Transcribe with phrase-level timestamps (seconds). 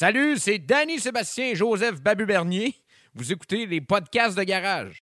[0.00, 2.74] Salut, c'est Danny Sébastien Joseph Babu Bernier.
[3.12, 5.02] Vous écoutez les podcasts de garage.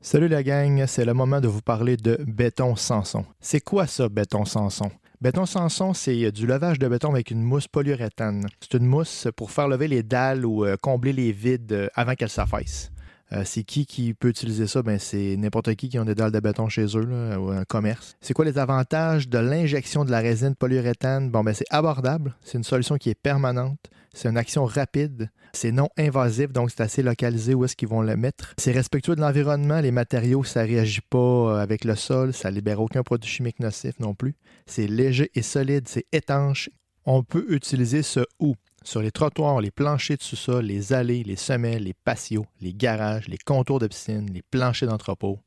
[0.00, 3.24] Salut la gang, c'est le moment de vous parler de béton Sanson.
[3.40, 4.90] C'est quoi ça, béton Sanson?
[5.20, 8.46] Béton Sanson, c'est du levage de béton avec une mousse polyuréthane.
[8.60, 12.14] C'est une mousse pour faire lever les dalles ou euh, combler les vides euh, avant
[12.14, 12.90] qu'elles s'affaissent.
[13.32, 14.82] Euh, c'est qui qui peut utiliser ça?
[14.82, 18.16] Ben, c'est n'importe qui qui a des dalles de béton chez eux, ou un commerce.
[18.20, 21.30] C'est quoi les avantages de l'injection de la résine polyuréthane?
[21.30, 22.34] Bon, ben, c'est abordable.
[22.42, 23.78] C'est une solution qui est permanente.
[24.14, 25.30] C'est une action rapide.
[25.52, 28.52] C'est non invasif, donc c'est assez localisé où est-ce qu'ils vont le mettre.
[28.58, 29.80] C'est respectueux de l'environnement.
[29.80, 32.32] Les matériaux, ça réagit pas avec le sol.
[32.32, 34.34] Ça libère aucun produit chimique nocif non plus.
[34.66, 35.88] C'est léger et solide.
[35.88, 36.70] C'est étanche.
[37.04, 38.54] On peut utiliser ce ou
[38.88, 43.28] sur les trottoirs, les planchers de sous-sol, les allées, les semelles, les patios, les garages,
[43.28, 45.38] les contours de piscine, les planchers d'entrepôt,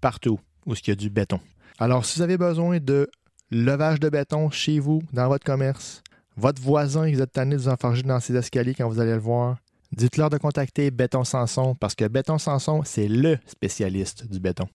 [0.00, 1.38] partout où il y a du béton.
[1.78, 3.10] Alors, si vous avez besoin de
[3.50, 6.02] levage de béton chez vous, dans votre commerce,
[6.36, 9.18] votre voisin, vous êtes tanné de vous enfarger dans ses escaliers quand vous allez le
[9.18, 9.58] voir,
[9.92, 14.66] dites-leur de contacter Béton Sanson parce que Béton Sanson, c'est le spécialiste du béton.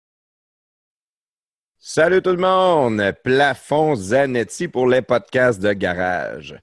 [1.80, 3.02] Salut tout le monde!
[3.24, 6.56] Plafond Zanetti pour les podcasts de garage.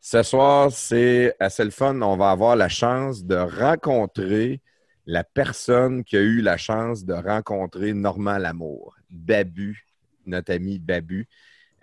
[0.00, 2.00] Ce soir, c'est assez le fun.
[2.00, 4.60] On va avoir la chance de rencontrer
[5.06, 9.84] la personne qui a eu la chance de rencontrer Normand Lamour, Babu,
[10.26, 11.28] notre ami Babu,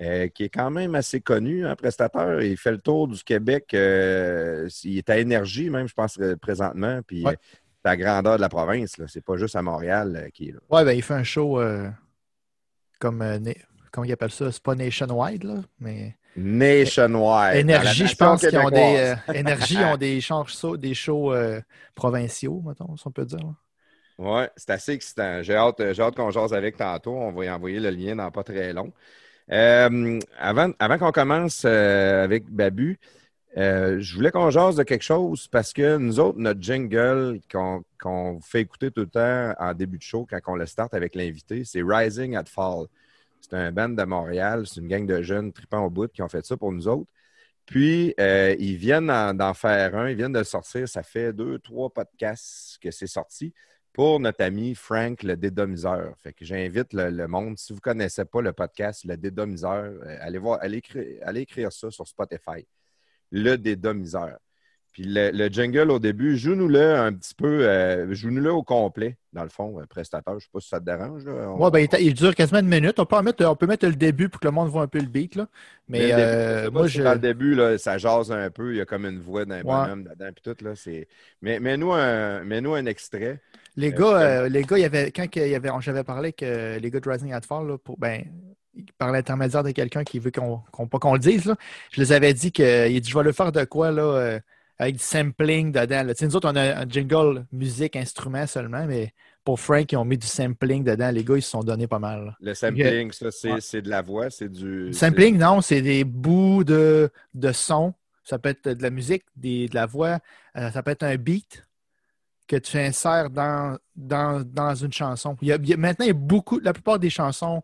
[0.01, 2.41] euh, qui est quand même assez connu, un prestateur.
[2.41, 3.73] Il fait le tour du Québec.
[3.73, 7.01] euh, il est à énergie, même, je pense, euh, présentement.
[7.05, 7.37] Puis Ouais.
[7.43, 8.95] c'est la grandeur de la province.
[9.07, 10.59] C'est pas juste à Montréal euh, qui est là.
[10.69, 11.59] Ouais, ben il fait un show
[12.99, 13.23] comme,
[13.91, 14.51] comment il appelle ça?
[14.51, 17.55] C'est pas nationwide, là, mais Nationwide.
[17.57, 19.15] Énergie, je pense qu'ils ont des.
[19.29, 21.59] euh, Énergie ont des shows, des shows euh,
[21.95, 23.39] provinciaux, mettons, si on peut dire.
[24.19, 25.43] Oui, c'est assez excitant.
[25.43, 27.15] J'ai hâte, j'ai hâte qu'on jase avec tantôt.
[27.15, 28.91] On va y envoyer le lien dans pas très long.
[29.51, 32.99] Euh, avant avant qu'on commence euh, avec Babu,
[33.57, 37.83] euh, je voulais qu'on jase de quelque chose parce que nous autres, notre jingle qu'on
[38.03, 41.15] vous fait écouter tout le temps en début de show quand on le start avec
[41.15, 42.87] l'invité, c'est Rising at Fall.
[43.41, 46.27] C'est un band de Montréal, c'est une gang de jeunes tripants au bout qui ont
[46.29, 47.09] fait ça pour nous autres.
[47.65, 50.87] Puis, euh, ils viennent en- d'en faire un, ils viennent de sortir.
[50.87, 53.53] Ça fait deux, trois podcasts que c'est sorti
[53.93, 56.15] pour notre ami Frank le dédomiseur.
[56.19, 60.17] Fait que j'invite le, monde, si vous ne connaissez pas le podcast Le dédomiseur, euh,
[60.21, 60.81] allez voir, allez
[61.23, 62.65] allez écrire ça sur Spotify.
[63.31, 64.37] Le dédomiseur.
[64.97, 69.43] Puis le, le jingle au début, joue-nous-le un petit peu, euh, joue-nous-le au complet, dans
[69.43, 70.33] le fond, euh, prestateur.
[70.33, 71.23] Je ne sais pas si ça te dérange.
[71.23, 71.51] là.
[71.51, 72.97] On- Ouais, ben, il, dure quasiment une minute.
[72.99, 74.87] On peut, en mettre, on peut mettre le début pour que le monde voit un
[74.87, 75.35] peu le beat.
[75.35, 75.45] Là.
[75.87, 77.03] Mais, le euh, moi, je.
[77.03, 78.73] Dans le début, là, ça jase un peu.
[78.73, 79.61] Il y a comme une voix d'un Ouais.
[79.61, 80.29] bonhomme dedans.
[80.33, 81.07] Puis tout, là, c'est...
[81.43, 83.39] Mais, mets-nous, un, mets-nous un extrait.
[83.75, 86.79] Les Euh, gars, les gars, il y avait, quand il y avait, j'avais parlé que
[86.79, 88.23] les gars de Rising at Fall, là, pour, ben,
[88.97, 91.55] par l'intermédiaire de quelqu'un qui veut qu'on, qu'on- pas qu'on le dise, là,
[91.91, 94.39] je les avais dit que il dit, je vais le faire de quoi là,
[94.79, 96.03] avec du sampling dedans.
[96.03, 96.13] Là.
[96.21, 99.13] Nous autres, on a un jingle musique, instrument seulement, mais
[99.43, 101.09] pour Frank, ils ont mis du sampling dedans.
[101.09, 102.25] Les gars, ils se sont donnés pas mal.
[102.25, 102.35] là.
[102.39, 103.81] Le sampling, ça, c'est, Ouais.
[103.81, 104.93] de la voix, c'est du...
[104.93, 107.93] Sampling, non, c'est des bouts de, de son.
[108.23, 110.19] Ça peut être de la musique, des- de la voix.
[110.57, 111.63] euh, ça peut être un beat
[112.47, 115.37] que tu insères dans, dans, dans une chanson.
[115.41, 117.63] Il y a, il y a- maintenant, il y a beaucoup, la plupart des chansons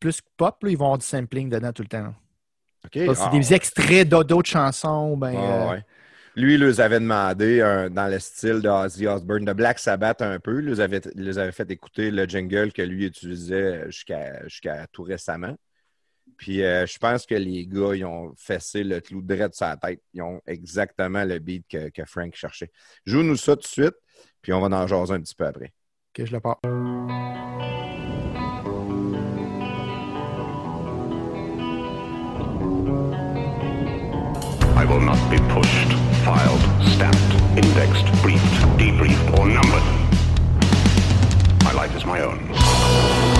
[0.00, 2.14] plus pop, là, ils vont avoir du sampling dedans tout le temps.
[2.92, 5.16] C'est Ah, des extraits d'autres chansons.
[5.16, 5.84] Ben, ouais, euh, ouais.
[6.36, 10.20] Lui, il les avait demandé un- dans le style de Ozzy Osbourne, de Black Sabbath
[10.20, 10.60] un peu.
[10.60, 14.86] Il les avait, il les avait fait écouter le jingle que lui utilisait jusqu'à jusqu'à
[14.88, 15.54] tout récemment.
[16.36, 19.76] Puis euh, je pense que les gars, ils ont fessé le clou direct de sa
[19.76, 20.00] tête.
[20.12, 22.72] Ils ont exactement le beat que, que Frank cherchait.
[23.06, 23.94] Joue-nous ça tout de suite,
[24.42, 25.72] puis on va en jaser un petit peu après.
[26.12, 26.56] que je le parle.
[34.76, 38.42] I will not be pushed, filed, stamped, indexed, briefed,
[38.78, 39.84] debriefed, or numbered.
[41.62, 43.33] My life is my own.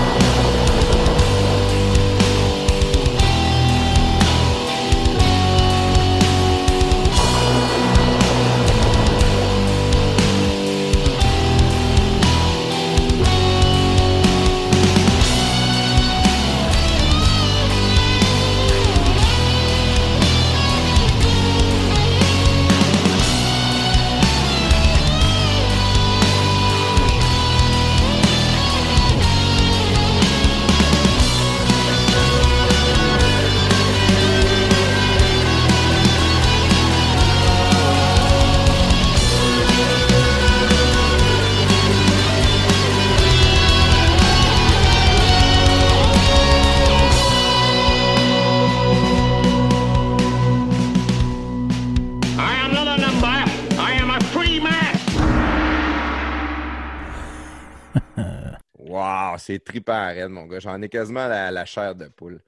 [59.45, 60.59] C'est trippant raide, mon gars.
[60.61, 62.41] J'en ai quasiment la, la chair de poule.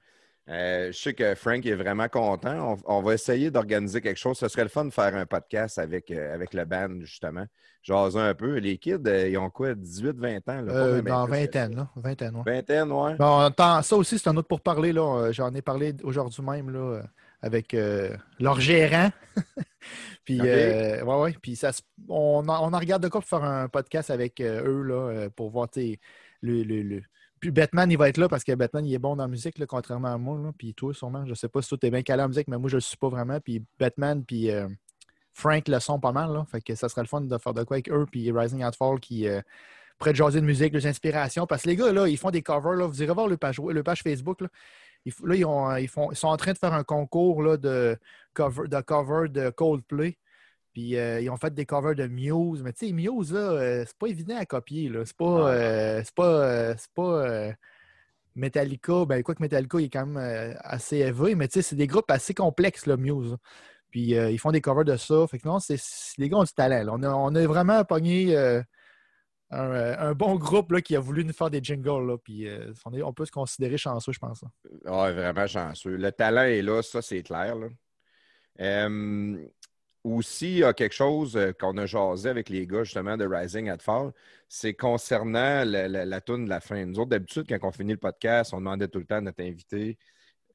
[0.49, 2.77] Euh, je sais que Frank est vraiment content.
[2.85, 4.37] On, on va essayer d'organiser quelque chose.
[4.37, 7.45] Ce serait le fun de faire un podcast avec, euh, avec le band, justement.
[7.83, 8.55] Jaser un peu.
[8.57, 10.61] Les kids, euh, ils ont quoi, 18, 20 ans?
[10.61, 10.73] Là?
[11.01, 11.89] Que vingtaine, là.
[11.97, 12.43] Vingtaine, ouais.
[12.45, 13.15] Vingtaine, ouais.
[13.15, 14.93] Bon, ça aussi, c'est un autre pour parler.
[14.93, 15.31] là.
[15.31, 17.01] J'en ai parlé aujourd'hui même là,
[17.41, 17.75] avec
[18.39, 19.09] leur gérant.
[20.23, 21.35] puis, euh, ouais, ouais.
[21.41, 21.71] Puis ça,
[22.07, 25.49] on, en, on en regarde de quoi pour faire un podcast avec eux là, pour
[25.49, 25.99] voir sais,
[26.41, 27.01] le, le, le-
[27.39, 29.57] Puis Batman, il va être là parce que Batman, il est bon dans la musique,
[29.59, 30.39] là, contrairement à moi.
[30.41, 30.51] là.
[30.57, 32.69] Puis toi, sûrement, je sais pas si toi, t'es bien calé en musique, mais moi,
[32.69, 33.39] je le suis pas vraiment.
[33.39, 34.67] Puis Batman, puis euh,
[35.33, 36.31] Frank le sont pas mal.
[36.33, 36.45] Là.
[36.51, 38.05] Fait que ça serait le fun de faire de quoi avec eux.
[38.11, 39.27] Puis Rising at Fall qui.
[39.27, 39.41] euh,
[39.97, 41.47] pourraient te jaser de musique, des inspirations.
[41.47, 42.73] Parce que les gars, là, ils font des covers.
[42.73, 42.85] Là.
[42.85, 44.41] Vous irez voir le page, le page Facebook.
[44.41, 44.47] Là.
[45.05, 47.57] Ils, là, ils, ont, ils, font, ils sont en train de faire un concours là,
[47.57, 47.97] de,
[48.33, 50.17] cover, de cover de Coldplay.
[50.77, 52.61] Puis euh, ils ont fait des covers de Muse.
[52.61, 54.89] Mais tu sais, Muse, là, euh, c'est pas évident à copier.
[54.89, 55.05] Là.
[55.07, 55.51] C'est pas.
[55.51, 56.77] euh, c'est pas.
[56.77, 57.49] c'est pas
[58.35, 61.75] Metallica, ben quoi que Metallica il est quand même assez élevé, mais tu sais, c'est
[61.75, 63.35] des groupes assez complexes, là, Muse.
[63.89, 65.25] Puis ils font des covers de ça.
[65.25, 65.79] Fait que non, c'est,
[66.19, 66.83] les gars ont du talent.
[66.83, 66.91] là.
[66.93, 68.61] On, a, on a vraiment pogné un,
[69.49, 72.05] un bon groupe là, qui a voulu nous faire des jingles.
[72.05, 72.47] Là, puis
[72.85, 74.43] on, est- on peut se considérer chanceux, je pense.
[74.85, 75.95] Ouais, vraiment chanceux.
[75.97, 77.55] Le talent est là, ça, c'est clair.
[77.55, 77.67] là.
[78.59, 79.37] Euh,
[80.15, 83.25] aussi, il y a quelque chose euh, qu'on a jasé avec les gars, justement, de
[83.25, 84.11] Rising at Fall,
[84.47, 86.85] c'est concernant la, la, la toune de la fin.
[86.85, 89.43] Nous autres, d'habitude, quand on finit le podcast, on demandait tout le temps à notre
[89.43, 89.97] invité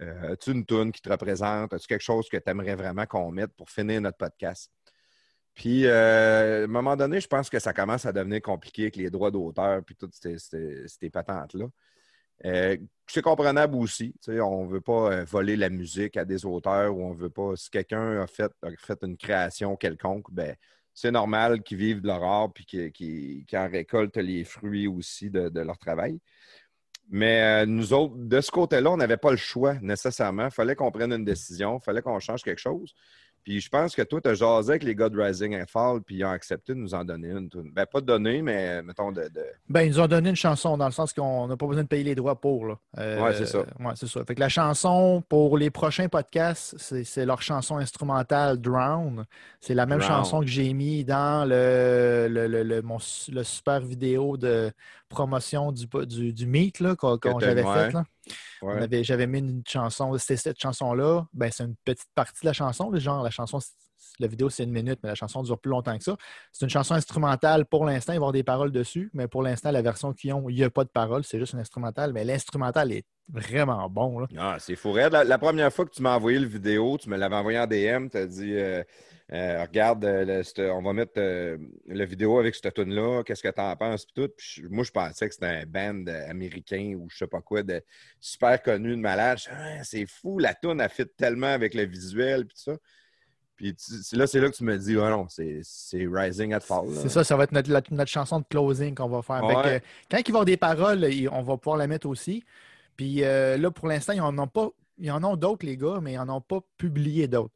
[0.01, 1.73] euh, As-tu une toune qui te représente?
[1.75, 4.71] As-tu quelque chose que tu aimerais vraiment qu'on mette pour finir notre podcast?
[5.55, 8.97] Puis, euh, à un moment donné, je pense que ça commence à devenir compliqué avec
[8.97, 11.67] les droits d'auteur puis toutes ces, ces- ces patentes-là.
[12.45, 14.15] Euh, c'est comprenable aussi.
[14.29, 17.55] on ne veut pas euh, voler la musique à des auteurs ou on veut pas.
[17.57, 18.53] Si quelqu'un a fait,
[19.03, 20.57] une création quelconque, ben,
[20.95, 25.49] c'est normal qu'ils vivent de leur art puis qu'ils en récoltent les fruits aussi de,
[25.49, 26.19] de leur travail.
[27.11, 30.47] Mais euh, nous autres, de ce côté-là, on n'avait pas le choix nécessairement.
[30.47, 32.95] Il fallait qu'on prenne une décision, il fallait qu'on change quelque chose.
[33.45, 36.01] Puis je pense que toi, tu as jasé avec les gars de Rising and Fall,
[36.03, 37.49] puis ils ont accepté de nous en donner une.
[37.73, 39.23] Ben, pas de donner, mais mettons de.
[39.23, 39.31] de-
[39.69, 41.89] Ben, ils nous ont donné une chanson dans le sens qu'on n'a pas besoin de
[41.89, 42.67] payer les droits pour.
[42.67, 42.75] Là.
[42.99, 43.59] Euh, Ouais, c'est ça.
[43.61, 44.25] ouais, c'est ça.
[44.25, 49.25] Fait que la chanson pour les prochains podcasts, c'est, leur chanson instrumentale Drown.
[49.61, 50.11] C'est la même Drown.
[50.13, 52.99] chanson que j'ai mis dans le, le, le, le- mon
[53.33, 54.71] le super vidéo de
[55.09, 57.93] promotion du, du, du Meet là, qu'on, t'as- j'avais ouais.
[59.03, 61.27] J'avais mis une chanson, c'était cette chanson-là.
[61.33, 62.95] Ben, c'est une petite partie de la chanson.
[62.95, 63.59] genre, la chanson,
[64.23, 66.17] la vidéo, c'est une minute, mais la chanson dure plus longtemps que ça.
[66.53, 68.13] C'est une chanson instrumentale pour l'instant.
[68.13, 70.57] Il va y avoir des paroles dessus, mais pour l'instant, la version qu'ils ont, il
[70.57, 71.25] n'y a pas de paroles.
[71.25, 72.13] C'est juste une instrumentale.
[72.13, 74.21] Mais l'instrumental est vraiment bon.
[74.21, 74.27] Là.
[74.37, 74.95] Ah, c'est fou.
[74.95, 77.67] La, la première fois que tu m'as envoyé le vidéo, tu me l'avais envoyé en
[77.67, 78.83] DM, tu as dit euh,
[79.33, 81.21] euh, Regarde, euh, on va mettre
[81.87, 84.07] la vidéo avec cette tune-là, qu'est-ce que tu en penses?
[84.07, 84.69] Puis tout.
[84.71, 87.83] Moi, je pensais que c'était un band américain ou je sais pas quoi, de
[88.21, 89.39] super connu, de malade.
[89.51, 92.73] Ah, c'est fou, la tune a fit tellement avec le visuel, puis ça.
[93.63, 96.61] Puis tu- c'est là, c'est là que tu me dis, oh non, c'est Rising at
[96.61, 96.89] Fall.
[96.97, 99.41] C'est ça, ça va être notre, la- notre chanson de closing qu'on va faire.
[100.11, 102.43] Quand il va y avoir des paroles, on va pouvoir la mettre aussi.
[102.97, 104.69] Puis euh, là, pour l'instant, ils n'ont pas.
[104.99, 107.55] ils en ont d'autres, les gars, mais ils n'en ont pas publié d'autres.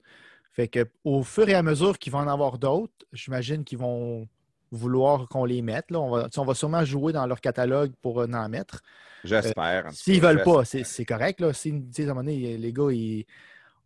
[0.52, 4.28] Fait que au fur et à mesure qu'ils vont en avoir d'autres, j'imagine qu'ils vont
[4.70, 5.90] vouloir qu'on les mette.
[5.90, 5.98] Là.
[5.98, 8.80] On, va, on va sûrement jouer dans leur catalogue pour euh, en mettre.
[9.24, 9.90] J'espère.
[9.92, 11.40] S'ils ne veulent pas, c'est correct.
[11.40, 11.52] Là.
[11.52, 13.26] Si, à un moment donné, les gars, ils,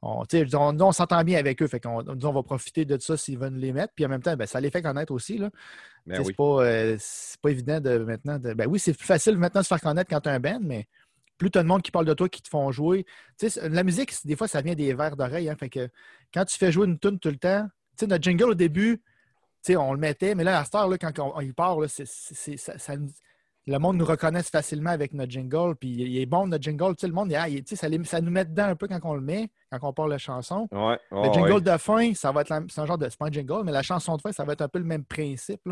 [0.03, 1.67] on, on, on s'entend bien avec eux.
[1.67, 3.93] Fait qu'on on va profiter de ça s'ils veulent les mettre.
[3.95, 5.39] Puis en même temps, ben, ça les fait connaître aussi.
[5.39, 5.51] Là.
[6.07, 6.97] Ben c'est pas, euh,
[7.43, 8.39] pas, évident de maintenant.
[8.39, 10.41] De, ben oui, c'est plus facile maintenant de se faire connaître quand tu as un
[10.41, 10.87] band, mais
[11.37, 13.07] plus tu as de monde qui parle de toi, qui te font jouer.
[13.63, 15.49] la musique, des fois, ça vient des verres d'oreille.
[15.49, 15.89] Hein, fait que
[16.33, 17.67] quand tu fais jouer une tune tout le temps,
[18.03, 19.03] notre jingle au début,
[19.69, 22.95] on le mettait, mais là, à Star, là, quand on, y part, ça, ça,
[23.71, 25.77] le monde nous reconnaît facilement avec notre jingle.
[25.77, 26.95] Puis il est bon, notre jingle.
[27.01, 29.79] Le monde, ah, ça, ça, nous met dedans un peu quand on le met, quand
[29.83, 30.69] on parle la chanson.
[30.73, 33.09] le jingle de fin, ça va être un genre de.
[33.09, 34.85] C'est pas un jingle, mais la chanson de fin, ça va être un peu le
[34.85, 35.63] même principe.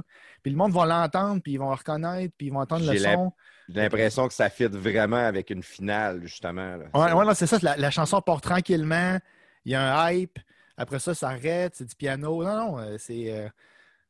[0.43, 2.97] Puis le monde va l'entendre, puis ils vont le reconnaître, puis ils vont entendre le
[2.97, 3.33] son.
[3.69, 6.79] J'ai l'impression que ça fit vraiment avec une finale, justement.
[6.95, 7.59] Oui, ouais, c'est ça.
[7.77, 9.19] La, chanson part tranquillement.
[9.65, 10.39] Il y a un hype.
[10.77, 11.75] Après ça, ça arrête.
[11.75, 12.45] C'est du piano.
[12.45, 13.49] Non, non, euh, euh,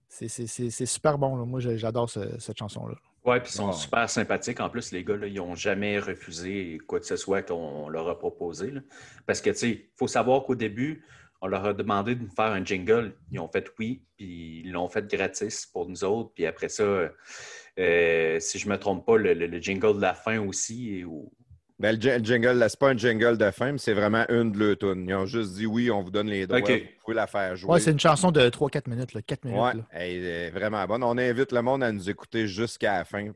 [0.08, 0.28] c'est.
[0.28, 1.46] C'est super bon.
[1.46, 2.94] Moi, j'adore cette chanson-là.
[3.28, 4.58] Oui, puis ils sont super sympathiques.
[4.58, 8.18] En plus, les gars, ils n'ont jamais refusé quoi que ce soit qu'on leur a
[8.18, 8.72] proposé.
[9.26, 11.04] Parce que, tu sais, il faut savoir qu'au début,
[11.42, 13.14] on leur a demandé de nous faire un jingle.
[13.30, 16.32] Ils ont fait oui, puis ils l'ont fait gratis pour nous autres.
[16.34, 17.10] Puis après ça,
[17.78, 21.04] euh, si je ne me trompe pas, le, jingle de la fin aussi,
[21.80, 24.78] ben, le, jingle, c'est pas un jingle de fin, mais c'est vraiment une de leurs
[24.78, 25.06] tunes.
[25.08, 27.70] Ils ont juste dit oui, on vous donne les droits, vous pouvez la faire jouer.
[27.70, 29.60] Ouais, c'est une chanson de 3-4 minutes, là, 4 minutes.
[29.60, 31.04] Ouais, elle est vraiment bonne.
[31.04, 33.30] On invite le monde à nous écouter jusqu'à la fin,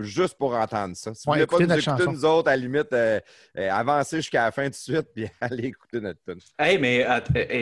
[0.00, 1.14] juste pour entendre ça.
[1.14, 3.20] Si vous voulez pas nous écouter nous autres, à la limite, euh,
[3.56, 6.40] euh, avancez jusqu'à la fin tout de suite, puis allez écouter notre tune.
[6.58, 7.06] Hey, mais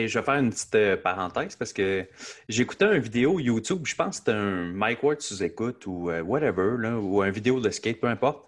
[0.07, 2.05] je vais faire une petite euh, parenthèse parce que
[2.49, 6.11] j'ai écouté une vidéo YouTube, je pense que c'était un Mike Ward sous écoute ou
[6.11, 8.43] whatever, là, ou un vidéo de skate, peu importe.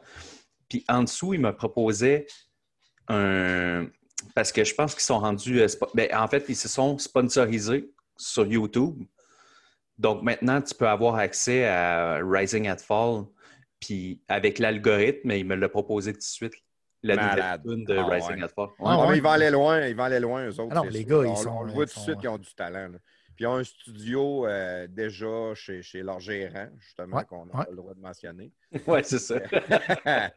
[0.70, 2.28] Puis en dessous, il me proposait
[3.08, 3.88] un.
[4.36, 5.62] Parce que je pense qu'ils sont rendus.
[5.62, 9.04] Euh, ben, en fait, ils se sont sponsorisés sur YouTube.
[9.98, 13.26] Donc maintenant, tu peux avoir accès à Rising at Fall.
[13.80, 16.54] Puis avec l'algorithme, il me l'a proposé tout de suite.
[17.02, 17.16] La
[17.64, 18.68] nouvelle de ah, Rising at Fall.
[18.84, 20.72] Ah, ils vont aller loin, ils vont aller loin, eux autres.
[20.72, 21.50] Alors, ah les gars, ils sont.
[21.50, 22.92] On le voit tout de suite qu'ils ont du talent.
[23.36, 27.76] Puis ils ont un studio euh, déjà chez, chez, leur gérant, justement, qu'on a le
[27.78, 28.52] droit de mentionner.
[28.86, 29.40] Oui, c'est ça.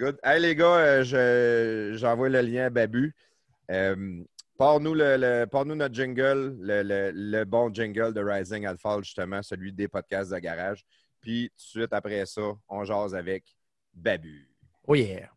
[0.00, 0.18] Good.
[0.24, 3.14] Hey les gars, euh, j'envoie le lien à Babu.
[3.70, 4.24] Euh,
[4.56, 10.38] Parle-nous le, notre jingle, le, bon jingle de Rising Alpha, justement, celui des podcasts de
[10.38, 10.86] garage.
[11.20, 12.40] Puis tout de suite après ça,
[12.70, 13.44] on jase avec
[13.92, 14.48] Babu.
[14.88, 15.28] Oh yeah!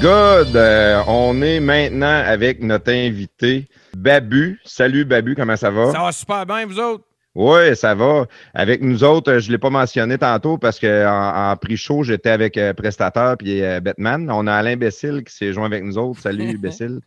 [0.00, 0.56] Good.
[0.56, 4.58] Euh, on est maintenant avec notre invité, Babu.
[4.64, 5.92] Salut, Babu, comment ça va?
[5.92, 7.04] Ça va super bien, vous autres?
[7.34, 8.24] Oui, ça va.
[8.54, 12.30] Avec nous autres, je ne l'ai pas mentionné tantôt parce qu'en en, prix chaud, j'étais
[12.30, 14.30] avec euh, Prestateur puis euh, Batman.
[14.30, 16.20] On a Alain Bessil qui s'est joint avec nous autres.
[16.22, 17.00] Salut, Bessil.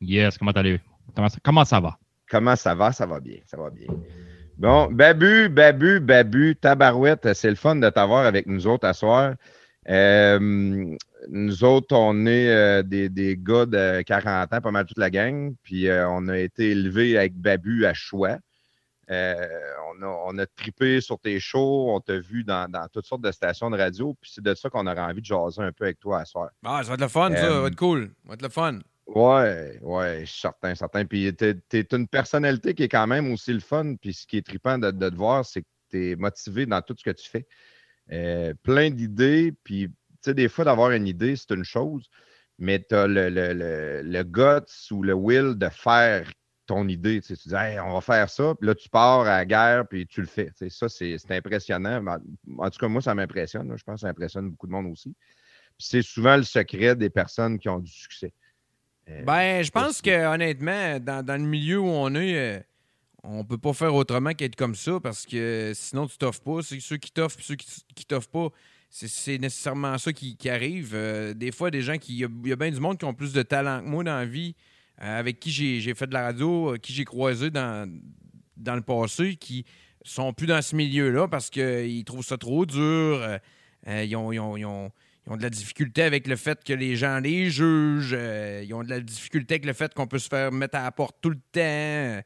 [0.00, 0.82] Yes, comment allez-vous?
[1.14, 1.98] Comment, comment, ça va?
[2.30, 2.90] Comment ça va?
[2.92, 3.88] Ça va bien, ça va bien.
[4.56, 9.34] Bon, Babu, Babu, Babu, Tabarouette, c'est le fun de t'avoir avec nous autres à soir.
[9.90, 10.96] Euh,
[11.28, 15.10] nous autres, on est euh, des, des, gars de 40 ans, pas mal toute la
[15.10, 15.54] gang.
[15.62, 18.38] Puis euh, on a été élevés avec Babu à choix.
[19.08, 23.32] on, a, on a trippé sur tes shows, on t'a vu dans, toutes sortes de
[23.32, 24.16] stations de radio.
[24.20, 26.50] Puis c'est de ça qu'on aurait envie de jaser un peu avec toi à soir.
[26.64, 27.40] Ah, ça va être le fun, ça.
[27.40, 28.12] Ça va être cool.
[28.22, 28.78] Ça va être le fun.
[29.06, 31.04] Ouais, ouais, certain, certain.
[31.04, 33.94] Puis t'es, es une personnalité qui est quand même aussi le fun.
[34.00, 36.80] Puis ce qui est trippant de, de te voir, c'est que tu es motivé dans
[36.80, 37.46] tout ce que tu fais.
[38.12, 39.88] Euh, plein d'idées, puis
[40.22, 42.08] sais, des fois, d'avoir une idée, c'est une chose,
[42.58, 46.30] mais tu as le, le, le, guts ou le will de faire
[46.66, 47.20] ton idée.
[47.20, 50.20] Tu, dis, on va faire ça, puis là, tu pars à la guerre, puis tu
[50.20, 50.50] le fais.
[50.68, 52.04] Ça, c'est impressionnant.
[52.58, 53.74] En tout cas, moi, ça m'impressionne.
[53.76, 55.14] Je pense que ça impressionne beaucoup de monde aussi.
[55.78, 58.32] c'est souvent le secret des personnes qui ont du succès.
[59.08, 62.60] Euh, ben, je pense que honnêtement, dans, dans, le milieu où on est, euh,
[63.22, 66.62] on peut pas faire autrement qu'être comme ça parce que sinon tu t'offres pas.
[66.62, 68.48] Ceux qui t'offrent ceux qui, qui t'offrent pas.
[68.92, 70.92] C'est nécessairement ça qui, arrive.
[70.94, 72.14] Euh, des fois, des gens qui.
[72.14, 74.24] Il y, a bien du monde qui ont plus de talent que moi dans la
[74.26, 74.56] vie,
[75.00, 77.88] euh, avec qui j'ai fait de la radio, euh, qui j'ai croisé dans,
[78.56, 79.64] dans le passé, qui
[80.02, 83.38] sont plus dans ce milieu-là parce qu'ils trouvent ça trop dur.
[83.86, 84.90] ils, ont, ils ont
[85.28, 88.16] de la difficulté avec le fait que les gens les jugent.
[88.64, 90.90] ils ont de la difficulté avec le fait qu'on peut se faire mettre à la
[90.90, 92.22] porte tout le temps.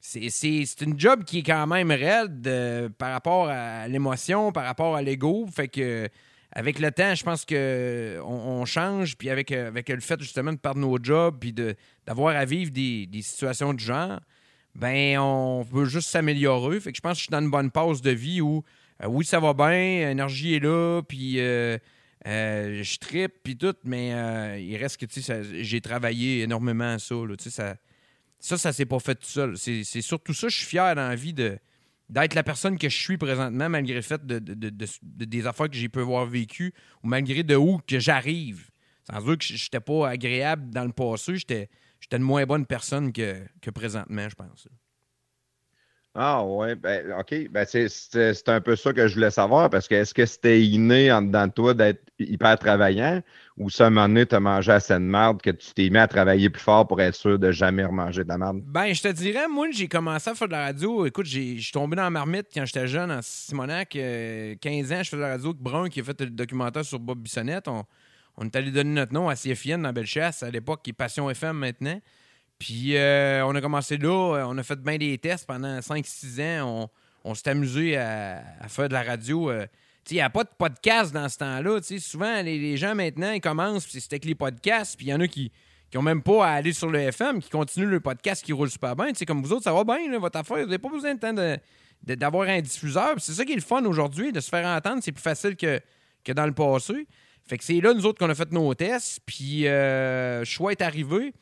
[0.00, 4.96] C'est- une job qui est quand même raide euh, par rapport à l'émotion, par rapport
[4.96, 5.46] à l'ego.
[5.54, 6.08] Fait que
[6.52, 9.16] avec le temps, je pense que on, change.
[9.16, 11.54] Puis avec, euh, avec le fait justement de perdre nos jobs, puis
[12.06, 14.20] d'avoir à vivre des, des situations de genre,
[14.74, 16.80] ben on peut juste s'améliorer.
[16.80, 18.64] Fait que je pense que je suis dans une bonne passe de vie où
[19.02, 24.76] euh, oui, ça va bien, l'énergie est là, puis je trippe, puis tout, mais il
[24.76, 27.76] reste que, tu sais, j'ai travaillé énormément à ça, là, tu sais, ça,
[28.40, 29.56] ça, ça s'est pas fait tout seul.
[29.56, 31.58] C'est surtout ça, je suis fier dans la vie de
[32.08, 35.24] d'être la personne que je suis présentement, malgré le fait de, de- de- de- de-
[35.24, 38.68] des affaires que j'ai pu avoir vécues, ou malgré de où que j'arrive.
[39.08, 41.68] Sans dire que j'étais pas agréable dans le passé, j'étais
[42.10, 44.66] une moins bonne personne que, que présentement, je pense.
[46.14, 47.48] Ah ouais, ben OK.
[47.50, 51.12] Ben c'est un peu ça que je voulais savoir parce que est-ce que c'était inné
[51.12, 53.22] en dedans de toi d'être hyper travaillant
[53.56, 55.98] ou ça, à un moment donné, t'as mangé assez de merde que tu t'es mis
[55.98, 58.60] à travailler plus fort pour être sûr de jamais remanger de la merde?
[58.64, 61.06] Ben, je te dirais, moi, j'ai commencé à faire de la radio.
[61.06, 63.94] Écoute, je suis tombé dans la marmite quand j'étais jeune en Simonac.
[63.94, 66.84] euh, 15 ans, je faisais de la radio avec Brun qui a fait le documentaire
[66.84, 67.68] sur Bob Bissonnette.
[67.68, 67.84] On,
[68.36, 71.30] on est allé donner notre nom à CFIN dans Bellechasse, à l'époque, qui est Passion
[71.30, 72.00] FM maintenant.
[72.60, 76.60] Puis euh, on a commencé là, euh, on a fait bien des tests pendant 5-6
[76.60, 76.90] ans.
[77.24, 79.50] On, on s'est amusé à, faire de la radio.
[79.50, 79.66] euh.
[80.10, 81.80] Il n'y a pas de podcast dans ce temps-là.
[81.98, 85.20] Souvent, les, gens maintenant, ils commencent, puis c'est avec les podcasts, puis il y en
[85.20, 85.50] a qui
[85.90, 88.70] qui n'ont même pas à aller sur le FM, qui continuent le podcast qui roule
[88.70, 89.08] super bien.
[89.26, 90.58] Comme vous autres, ça va bien, votre affaire.
[90.58, 91.34] Vous n'avez pas besoin de temps
[92.04, 93.14] d'avoir un diffuseur.
[93.18, 95.00] C'est ça qui est le fun aujourd'hui, de se faire entendre.
[95.02, 95.80] C'est plus facile que,
[96.24, 97.08] que dans le passé.
[97.44, 99.20] Fait que c'est là, nous autres, qu'on a fait nos tests.
[99.26, 101.32] Puis, euh, choix est arrivé.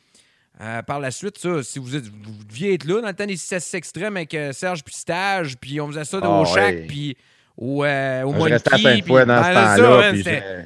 [0.60, 3.26] Euh, par la suite, ça, si vous, êtes, vous deviez être là dans le temps
[3.26, 6.74] des 6 extrêmes avec euh, Serge puis Stage, puis on faisait ça Ah au Shack,
[6.74, 6.84] ouais.
[6.88, 7.16] puis
[7.56, 10.64] au, euh, au je restais à Monkey, puis- Sainte-Foy dans ce temps-là.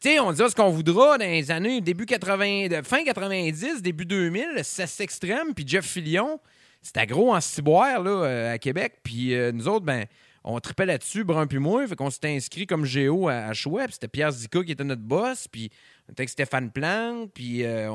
[0.00, 4.06] sais, on dira ce qu'on voudra dans les années début 80, de- fin 90, début
[4.06, 6.40] 2000, le 6 extrême, puis Jeff Fillion,
[6.80, 8.94] c'était gros en ciboire là, euh, à Québec.
[9.04, 10.04] Puis nous autres, ben,
[10.42, 11.86] on tripait là-dessus, Brun puis moi.
[11.86, 13.84] Fait qu'on s'était inscrit comme géo à, à Chouette.
[13.86, 15.46] Puis c'était Pierre Zika qui était notre boss.
[15.46, 15.70] Puis
[16.08, 17.32] on était avec Stéphane Plante.
[17.32, 17.90] Puis euh,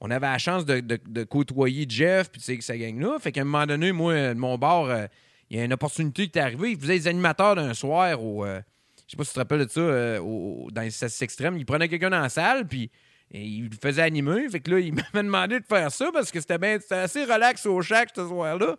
[0.00, 3.18] on, avait la chance de, côtoyer Jeff, puis tu sais, sa gang-là.
[3.18, 5.06] Fait qu'à un moment donné, moi, de mon bord, euh,
[5.50, 6.72] il y a une opportunité qui est arrivée.
[6.72, 8.44] Il faisait les animateurs d'un soir au.
[8.44, 8.60] euh,
[9.06, 11.56] je sais pas si tu te rappelles de ça, euh, au- dans les sexes extrêmes.
[11.56, 12.90] Il prenait quelqu'un dans la salle, puis
[13.30, 14.48] il le faisait animer.
[14.50, 17.64] Fait que là, il m'avait demandé de faire ça parce que c'était bien, assez relax
[17.64, 18.76] au shack ce soir-là.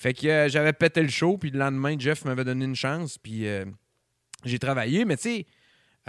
[0.00, 3.18] Fait que euh, j'avais pété le show, puis le lendemain, Jeff m'avait donné une chance,
[3.18, 3.66] puis euh,
[4.46, 5.04] j'ai travaillé.
[5.04, 5.46] Mais tu sais,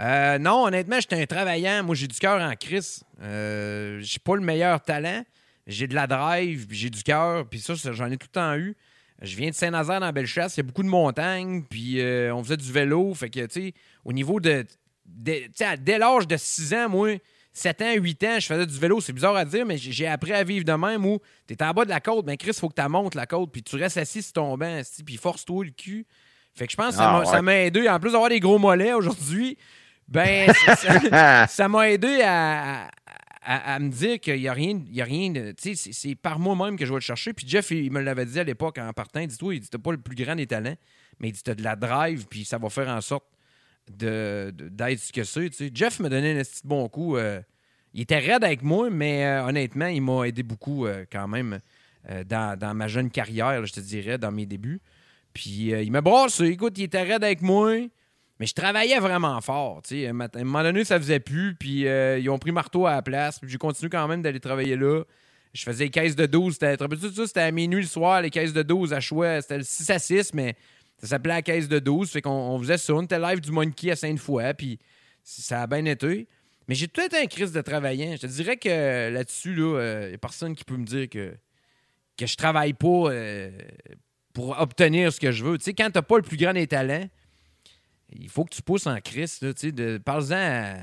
[0.00, 1.82] euh, non, honnêtement, j'étais un travaillant.
[1.84, 3.02] Moi, j'ai du cœur en crise.
[3.20, 5.22] Euh, j'ai pas le meilleur talent.
[5.66, 8.56] J'ai de la drive, j'ai du cœur, puis ça, ça, j'en ai tout le temps
[8.56, 8.74] eu.
[9.20, 12.42] Je viens de Saint-Nazaire dans Bellechasse, il y a beaucoup de montagnes, puis euh, on
[12.42, 13.14] faisait du vélo.
[13.14, 13.74] Fait que, tu sais,
[14.04, 14.66] au niveau de.
[15.06, 17.10] de- tu sais, à- dès l'âge de 6 ans, moi,
[17.52, 19.00] 7 ans, 8 ans, je faisais du vélo.
[19.00, 21.84] C'est bizarre à dire, mais j'ai appris à vivre de même où t'es en bas
[21.84, 23.98] de la côte, mais Chris, il faut que tu montes la côte, puis tu restes
[23.98, 26.04] assis sur ton banc, puis force-toi le cul.
[26.56, 27.42] Fait que je pense que ça Ah, m'a- ça ouais.
[27.42, 27.88] m'a aidé.
[27.88, 29.56] En plus d'avoir des gros mollets aujourd'hui,
[30.12, 30.52] ben,
[31.48, 32.88] ça- m'a aidé à,
[33.42, 35.52] à- à me dire qu'il n'y a rien, il y a rien de.
[35.52, 37.32] Tu sais, c'est- par moi-même que je vais le chercher.
[37.32, 39.24] Puis Jeff, il, il me l'avait dit à l'époque en partant.
[39.24, 40.76] Dis-toi, il dit T'as pas le plus grand des talents,
[41.20, 43.24] mais il dit T'as de la drive, puis ça va faire en sorte
[43.90, 45.50] de- de- d'être ce que c'est.
[45.50, 45.70] tu sais.
[45.74, 47.16] Jeff m'a donné un petit bon coup.
[47.16, 47.40] euh,
[47.94, 51.58] il était raide avec moi, mais euh, honnêtement, il m'a aidé beaucoup euh, quand même
[52.26, 54.80] dans, dans ma jeune carrière, là, je te dirais, dans mes débuts.
[55.32, 56.46] Puis il m'a brassé.
[56.46, 57.76] Écoute, il était raide avec moi.
[58.40, 59.82] Mais je travaillais vraiment fort.
[59.90, 61.54] À un moment donné, ça faisait plus.
[61.54, 63.38] Puis euh, ils ont pris marteau à la place.
[63.38, 65.04] Puis j'ai continué quand même d'aller travailler là.
[65.52, 66.54] Je faisais les caisses de 12.
[66.54, 69.40] C'était, à minuit le soir, les caisses de 12 à choix.
[69.42, 70.56] C'était le 6 à 6, mais
[70.98, 72.10] ça s'appelait la caisse de 12.
[72.10, 72.94] Fait qu'on on faisait ça.
[72.94, 74.54] On était live du Monkey à Sainte-Foy.
[74.54, 74.78] Puis
[75.22, 76.26] ça a bien été.
[76.68, 78.12] Mais j'ai tout été un crise de travaillant.
[78.12, 81.34] Je te dirais que là-dessus, il n'y a personne qui peut me dire que,
[82.16, 83.50] que je travaille pas euh,
[84.32, 85.58] pour obtenir ce que je veux.
[85.58, 87.08] Tu sais, quand tu n'as pas le plus grand des talents,
[88.18, 89.40] il faut que tu pousses en crise.
[90.04, 90.74] Parle-en à,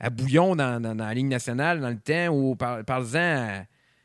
[0.00, 3.62] à Bouillon dans, dans- dans la Ligue nationale dans le temps ou par- parle-en à,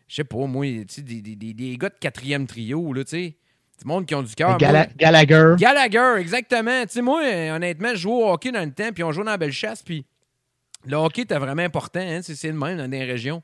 [0.07, 3.37] je sais pas, moi, des, des- des- gars de quatrième trio, là, tu sais.
[3.81, 4.57] Du monde qui ont du cœur.
[4.57, 5.55] Gala- Gallagher.
[5.57, 6.83] Gallagher, exactement.
[6.83, 7.21] Tu sais, moi,
[7.55, 10.05] honnêtement, je jouais au hockey dans le temps, puis on jouait dans la Bellechasse, puis
[10.85, 13.41] le hockey était vraiment important, hein, c'est le même dans des régions.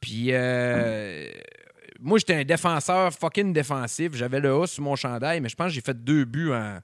[0.00, 1.26] Puis euh,
[2.00, 4.14] moi, j'étais un défenseur fucking défensif.
[4.14, 6.78] J'avais le A sur mon chandail, mais je pense que j'ai fait deux buts en,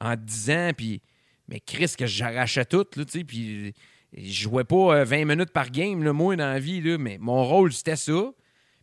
[0.00, 1.00] en 10 ans, puis
[1.48, 3.74] mais Chris, que j'arrachais tout, là, tu sais, puis
[4.16, 7.18] je jouais pas euh, 20 minutes par game, là, moi, dans la vie, là, mais
[7.20, 8.30] mon rôle, c'était ça.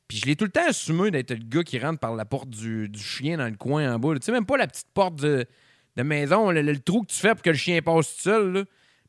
[0.08, 2.49] Puis je l'ai tout le temps assumé d'être le gars qui rentre par la porte
[2.49, 4.13] du, du chien dans le coin en bas.
[4.15, 5.45] Tu sais, même pas la petite porte de,
[5.95, 8.52] de maison, le, le trou que tu fais pour que le chien passe tout seul.
[8.54, 8.63] là.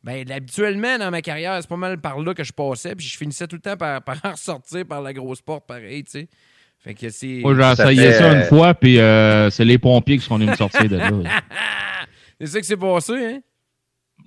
[0.05, 3.17] Ben, habituellement, dans ma carrière, c'est pas mal par là que je passais, puis je
[3.17, 6.29] finissais tout le temps par, par en ressortir par la grosse porte, pareil, tu sais.
[6.79, 7.41] Fait que c'est.
[7.43, 10.37] Moi, j'ai Ça essayé fait- ça une fois, puis euh, c'est les pompiers qui sont
[10.37, 11.11] venus me sortir de là.
[12.41, 13.41] c'est ça que c'est passé, hein?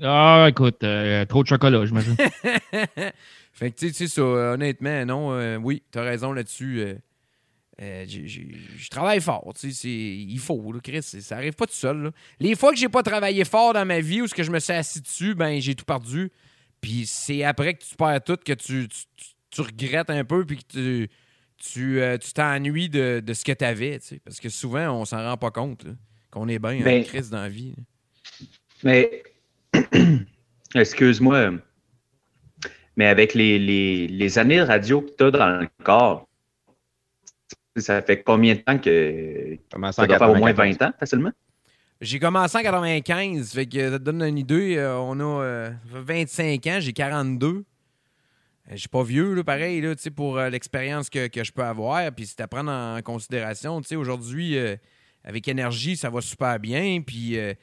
[0.02, 2.16] Ah, écoute, euh, trop de chocolat, j'imagine.
[3.54, 6.80] Fait que, tu sais, ça, euh, honnêtement, non, euh, oui, t'as raison là-dessus.
[6.82, 6.96] euh,
[7.82, 11.74] euh, je travaille fort, tu sais, c'est- il faut, là, Chris, ça arrive pas tout
[11.74, 11.98] seul.
[12.04, 12.12] là.
[12.40, 14.60] Les fois que j'ai pas travaillé fort dans ma vie ou ce que je me
[14.60, 16.32] suis assis dessus, ben j'ai tout perdu.
[16.82, 20.46] Puis c'est après que tu perds tout que tu, tu, tu- tu regrettes un peu
[20.46, 21.10] puis que tu
[21.58, 25.06] tu euh, tu t'ennuies de, de ce que t'avais, tu sais, parce que souvent on
[25.06, 25.86] s'en rend pas compte
[26.30, 27.74] qu'on est bien Ben- en crise dans la vie.
[27.76, 27.84] là.
[28.84, 29.24] Mais,
[30.76, 31.52] excuse-moi,
[32.96, 36.28] mais avec les, les, les années de radio que tu as dans le corps,
[37.76, 40.78] ça fait combien de temps que Commence ça doit faire au moins 94.
[40.80, 41.32] 20 ans facilement?
[42.02, 44.78] J'ai commencé en 95, fait que ça te donne une idée.
[44.78, 47.48] euh, on a euh, 25 ans, j'ai 42.
[47.48, 47.62] Euh,
[48.72, 51.52] Je suis pas vieux, là, pareil, là, tu sais, pour euh, l'expérience que, que je
[51.52, 52.12] peux avoir.
[52.12, 53.82] Puis c'est à prendre en considération.
[53.82, 54.76] Tu sais, aujourd'hui, euh,
[55.24, 57.02] avec énergie, ça va super bien.
[57.06, 57.54] Puis euh,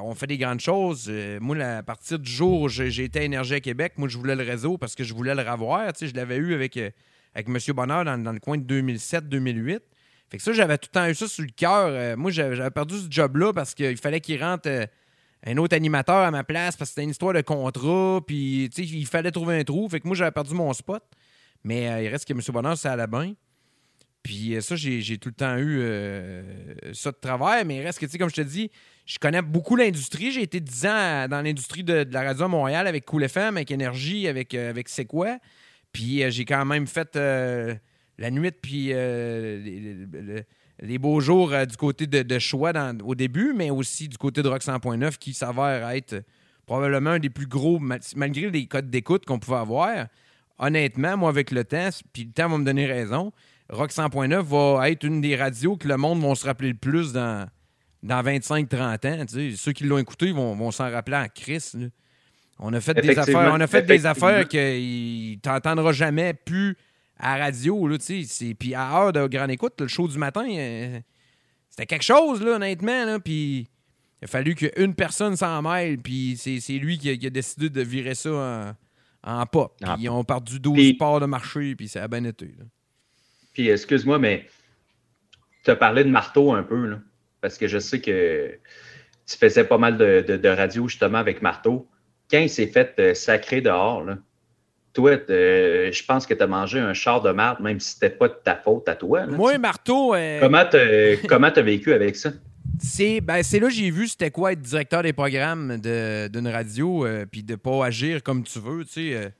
[0.00, 1.06] on fait des grandes choses.
[1.08, 4.36] Euh, moi, à partir du jour où j'ai été à à Québec, moi, je voulais
[4.36, 5.92] le réseau parce que je voulais le revoir.
[5.92, 6.90] Tu sais, je l'avais eu avec, euh,
[7.34, 7.58] avec M.
[7.74, 9.80] Bonheur dans, le coin de 2007-2008.
[10.28, 11.88] Fait que ça, j'avais tout le temps eu ça sur le cœur.
[11.88, 14.68] Euh, moi, j'avais perdu ce job-là parce qu'il fallait qu'il rentre
[15.44, 18.20] un autre animateur à ma place parce que c'était une histoire de contrat.
[18.26, 19.88] Puis, tu sais, il fallait trouver un trou.
[19.88, 21.02] Fait que moi, j'avais perdu mon spot.
[21.64, 22.40] Mais il reste que M.
[22.52, 23.34] Bonheur, ça allait bien.
[24.22, 25.80] Puis euh, ça, j'ai tout le temps eu
[26.92, 27.64] ça de travers.
[27.64, 28.70] Mais il reste que, tu sais, comme je te dis,
[29.06, 30.32] je connais beaucoup l'industrie.
[30.32, 33.56] J'ai été 10 ans à- dans l'industrie de, la radio à Montréal avec Cool FM,
[33.56, 35.38] avec Énergie, avec, euh, avec C'est quoi.
[35.92, 37.74] Puis euh, j'ai quand même fait euh,
[38.18, 40.42] la nuit, puis euh,
[40.80, 42.72] les, beaux jours euh, du côté de, choix
[43.04, 46.22] au début, mais aussi du côté de Rock 100.9 qui s'avère être
[46.66, 50.06] probablement un des plus gros, mal- malgré les codes d'écoute qu'on pouvait avoir.
[50.58, 53.32] Honnêtement, moi, avec le temps, puis le temps va me donner raison,
[53.68, 57.12] Rock 100.9 va être une des radios que le monde va se rappeler le plus
[57.12, 57.46] dans,
[58.06, 59.26] dans 25-30 ans.
[59.26, 59.56] tu sais.
[59.56, 61.74] Ceux qui l'ont écouté vont, vont s'en rappeler crise.
[61.74, 61.86] là.
[62.58, 66.76] On a fait des affaires, on a fait des affaires que tu n'entendras jamais plus
[67.18, 67.86] à la radio.
[67.86, 67.96] Là,
[68.58, 70.98] puis à heure de grande écoute, le show du matin, euh,
[71.68, 73.04] c'était quelque chose, là, honnêtement.
[73.04, 73.68] Là, puis
[74.22, 77.30] il a fallu qu'une personne s'en mêle, puis c'est c'est lui qui a, qui a
[77.30, 78.76] décidé de virer ça
[79.22, 79.74] en, en pop.
[79.78, 82.54] Puis En ils ont perdu 12 Puis- parts de marché, puis ça a bien été.
[83.52, 84.46] Puis excuse-moi, mais
[85.62, 87.00] tu as parlé de marteau un peu, là,
[87.46, 88.58] parce que je sais que
[89.24, 91.86] tu faisais pas mal de, de, de radio justement avec marteau.
[92.28, 94.18] Quand il s'est fait euh, sacrer dehors, là,
[94.92, 98.10] toi, euh, je pense que tu as mangé un char de marde, même si c'était
[98.10, 99.20] pas de ta faute à toi.
[99.20, 99.58] là, tu Moi.
[99.58, 102.32] Marteau, euh, Comment t'as comment t'as vécu avec ça?
[102.80, 106.48] c'est ben, c'est là que j'ai vu c'était quoi être directeur des programmes de- d'une
[106.48, 108.84] radio, euh, puis de pas agir comme tu veux.
[108.84, 109.32] tu sais.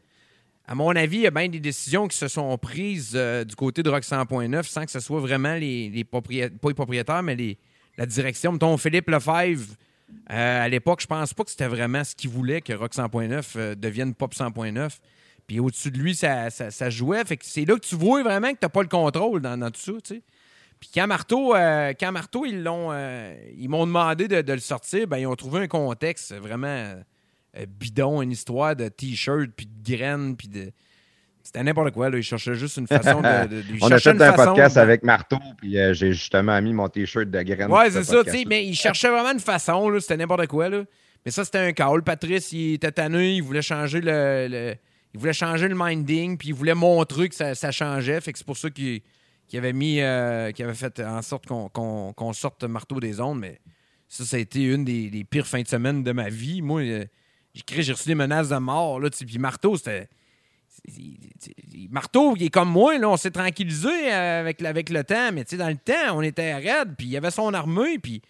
[0.65, 3.83] à mon avis, il y a bien des décisions qui se sont prises du côté
[3.83, 7.35] de Rock 100.9 sans que ce soit vraiment les, les propriétaires, pas les propriétaires, mais
[7.35, 7.59] les,
[7.99, 8.53] la direction.
[8.53, 9.75] Mettons, Philippe Lefebvre,
[10.31, 13.53] euh, à l'époque, je pense pas que c'était vraiment ce qu'il voulait que Rock 100.9
[13.57, 14.99] euh, devienne Pop 100.9.
[15.47, 17.25] Puis au-dessus de lui, ça, ça- jouait.
[17.25, 19.81] Fait c'est là que tu vois vraiment que tu n'as pas le contrôle dans, tout
[19.81, 20.23] ça, tu sais.
[20.81, 22.13] Puis quand Marteau, euh, quand
[22.45, 22.93] ils l'ont,
[23.57, 26.97] ils m'ont demandé de, le sortir, ben ils ont trouvé un contexte vraiment
[27.69, 30.73] bidon, une histoire de t-shirt puis de graines puis de
[31.47, 32.19] c'était n'importe quoi là.
[32.19, 33.47] Ils cherchaient juste une façon de.
[33.47, 36.61] de- ils On a fait un façon podcast de- avec Marteau, puis euh, j'ai justement
[36.61, 37.71] mis mon t-shirt de graines.
[37.73, 40.47] Ouais, c'est ce ça, tu sais, mais il cherchait vraiment une façon, là, c'était n'importe
[40.49, 40.83] quoi, là.
[41.25, 42.03] Mais ça, c'était un call.
[42.03, 44.75] Patrice, il était tanné, il voulait changer le, le-
[45.15, 48.21] il voulait changer le minding, puis il voulait montrer que ça, ça changeait.
[48.21, 49.01] Fait que c'est pour ça qu'il
[49.55, 53.59] avait mis, euh, qu'il avait fait en sorte qu'on sorte Marteau des ondes, mais
[54.09, 56.61] ça, ça a été une des, des pires fins de semaine de ma vie.
[56.63, 57.05] Moi, euh,
[57.55, 60.09] j'ai reçu des menaces de mort, là, tu sais, puis Marteau, c'était...
[61.91, 65.45] Marteau, il est comme moi, là, on s'est tranquillisé euh, avec, avec le temps, mais
[65.45, 68.23] tu sais, dans le temps, on était raide, puis il avait son armée, puis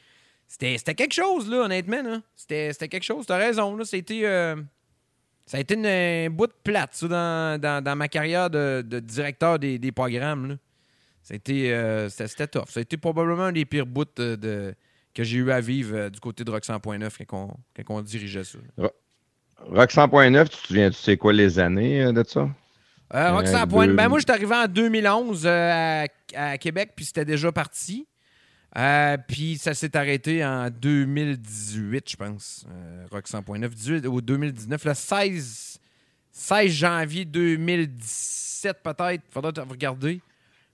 [0.47, 2.21] c'était quelque chose, là, honnêtement.
[2.35, 3.77] C'était quelque chose, t'as raison.
[3.77, 3.85] Là.
[3.85, 4.57] C'était, euh,
[5.45, 9.59] ça a été une, un bout de plate, ça, dans, dans- ma carrière de, directeur
[9.59, 10.49] des, des programmes.
[10.51, 10.55] Là.
[11.23, 12.69] C'était euh, c'était- tough.
[12.69, 16.21] Ça a été probablement un des pires bouts que j'ai eu à vivre euh, du
[16.21, 18.59] côté de Rock 100.9 quand on, quand on dirigeait ça.
[19.59, 22.49] Rock 100.9, tu te souviens, tu sais quoi les années euh, de ça?
[23.15, 26.59] Euh, Rock Euh, 100.9, deux- ben moi, je suis arrivé en 2011 euh, à, à
[26.59, 28.07] Québec, puis c'était déjà parti.
[28.77, 32.67] Euh, puis ça s'est arrêté en 2018, je pense.
[32.71, 35.79] Euh, Rock 100.9, 18 ou 2019, le 16,
[36.31, 39.23] 16 janvier 2017 peut-être.
[39.31, 40.21] Faudra te regarder.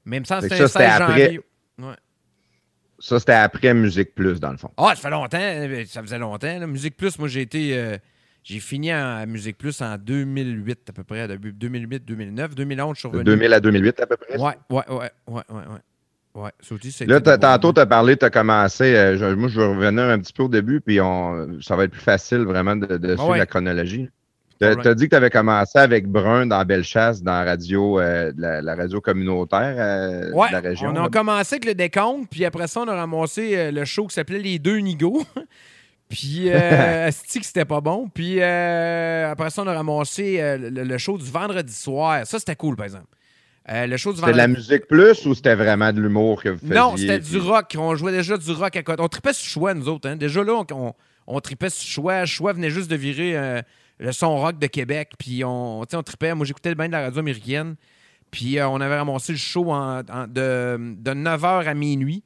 [0.05, 1.41] Même ça, Fait c'était que un ça, c'était 16 après- janvier.
[1.79, 1.95] Ouais.
[2.99, 4.71] Ça, c'était après Musique Plus, dans le fond.
[4.77, 5.85] Ah, ça fait longtemps.
[5.89, 6.59] Ça faisait longtemps.
[6.59, 6.67] là.
[6.67, 7.77] Musique Plus, moi, j'ai été.
[7.77, 7.97] euh,
[8.45, 12.99] J'ai fini à Musique Plus en 2008 à peu près, début 2008, 2009, 2011, je
[13.01, 13.25] suis revenu.
[13.25, 14.37] 2000 à 2008 à peu près?
[14.37, 15.79] Ouais, ouais, ouais, ouais, ouais, ouais.
[16.35, 16.51] Ouais,
[17.07, 18.85] Là, tantôt, tu as parlé, tu as commencé.
[18.97, 21.85] euh, je- moi, je vais revenir un petit peu au début, puis on, ça va
[21.85, 23.39] être plus facile vraiment de, de suivre ouais.
[23.39, 24.09] la chronologie.
[24.59, 28.33] Tu as, dit que tu avais commencé avec Brun dans Bellechasse, dans la radio, euh,
[28.39, 30.89] la, la radio communautaire euh, Ouais, de la région.
[30.91, 31.05] on là.
[31.05, 34.39] a commencé avec le décompte, puis après ça, on a ramassé le show qui s'appelait
[34.39, 35.25] Les Deux Nigauds.
[36.13, 38.09] puis, euh, que c'était pas bon?
[38.13, 42.27] Puis, euh, après ça, on a ramassé euh, le, le show du vendredi soir.
[42.27, 43.07] Ça, c'était cool, par exemple.
[43.71, 46.43] Euh, le show du C'était de la vendredi musique plus ou c'était vraiment de l'humour
[46.43, 46.75] que vous faisiez?
[46.75, 47.75] Non, c'était du rock.
[47.79, 49.03] On jouait déjà du rock à côté.
[49.03, 50.09] On tripait sur choix, nous autres.
[50.09, 50.17] hein.
[50.17, 50.93] Déjà là, on, on,
[51.29, 52.27] on tripait sur choix.
[52.27, 53.63] Choix venait juste de virer
[54.01, 55.13] le son rock de Québec.
[55.19, 56.35] Puis on, on tripait.
[56.35, 57.77] Moi, j'écoutais bien de la radio américaine.
[58.33, 62.25] Puis on avait ramassé le show en- en- de, de 9h à minuit.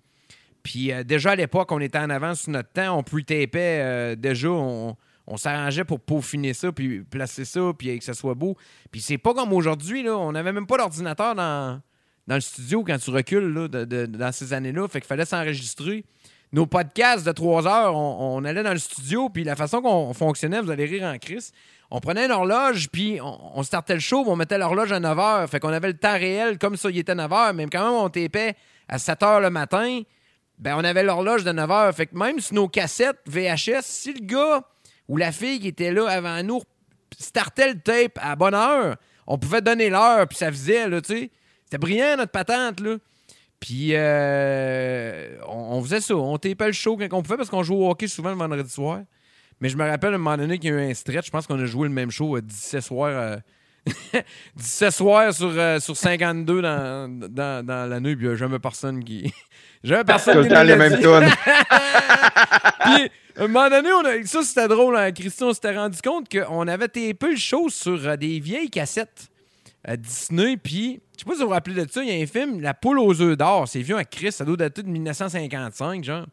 [0.66, 2.98] Puis euh, déjà à l'époque, on était en avance sur notre temps.
[2.98, 4.48] On pre-tapait euh, déjà.
[4.48, 4.96] On,
[5.36, 8.56] s'arrangeait pour peaufiner ça, puis placer ça, puis que ça soit beau.
[8.90, 10.16] Puis c'est pas comme aujourd'hui, là.
[10.16, 11.80] On n'avait même pas d'ordinateur dans,
[12.26, 14.88] le studio quand tu recules là, dans ces années-là.
[14.88, 16.04] Fait qu'il fallait s'enregistrer.
[16.52, 20.60] Nos podcasts de 3 heures, on, allait dans le studio, puis la façon qu'on fonctionnait,
[20.60, 21.52] vous allez rire en crise.
[21.90, 25.48] On prenait une horloge, puis on, startait le show, on mettait l'horloge à 9 heures.
[25.48, 28.00] Fait qu'on avait le temps réel, comme ça, il était 9 heures, mais quand même,
[28.00, 28.56] on tapait
[28.88, 30.02] à 7 heures le matin.
[30.58, 31.94] Ben, on avait l'horloge de 9 heures.
[31.94, 34.62] Fait que même sur nos cassettes VHS, si le gars
[35.08, 36.62] ou la fille qui était là avant nous
[37.18, 41.14] startait le tape à bonne heure, on pouvait donner l'heure, puis ça faisait, là, tu
[41.14, 41.30] sais.
[41.64, 42.96] C'était brillant, notre patente, là.
[43.58, 46.14] Puis, euh, on, faisait ça.
[46.14, 48.70] On tapait le show quand on pouvait parce qu'on jouait au hockey souvent le vendredi
[48.70, 49.00] soir.
[49.60, 51.26] Mais je me rappelle à un moment donné qu'il y a eu un stretch.
[51.26, 53.10] Je pense qu'on a joué le même show à 17 soirs.
[53.10, 53.36] euh,
[54.56, 58.14] 17 soirs sur, euh, sur 52 dans, dans, dans la nuit.
[58.14, 59.32] Puis il n'y a jamais personne qui.
[59.88, 61.02] Jamais personne Tout qui le temps nous les mêmes dit.
[61.02, 61.30] tunes.
[62.84, 65.98] Puis, à un moment donné, on a- ça c'était drôle, hein, Christian, on s'était rendu
[66.02, 69.28] compte qu'on avait tapé le show sur euh, des vieilles cassettes
[69.84, 70.56] à Disney.
[70.56, 72.60] Puis, je sais pas si vous vous rappelez de ça, il y a un film,
[72.60, 73.68] La poule aux œufs d'or.
[73.68, 76.26] C'est vieux à Chris, ça doit dater de 1955, genre.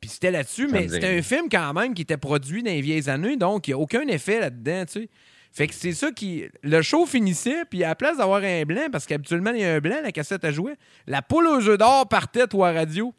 [0.00, 3.10] Puis c'était là-dessus, mais c'était un film quand même qui était produit dans les vieilles
[3.10, 5.08] années, donc il n'y a aucun effet là-dedans, tu sais.
[5.52, 6.44] Fait que c'est ça qui.
[6.62, 9.74] Le show finissait, puis à la place d'avoir un blanc, parce qu'habituellement, il y a
[9.74, 10.74] un blanc, la cassette à jouer,
[11.06, 13.12] la poule aux œufs d'or partait, toi, à radio.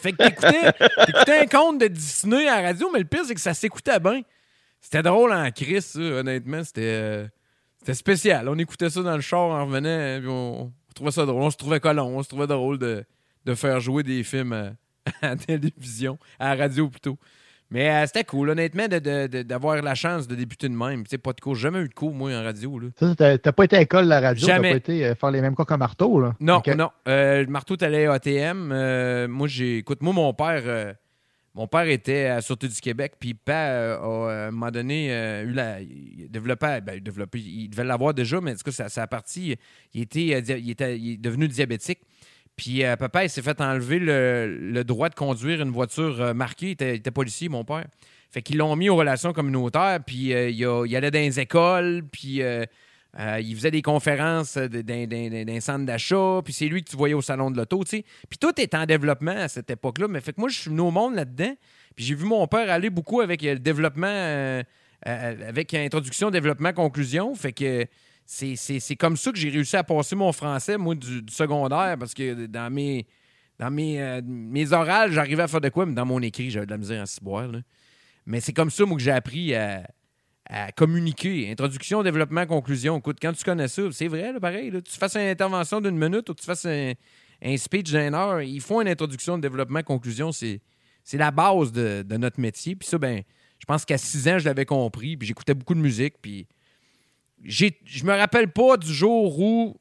[0.00, 0.72] Fait que t'écoutais,
[1.06, 3.98] t'écoutais un conte de Disney à la radio, mais le pire, c'est que ça s'écoutait
[3.98, 4.22] bien.
[4.80, 6.62] C'était drôle en crise, ça, honnêtement.
[6.62, 7.26] C'était, euh,
[7.78, 8.48] c'était spécial.
[8.48, 11.42] On écoutait ça dans le char en revenant, puis on, on trouvait ça drôle.
[11.42, 12.16] On se trouvait colon.
[12.16, 13.04] On se trouvait drôle de,
[13.44, 14.70] de faire jouer des films à,
[15.22, 17.18] à la télévision, à la radio plutôt.
[17.70, 21.04] Mais euh, c'était cool, honnêtement, de- de- de- d'avoir la chance de débuter de même.
[21.04, 21.54] Tu sais, pas de cours.
[21.54, 22.78] Jamais eu de cours, moi, en radio.
[22.80, 22.88] Là.
[23.16, 24.70] T'as t'as pas été à l'école la radio, t'as Jamais.
[24.72, 26.34] pas été euh, faire les mêmes cours qu'un marteau, là.
[26.40, 26.90] Non, non.
[27.06, 28.70] Euh, le marteau, t'allais à ATM.
[28.72, 29.78] Euh, moi, j'ai.
[29.78, 30.94] Écoute, moi, mon père.
[31.54, 35.08] mon père était à Sûreté du Québec, puis pa, a, à un moment donné,
[35.44, 38.70] eu la, il développait, ben, il développait, il devait l'avoir déjà, mais en tout cas,
[38.72, 39.56] ça, ça a parti,
[39.94, 42.00] il était, il était il est devenu diabétique.
[42.60, 46.76] Puis euh, papa, il s'est fait enlever le, droit de conduire une voiture euh, marquée.
[46.78, 47.86] Il était, policier, mon père.
[48.30, 52.02] Fait qu'ils l'ont mis aux relations communautaires, puis euh, il, a- allait dans les écoles,
[52.12, 56.90] puis il faisait des conférences euh, de- dans un centre d'achat, puis c'est lui que
[56.90, 58.04] tu voyais au salon de l'auto, tu sais.
[58.28, 60.06] Puis tout est en développement à cette époque-là.
[60.08, 61.54] Mais fait que moi, je suis venu au monde là-dedans,
[61.96, 64.60] puis j'ai vu mon père aller beaucoup avec le développement,
[65.06, 67.34] avec introduction, développement, conclusion.
[67.34, 67.86] Fait que
[68.30, 72.46] c'est- comme ça que j'ai réussi à passer mon français, moi, du, secondaire, parce que
[72.46, 73.06] dans mes,
[73.58, 76.66] dans mes, euh, mes orales, j'arrivais à faire de quoi, mais dans mon écrit, j'avais
[76.66, 77.48] de la misère à s'y boire.
[77.48, 77.60] là.
[78.26, 79.86] Mais c'est comme ça, moi, que j'ai appris à,
[80.76, 81.50] communiquer.
[81.50, 82.98] Introduction, développement, conclusion.
[82.98, 84.70] Écoute, quand tu connais ça, c'est vrai, pareil.
[84.70, 86.92] là, tu fasses une intervention d'une minute ou tu fasses un,
[87.42, 90.32] un speech d'une heure, il faut une introduction, développement, conclusion.
[90.32, 90.60] C'est
[91.12, 92.74] la base de, notre métier.
[92.74, 93.22] Puis ça, ben,
[93.58, 95.16] je pense qu'à 6 ans, je l'avais compris.
[95.16, 96.14] Puis j'écoutais beaucoup de musique.
[96.20, 96.48] Puis
[97.44, 99.76] je me rappelle pas du jour où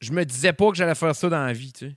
[0.00, 1.96] je me disais pas que j'allais faire ça dans la vie, tu sais.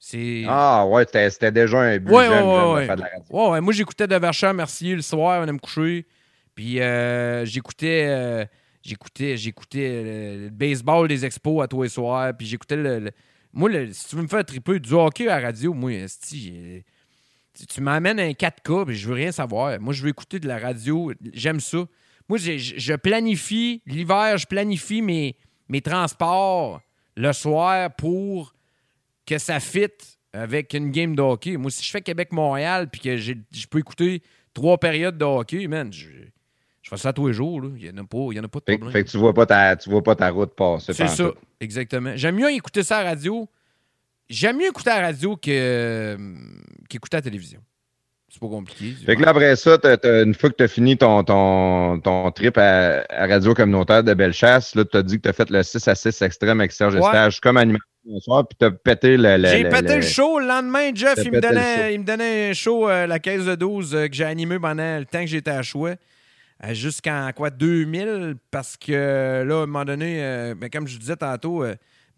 [0.00, 0.44] C'est...
[0.46, 3.08] Ah ouais, c'était déjà un but Ouais, jeune, ouais, jeune ouais, de faire de la
[3.08, 3.50] radio.
[3.52, 6.06] Ouais, moi j'écoutais de Verchères Mercier le soir, on allait me coucher.
[6.54, 8.44] Puis euh, j'écoutais euh,
[8.82, 10.02] j'écoutais j'écoutais
[10.38, 13.10] le, le baseball des expos à tous les soirs, puis j'écoutais le, le-
[13.52, 16.40] moi le- si tu veux me faire triper du hockey à la radio, moi esti,
[16.40, 16.84] j'ai-
[17.54, 19.80] tu, tu m'amènes un 4K, puis je veux rien savoir.
[19.80, 21.78] Moi je veux écouter de la radio, j'aime ça.
[22.28, 25.36] Moi je planifie l'hiver, je planifie mes
[25.68, 26.80] mes transports
[27.16, 28.54] le soir pour
[29.26, 29.86] que ça fit
[30.32, 31.56] avec une game de hockey.
[31.56, 33.34] Moi, si je fais Québec-Montréal puis que je
[33.68, 34.22] peux écouter
[34.54, 36.08] trois périodes de hockey, man, je,
[36.82, 37.60] je fais ça tous les jours.
[37.60, 37.68] là.
[37.76, 38.90] Il n'y en, en a pas de problème.
[38.90, 40.92] fait que tu vois pas ta, tu vois pas ta route passer.
[40.92, 42.12] C'est ça, exactement.
[42.14, 43.48] J'aime mieux écouter ça à la radio.
[44.28, 46.16] J'aime mieux écouter à la radio euh,
[46.88, 47.60] qu'écouter à la télévision.
[48.40, 48.94] C'est pas compliqué.
[49.04, 51.98] Fait que là, après ça, t'as- t'as- une fois que tu as fini ton, ton,
[52.00, 55.32] ton trip à, à Radio Communautaire de Bellechasse, là, tu as dit que tu as
[55.32, 57.00] fait le 6 à 6 extrême avec Serge Ouais.
[57.00, 57.80] Estage comme animateur
[58.20, 59.36] soir, puis tu as pété le.
[59.36, 60.38] le- J'ai pété le le- show.
[60.38, 63.44] Le lendemain, Jeff, T'as il me, donnait, il me donnait un show, euh, la caisse
[63.44, 65.90] de 12, euh, que j'ai animé pendant le temps que j'étais à Choix.
[66.64, 71.16] euh, Jusqu'en quoi 2000, parce que là, à un moment donné, ben, comme je disais
[71.16, 71.64] tantôt,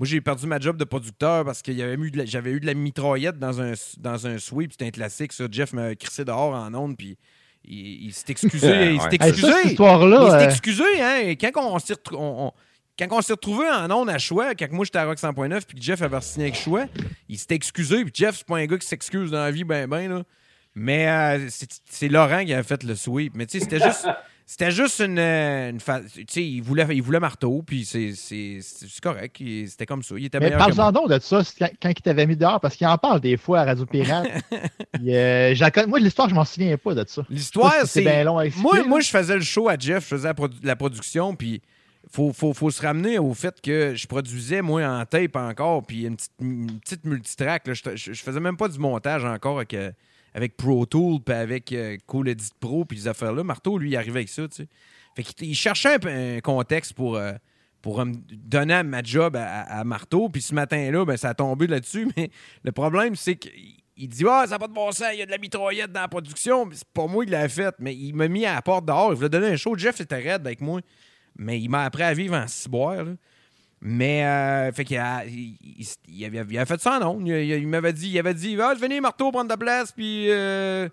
[0.00, 2.58] moi j'ai perdu ma job de producteur parce que j'avais eu, de la- j'avais eu
[2.60, 5.32] de la mitraillette dans un, dans un sweep, c'était un classique.
[5.34, 5.44] Ça.
[5.50, 7.18] Jeff m'a crissé dehors en onde, puis
[7.66, 8.66] il, il s'est excusé.
[8.94, 9.08] il s'est.
[9.20, 9.52] Hey, excusé.
[9.52, 9.76] ça, cette
[10.26, 11.18] Il s'est euh, excusé, hein?
[11.24, 12.52] et Quand on s'est retr- on- on-
[12.98, 15.78] quand on s'est retrouvé en ondes à Choix, quand moi j'étais à Rock 100.9 puis
[15.78, 16.86] que Jeff avait signé avec Choix,
[17.28, 18.02] il s'était excusé.
[18.04, 20.22] Puis Jeff, c'est pas un gars qui s'excuse dans la vie, ben ben, là.
[20.74, 23.32] Mais euh, c'est- c'est Laurent qui avait fait le sweep.
[23.36, 24.06] Mais tu sais, c'était juste.
[24.50, 25.16] C'était juste une.
[25.20, 28.14] euh, une fa- Tu sais, il voulait, il voulait marteau, puis c'est-
[29.00, 29.36] correct.
[29.38, 30.16] C'était comme ça.
[30.18, 31.42] Il était Mais parle-en donc de ça,
[31.80, 34.26] quand, il t'avait mis dehors, parce qu'il en parle des fois à Radio Pirate.
[34.94, 35.54] Puis, euh,
[35.86, 37.24] moi, l'histoire, je m'en souviens pas de ça.
[37.30, 38.00] L'histoire, c'est.
[38.02, 40.34] bien long à expliquer, Moi, moi, je faisais le show à Jeff, je faisais la,
[40.34, 41.62] produ- la production, puis
[42.10, 46.06] faut, faut, faut se ramener au fait que je produisais, moi, en tape encore, puis
[46.06, 47.68] une petite, une petite multitrack.
[47.68, 47.74] là.
[47.74, 49.92] Je, je, je faisais même pas du montage encore avec, euh,
[50.34, 53.42] avec Pro Tool, puis avec euh, Cool Edit Pro, puis les affaires-là.
[53.44, 54.68] Marteau, lui, il arrivait avec ça, tu sais.
[55.16, 57.16] Fait qu'il il cherchait un, un contexte pour.
[57.16, 57.32] euh,
[57.82, 60.28] pour euh, me donner ma job à, à- Marteau.
[60.28, 62.08] Puis ce matin-là, ben, ça a tombé là-dessus.
[62.16, 62.28] Mais
[62.62, 63.52] le problème, c'est qu'il
[63.96, 65.90] il dit Ah, ça n'a pas de bon sens, il y a de la mitraillette
[65.90, 66.68] dans la production.
[66.74, 67.74] C'est pas moi qui l'ai fait.
[67.78, 69.12] Mais il m'a mis à la porte dehors.
[69.12, 69.74] Il voulait donner un show.
[69.78, 70.80] Jeff était raide avec moi.
[71.36, 73.02] Mais il m'a appris à vivre en ciboire.
[73.02, 73.12] là.
[73.82, 77.26] Mais, euh, fait qu'il a, il, avait, il avait fait ça en ondes.
[77.26, 79.90] Il, il- m'avait dit, il avait dit, ah, venez, Marteau, prendre ta place.
[79.92, 80.86] Puis, euh,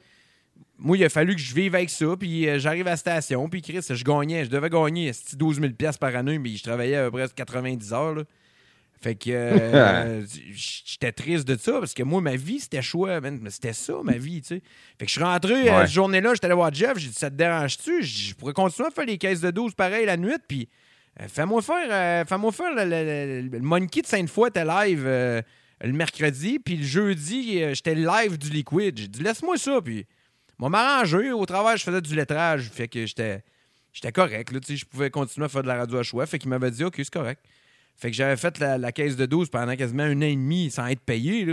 [0.78, 2.06] moi, il a fallu que je vive avec ça.
[2.18, 3.50] Puis, euh, j'arrive à la station.
[3.50, 6.40] Puis, Chris, je gagnais, je devais gagner esti, 12 000 piastres par année.
[6.40, 8.16] Mais je travaillais à peu près 90 heures.
[8.16, 8.24] là.
[9.02, 9.30] Fait que
[10.54, 13.20] j'étais triste de ça parce que moi, ma vie, c'était choix.
[13.50, 14.62] C'était ça, ma vie, tu sais.
[14.98, 15.82] Fait que je suis rentré Ouais.
[15.86, 16.98] cette journée-là, j'étais allé voir Jeff.
[16.98, 18.02] J'ai dit, ça te dérange-tu?
[18.02, 20.32] Je pourrais continuer à faire les caisses de 12 pareil la nuit.
[20.48, 20.68] Puis,
[21.28, 25.42] fais-moi faire, euh, fais-moi faire le, Monkey de Sainte-Foy était live euh,
[25.82, 26.60] le mercredi.
[26.60, 28.98] Puis le jeudi, euh, j'étais live du Liquid.
[28.98, 29.80] J'ai dit, laisse-moi ça.
[29.84, 30.06] Puis,
[30.60, 31.32] m'a m'arrangé.
[31.32, 32.70] Au travail, je faisais du lettrage.
[32.70, 33.44] Fait que j'étais.
[33.94, 36.24] J'étais correct, là, je pouvais continuer à faire de la radio à choix.
[36.28, 37.44] Fait qu'il m'avait dit, OK, c'est correct.
[37.96, 40.86] Fait que j'avais fait la, caisse de 12 pendant quasiment un an et demi sans
[40.86, 41.48] être payé.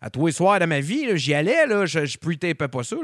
[0.00, 2.96] À tous les soirs de ma vie, j'y allais, là, je, je pre-tapais pas ça.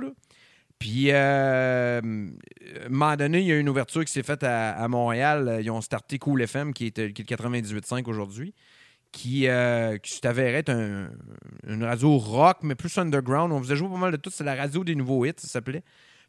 [0.79, 4.87] Puis, euh, à un moment donné, il y a une ouverture qui s'est faite à,
[4.89, 5.59] Montréal.
[5.63, 8.55] Ils ont starté Cool FM, qui est, euh, qui est le 98.5 aujourd'hui,
[9.11, 11.11] qui, euh, qui avéré être un-
[11.67, 13.53] une radio rock, mais plus underground.
[13.53, 14.31] On faisait jouer pas mal de tout.
[14.31, 15.83] C'est la radio des nouveaux hits, ça s'appelait.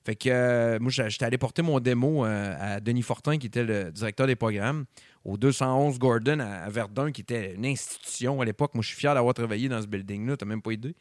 [0.06, 3.66] Fait que euh, moi, j'étais allé porter mon démo euh, à Denis Fortin, qui était
[3.66, 4.86] le directeur des programmes,
[5.26, 8.74] au 211 Gordon à, à Verdun, qui était une institution à l'époque.
[8.74, 10.38] Moi, je suis fier d'avoir travaillé dans ce building-là.
[10.38, 10.96] T'as même pas idée.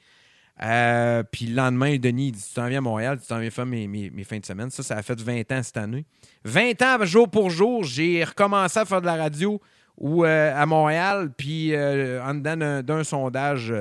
[0.63, 3.67] Euh, puis le lendemain, Denis, dit Tu t'en viens à Montréal, tu t'en viens faire
[3.67, 4.71] mes, mes- fins de semaine.
[4.71, 6.05] Ça, ça a fait 20 ans cette année.
[6.45, 9.61] 20 ans, jour pour jour, j'ai recommencé à faire de la radio
[10.03, 11.33] euh, à Montréal.
[11.37, 13.73] Puis euh, en dedans d'un, sondage,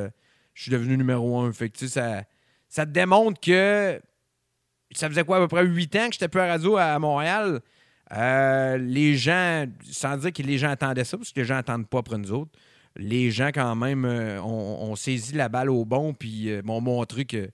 [0.53, 1.51] je suis devenu numéro un.
[1.51, 2.23] Fait que, tu ça,
[2.69, 3.99] ça te démontre que
[4.91, 7.59] ça faisait quoi, à peu près 8 ans que j'étais plus à radio à, Montréal?
[8.11, 11.99] Les gens, sans dire que les gens attendaient ça, parce que les gens n'attendent pas
[11.99, 12.51] après nous autres,
[12.97, 16.81] les gens, quand même, euh, ont, ont saisi la balle au bon, puis euh, m'ont
[16.81, 17.49] montré que,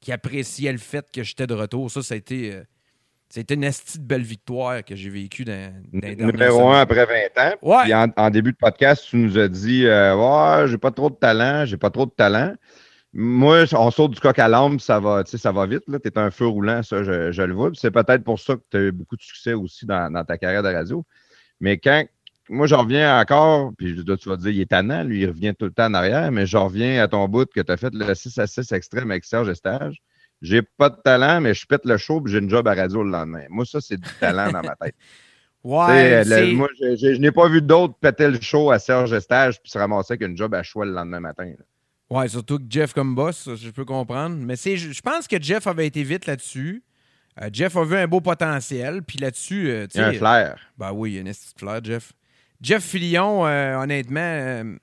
[0.00, 1.90] qu'ils appréciaient le fait que j'étais de retour.
[1.90, 2.62] Ça, ça a été, euh,
[3.36, 7.42] a été une de belle victoire que j'ai vécue dans, dans Numéro un après 20
[7.42, 7.54] ans.
[7.62, 7.82] Ouais.
[7.84, 11.10] Puis en, en début de podcast, tu nous as dit euh, Ouais, j'ai pas trop
[11.10, 12.54] de talent, j'ai pas trop de talent.
[13.12, 15.84] Moi, on saute du coq à l'âme, ça va, tu sais, ça va vite.
[15.86, 17.70] Tu es un feu roulant, ça, je, je le vois.
[17.70, 20.24] Puis C'est peut-être pour ça que tu as eu beaucoup de succès aussi dans, dans
[20.24, 21.04] ta carrière de radio.
[21.58, 22.04] Mais quand
[22.48, 25.52] moi, je reviens encore, puis là, tu vas dire, il est tannant, lui, il revient
[25.58, 27.92] tout le temps en arrière, mais je reviens à ton bout que tu as fait
[27.92, 29.96] le 6 à 6 extrême avec Serge Estage.
[30.42, 33.02] J'ai pas de talent, mais je pète le show, puis j'ai une job à radio
[33.02, 33.44] le lendemain.
[33.48, 34.94] Moi, ça, c'est du talent dans ma tête.
[35.64, 39.12] Ouais, le- moi, je, je- je n'ai pas vu d'autres péter le show à Serge
[39.12, 41.46] Estage puis se ramasser avec une job à choix le lendemain matin.
[41.58, 41.64] là.
[42.20, 44.36] Ouais, surtout que Jeff comme boss, ça, je peux comprendre.
[44.38, 46.84] Mais c'est, je je pense que Jeff avait été vite là-dessus.
[47.42, 49.02] Euh, Jeff a vu un beau potentiel.
[49.02, 50.56] Puis là-dessus, euh, Il y a un flair.
[50.78, 52.12] Ben oui, il y a un esti de flair, Jeff.
[52.60, 54.76] Jeff Filion, euh, honnêtement, euh,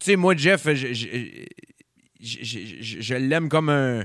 [0.00, 1.46] tu sais, moi, Jeff, je,
[2.20, 4.04] je, l'aime comme un.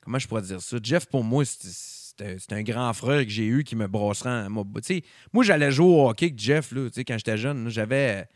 [0.00, 0.76] Comment je pourrais dire ça?
[0.82, 4.48] Jeff, pour moi, c'est- un- grand frère que j'ai eu qui me brosserait.
[4.48, 4.64] Moi,
[5.32, 7.68] moi, j'allais jouer au hockey avec Jeff, là, quand j'étais jeune.
[7.68, 8.26] J'avais.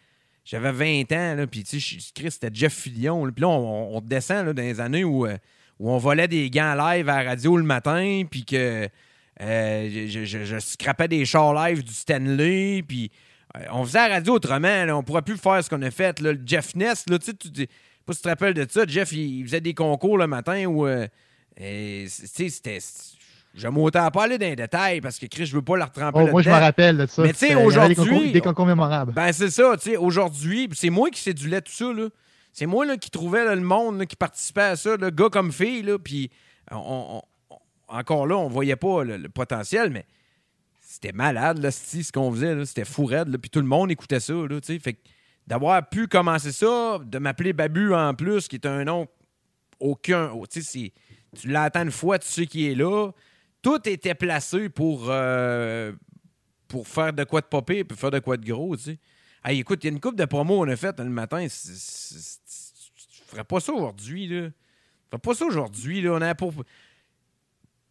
[0.45, 3.31] J'avais 20 ans, là, puis tu sais, Chris, c'était Jeff Filion.
[3.31, 5.37] Puis là, on, descend là, dans les années où, euh,
[5.79, 8.89] où on volait des gants live à la radio le matin, puis que
[9.43, 13.28] euh, je, je, scrapais des chars live du Stanley, puis euh,
[13.73, 14.85] on faisait la radio autrement.
[14.85, 14.97] là.
[14.97, 16.21] on pourrait plus faire ce qu'on a fait.
[16.21, 16.33] Là.
[16.33, 17.33] Le Jeff Ness, là, tu
[18.07, 18.85] pas si tu te rappelles de ça.
[18.87, 21.07] Jeff, il, il faisait des concours le matin où euh,
[21.57, 22.79] Et, tu sais, c'était.
[23.55, 26.21] J'aime autant pas aller dans les détails parce que Chris, je veux pas la retremper
[26.23, 27.23] Oh, moi, je me rappelle de ça.
[27.23, 29.13] Mais tu sais, des aujourd'hui, concours- Des concours mémorables.
[29.13, 32.09] Ben, c'est ça, tu sais, aujourd'hui, c'est moi qui sédulais tout ça, là.
[32.53, 35.51] C'est moi, là, qui trouvais là, le monde, là, qui participait à ça, gars comme
[35.53, 36.31] fille, là, puis
[36.71, 36.77] on-
[37.51, 40.05] on- on- encore là, on voyait pas le, le potentiel, mais
[41.01, 43.91] c'était malade, là, ce qu'on faisait, là, c'était fou raide, là, puis tout le monde
[43.91, 44.97] écoutait ça, là, tu sais,
[45.47, 49.07] d'avoir pu commencer ça, de m'appeler Babu en plus, qui est un nom
[49.79, 50.93] aucun, oh, tu sais,
[51.41, 53.13] tu l'entends une fois, tu sais qui est là,
[53.63, 55.93] tout était placé pour, euh,
[56.67, 58.99] pour faire de quoi de popper puis faire de quoi de gros, tu sais.
[59.45, 61.47] Hey, écoute, il y a une coupe de promos qu'on a faite le matin.
[61.49, 62.41] c'est- c'est-
[63.09, 64.49] Tu ferais pas ça aujourd'hui, là.
[64.49, 64.55] Tu
[65.11, 66.11] ferais pas ça aujourd'hui, là.
[66.15, 66.53] On a pour...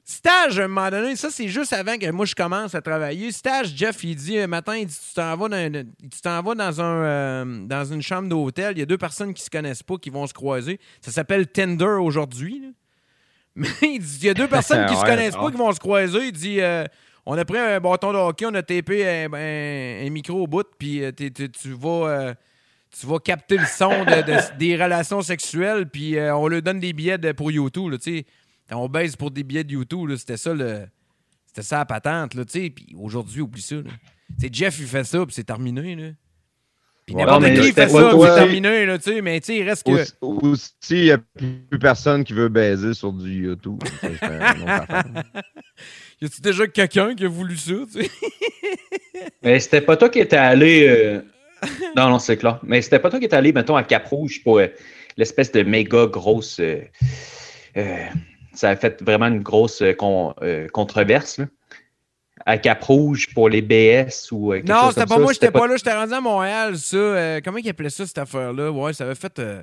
[0.09, 3.29] Stage, à un moment donné, ça, c'est juste avant que moi, je commence à travailler.
[3.33, 6.55] Stage, Jeff, il dit, un matin, il dit, tu t'en vas dans, tu t'en vas
[6.55, 8.71] dans, un, euh, dans une chambre d'hôtel.
[8.77, 10.79] Il y a deux personnes qui se connaissent pas, qui vont se croiser.
[11.01, 12.67] Ça s'appelle Tinder aujourd'hui, là.
[13.55, 15.73] Mais il dit, il y a deux personnes qui se Ouais, connaissent pas, qui vont
[15.73, 16.27] se croiser.
[16.27, 16.85] Il dit, euh,
[17.25, 20.47] on a pris un bâton de hockey, on a tapé un, un- un micro au
[20.47, 22.07] bout, puis euh, t'es- t'es- tu vas...
[22.09, 22.33] euh,
[22.97, 26.79] tu vas capter le son de- de- des relations sexuelles, puis euh, on leur donne
[26.79, 28.25] des billets de- pour YouTube, là, tu sais.
[28.72, 30.86] On baise pour des billets de YouTube, là, c'était ça le...
[31.45, 32.70] C'était ça la patente, là, tu sais.
[32.70, 33.78] Puis aujourd'hui, oublie ça,
[34.39, 36.09] sais, Jeff, il fait ça, puis c'est terminé, là.
[37.05, 39.22] Puis n'importe qui fait ça, c'est terminé, là, tu sais.
[39.22, 39.91] Mais tu sais, il reste que...
[39.91, 43.82] Aussi, aussi, il n'y a plus personne qui veut baiser sur du YouTube.
[44.01, 45.32] Ça, c'est.
[46.22, 48.09] Y a-tu déjà quelqu'un qui a voulu ça, tu sais?
[49.43, 50.88] Mais c'était pas toi qui étais allé.
[50.88, 51.22] euh,
[51.95, 52.59] Non, non, c'est clair.
[52.63, 54.68] Mais c'était pas toi qui étais allé, mettons, à Cap-Rouge pour euh,
[55.15, 56.59] l'espèce de méga grosse.
[56.59, 56.82] euh,
[57.78, 58.05] euh,
[58.57, 61.45] Ça a fait vraiment une grosse euh, con- euh, controverse, là.
[62.45, 64.53] À Cap-Rouge pour les BS ou.
[64.53, 65.75] euh, quelque Non, chose c'était comme pas moi, j'étais pas là.
[65.77, 66.95] J'étais rendu à Montréal, ça.
[66.97, 68.71] Euh, comment il appelait ça, cette affaire-là?
[68.71, 69.37] Ouais, ça avait fait.
[69.39, 69.61] euh,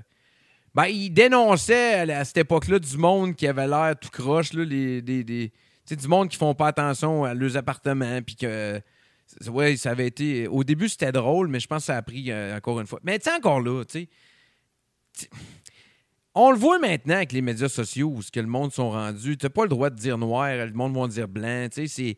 [0.74, 5.00] Ben, il dénonçait à, cette époque-là du monde qui avait l'air tout croche, là, les,
[5.02, 8.80] des, des- tu sais, du monde qui font pas attention à leurs appartements, puis que.
[9.48, 10.46] Ouais, ça avait été.
[10.48, 13.00] Au début, c'était drôle, mais je pense que ça a pris euh, encore une fois.
[13.02, 14.08] Mais tu sais, encore là, tu
[15.14, 15.28] sais.
[16.34, 19.36] On le voit maintenant avec les médias sociaux où ce que le monde sont rendus.
[19.36, 21.68] Tu n'as pas le droit de dire noir, le monde va dire blanc.
[21.70, 22.16] C'est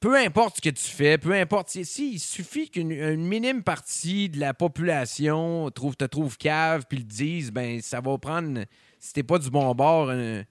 [0.00, 1.68] peu importe ce que tu fais, peu importe.
[1.68, 6.98] Si, il suffit qu'une une minime partie de la population trouve, te trouve cave puis
[6.98, 8.60] le dise, ben ça va prendre,
[8.98, 10.42] si t'es pas du bon bord, un,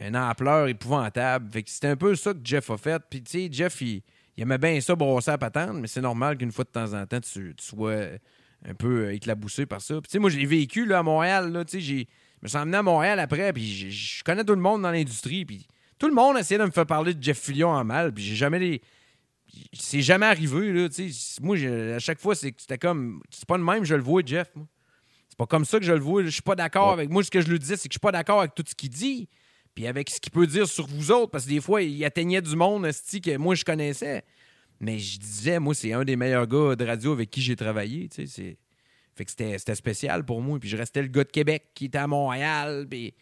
[0.00, 1.48] une ampleur épouvantable.
[1.52, 3.00] Fait que c'était un peu ça que Jeff a fait.
[3.08, 4.02] Puis tu sais, Jeff, il,
[4.36, 7.06] il aimait bien ça brosser à patente, mais c'est normal qu'une fois de temps en
[7.06, 8.06] temps, tu, sois
[8.68, 9.94] un peu éclaboussé par ça.
[9.94, 12.48] Puis tu sais, moi, j'ai vécu là, à Montréal, là, tu sais, j'ai- je me
[12.48, 15.66] suis emmené à Montréal après, puis je connais tout le monde dans l'industrie, puis
[15.98, 18.34] tout le monde essayait de me faire parler de Jeff Fillion en mal, puis j'ai
[18.36, 18.80] jamais les.
[19.72, 21.40] C'est jamais arrivé, là, tu sais.
[21.42, 21.56] Moi,
[21.94, 23.20] à chaque fois, c'est- c'était comme.
[23.30, 24.66] C'est pas le même, je le vois, Jeff, moi.
[25.28, 26.22] C'est pas comme ça que je le vois.
[26.24, 27.10] Je suis pas d'accord avec.
[27.10, 28.74] Moi, ce que je lui disais, c'est que je suis pas d'accord avec tout ce
[28.74, 29.28] qu'il dit,
[29.74, 32.40] puis avec ce qu'il peut dire sur vous autres, parce que des fois, il atteignait
[32.42, 34.22] du monde, esti, que moi, je connaissais.
[34.78, 38.08] Mais je disais, moi, c'est un des meilleurs gars de radio avec qui j'ai travaillé,
[38.08, 38.56] tu sais.
[39.20, 40.58] Fait que c'était spécial pour moi.
[40.58, 43.12] Puis je restais le gars de Québec qui était à Montréal, puis.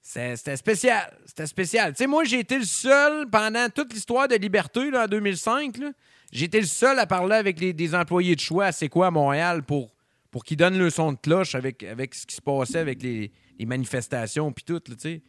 [0.00, 1.18] C'était spécial.
[1.24, 1.92] C'était spécial.
[1.92, 5.78] Tu sais, moi, j'ai été le seul pendant toute l'histoire de Liberté là, en 2005.
[5.78, 5.92] là,
[6.30, 9.06] J'ai été le seul à parler avec les, des employés de choix à C'est quoi
[9.06, 9.94] à Montréal pour,
[10.30, 13.32] pour qu'ils donnent le son de cloche avec, avec ce qui se passait avec les,
[13.58, 15.22] les manifestations puis tout, là, tu sais.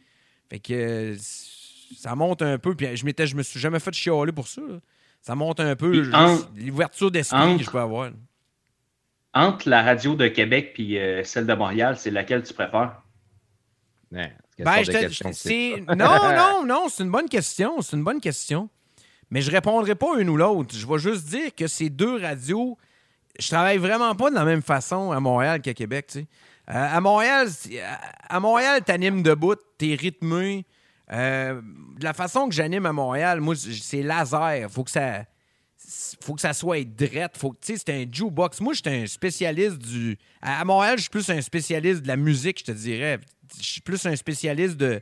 [0.50, 1.16] Fait que euh,
[1.96, 2.76] ça monte un peu.
[2.76, 4.60] Puis je, m'étais, je me suis jamais fait chialer pour ça.
[4.60, 4.78] là.
[5.22, 6.08] Ça monte un peu
[6.54, 8.10] l'ouverture d'esprit que je peux avoir.
[8.10, 8.16] là.
[9.36, 13.02] Entre la radio de Québec et euh, celle de Montréal, c'est laquelle tu préfères?
[14.12, 14.32] Ouais,
[14.64, 14.96] Ben, je te-
[15.94, 16.04] Non,
[16.36, 17.80] non, non, c'est une bonne question.
[17.82, 18.68] C'est une bonne question.
[19.30, 20.74] Mais je répondrai pas une ou l'autre.
[20.74, 22.78] Je vais juste dire que ces deux radios,
[23.38, 26.06] je travaille vraiment pas de la même façon à Montréal qu'à Québec.
[26.08, 26.26] tu sais.
[26.68, 30.64] Euh, à Montréal, c'est- à- à Montréal, t'animes debout, t'es rythmé.
[31.12, 31.60] Euh,
[31.98, 34.68] de la façon que j'anime à Montréal, moi, c'est laser.
[34.70, 35.24] Faut que ça.
[36.22, 37.36] Faut que ça soit drette.
[37.36, 38.60] Faut que, tu sais, c'est un jukebox.
[38.60, 40.18] Moi, j'étais un spécialiste du.
[40.40, 43.18] À Montréal, je suis plus un spécialiste de la musique, je te dirais.
[43.58, 45.00] Je suis plus un spécialiste de.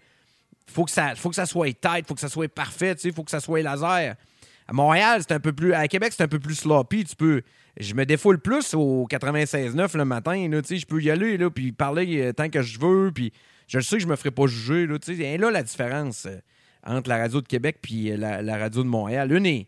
[0.67, 3.13] Faut que ça, faut que ça soit tight, faut que ça soit parfait, tu sais,
[3.13, 4.17] faut que ça soit laser.
[4.67, 5.75] À Montréal, c'est un peu plus.
[5.75, 7.05] À Québec, c'est un peu plus sloppy.
[7.05, 7.43] Tu peux.
[7.79, 11.73] Je me défoule plus au 96.9 le matin, là, je peux y aller, là, puis
[11.73, 13.33] parler euh, tant que je veux, puis
[13.67, 14.97] je sais que je me ferai pas juger, là.
[15.09, 16.39] Et là, la différence euh,
[16.87, 19.33] entre la radio de Québec puis euh, la, la radio de Montréal.
[19.33, 19.67] Une est.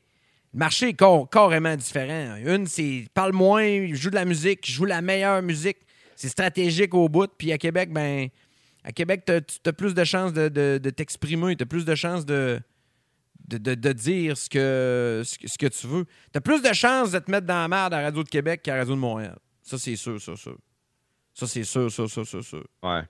[0.57, 0.97] Le marché est
[1.31, 2.37] carrément différent.
[2.37, 5.77] Une, c'est parle moins, joue de la musique, joue la meilleure musique.
[6.15, 7.29] C'est stratégique au bout.
[7.37, 8.29] Puis à Québec, ben,
[8.83, 11.57] à Québec, tu as, plus de chances de, t'exprimer.
[11.57, 12.63] Tu as plus de chances de,
[13.47, 16.07] dire ce que, ce, que- ce que tu veux.
[16.33, 18.63] Tu as plus de chances de te mettre dans la merde à Radio de Québec
[18.63, 19.37] qu'à Radio de Montréal.
[19.63, 20.57] Ça, c'est sûr, ça, sûr.
[21.35, 22.65] Ça, c'est sûr, ça, ça, ça, sûr.
[22.83, 23.03] Ouais.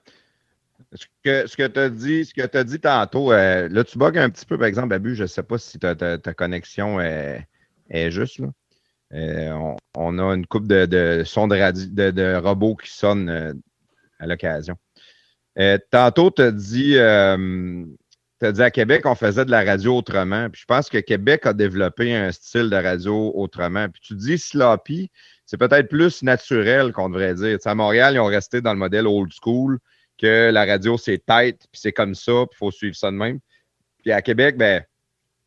[0.93, 2.31] Ce que, ce que tu as dit,
[2.65, 5.43] dit tantôt, euh, là, tu bugs un petit peu, par exemple, Babu, je ne sais
[5.43, 7.45] pas si ta, ta- ta connexion est,
[7.89, 8.39] est juste.
[8.39, 8.47] Là.
[9.13, 11.55] Euh, on, on a une coupe de, de sons de,
[11.87, 13.53] de, de robots qui sonnent euh,
[14.19, 14.77] à l'occasion.
[15.91, 20.49] Tantôt, tu as dit, dit à Québec, on faisait de la radio autrement.
[20.49, 23.89] Puis je pense que Québec a développé un style de radio autrement.
[23.89, 25.09] Puis tu dis sloppy,
[25.47, 27.57] c'est peut-être plus naturel qu'on devrait dire.
[27.65, 29.79] À Montréal, ils ont resté dans le modèle old school,
[30.17, 33.15] que la radio, c'est tête, puis c'est comme ça, puis il faut suivre ça de
[33.15, 33.39] même.
[34.01, 34.83] Puis à Québec, ben,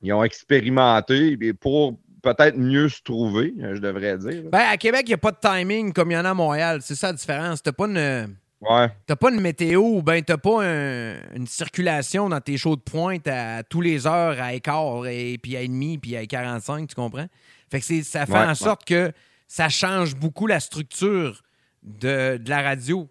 [0.02, 4.42] ils ont expérimenté pour peut-être mieux se trouver, euh, je devrais dire.
[4.50, 6.34] Ben, à Québec, il n'y a pas de timing comme il y en a à
[6.34, 6.80] Montréal.
[6.82, 7.62] C'est ça la différence.
[7.62, 8.36] T'as pas une.
[8.60, 8.90] Ouais.
[9.06, 13.26] T'as pas une météo ben t'as pas un- une circulation dans tes shows de pointe
[13.26, 17.26] à tous les heures à écart et puis à demi puis à 45, tu comprends?
[17.70, 18.54] Fait que c'est- ça fait Ouais, en ouais.
[18.54, 19.12] sorte que
[19.48, 21.42] ça change beaucoup la structure
[21.82, 23.08] de, de la radio.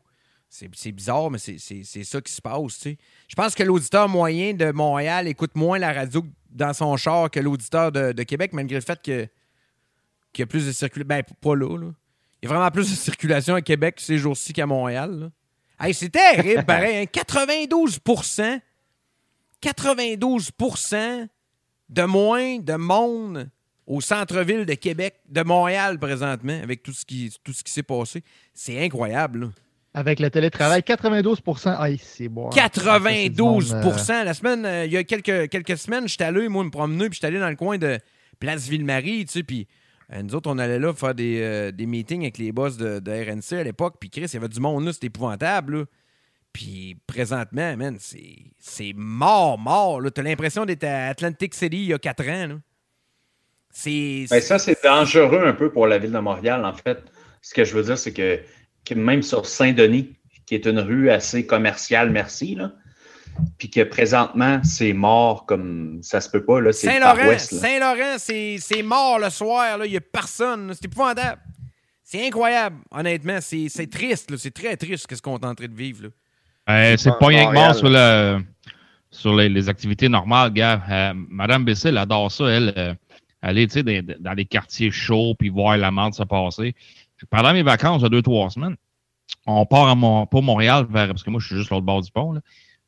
[0.50, 2.97] C'est bizarre, mais c'est- ça qui se passe, tu sais.
[3.28, 7.39] Je pense que l'auditeur moyen de Montréal écoute moins la radio dans son char que
[7.39, 9.30] l'auditeur de, de Québec, malgré le fait qu'il
[10.38, 11.08] y a plus de circulation.
[11.08, 11.91] Ben, pas là.
[12.41, 15.30] Il y a vraiment plus de circulation à Québec ces jours-ci qu'à Montréal.
[15.80, 16.97] Hey, c'est terrible, pareil.
[16.97, 17.06] hein.
[17.06, 18.60] 92%
[19.62, 21.28] 92%
[21.89, 23.50] de moins de monde
[23.88, 27.84] au centre-ville de Québec, de Montréal présentement, avec tout ce qui, tout ce qui s'est
[27.84, 28.24] passé.
[28.54, 29.39] C'est incroyable.
[29.41, 29.47] là.
[29.94, 32.50] Avec le télétravail, 92% Aïe, c'est bon.
[32.50, 36.70] 92% euh, La semaine, euh, il y a quelques, quelques semaines, j'étais allé, moi, me
[36.70, 37.98] promener, puis j'étais allé dans le coin de
[38.40, 39.68] Place Ville-Marie, tu sais, puis
[40.14, 43.00] euh, nous autres, on allait là faire des, euh, des meetings avec les boss de,
[43.00, 45.86] de RNC à l'époque, puis Chris, il y avait du monde là, c'était épouvantable, là.
[46.52, 50.10] Puis présentement, man, c'est c'est mort, mort, là.
[50.10, 52.56] T'as l'impression d'être à Atlantic City il y a quatre ans, là.
[53.72, 54.26] C'est...
[54.32, 57.04] Ben, ça, c'est dangereux un peu pour la ville de Montréal, en fait.
[57.42, 58.40] Ce que je veux dire, c'est que
[58.96, 60.16] même sur Saint-Denis,
[60.46, 62.72] qui est une rue assez commerciale, merci, là,
[63.58, 67.38] puis que présentement, c'est mort comme ça se peut pas, là, Saint-Laurent.
[67.38, 69.86] Saint-Laurent, c'est c'est mort le soir, là.
[69.86, 70.68] Il n'y a personne.
[70.68, 70.74] là.
[70.74, 71.40] C'est épouvantable.
[72.04, 73.38] C'est incroyable, honnêtement.
[73.42, 74.38] C'est c'est triste, là.
[74.38, 76.10] C'est très triste ce qu'on est en train de vivre, là.
[76.70, 78.42] Euh, c'est pas rien que mort sur, le,
[79.10, 80.82] sur les, les activités normales, gars.
[80.90, 82.74] Euh, Madame Bessel adore ça, elle.
[82.76, 82.94] euh,
[83.42, 86.76] aller, tu sais, dans, dans les quartiers chauds puis voir la merde se passer.
[87.30, 88.76] Pendant mes vacances de deux, trois semaines,
[89.46, 92.02] on part à Mon pas Montréal, vers, parce que moi, je suis juste l'autre bord
[92.02, 92.40] du pont.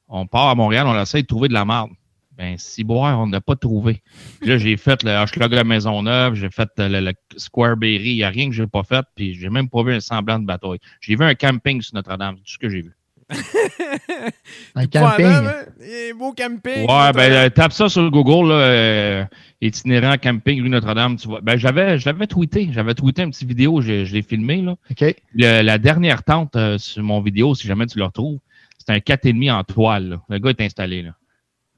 [0.07, 1.91] On part à Montréal, on essaie de trouver de la merde.
[2.37, 4.01] Ben, si boire, on n'a pas trouvé.
[4.39, 8.23] Puis là, j'ai fait le Hochelaga à Maisonneuve, j'ai fait le, Square Berry, il n'y
[8.23, 10.79] a rien que j'ai pas fait, puis j'ai même pas vu un semblant de bataille.
[11.01, 12.95] J'ai vu un camping sur Notre-Dame, tout ce que j'ai vu.
[14.75, 15.25] Un camping.
[15.25, 15.53] Hein?
[15.81, 16.81] Un beau camping.
[16.81, 19.25] Ouais, ben, euh, tape ça sur Google, là, euh,
[19.61, 21.41] itinérant camping rue Notre-Dame, tu vois.
[21.41, 22.69] Ben, j'avais, je l'avais tweeté.
[22.71, 24.75] J'avais tweeté une petite vidéo, je, je l'ai filmé, là.
[24.89, 25.15] OK.
[25.35, 28.39] Le- la dernière tente euh, sur mon vidéo, si jamais tu le retrouves,
[28.77, 30.21] c'est un 4,5 en toile, là.
[30.29, 31.11] Le gars est installé, là.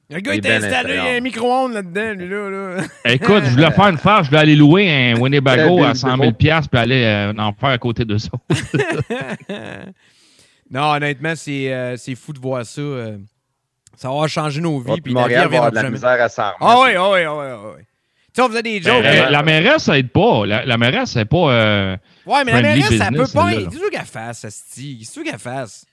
[0.10, 1.18] Le gars, Il il est t'a bien installé installé.
[1.18, 2.49] un micro-ondes là-dedans, lui, là.
[2.49, 2.84] là.
[3.14, 6.32] Écoute, je voulais faire une farce, je voulais aller louer un Winnebago à 100 000
[6.34, 8.30] piastres, puis aller euh, en faire à côté de ça.
[10.74, 12.82] Non, honnêtement, c'est euh, c'est fou de voir ça.
[12.82, 13.17] euh.
[13.95, 14.99] ça va changer nos vies.
[15.01, 15.93] Puis Montréal va avoir de la jamais.
[15.93, 16.84] misère à s'en Ah remettre.
[16.84, 17.84] oui, ah oui, ah oui, ah oui.
[18.36, 19.03] Tu sais, on faisait des Ben, jokes.
[19.03, 20.45] la, euh, la mairesse, ça aide pas.
[20.47, 21.51] La, la mairesse, c'est pas...
[21.53, 23.51] euh, ouais, mais la mairesse, ça peut pas.
[23.53, 24.97] Qu'est-ce qu'elle fasse, Asti?
[24.99, 25.86] Qu'est-ce qu'elle fasse?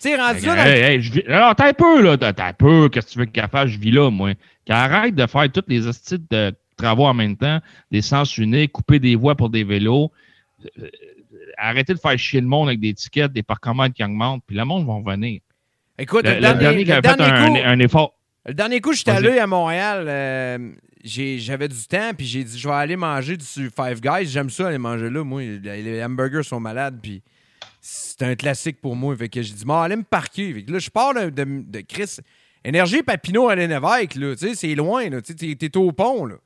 [0.00, 2.18] Tu sais, rendu là, dans le- hey, je vis- Alors, t'as un peu, là.
[2.18, 2.90] T'as un peu.
[2.90, 3.68] Qu'est-ce que tu veux qu'elle fasse?
[3.70, 4.32] Je vis là, moi.
[4.66, 7.60] Qu'elle arrête de faire toutes les hosties de travaux en même temps,
[7.90, 10.10] des sens uniques, couper des voies pour des vélos.
[11.64, 14.64] Arrêtez de faire chier le monde avec des tickets, des parcomètres qui augmentent, puis le
[14.64, 15.40] monde va revenir.
[15.98, 18.14] Écoute, Le, le, le dernier qui le avait fait dernier un, coup, un effort.
[18.46, 20.04] le dernier coup, j'étais allé à Montréal.
[20.08, 20.72] euh,
[21.04, 24.26] J'avais du temps, puis j'ai dit, je vais aller manger du Five Guys.
[24.26, 25.22] J'aime ça, aller manger là.
[25.22, 27.22] Moi, les, hamburgers sont malades, puis
[27.80, 29.16] c'est un classique pour moi.
[29.16, 30.52] Fait que j'ai dit, allez me parquer.
[30.54, 32.16] Fait que là, je pars de, de, de Chris.
[32.64, 34.34] Énergie Papineau à l'Évêque, là.
[34.36, 35.20] Tu sais, c'est loin, là.
[35.20, 36.36] Tu sais, t'es au pont, là.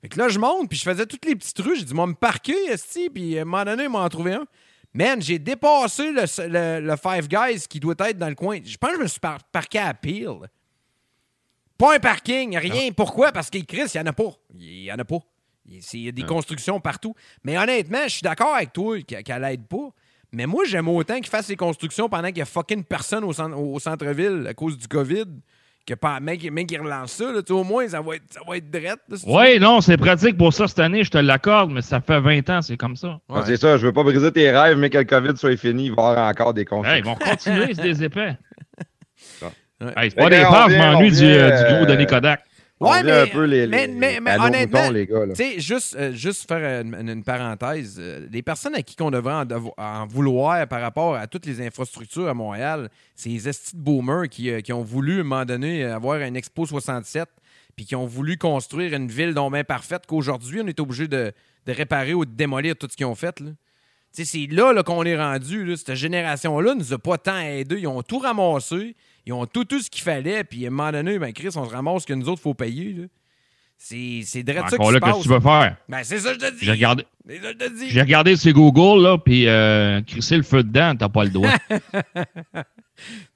[0.00, 1.76] Fait que là, je monte, puis je faisais toutes les petites rues.
[1.76, 4.34] J'ai dit, moi, me parquer, esti, puis à un moment donné, ils m'ont en trouvé
[4.34, 4.46] un.
[4.94, 8.58] Man, j'ai dépassé le, le- le Five Guys qui doit être dans le coin.
[8.64, 10.28] Je pense que je me suis par- parqué à Peel.
[11.76, 12.90] Pas un parking, rien.
[12.92, 13.30] Pourquoi?
[13.32, 14.30] Parce qu'il Chris, il n'y en a pas.
[14.58, 15.18] Il n'y en a pas.
[15.66, 17.14] Il y a des constructions partout.
[17.44, 19.90] Mais honnêtement, je suis d'accord avec toi qu'elle qu'elle aide pas.
[20.32, 23.32] Mais moi, j'aime autant qu'il fasse les constructions pendant qu'il y a fucking personne au,
[23.32, 25.26] cent- au centre-ville à cause du COVID.
[25.88, 27.32] Que pas, mec, mec, il relance ça.
[27.32, 28.98] Là, au moins, ça va être, ça va être drette.
[29.08, 32.20] là, Oui, non, c'est pratique pour ça cette année, je te l'accorde, mais ça fait
[32.20, 33.18] 20 ans, c'est comme ça.
[33.30, 33.40] Ouais.
[33.46, 35.94] C'est ça, je veux pas briser tes rêves, mais que le COVID soit fini, il
[35.94, 36.98] va y avoir encore des Hey, conflits.
[36.98, 38.36] ils vont continuer, c'est des épais.
[39.80, 39.92] Ouais.
[39.96, 42.40] Hey, c'est pas des on phases, je m'ennuie du, euh, du gros euh, Denis Kodak.
[42.80, 45.26] Ouais, mais- un peu les, mais- les- mais- mais à nos honnêtement, moutons, les gars.
[45.26, 45.34] là.
[45.34, 49.44] Tu sais, juste, euh, juste faire une, parenthèse, euh, les personnes à qui on devrait
[49.76, 54.28] en, vouloir par rapport à toutes les infrastructures à Montréal, c'est les estis de boomers
[54.28, 57.28] qui, euh, qui ont voulu, à un moment donné, avoir un Expo 67
[57.74, 61.32] puis qui ont voulu construire une ville donc bien parfaite qu'aujourd'hui, on est obligé de,
[61.66, 63.40] de réparer ou de démolir tout ce qu'ils ont fait.
[63.40, 63.50] là.
[64.14, 65.76] Tu sais, c'est là, là, qu'on est rendu.
[65.76, 67.76] Cette génération-là nous a pas tant aidés.
[67.80, 68.96] Ils ont tout ramassé.
[69.28, 70.42] Ils ont tout eu ce qu'il fallait.
[70.42, 72.54] Puis à un moment donné, ben, Chris, on se ramasse que nous autres, il faut
[72.54, 72.92] payer.
[72.94, 73.04] là.
[73.76, 75.76] C'est c'est direct ça qui Encore se là, qu'est-ce que tu veux faire?
[75.88, 76.64] Ben, c'est ça que je te dis.
[76.64, 77.90] J'ai regardé, C'est ça que je te dis.
[77.90, 81.50] j'ai regardé sur Google, là, puis euh, crisser le feu dedans, t'as pas le droit.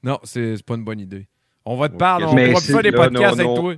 [0.02, 1.28] Non, c'est c'est pas une bonne idée.
[1.64, 3.74] On va te parler, on Mais pourra plus c'est- faire des là, podcasts avec toi.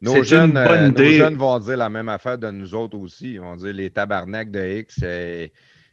[0.00, 3.32] Nos jeunes, une euh, nos jeunes vont dire la même affaire de nous autres aussi.
[3.32, 5.48] Ils vont dire les tabarnaks de X, euh,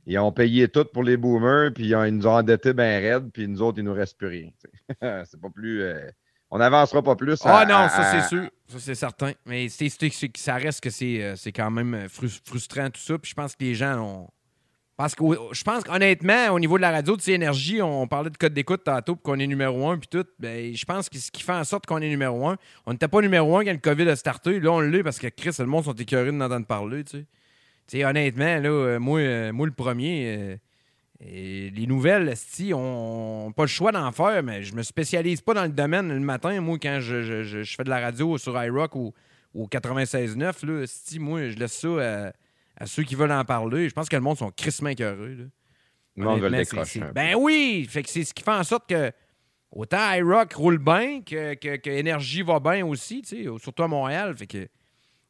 [0.05, 2.99] ils ont payé tout pour les boomers, puis ils, ont- ils nous ont endettés bien
[2.99, 4.49] raides, puis nous autres, il nous reste plus rien.
[5.25, 5.81] c'est pas plus.
[5.81, 6.07] euh,
[6.51, 7.39] on n'avancera pas plus.
[7.43, 8.49] Ah à- non, à- ça à- c'est sûr.
[8.67, 9.31] Ça c'est certain.
[9.45, 9.89] Mais c'est-
[10.37, 13.17] ça reste que c'est euh, quand même euh, frus- frustrant tout ça.
[13.17, 14.29] Puis je pense que les gens ont.
[14.97, 18.37] Parce que je pense qu'honnêtement, au niveau de la radio, de énergie, on parlait de
[18.37, 20.25] code d'écoute tantôt, puis qu'on est numéro un, puis tout.
[20.39, 22.55] Ben, je pense que ce qui fait en sorte qu'on est numéro un,
[22.85, 24.57] on n'était pas numéro un quand le COVID a starté.
[24.61, 27.25] Là, on l'est parce que Chris, le monde sont écœurés de d'entendre parler, tu
[27.87, 28.05] sais.
[28.05, 30.57] Honnêtement, là, euh, moi, euh, moi, le premier,
[31.21, 35.41] et les nouvelles, si on n'a pas le choix d'en faire, mais je me spécialise
[35.41, 36.59] pas dans le domaine le matin.
[36.61, 39.13] Moi, quand je, je- je- je fais de la radio sur iRock ou
[39.53, 42.33] au 96.9, là, si moi, je laisse ça à,
[42.77, 43.87] à ceux qui veulent en parler.
[43.87, 45.35] Je pense que le monde sont crissement écœureux.
[45.39, 45.43] là.
[46.17, 46.99] Le monde veut le décrocher.
[47.13, 47.87] Ben oui!
[47.89, 49.11] Fait que c'est ce qui fait en sorte que
[49.71, 54.35] autant iRock roule bien que, que, que Énergie va bien aussi, surtout à Montréal.
[54.37, 54.67] Fait que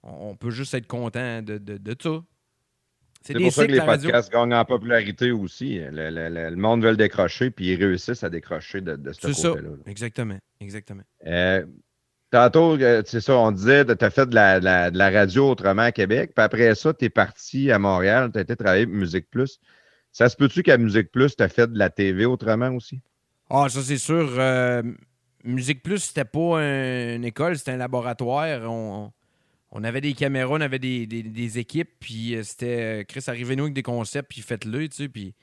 [0.04, 2.24] on, on peut juste être content de, de, de ça.
[3.26, 4.10] C'est pour ça que les radio.
[4.10, 5.80] podcasts gagnent en popularité aussi.
[5.80, 9.12] Le, le- le- le monde veut le décrocher, puis ils réussissent à décrocher de, de
[9.14, 9.50] ce C'est ça.
[9.50, 9.70] côté-là.
[9.70, 9.76] là.
[9.88, 10.38] Exactement.
[10.62, 11.02] Exactement.
[11.26, 11.66] Euh,
[12.32, 15.10] tantôt, euh, c'est ça, on disait, tu as fait de la, de la- de la
[15.10, 18.56] radio autrement à Québec, puis après ça, tu es parti à Montréal, tu as été
[18.56, 19.60] travailler pour Musique Plus.
[20.12, 23.02] Ça se peut-tu qu'à Musique Plus, tu as fait de la TV autrement aussi?
[23.50, 24.30] Ah, ça, c'est sûr.
[24.38, 24.82] euh,
[25.44, 28.62] Musique Plus, c'était pas un- une école, c'était un laboratoire.
[28.64, 29.12] On, on
[29.84, 33.02] avait des caméras, on avait des, des- équipes, puis euh, c'était.
[33.02, 35.34] euh, Chris, arrivez-nous avec des concepts, puis faites-le, tu sais, puis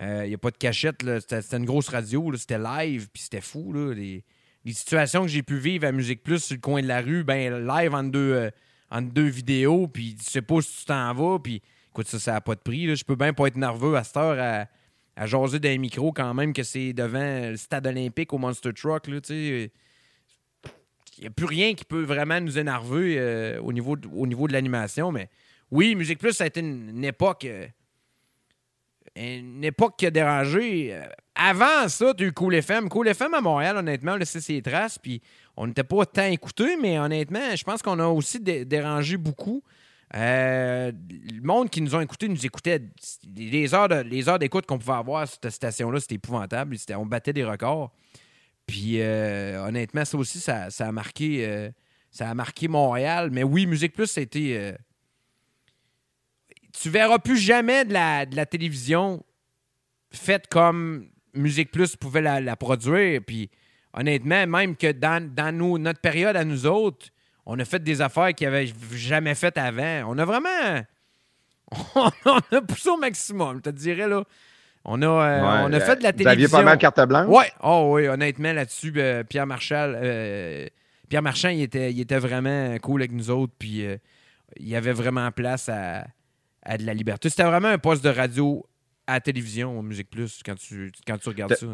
[0.00, 1.04] il n'y a pas de cachette.
[1.20, 3.92] C'était une grosse radio, c'était live, puis c'était fou, là.
[3.94, 4.24] Les,
[4.72, 7.66] situations que j'ai pu vivre à Musique Plus sur le coin de la rue, ben
[7.66, 11.62] live entre deux, euh, deux vidéos, puis tu sais pas si tu t'en vas, puis
[11.90, 12.94] écoute, ça, ça n'a pas de prix.
[12.94, 14.66] Je peux bien pas être nerveux à cette heure à
[15.16, 19.06] à jaser d'un micro quand même que c'est devant le stade olympique au Monster Truck.
[19.06, 19.72] Là, tu sais.
[21.18, 24.26] Il n'y a plus rien qui peut vraiment nous énerver euh, au, niveau de, au
[24.26, 25.12] niveau de l'animation.
[25.12, 25.28] Mais
[25.70, 27.44] oui, Musique Plus, ça a été une, époque.
[27.44, 27.66] euh,
[29.16, 30.94] une époque qui a dérangé.
[30.94, 31.02] Euh,
[31.34, 32.88] Avant ça, tu eu Cool FM.
[32.88, 34.98] Cool FM à Montréal, honnêtement, on laissé ses traces.
[34.98, 35.20] Puis
[35.56, 39.62] on n'était pas tant écoutés, mais honnêtement, je pense qu'on a aussi dé- dérangé beaucoup.
[40.12, 40.92] Le
[41.42, 42.82] monde qui nous ont écoutés nous écoutait.
[43.36, 46.76] Les heures, d'écoute qu'on pouvait avoir sur cette station-là, c'était épouvantable.
[46.96, 47.92] On battait des records.
[48.70, 51.44] Puis euh, honnêtement, ça aussi, ça, a marqué.
[51.44, 51.70] euh,
[52.12, 53.30] ça a marqué Montréal.
[53.32, 54.56] Mais oui, Musique Plus, été.
[54.56, 54.72] euh,
[56.80, 59.24] tu verras plus jamais de la, télévision
[60.12, 63.22] faite comme Musique Plus pouvait la, produire.
[63.26, 63.50] Puis
[63.92, 65.20] honnêtement, même que dans,
[65.80, 67.08] notre période à nous autres,
[67.46, 70.04] on a fait des affaires qu'ils n'avaient jamais faites avant.
[70.06, 70.84] On a vraiment.
[71.96, 74.24] On a poussé au maximum, je te dirais, là.
[74.84, 76.58] On a, euh, Ouais, on a fait de la Vous aviez télévision.
[76.58, 77.26] pas mal carte blanche?
[77.28, 80.66] Oui, oh oui, honnêtement, là-dessus, euh, Pierre Marchal, euh,
[81.08, 83.84] Pierre Marchand, il était, il était vraiment cool avec nous autres, puis
[84.56, 86.06] il y avait vraiment place à,
[86.62, 87.28] à de la liberté.
[87.28, 88.64] C'était vraiment un poste de radio
[89.06, 91.66] à la télévision, Musique Plus, quand tu, quand tu regardes ça.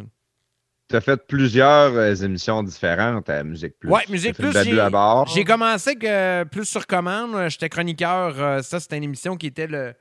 [0.89, 3.91] Tu as fait plusieurs émissions différentes à Musique Plus.
[3.91, 4.53] Ouais, Musique Plus,
[5.33, 7.49] j'ai- commencé que plus sur commande.
[7.51, 8.63] J'étais chroniqueur.
[8.65, 9.95] Ça, c'était une émission qui était le,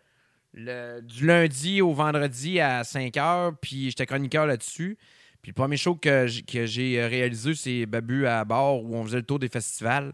[0.55, 3.53] le- du lundi au vendredi à 5 heures.
[3.61, 4.97] Puis j'étais chroniqueur là-dessus.
[5.41, 9.17] Puis le premier show que j'ai euh, réalisé, c'est Babu à bord où on faisait
[9.17, 10.11] le tour des festivals.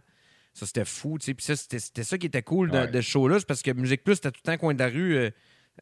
[0.54, 1.18] Ça, c'était fou.
[1.18, 1.34] tu sais.
[1.34, 2.88] Puis ça, c'était ça qui était cool de, Ouais.
[2.88, 3.40] de ce show-là.
[3.40, 5.16] c'est parce que Musique Plus, c'était tout le temps coin de la rue.
[5.16, 5.30] euh,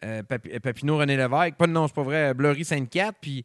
[0.05, 1.55] euh, Papi- Papineau, René Lévesque.
[1.57, 2.33] Pas, non, c'est pas vrai.
[2.35, 3.13] Bleury, Sainte-Cat.
[3.19, 3.43] Puis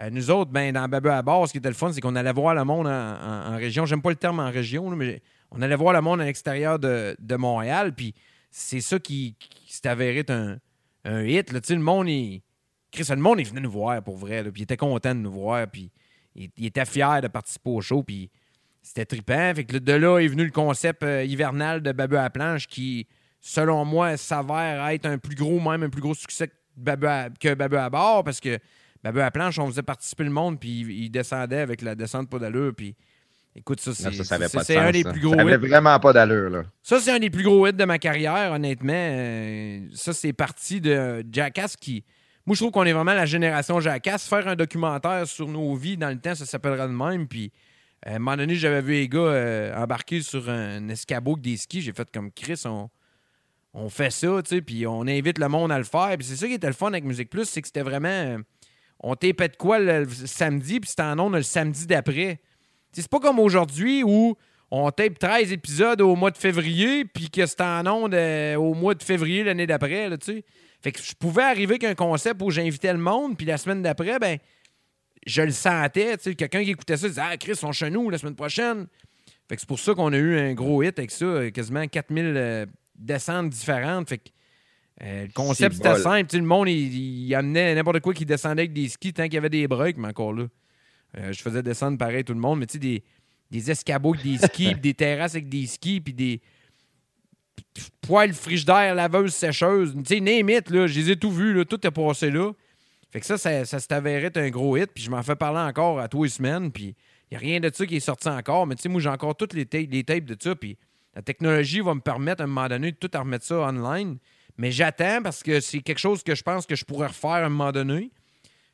[0.00, 2.14] euh, nous autres, ben, dans Babu à bord, ce qui était le fun, c'est qu'on
[2.16, 3.86] allait voir le monde en, en- en région.
[3.86, 6.78] J'aime pas le terme en région, là, mais on allait voir le monde à l'extérieur
[6.78, 7.94] de, de Montréal.
[7.94, 8.12] Puis
[8.58, 9.36] c'est ça qui,
[9.68, 10.56] s'est avéré un,
[11.04, 11.52] un hit.
[11.52, 12.42] Le monde, il...
[12.90, 14.42] Chris, le monde, venait nous voir pour vrai.
[14.44, 15.66] puis il était content de nous voir.
[15.70, 15.92] Puis
[16.34, 18.02] il, était fier de participer au show.
[18.02, 18.30] Puis
[18.80, 19.52] c'était trippant.
[19.54, 22.66] Fait que de là est venu le concept euh, hivernal de Babu à la planche
[22.66, 23.06] qui,
[23.42, 27.06] selon moi, s'avère être un plus gros, même un plus gros succès que Babu
[27.76, 28.58] à, bord parce que
[29.04, 32.30] Babu à la planche, on faisait participer le monde, puis il, descendait avec la descente
[32.30, 32.74] pas d'allure,
[33.58, 34.06] Écoute, ça, c'est
[34.76, 35.12] un des ça.
[35.12, 35.68] plus gros Ça avait hits.
[35.68, 36.64] vraiment pas d'allure, là.
[36.82, 38.92] Ça, c'est un des plus gros hits de ma carrière, honnêtement.
[38.94, 42.04] Euh, ça, c'est parti de Jackass qui.
[42.44, 44.28] Moi, je trouve qu'on est vraiment la génération Jackass.
[44.28, 47.26] Faire un documentaire sur nos vies dans le temps, ça s'appellera de même.
[47.26, 47.50] Puis,
[48.06, 51.42] euh, à un moment donné, j'avais vu les gars euh, embarquer sur un escabeau avec
[51.42, 51.80] des skis.
[51.80, 52.90] J'ai fait comme Chris, on,
[53.72, 56.14] on fait ça, tu sais, puis on invite le monde à le faire.
[56.18, 58.08] Puis c'est ça qui était le fun avec Musique Plus, c'est que c'était vraiment.
[58.08, 58.38] euh,
[59.00, 62.40] on tapait de quoi le, le samedi, puis c'était en ondes le samedi d'après.
[63.02, 64.36] C'est pas comme aujourd'hui où
[64.70, 68.74] on tape 13 épisodes au mois de février, puis que c'est en ondes euh, au
[68.74, 70.44] mois de février l'année d'après, tu sais.
[70.82, 73.82] Fait que je pouvais arriver avec un concept où j'invitais le monde, puis la semaine
[73.82, 74.38] d'après, ben,
[75.26, 76.34] je le sentais, tu sais.
[76.34, 78.86] Quelqu'un qui écoutait ça disait Ah, Chris, on chez nous la semaine prochaine.
[79.48, 81.86] Fait que c'est pour ça qu'on a eu un gros hit avec ça, euh, quasiment
[81.86, 82.66] 4000 euh,
[82.96, 84.08] descentes différentes.
[84.08, 84.30] Fait que
[85.02, 86.34] euh, le concept, c'était simple.
[86.34, 89.38] Le monde, il, il amenait n'importe quoi qui descendait avec des skis tant qu'il y
[89.38, 90.46] avait des breaks, mais encore là.
[91.18, 93.02] Euh, je faisais descendre pareil tout le monde, mais tu sais, des,
[93.50, 96.40] des escabeaux avec des skis, des terrasses avec des skis, puis des
[98.00, 99.94] poêles frigidaires, laveuses, sécheuses.
[100.04, 102.52] Tu sais, name it, là, je les ai tout vus, là, tout est passé là.
[103.10, 105.36] Fait que ça, ça, ça s'est avéré être un gros hit, puis je m'en fais
[105.36, 106.94] parler encore à tous les semaines, puis
[107.30, 109.08] il n'y a rien de ça qui est sorti encore, mais tu sais, moi, j'ai
[109.08, 110.76] encore toutes les, tapes- les tapes de ça, puis
[111.14, 114.18] la technologie va me permettre à un moment donné de tout remettre ça online.
[114.58, 117.44] Mais j'attends parce que c'est quelque chose que je pense que je pourrais refaire à
[117.46, 118.10] un moment donné.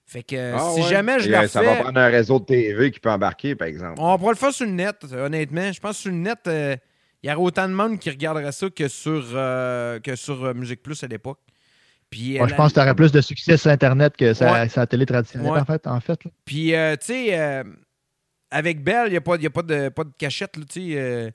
[0.05, 0.89] Fait que Ah si ouais?
[0.89, 3.69] jamais je le euh, Ça va prendre un réseau de TV qui peut embarquer, par
[3.69, 3.95] exemple.
[3.99, 5.73] on pourrait le faire sur le net, honnêtement.
[5.73, 6.77] Je pense que sur le net, euh,
[7.23, 10.55] il y aurait autant de monde qui regarderait ça que sur, euh, que sur euh,
[10.55, 11.39] Musique Plus à l'époque.
[12.11, 14.35] Puis, Moi, euh, je la- pense que tu aurais plus de succès sur Internet que
[14.35, 14.69] sur, Ouais.
[14.77, 15.61] la télé traditionnelle, Ouais.
[15.61, 15.87] en fait.
[15.87, 16.31] En fait là.
[16.45, 17.65] Puis, euh, tu sais, euh,
[18.51, 20.91] avec Bell, il n'y a, pas, y a pas, de, pas de cachette, là, tu
[20.91, 20.99] sais.
[20.99, 21.31] euh,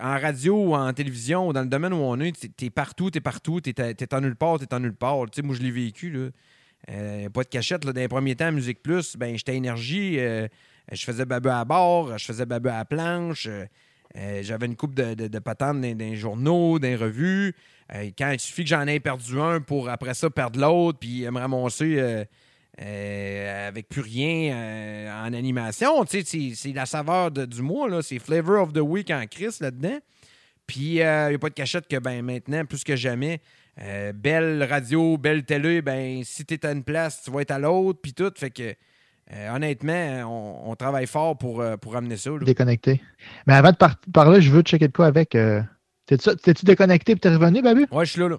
[0.00, 3.10] en radio ou en télévision ou dans le domaine où on est, t'es- t'es partout,
[3.10, 5.18] t'es partout, t'es t'es en nulle part, t'es en nulle part.
[5.30, 6.30] Tu sais, moi, je l'ai vécu, là.
[6.90, 7.92] Euh, y a pas de cachette, là.
[7.92, 10.18] Dans les premiers temps, Musique Plus, ben, j'étais énergie.
[10.20, 10.46] euh,
[10.92, 13.46] je faisais babu à bord, je faisais babu à la planche.
[13.48, 13.64] euh,
[14.16, 17.54] euh, J'avais une coupe de, de, patentes dans, journaux, dans les revues.
[17.94, 21.26] Euh, quand il suffit que j'en ai perdu un pour après ça perdre l'autre, puis
[21.26, 22.24] euh, me ramasser euh,
[22.80, 26.04] euh, avec plus rien euh, en animation.
[26.06, 28.02] C'est- la saveur de- du mois.
[28.02, 29.98] C'est Flavor of the Week en crise là-dedans.
[30.66, 33.40] Puis, il n'y a pas de cachette que ben, maintenant, plus que jamais,
[33.80, 37.50] euh, belle radio, belle télé, ben, si tu es à une place, tu vas être
[37.50, 38.32] à l'autre, puis tout.
[38.36, 38.74] Fait que,
[39.32, 40.22] euh, honnêtement,
[40.64, 42.30] on, on travaille fort pour, euh, pour amener ça.
[42.30, 42.38] là.
[42.40, 43.02] Déconnecté.
[43.46, 45.36] Mais avant de par- parler, je veux checker de quoi avec.
[46.06, 47.86] T'es-tu déconnecté et t'es revenu, Babu?
[47.90, 48.36] Ouais, je suis là, là.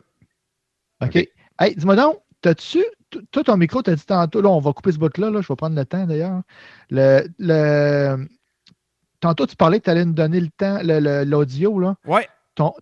[1.03, 1.15] OK.
[1.59, 2.83] Hey, dis-moi donc, t'as-tu.
[3.31, 5.55] Toi, ton micro, t'as dit tantôt, là, on va couper ce bout-là, là, je vais
[5.55, 6.41] prendre le temps d'ailleurs.
[6.89, 8.27] Le, le,
[9.19, 11.95] tantôt, tu parlais que tu allais nous donner le temps, l'audio, là.
[12.05, 12.27] Ouais.
[12.55, 12.73] Ton-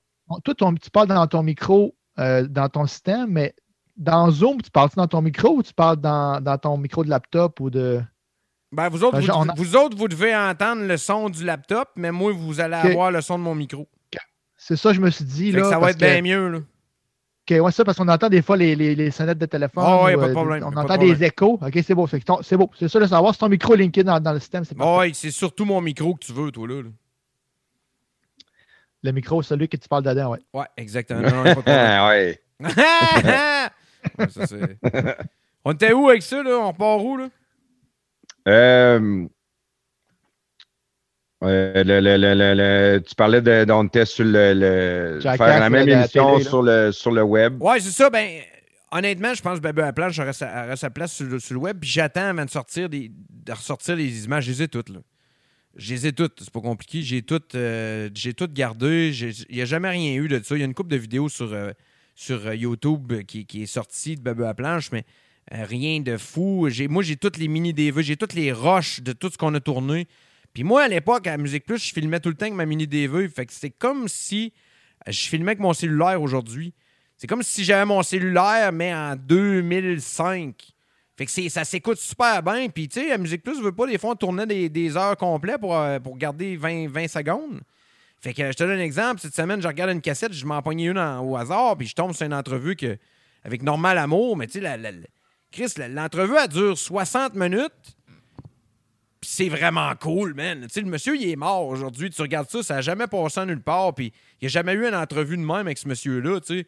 [0.43, 3.53] toi, ton- tu parles dans ton micro, euh, dans ton système, mais
[3.97, 7.09] dans Zoom, tu parles dans ton micro ou tu parles dans, dans ton micro de
[7.09, 8.01] laptop ou de.
[8.71, 11.89] Ben, vous, autres, vous, on a- vous autres, vous devez entendre le son du laptop,
[11.95, 13.87] mais moi, vous allez avoir le son de mon micro.
[14.57, 15.51] C'est ça, je me suis dit.
[15.51, 16.49] Que là, ça va être bien mieux.
[16.49, 16.57] Là.
[16.57, 19.83] OK, ouais, ça, parce qu'on entend des fois les, les, les sonnettes de téléphone.
[19.85, 21.59] Ah ouais, ou, pas de euh, problème, On de entend des échos.
[21.61, 22.07] OK, c'est beau.
[22.41, 22.71] C'est beau.
[22.79, 24.65] C'est ça de savoir si ton micro est linké dans, dans le système.
[24.65, 24.97] C'est parfait.
[24.97, 26.81] Ouais, c'est surtout mon micro que tu veux, toi, là.
[26.81, 26.89] là.
[29.05, 30.39] Le micro, celui que tu parles dedans, ouais.
[30.51, 31.21] Ouais, exactement.
[31.21, 31.43] Non,
[32.07, 32.39] ouais.
[32.59, 34.45] Ouais, ça,
[35.63, 36.57] On était où avec ça, là?
[36.57, 37.29] On part où, là?
[38.47, 39.27] Euh,
[41.43, 45.69] euh, le, le- le- le- le- tu parlais de, on était sur le, faire la
[45.69, 47.61] même la émission télé, sur le, sur le web.
[47.61, 48.09] Ouais, c'est ça.
[48.09, 48.41] Ben,
[48.91, 51.59] honnêtement, je pense que Babu à la planche aurait sa, place sur le, sur le
[51.59, 51.77] web.
[51.79, 54.45] Puis j'attends avant de, sortir des, de ressortir les images.
[54.45, 54.99] Je les ai toutes, là.
[55.75, 56.39] Je les ai toutes.
[56.41, 57.01] C'est pas compliqué.
[57.01, 59.11] J'ai toutes, euh, j'ai gardées.
[59.49, 60.55] Il n'y a jamais rien eu de ça.
[60.55, 61.71] Il y a une couple de vidéos sur, euh,
[62.15, 65.03] sur euh, YouTube qui, qui est sortie de Babu à la planche, mais
[65.53, 66.69] euh, rien de fou.
[66.89, 68.03] Moi, j'ai toutes les mini-DV.
[68.03, 70.07] J'ai toutes les roches de tout ce qu'on a tourné.
[70.53, 73.27] Puis moi, à l'époque, à Musique Plus, je filmais tout le temps avec ma mini-DV.
[73.27, 74.53] Fait que c'est comme si
[75.05, 76.73] je filmais avec mon cellulaire aujourd'hui.
[77.17, 80.74] C'est comme si j'avais mon cellulaire, mais en 2005.
[81.17, 82.67] Fait que ça s'écoute super bien.
[82.69, 84.97] Puis, tu sais, à Musique Plus, je veux pas, des fois, on tournait des, des
[84.97, 87.61] heures complètes pour, euh, pour garder 20, 20 secondes.
[88.19, 89.21] Fait que je te donne un exemple.
[89.21, 92.25] Cette semaine, je regarde une cassette, je m'en une au hasard, puis je tombe sur
[92.25, 92.97] une entrevue que,
[93.43, 94.35] avec Normal Amour.
[94.35, 95.07] Mais tu sais, la- la- la-
[95.51, 97.71] Chris, la- l'entrevue, elle dure 60 minutes.
[99.21, 100.61] Puis c'est vraiment cool, man.
[100.63, 102.09] Tu sais, le monsieur, il est mort aujourd'hui.
[102.09, 103.93] Tu regardes ça, ça n'a jamais passé nulle part.
[103.95, 104.11] Puis
[104.41, 106.67] il n'y a jamais eu une entrevue de même avec ce monsieur-là, tu sais.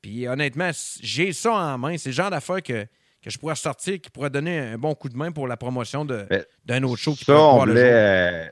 [0.00, 0.70] Puis honnêtement,
[1.02, 1.98] j'ai ça en main.
[1.98, 2.86] C'est le genre d'affaire que,
[3.22, 6.04] que je pourrais sortir, qui pourrait donner un bon coup de main pour la promotion
[6.04, 8.46] d'un autre show qui Ça, on voulait, euh,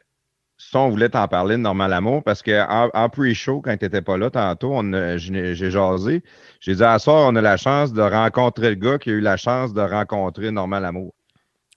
[0.59, 4.03] ça, on voulait t'en parler de Normal Amour parce qu'en en, pre-show, quand tu n'étais
[4.03, 4.83] pas là tantôt,
[5.17, 6.23] j'ai jasé.
[6.61, 9.21] J'ai dit à soir, on a la chance de rencontrer le gars qui a eu
[9.21, 11.15] la chance de rencontrer Normal Amour.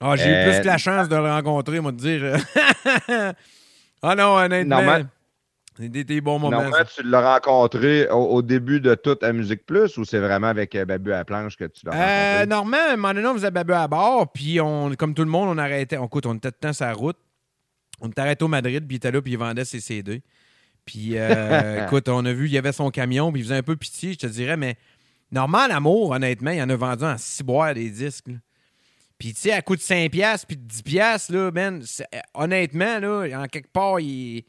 [0.00, 2.36] Ah, j'ai eu Euh, plus que la chance de le rencontrer, moi, de dire.
[4.02, 4.76] Ah non, honnêtement.
[4.76, 5.06] Normal-
[5.76, 6.62] C'était des bons moments.
[6.62, 10.48] Normalement, tu l'as rencontré au, au début de toute à Musique Plus ou c'est vraiment
[10.48, 12.46] avec euh, Babu à la planche que tu l'as Euh, rencontré?
[12.48, 15.30] Normand, à un moment donné, on faisait babu à bord, puis on, comme tout le
[15.30, 15.96] monde, on arrêtait.
[15.96, 17.16] On, écoute, on était tout le temps sur la route.
[18.00, 20.22] On était arrêté au Madrid, puis il était là, puis il vendait ses CD.
[20.84, 23.62] Puis, euh, écoute, on a vu, il y avait son camion, puis il faisait un
[23.62, 24.76] peu pitié, je te dirais, mais
[25.30, 28.26] Normand Lamour, honnêtement, il en a vendu en six boires des disques.
[28.28, 28.34] là.
[29.18, 31.80] Puis, tu sais, à coût de 5$ piastres, puis de 10$, piastres, là, euh,
[32.34, 34.44] honnêtement, là, en quelque part, il,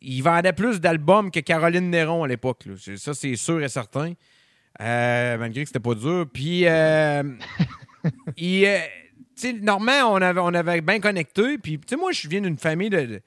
[0.00, 2.64] il vendait plus d'albums que Caroline Néron à l'époque.
[2.96, 4.12] Ça, c'est sûr et certain.
[4.80, 6.26] Euh, malgré que c'était pas dur.
[6.32, 7.22] Puis, euh,
[8.36, 8.78] il, euh,
[9.60, 11.58] Normand, on avait, on avait bien connecté.
[11.58, 13.00] Puis, tu sais, moi, je viens d'une famille de.
[13.00, 13.22] de-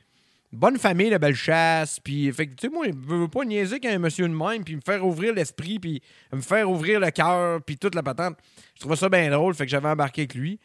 [0.51, 1.99] bonne famille de Bellechasse.
[1.99, 4.81] Puis, fait tu sais, moi, je veux pas niaiser qu'un monsieur de même, puis me
[4.81, 6.01] faire ouvrir l'esprit, puis
[6.33, 8.37] me faire ouvrir le cœur, puis toute la patente.
[8.75, 10.59] Je trouvais ça bien drôle, fait que j'avais embarqué avec lui.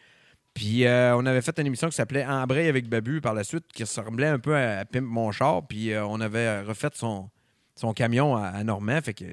[0.57, 3.67] Puis, euh, on avait fait une émission qui s'appelait Embraye avec Babu par la suite,
[3.75, 5.67] qui ressemblait un peu à Pimp Mon Char.
[5.67, 7.29] Puis, euh, on avait refait son,
[7.75, 8.99] son camion à, à Normand.
[9.03, 9.27] Fait que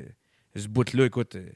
[0.54, 1.48] ce bout-là, écoute, euh,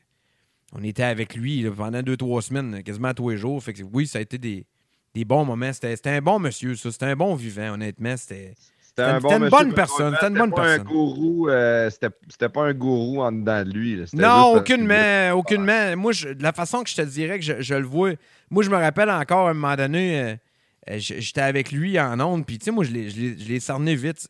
[0.72, 3.62] on était avec lui là, pendant deux, trois semaines, quasiment tous les jours.
[3.62, 4.66] Fait que oui, ça a été des,
[5.14, 5.74] des bons moments.
[5.74, 6.90] C'était un bon monsieur, ça.
[6.90, 8.16] C'était un bon vivant, honnêtement.
[8.16, 8.54] C'était.
[8.80, 10.82] C'était c'était une bonne personne, c'était une bonne pas personne.
[10.88, 14.04] Un gourou, euh, c'était pas un gourou en dedans de lui.
[14.14, 15.96] Non, aucunement, aucunement.
[15.96, 18.14] Moi, je- de la façon que je te dirais que je, je le vois,
[18.50, 20.36] moi, je me rappelle encore à un moment donné, euh,
[20.90, 23.96] euh, j'étais avec lui en onde, puis tu sais, moi, je l'ai- je je cerné
[23.96, 24.28] vite.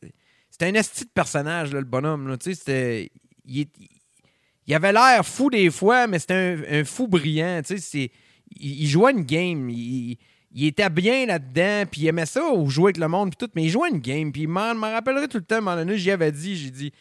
[0.49, 2.27] C'était un esti de personnage, là, le bonhomme.
[2.27, 2.37] là.
[2.37, 3.11] Tu sais, c'était.
[3.45, 7.61] Il, avait l'air fou des fois, mais c'était un, fou brillant.
[7.65, 8.11] Tu sais, c'est-
[8.59, 9.69] il, il jouait une game.
[9.69, 10.17] Il,
[10.59, 13.63] était bien là-dedans, puis il aimait ça, ou jouer avec le monde, puis tout, mais
[13.65, 14.31] il jouait une game.
[14.31, 16.57] Puis il m'en m'en rappellerait tout le temps, à un moment donné, j'y avais dit,
[16.57, 16.91] j'ai dit.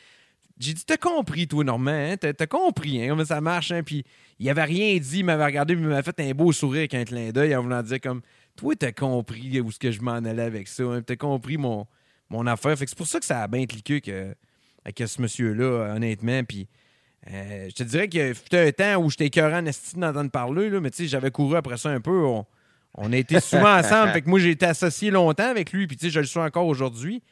[0.59, 2.17] J'ai dit, t'as compris, toi, Normand, hein?
[2.17, 3.83] T'as compris, hein, comment ça marche, hein?
[3.85, 4.05] Puis
[4.39, 6.95] il avait rien dit, il m'avait regardé, puis il m'avait fait un beau sourire avec
[6.95, 8.23] un clin d'œil en voulant dire comme,
[8.57, 11.03] toi, t'as compris où ce que je m'en allais avec ça, hein?
[11.03, 11.87] T'as compris mon,
[12.31, 12.77] mon affaire.
[12.79, 14.35] Fait que c'est pour ça que ça a bien cliqué que,
[14.85, 16.43] avec ce monsieur-là, honnêtement.
[16.45, 16.69] Puis
[17.31, 20.71] euh, je te dirais que fut un temps où j'étais écœurant en esti d'entendre parler,
[20.71, 22.25] là, mais tu sais, j'avais couru après ça un peu.
[22.25, 22.47] On,
[22.95, 24.13] on a été souvent ensemble.
[24.13, 26.41] Fait que moi, j'ai été associé longtemps avec lui, puis tu sais, je le suis
[26.41, 27.23] encore aujourd'hui.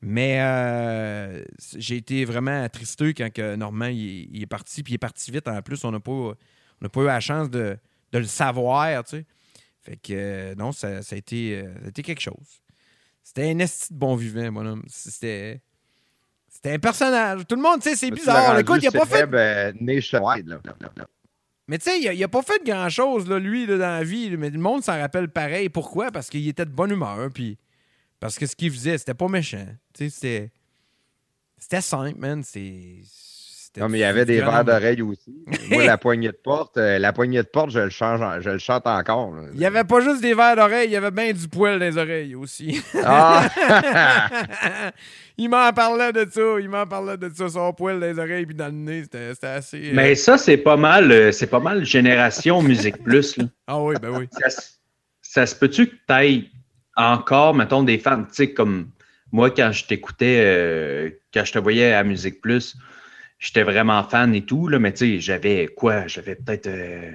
[0.00, 1.42] Mais euh,
[1.76, 5.30] j'ai été vraiment attristé quand que Normand il, il est parti, puis il est parti
[5.30, 5.84] vite en plus.
[5.84, 7.76] On n'a pas, on pas eu la chance de,
[8.12, 9.26] de le savoir, tu sais.
[9.82, 12.60] Fait que euh, non, ça, ça a été, euh, ça a été quelque chose.
[13.22, 14.84] C'était un esti de bon vivant, mon homme.
[14.88, 15.60] C'était.
[16.50, 17.42] C'était un personnage.
[17.46, 18.58] Tout le monde, tu sais, c'est bizarre.
[18.58, 19.28] Écoute, il a pas fait.
[19.32, 19.72] euh,
[20.46, 20.58] là?
[21.68, 24.34] Mais tu sais, il il a pas fait grand-chose, lui, là, dans la vie.
[24.36, 25.68] mais le monde s'en rappelle pareil.
[25.68, 26.10] Pourquoi?
[26.10, 27.28] Parce qu'il était de bonne humeur.
[27.32, 27.58] Puis
[28.20, 29.66] parce que ce qu'il faisait, c'était pas méchant.
[29.94, 30.50] Tu sais, c'était.
[31.60, 32.42] C'était simple, man.
[32.44, 35.34] C'était Non, mais il y avait des verres d'oreille aussi.
[35.70, 38.50] Moi, la poignée de porte, euh, la poignée de porte, je le change, en- je
[38.50, 39.32] le chante encore.
[39.34, 39.42] là.
[39.54, 41.84] Il y avait pas juste des verres d'oreille, il y avait bien du poil dans
[41.84, 42.80] les oreilles aussi.
[43.04, 43.48] Ah!
[45.36, 48.46] il m'en parlait de ça, il m'en parlait de ça, son poil dans les oreilles
[48.46, 49.78] puis dans le nez, c'était c'était assez...
[49.90, 53.36] euh, Mais ça, c'est pas mal, euh, c'est pas mal Génération Musique Plus.
[53.36, 53.44] là.
[53.66, 54.28] Ah oui, ben oui.
[54.40, 54.60] Ça, se-
[55.22, 56.50] ça se peut-tu que tu ailles
[56.98, 58.90] encore, mettons, des fans, tu sais, comme
[59.32, 62.76] moi, quand je t'écoutais, euh, quand je te voyais à Musique Plus,
[63.38, 66.06] j'étais vraiment fan et tout, là, mais tu sais, j'avais quoi?
[66.06, 67.12] J'avais peut-être, euh,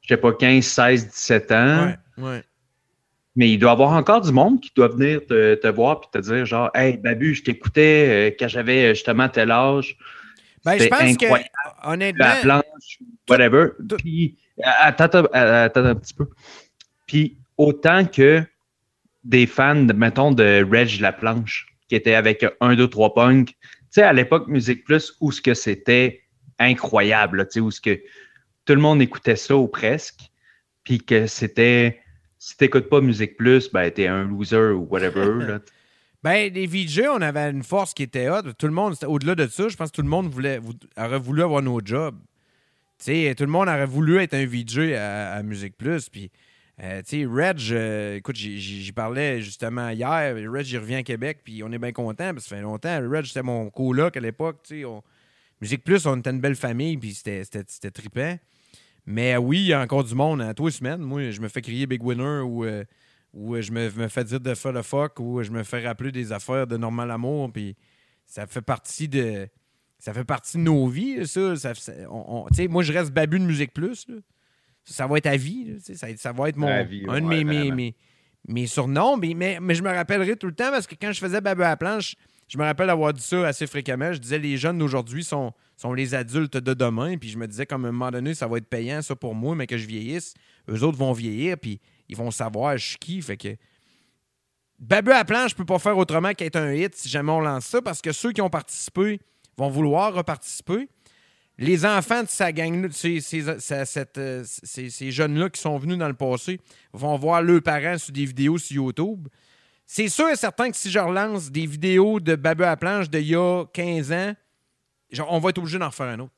[0.00, 1.94] j'étais pas 15, 16, 17 ans.
[2.18, 2.42] Ouais, ouais.
[3.36, 6.18] Mais il doit y avoir encore du monde qui doit venir te, te voir et
[6.18, 9.98] te dire genre Hey Babu, je t'écoutais euh, quand j'avais justement tel âge.
[10.64, 11.50] Ben, je pense incroyable,
[11.82, 12.24] que, honnêtement...
[12.24, 13.68] la planche, whatever.
[13.98, 16.26] Puis, attends, attends, attends un petit peu.
[17.06, 18.42] Puis, autant que
[19.26, 23.54] des fans, mettons, de Reg La Planche, qui était avec 1, 2, 3 punk, tu
[23.90, 26.22] sais, à l'époque, Musique Plus, où ce que c'était
[26.58, 28.00] incroyable, tu sais, où ce que
[28.64, 30.20] tout le monde écoutait ça ou presque,
[30.84, 32.00] puis que c'était,
[32.38, 35.58] si t'écoutes pas Musique Plus, ben, t'es un loser ou whatever.
[36.22, 38.42] Ben, les VJ, on avait une force qui était hot.
[38.58, 41.20] Tout le monde, au-delà de ça, je pense que tout le monde voulait, vou- aurait
[41.20, 42.16] voulu avoir nos jobs.
[42.98, 46.08] Tu sais, tout le monde aurait voulu être un VJ à, à Musique Plus.
[46.08, 46.32] Puis,
[46.82, 50.34] euh, tu sais, Reg, euh, écoute, j'y- parlais justement hier.
[50.50, 53.00] Reg, il revient à Québec, puis on est bien content, parce que ça fait longtemps.
[53.10, 54.60] Reg, c'était mon coloc à l'époque.
[54.66, 55.02] Tu on-
[55.62, 57.44] Musique Plus, on était une belle famille, puis c'était-
[57.90, 58.38] trippant.
[59.06, 60.42] Mais euh, oui, il y a encore du monde.
[60.42, 62.66] À tous les semaines, moi, je me fais crier Big Winner ou,
[63.32, 66.12] ou je me, me fais dire de faire le fuck ou je me fais rappeler
[66.12, 67.52] des affaires de Normal Amour.
[67.52, 67.74] Puis
[68.26, 69.48] ça fait partie de.
[69.98, 71.56] Ça fait partie de nos vies, ça.
[71.56, 71.92] Ça- ça-
[72.68, 74.06] moi, je reste babu de Musique Plus.
[74.08, 74.16] là.
[74.88, 75.64] Ça, va être à vie.
[75.64, 77.94] là, ça, ça va être mon, vie, un de mes, mes, mes,
[78.48, 79.16] mes surnoms.
[79.16, 81.62] Mais, mais, mais je me rappellerai tout le temps parce que quand je faisais babu
[81.62, 82.14] à la planche,
[82.48, 84.12] je me rappelle avoir dit ça assez fréquemment.
[84.12, 87.18] Je disais les jeunes d'aujourd'hui sont, sont les adultes de demain.
[87.18, 89.34] Puis je me disais, comme à un moment donné, ça va être payant, ça pour
[89.34, 90.34] moi, mais que je vieillisse.
[90.70, 93.20] Eux autres vont vieillir, puis ils vont savoir je suis qui.
[93.22, 93.56] Fait que
[94.78, 97.64] Babu à planche, je peux pas faire autrement qu'être un hit si jamais on lance
[97.64, 99.20] ça, parce que ceux qui ont participé
[99.56, 100.88] vont vouloir reparticiper.
[101.58, 105.78] Les enfants de sa gang, ces, ces, ces- cette, euh, ces- ces jeunes-là qui sont
[105.78, 106.60] venus dans le passé,
[106.92, 109.28] vont voir leurs parents sur des vidéos sur YouTube.
[109.86, 113.22] C'est sûr et certain que si je relance des vidéos de Babu à planche d'il
[113.28, 114.34] y a 15 ans,
[115.10, 116.32] genre, on va être obligé d'en refaire un autre.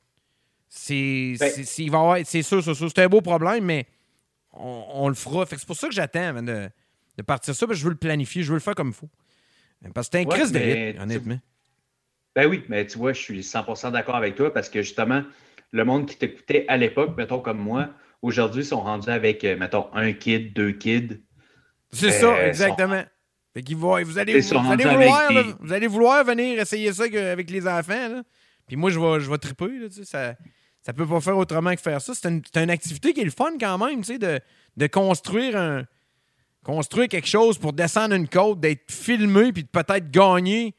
[0.69, 1.65] C'est Ben- sûr,
[2.25, 2.63] c'est sûr.
[2.63, 3.87] C'est un beau problème, mais
[4.53, 5.45] on, on le fera.
[5.49, 6.69] C'est pour ça que j'attends de,
[7.17, 8.93] de partir ça, parce que je veux le planifier, je veux le faire comme il
[8.93, 9.09] faut.
[9.93, 11.39] Parce que c'est un Ouais, crise de honnêtement.
[12.35, 15.23] Ben oui, mais tu vois, je suis 100% d'accord avec toi parce que justement,
[15.71, 17.89] le monde qui t'écoutait à l'époque, mettons comme moi,
[18.21, 21.21] aujourd'hui, sont rendus avec, euh, mettons, un kid, deux kids.
[21.91, 23.03] C'est Euh, ça, exactement.
[23.53, 26.59] Fait qu'il va- vous, allez, vous, allez vouloir, avec là, des- vous allez vouloir venir
[26.59, 28.07] essayer ça avec les enfants.
[28.09, 28.23] Là.
[28.67, 29.79] Puis moi, je vais, je vais triper.
[29.79, 30.35] Là, tu sais, ça,
[30.83, 32.13] ça peut pas faire autrement que faire ça.
[32.13, 34.39] C'est une, une activité qui est le fun quand même, tu sais, de,
[34.77, 35.83] de construire un
[36.63, 40.75] construire quelque chose pour descendre une côte, d'être filmé, puis de peut-être gagner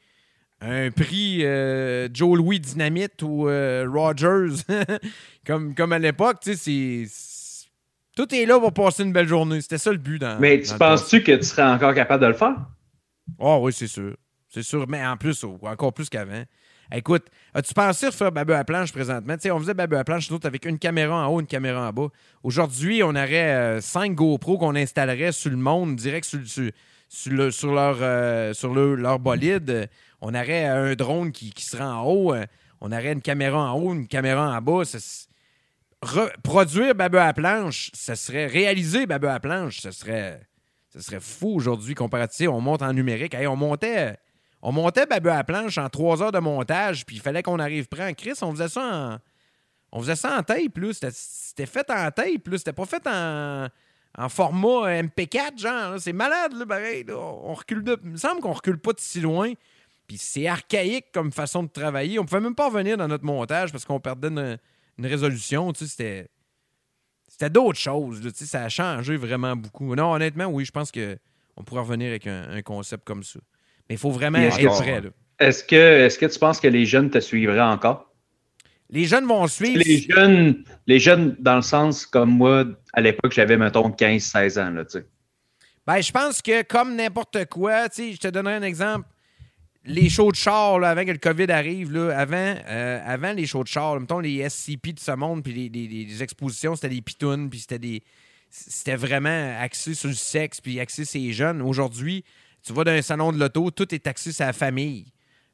[0.61, 4.61] un prix euh, Joe Louis Dynamite ou euh, Rogers,
[5.45, 6.37] comme, comme à l'époque.
[6.41, 7.67] tu sais, c'est-
[8.15, 9.61] Tout est là pour passer une belle journée.
[9.61, 10.19] C'était ça le but.
[10.19, 12.55] Dans, Mais tu penses-tu que tu serais encore capable de le faire?
[13.39, 14.15] ah oui, c'est sûr.
[14.49, 14.85] C'est sûr.
[14.87, 16.43] Mais en plus, encore plus qu'avant.
[16.93, 19.35] Écoute, as-tu pensé refaire Babu à planche présentement?
[19.51, 21.93] On faisait Babu à planche, nous autres, avec une caméra en haut, une caméra en
[21.93, 22.09] bas.
[22.43, 26.69] Aujourd'hui, on aurait euh, cinq GoPro qu'on installerait sur le monde, direct sur, sur,
[27.07, 29.89] sur le- sur leur, euh, sur le- leur bolide.
[30.21, 32.33] On aurait un drone qui, qui serait en haut.
[32.33, 32.45] euh,
[32.79, 34.83] On aurait une caméra en haut, une caméra en bas.
[36.43, 40.41] Produire Babu à planche, ça serait réaliser Babu à planche, ça serait,
[40.89, 42.47] ça serait fou aujourd'hui comparatif.
[42.49, 43.35] On monte en numérique.
[43.35, 44.17] Hey, on montait.
[44.63, 47.87] On montait Babu à planche en trois heures de montage, puis il fallait qu'on arrive
[47.87, 48.33] prêt en Chris.
[48.41, 49.17] On faisait ça en.
[49.91, 50.91] On faisait ça en tape, là.
[50.93, 52.57] C'était- fait en tape, là.
[52.57, 53.67] C'était pas fait en,
[54.17, 55.99] en format MP4, genre.
[55.99, 57.05] C'est malade, là, pareil.
[57.11, 57.99] On recule de...
[58.03, 59.51] Il me semble qu'on recule pas de si loin.
[60.11, 62.19] Puis c'est archaïque comme façon de travailler.
[62.19, 64.57] On pouvait même pas revenir dans notre montage parce qu'on perdait une,
[64.97, 65.71] une résolution.
[65.71, 66.27] Tu sais, c'était.
[67.29, 68.21] C'était d'autres choses.
[68.21, 68.29] là.
[68.29, 69.95] Tu sais, ça a changé vraiment beaucoup.
[69.95, 71.17] Non, honnêtement, oui, je pense que
[71.55, 73.39] on pourrait revenir avec un, un concept comme ça.
[73.87, 75.01] Mais il faut vraiment être prêt.
[75.39, 78.13] Est-ce que, est-ce que tu penses que les jeunes te suivraient encore?
[78.89, 79.81] Les jeunes vont suivre.
[79.85, 84.71] Les jeunes, les jeunes, dans le sens comme moi, à l'époque, j'avais, mettons, 15-16 ans,
[84.71, 85.05] là, tu sais.
[85.87, 89.07] Ben, je pense que comme n'importe quoi, tu sais, je te donnerai un exemple.
[89.83, 92.35] Les shows de char, avant que le COVID arrive, là, avant,
[92.67, 96.05] euh, avant les shows de char, mettons les SCP de ce monde, puis les, les-
[96.05, 98.03] les- expositions, c'était des pitounes, puis c'était des.
[98.51, 101.61] C'était vraiment axé sur le sexe, puis axé sur les jeunes.
[101.61, 102.23] Aujourd'hui,
[102.63, 105.05] tu vas dans un salon de l'auto, tout est axé sur la famille.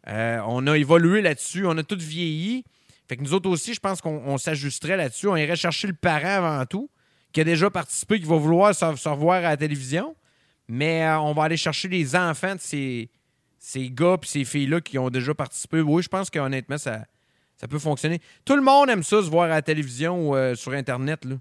[0.07, 2.65] Euh, on a évolué là-dessus, on a tout vieilli.
[3.07, 5.27] Fait que nous autres aussi, je pense qu'on on s'ajusterait là-dessus.
[5.27, 6.89] On irait chercher le parent avant tout,
[7.31, 10.15] qui a déjà participé, qui va vouloir se, se revoir à la télévision.
[10.67, 13.09] Mais euh, on va aller chercher les enfants de ces,
[13.59, 15.81] ces gars et ces filles-là qui ont déjà participé.
[15.81, 16.99] Oui, je pense qu'honnêtement, ça,
[17.55, 18.19] ça peut fonctionner.
[18.45, 21.25] Tout le monde aime ça, se voir à la télévision ou euh, sur Internet.
[21.25, 21.35] Là.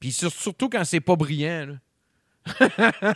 [0.00, 1.66] Puis sur- surtout quand c'est pas brillant.
[1.66, 1.74] là.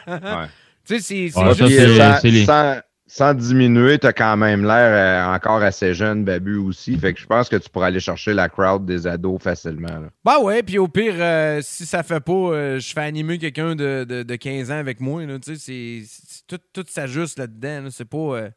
[0.06, 0.46] Ouais.
[0.84, 5.28] Tu sais, c'est Ouais, juste- sans, les- sans- sans diminuer, tu as quand même l'air
[5.30, 6.98] euh, encore assez jeune, Babu aussi.
[6.98, 9.86] Fait que je pense que tu pourras aller chercher la crowd des ados facilement.
[10.00, 10.08] là.
[10.24, 13.76] Ben ouais, puis au pire, euh, si ça fait pas, euh, je fais animer quelqu'un
[13.76, 15.24] de, de, de 15 ans avec moi.
[15.24, 16.02] là, Tu sais,
[16.46, 17.82] tout, tout s'ajuste là-dedans.
[17.84, 18.18] là, c'est pas.
[18.18, 18.50] euh,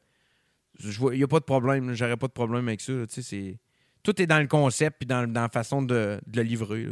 [0.84, 1.94] Il n'y a pas de problème.
[1.94, 2.94] J'aurais pas de problème avec ça.
[3.08, 3.58] c'est-
[4.04, 6.86] tout est dans le concept puis dans, dans la façon de, de le livrer.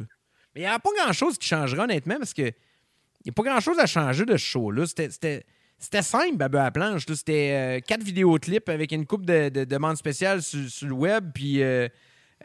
[0.55, 3.43] Mais il n'y a pas grand-chose qui changera, honnêtement, parce que il n'y a pas
[3.43, 4.85] grand-chose à changer de show-là.
[4.87, 5.45] C'était- C'était
[5.79, 7.05] c'était simple, Babu à la planche.
[7.07, 11.61] C'était euh, quatre vidéoclips avec une coupe de, de demandes spéciales sur, le web, puis
[11.61, 11.89] euh,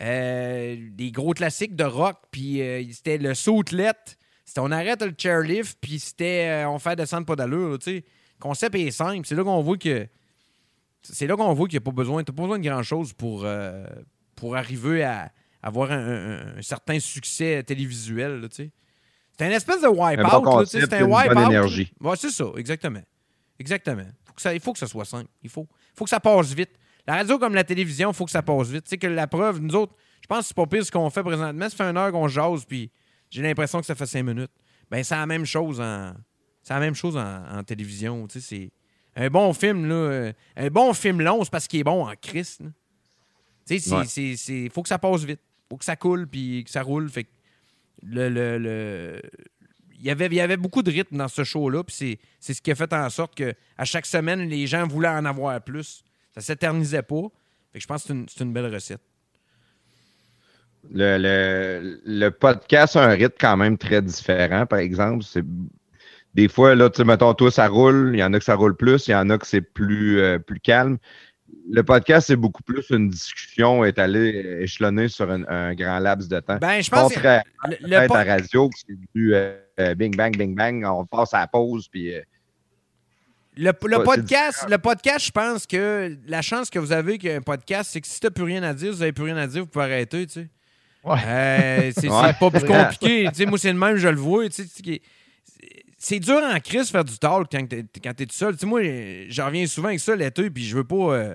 [0.01, 2.61] euh, des gros classiques de rock, puis
[2.92, 3.92] c'était le sautlet.
[4.44, 7.78] C'était on arrête le chairlift, puis c'était on fait descendre pas d'allure.
[8.41, 9.26] Concept est simple.
[9.26, 10.07] C'est là qu'on voit que
[11.03, 12.22] c'est là qu'on voit qu'il n'y a pas besoin.
[12.24, 13.86] T'as pas besoin de grand-chose pour, euh,
[14.36, 15.30] pour arriver à
[15.62, 18.41] avoir un, un- un certain succès télévisuel.
[18.41, 18.70] là, tu sais.
[19.39, 20.24] C'est un espèce de wipe-out.
[20.45, 21.53] bon c'est un wipe-out.
[22.01, 23.03] Ouais, c'est ça, exactement.
[23.59, 24.07] Exactement.
[24.24, 25.28] Faut que ça, il faut que ça soit simple.
[25.43, 25.66] Il faut,
[25.97, 26.70] faut que ça passe vite.
[27.07, 28.84] La radio comme la télévision, il faut que ça passe vite.
[28.84, 31.09] Tu sais que la preuve, nous autres, je pense que c'est pas pire ce qu'on
[31.11, 31.68] fait présentement.
[31.68, 32.91] Ça fait une heure qu'on jase, puis
[33.30, 34.51] j'ai l'impression que ça fait cinq minutes.
[34.91, 36.12] Ben, c'est la même chose en.
[36.68, 38.26] C'est la même chose en, en télévision.
[38.28, 38.70] Tu sais, c'est.
[39.16, 39.94] Un bon film, là.
[39.94, 42.60] euh, Un bon film long, c'est parce qu'il est bon en Christ.
[42.60, 42.66] là.
[43.66, 44.04] Tu sais, c'est- Ouais.
[44.04, 44.68] c'est- c'est.
[44.68, 45.40] Faut que ça passe vite.
[45.70, 47.08] Faut que ça coule, puis que ça roule.
[47.08, 47.30] Fait que
[48.02, 49.22] le, le- le-
[49.98, 52.52] il y avait, il y avait beaucoup de rythme dans ce show-là, puis c'est, c'est
[52.52, 55.58] ce qui a fait en sorte que à chaque semaine, les gens voulaient en avoir
[55.62, 56.04] plus.
[56.34, 57.22] Ça s'éternisait pas.
[57.72, 59.00] Fait que je pense que c'est une, c'est une belle recette.
[60.90, 65.24] Le, le, le podcast a un rythme quand même très différent, par exemple.
[65.24, 65.42] C'est
[66.34, 68.10] des fois, là, tu sais, mettons, toi, ça roule.
[68.14, 69.08] Il y en a que ça roule plus.
[69.08, 70.98] Il y en a que c'est plus, euh, plus calme.
[71.70, 76.40] Le podcast, c'est beaucoup plus une discussion étalée, échelonnée sur un, un grand laps de
[76.40, 76.56] temps.
[76.60, 77.40] Ben, je pense que le,
[77.80, 80.84] le peut-être po- à radio, c'est du euh, euh, bing, bang, bing, bang.
[80.86, 82.14] On passe à la pause, puis...
[82.14, 82.20] euh,
[83.56, 83.72] le-
[84.04, 88.06] podcast, le podcast, je pense que la chance que vous avez qu'un podcast, c'est que
[88.06, 90.26] si t'as plus rien à dire, vous avez plus rien à dire, vous pouvez arrêter,
[90.26, 90.48] tu sais.
[91.04, 91.18] Ouais.
[91.26, 92.32] Euh, c'est Ouais.
[92.38, 93.26] pas plus compliqué.
[93.30, 94.48] Tu sais, moi, c'est le même, je le vois.
[94.48, 95.00] tu sais,
[95.99, 98.57] c'est dur en crise faire du talk quand t'es quand t'es tout seul.
[98.62, 98.82] Moi,
[99.28, 101.14] j'en reviens souvent avec ça l'été, puis je veux pas.
[101.14, 101.34] euh,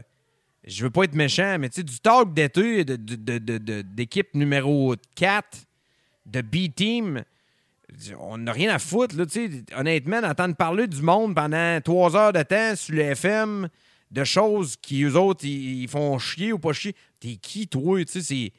[0.65, 4.33] je veux pas être méchant, mais tu sais, du talk d'été de- de- de- d'équipe
[4.33, 5.65] numéro 4,
[6.25, 7.21] de B-Team,
[8.19, 9.17] on n'a rien à foutre.
[9.17, 9.25] Là,
[9.75, 13.67] honnêtement, d'entendre parler du monde pendant trois heures de temps sur le FM,
[14.09, 16.95] de choses qui, eux autres, ils, font chier ou pas chier.
[17.19, 17.99] T'es qui, toi?
[18.07, 18.53] C'est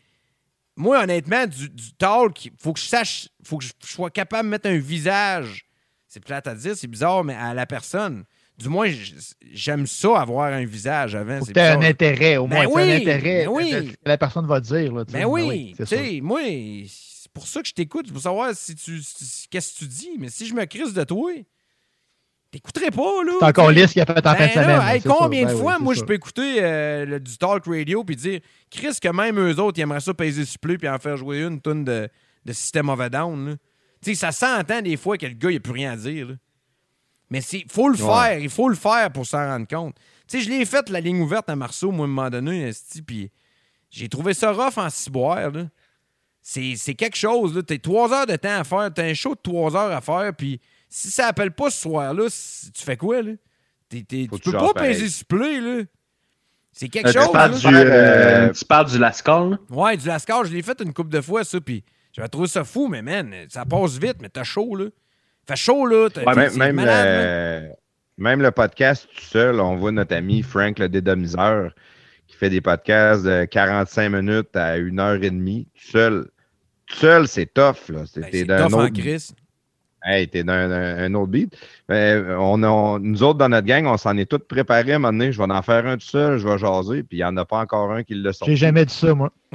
[0.77, 4.51] moi, honnêtement, du, du talk, faut que je sache, faut que je sois capable de
[4.51, 5.65] mettre un visage.
[6.15, 8.23] C'est plate à dire, c'est bizarre, mais à la personne.
[8.57, 8.89] Du moins,
[9.53, 11.41] j'aime ça, avoir un visage avant.
[11.45, 12.83] C'est un intérêt, au Ben moins.
[12.85, 13.93] oui, un intérêt ben oui.
[14.05, 14.93] la personne va dire.
[14.93, 15.13] Là, sais.
[15.19, 16.39] Ben oui, c'est tu sais, moi,
[16.89, 20.11] c'est pour ça que je t'écoute, pour savoir si tu si- qu'est-ce que tu dis.
[20.21, 21.33] Mais si je me crise de toi,
[22.53, 23.33] t'écouterais pas, là.
[23.41, 24.81] C'est encore lisse qu'il a fait en fin de Ben semaine.
[24.85, 28.05] hey, combien de Ben fois, oui, moi, je peux écouter euh, le- du talk radio
[28.05, 28.41] puis dire,
[28.71, 31.41] Chris, que même eux autres, ils aimeraient ça peser sur play puis en faire jouer
[31.43, 32.09] une tonne de,
[32.45, 33.49] de System of a Down.
[33.49, 33.57] là.
[34.05, 36.29] Tu sais, ça s'entend des fois que le gars, il n'a plus rien à dire.
[36.29, 36.35] là.
[37.31, 38.07] Mais il faut le Ouais.
[38.29, 38.39] faire.
[38.39, 39.97] Il faut le faire pour s'en rendre compte.
[40.29, 42.71] Tu sais, je l'ai fait, la ligne ouverte à Marceau, moi, à un moment donné,
[43.07, 43.31] puis
[43.91, 45.51] j'ai trouvé ça rough en ciboire.
[46.43, 47.63] C'est quelque chose, là.
[47.63, 48.91] T'as trois heures de temps à faire.
[48.95, 52.25] T'as un show de trois heures à faire, puis si ça appelle pas ce soir-là,
[52.29, 53.33] tu fais quoi, là?
[53.33, 53.39] Faut
[53.91, 55.83] tu tu peux pas peser sur play, là.
[56.73, 57.59] C'est quelque Euh, tu, chose, parles là.
[57.59, 59.59] du, euh, tu parles du Lascar, là?
[59.71, 61.85] Ouais, du Lascar, je l'ai fait une couple de fois, ça, puis
[62.15, 64.87] j'avais trouvé ça fou, mais man, ça passe vite, mais t'as chaud, là.
[65.47, 66.09] Fait chaud, là.
[66.17, 67.21] Ouais, même, même, malade, là.
[67.21, 67.69] euh,
[68.17, 71.75] même le podcast tout seul, on voit notre ami Frank le dédomiseur
[72.29, 75.69] qui fait des podcasts de 45 minutes à une heure et demie.
[75.75, 76.31] Tout seul,
[76.87, 77.89] tout seul c'est tough.
[77.89, 78.05] Là.
[78.07, 79.35] C'est, Ben, t'es c'est d'un tough en autre, crise.
[80.05, 81.57] Hey, t'es d'un, un, un autre beat.
[81.89, 84.99] Mais on, a- nous autres, dans notre gang, on s'en est tous préparés à un
[84.99, 85.33] moment donné.
[85.33, 87.45] Je vais en faire un tout seul, je vais jaser, puis il n'y en a
[87.45, 88.49] pas encore un qui le sort.
[88.49, 89.31] J'ai jamais dit ça, moi.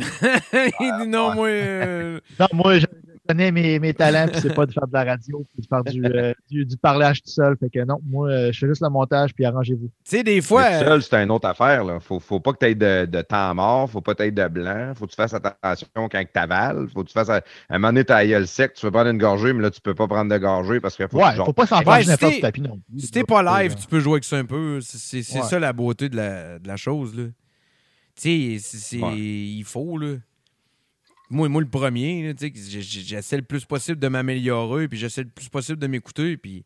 [0.53, 1.47] Il dit non, moi.
[1.47, 2.85] euh, Non, moi, je
[3.29, 5.83] connais mes, mes talents, puis c'est pas de faire de la radio, puis de faire
[5.83, 7.55] du, euh, du, du parlage tout seul.
[7.59, 9.87] Fait que non, moi, euh, je fais juste le montage, puis arrangez-vous.
[10.03, 10.63] Tu sais, des fois.
[10.79, 11.83] tout seul, c'est une autre affaire.
[11.83, 11.99] Là.
[11.99, 14.31] Faut, faut pas que tu aies de, de temps mort, faut pas que tu aies
[14.31, 17.29] de blanc, faut que tu fasses attention quand tu avales, faut que tu fasses.
[17.29, 19.61] À, à un moment donné, tu as gueule sec, tu veux prendre une gorgée, mais
[19.63, 21.45] là, tu peux pas prendre de gorgée parce qu'il faut que Ouais, tu jases.
[21.45, 22.79] faut pas s'en faire si n'importe du tapis non.
[22.97, 24.79] Si t'es pas live, Euh, tu peux jouer avec ça un peu.
[24.81, 25.41] C'est Ouais.
[25.43, 27.15] ça la beauté de la, de la chose.
[27.15, 27.25] Là.
[28.15, 29.17] Tu sais, Ouais.
[29.17, 29.97] il faut.
[29.97, 30.15] Là.
[31.29, 35.49] Moi, moi, le premier, que j'essaie le plus possible de m'améliorer, puis j'essaie le plus
[35.49, 36.37] possible de m'écouter.
[36.37, 36.65] Puis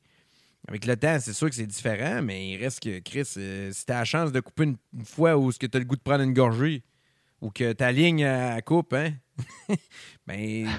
[0.68, 3.86] avec le temps, c'est sûr que c'est différent, mais il reste que, Chris, euh, si
[3.86, 6.34] t'as la chance de couper une, fois où tu as le goût de prendre une
[6.34, 6.84] gorgée,
[7.42, 9.14] ou que ta ligne à coupe, hein,
[10.28, 10.70] ben,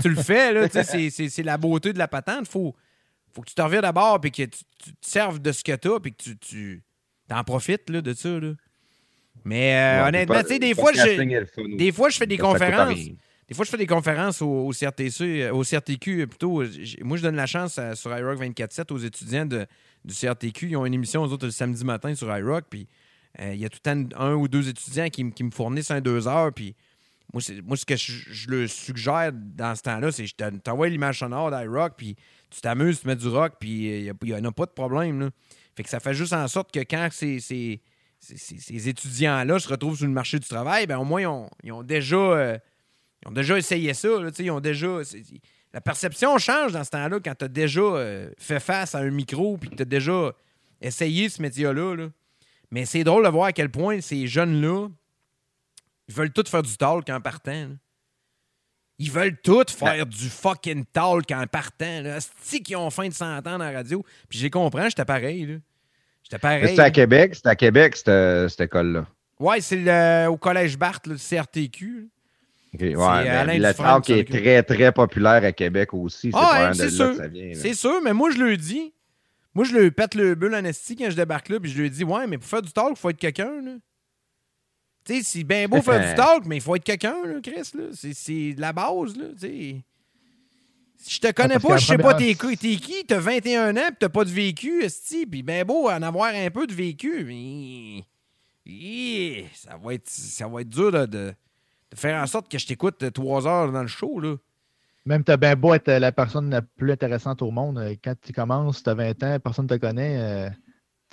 [0.00, 2.46] tu, le fais, c'est- la beauté de la patente.
[2.46, 2.76] Faut,
[3.32, 6.14] faut que tu te d'abord puis que tu, te serves de ce que tu puis
[6.14, 6.84] que tu, tu
[7.30, 8.28] en profites là, de ça.
[8.38, 8.52] Là.
[9.44, 11.16] Mais euh, Ouais, honnêtement, tu sais, des fois, je,
[11.76, 12.94] des fois, je fais des conférences.
[13.48, 16.64] Des fois, je fais des conférences au, au CRTC, euh, au CRTQ euh, plutôt.
[16.64, 19.66] J'ai- Moi, je donne la chance à- sur iRock 24-7 aux étudiants de-
[20.04, 20.68] du CRTQ.
[20.70, 22.64] Ils ont une émission, aux autres, le samedi matin sur iRock.
[22.70, 22.86] Puis
[23.40, 25.90] euh, il y a tout le temps un ou deux étudiants qui, qui me fournissent
[25.90, 26.52] un deux heures.
[26.52, 26.74] Puis
[27.32, 30.34] moi, c'est- moi ce que je, je le suggère dans ce temps-là, c'est que je
[30.34, 32.14] te- t'envoie l'image sonore d'iRock, puis
[32.48, 35.20] tu t'amuses, tu mets du rock, puis il n'y en a pas de problème.
[35.20, 35.30] Là.
[35.76, 37.80] Fait que ça fait juste en sorte que quand ces,
[38.22, 42.16] ces- étudiants-là se retrouvent sur le marché du travail, ben au moins, ils ont, déjà.
[42.16, 42.58] euh,
[43.24, 44.08] ils ont déjà essayé ça.
[44.38, 45.00] Ils ont déjà.
[45.74, 49.10] La perception change dans ce temps-là quand tu as déjà euh, fait face à un
[49.10, 50.32] micro puis que tu déjà
[50.80, 51.94] essayé ce métier-là.
[51.96, 52.08] là.
[52.70, 54.88] Mais c'est drôle de voir à quel point ces jeunes-là,
[56.08, 57.70] ils veulent tous faire du talk en partant.
[58.98, 62.18] Ils veulent tous faire du fucking talk en partant.
[62.42, 64.04] C'est qu'ils ont faim de s'entendre la radio.
[64.28, 65.60] Puis je les comprends, j'étais pareil.
[66.36, 66.68] Mais pareil.
[66.68, 69.06] C'était à Québec, c'était à Québec, cette, cette école-là.
[69.38, 72.00] Ouais, c'est au collège Barthes, le CRTQ.
[72.00, 72.06] là.
[72.74, 76.30] Ok, Ouais, le talk qui est très, très populaire à Québec aussi.
[76.32, 77.14] C'est Ah, ouais, sûr.
[77.54, 78.94] C'est sûr, mais moi, je le dis.
[79.54, 81.90] Moi, je le pète le bulle en esti quand je débarque là, puis je lui
[81.90, 83.50] dis, ouais, mais pour faire du talk, il faut être quelqu'un.
[85.04, 87.70] Tu sais, c'est bien beau faire du talk, mais il faut être quelqu'un, Chris.
[88.14, 89.48] C'est- la base, là, tu sais.
[89.48, 89.84] Si
[91.08, 94.08] je te connais parce pas, je sais pas t'es qui, t'as 21 ans, pis t'as
[94.08, 98.04] pas de vécu, esti, puis ben beau en avoir un peu de vécu, mais...
[99.54, 101.34] Ça va être, ça va être dur de, de-
[101.90, 104.36] de faire en sorte que je t'écoute trois heures dans le show, là.
[105.04, 108.32] Même t'as bien beau être la personne la plus intéressante au monde, euh, quand tu
[108.32, 110.50] commences, tu as 20 ans, personne ne te connaît, euh,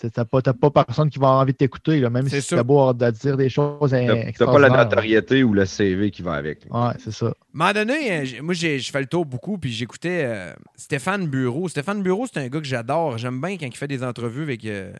[0.02, 2.56] tu n'as pas, t'as pas personne qui va avoir envie de t'écouter, même si sûr.
[2.58, 5.66] tu as beau avoir de dire des choses T'as t'as pas la notoriété ou le
[5.66, 6.66] CV qui va avec.
[6.70, 7.28] Ouais, c'est ça.
[7.28, 10.54] À un moment donné, j'ai- moi, j'ai- je fais le tour beaucoup, puis j'écoutais euh,
[10.76, 11.68] Stéphane Bureau.
[11.68, 13.18] Stéphane Bureau, c'est un gars que j'adore.
[13.18, 14.64] J'aime bien quand il fait des entrevues avec.
[14.66, 14.92] euh,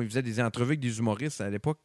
[0.00, 1.78] il faisait des entrevues avec des humoristes à l'époque.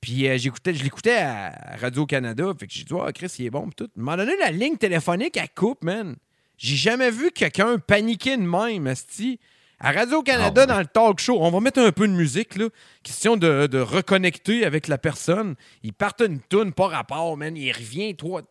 [0.00, 2.52] Puis euh, j'écoutais, je l'écoutais à Radio-Canada.
[2.58, 3.84] Fait que j'ai dit, ah, Chris, il est bon, pis tout.
[3.84, 6.16] À un moment donné, la ligne téléphonique, elle coupe, man.
[6.58, 9.38] J'ai jamais vu quelqu'un paniquer de même, esti.
[9.84, 12.66] À Radio-Canada, Ah dans le talk show, on va mettre un peu de musique, là.
[13.02, 15.56] Question de, de reconnecter avec la personne.
[15.82, 17.56] Il part une toune, pas rapport, man.
[17.56, 18.42] Il revient trois,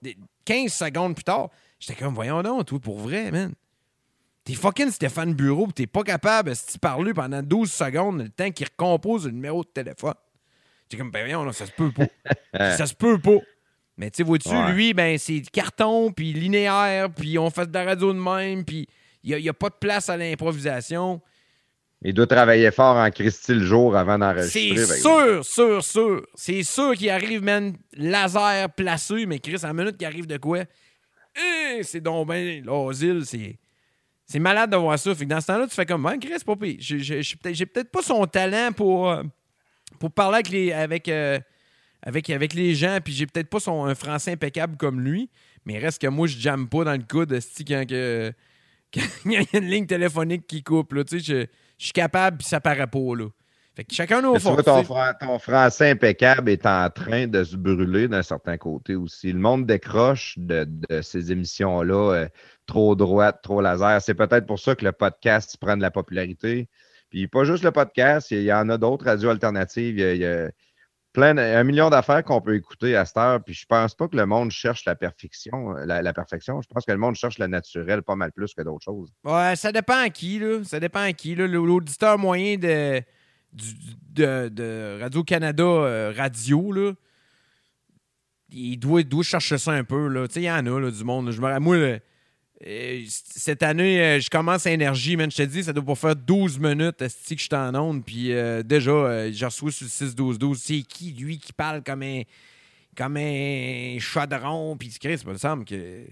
[0.44, 1.49] 15 secondes plus tard.
[1.80, 3.53] J'étais comme, voyons donc, toi, pour vrai, man.
[4.44, 8.30] T'es fucking Stéphane Bureau, pis t'es pas capable, si tu parles pendant 12 secondes, le
[8.30, 10.16] temps qu'il recompose le numéro de téléphone.
[10.90, 12.08] J'étais comme, ben voyons, là, ça se peut pas.
[12.76, 13.38] ça se peut pas.
[13.98, 14.74] Mais tu sais, vois-tu, Ouais.
[14.74, 18.88] lui, ben, c'est carton, puis linéaire, puis on fait de la radio de même, puis
[19.23, 21.22] il n'y a, pas de place à l'improvisation.
[22.03, 24.69] Il doit travailler fort en Christy le jour avant C'est d'enregistrer.
[24.69, 25.43] par exemple.
[25.43, 26.27] sûr, sûr, sûr.
[26.34, 30.61] C'est sûr qu'il arrive, man, laser placé, mais Chris, la minute qu'il arrive de quoi?
[31.38, 33.57] Hein, c'est donc ben l'asile, c'est.
[34.26, 35.14] C'est malade de voir ça.
[35.14, 36.56] Fait que dans ce temps-là, tu fais comme, ouais, Chris, c'est pas.
[36.80, 39.23] J'ai- peut-être pas son talent pour, euh,
[39.99, 41.38] pour parler avec les, avec, euh,
[42.02, 45.30] avec, avec les gens, puis j'ai peut-être pas son, un français impeccable comme lui,
[45.65, 48.31] mais reste que moi, je jamme pas dans le coude esti, quand, que,
[48.93, 50.93] quand il y a une ligne téléphonique qui coupe.
[50.93, 51.45] Là, tu sais, je,
[51.77, 53.15] je suis capable, puis ça paraît pas.
[53.15, 53.27] Là.
[53.73, 54.65] Fait que chacun nos forces.
[54.65, 59.31] ton, ton français impeccable est en train de se brûler d'un certain côté aussi.
[59.31, 62.27] Le monde décroche de, de ces émissions-là, euh,
[62.65, 64.01] trop droite, trop laser.
[64.01, 66.68] C'est peut-être pour ça que le podcast prend de la popularité.
[67.09, 69.97] Puis pas juste le podcast, il y en a d'autres radios alternatives.
[69.97, 70.49] Il y a, il y a
[71.14, 73.44] plein un million d'affaires qu'on peut écouter à cette heure.
[73.44, 75.72] Puis je pense pas que le monde cherche la perfection.
[75.74, 76.62] La, la perfection.
[76.62, 79.12] Je pense que le monde cherche le naturel pas mal plus que d'autres choses.
[79.24, 80.64] Ouais, ça dépend à qui, là.
[80.64, 81.36] Ça dépend à qui.
[81.36, 83.02] L'auditeur moyen de,
[83.54, 86.94] de, de Radio-Canada euh, Radio, là,
[88.50, 90.28] il doit, doit chercher ça un peu, là.
[90.28, 91.28] Tu sais, il y en a, là, du monde.
[91.28, 91.32] là.
[91.32, 92.00] Je me moi,
[93.08, 95.32] cette année, euh, je commence à énergie, man.
[95.32, 97.02] Je te dis, ça doit pas faire 12 minutes,
[97.36, 98.06] que je suis en onde.
[98.06, 100.56] Puis euh, déjà, euh, j'ai reçu sur le 6-12-12.
[100.58, 102.22] C'est qui, lui, qui parle comme un,
[102.96, 104.78] comme un chaudron?
[104.78, 106.06] Puis Chris, il me semble que...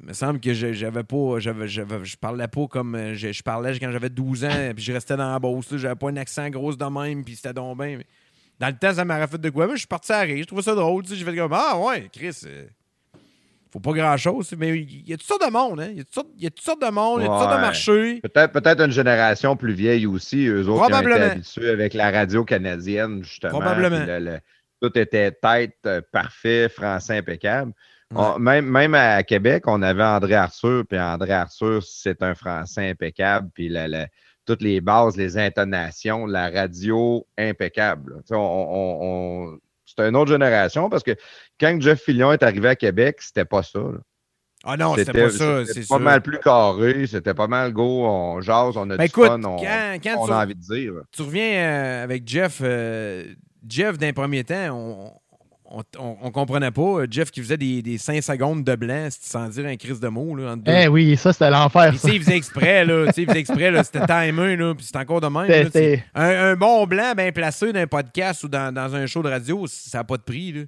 [0.00, 1.38] Il me semble que je- j'avais pas.
[1.38, 5.16] Je parlais pas comme euh, je, je parlais quand j'avais 12 ans, puis je restais
[5.16, 5.60] dans la là.
[5.78, 8.00] J'avais pas un accent gros de même, puis c'était donc bien.
[8.58, 9.66] Dans le temps, ça m'aurait fait de quoi?
[9.66, 10.38] Mais je suis parti à rire.
[10.38, 11.04] Je trouvais ça drôle.
[11.06, 12.36] J'ai fait comme Ah ouais, Chris.
[13.74, 14.54] Faut pas grand chose.
[14.56, 15.88] Mais il y a toutes sortes de monde, hein?
[15.90, 17.28] Il y a toutes sortes, il y a toutes sortes de monde, il y a
[17.28, 18.20] toutes sortes de marchés.
[18.22, 22.44] Peut-être une génération plus vieille aussi, eux autres qui ont été habitués avec la radio
[22.44, 23.50] canadienne, justement.
[23.58, 23.98] Probablement.
[23.98, 24.38] puis le- le-
[24.80, 27.72] tout était tête euh, parfait, français impeccable.
[28.12, 28.20] Ouais.
[28.22, 32.90] On- même, même à Québec, on avait André Arthur, puis André Arthur, c'est un français
[32.90, 34.06] impeccable, puis la- la-
[34.46, 38.22] toutes les bases, les intonations, la radio impeccable.
[38.30, 39.58] on-
[39.96, 41.16] c'est une autre génération parce que
[41.60, 43.78] quand Jeff Fillion est arrivé à Québec, c'était pas ça.
[43.78, 43.98] là.
[44.66, 46.00] Ah non, c'était pas ça, c'était c'est pas sûr.
[46.00, 49.42] mal plus carré, c'était pas mal go, on jase, on a Ben du écoute, fun,
[49.44, 50.92] on, quand, quand on tu, a envie de dire.
[51.12, 53.24] tu reviens euh, avec Jeff, euh,
[53.68, 55.12] Jeff, d'un premier temps, on,
[55.66, 56.82] on, on- on comprenait pas.
[57.00, 60.08] euh, Jeff qui faisait des, des 5 secondes de blanc, sans dire un crise de
[60.08, 60.34] mots.
[60.36, 60.72] Là, entre deux.
[60.72, 61.92] Eh oui, ça, c'était l'enfer.
[62.04, 63.06] Il faisait exprès, là.
[63.06, 63.82] Tu sais, il faisait exprès, là.
[63.84, 64.74] C'était timé, là.
[64.74, 65.46] Puis c'est encore de même.
[65.48, 65.70] Là,
[66.14, 69.28] Un, un bon blanc bien placé dans un podcast ou dans, dans un show de
[69.28, 70.62] radio, ça n'a pas de prix, là.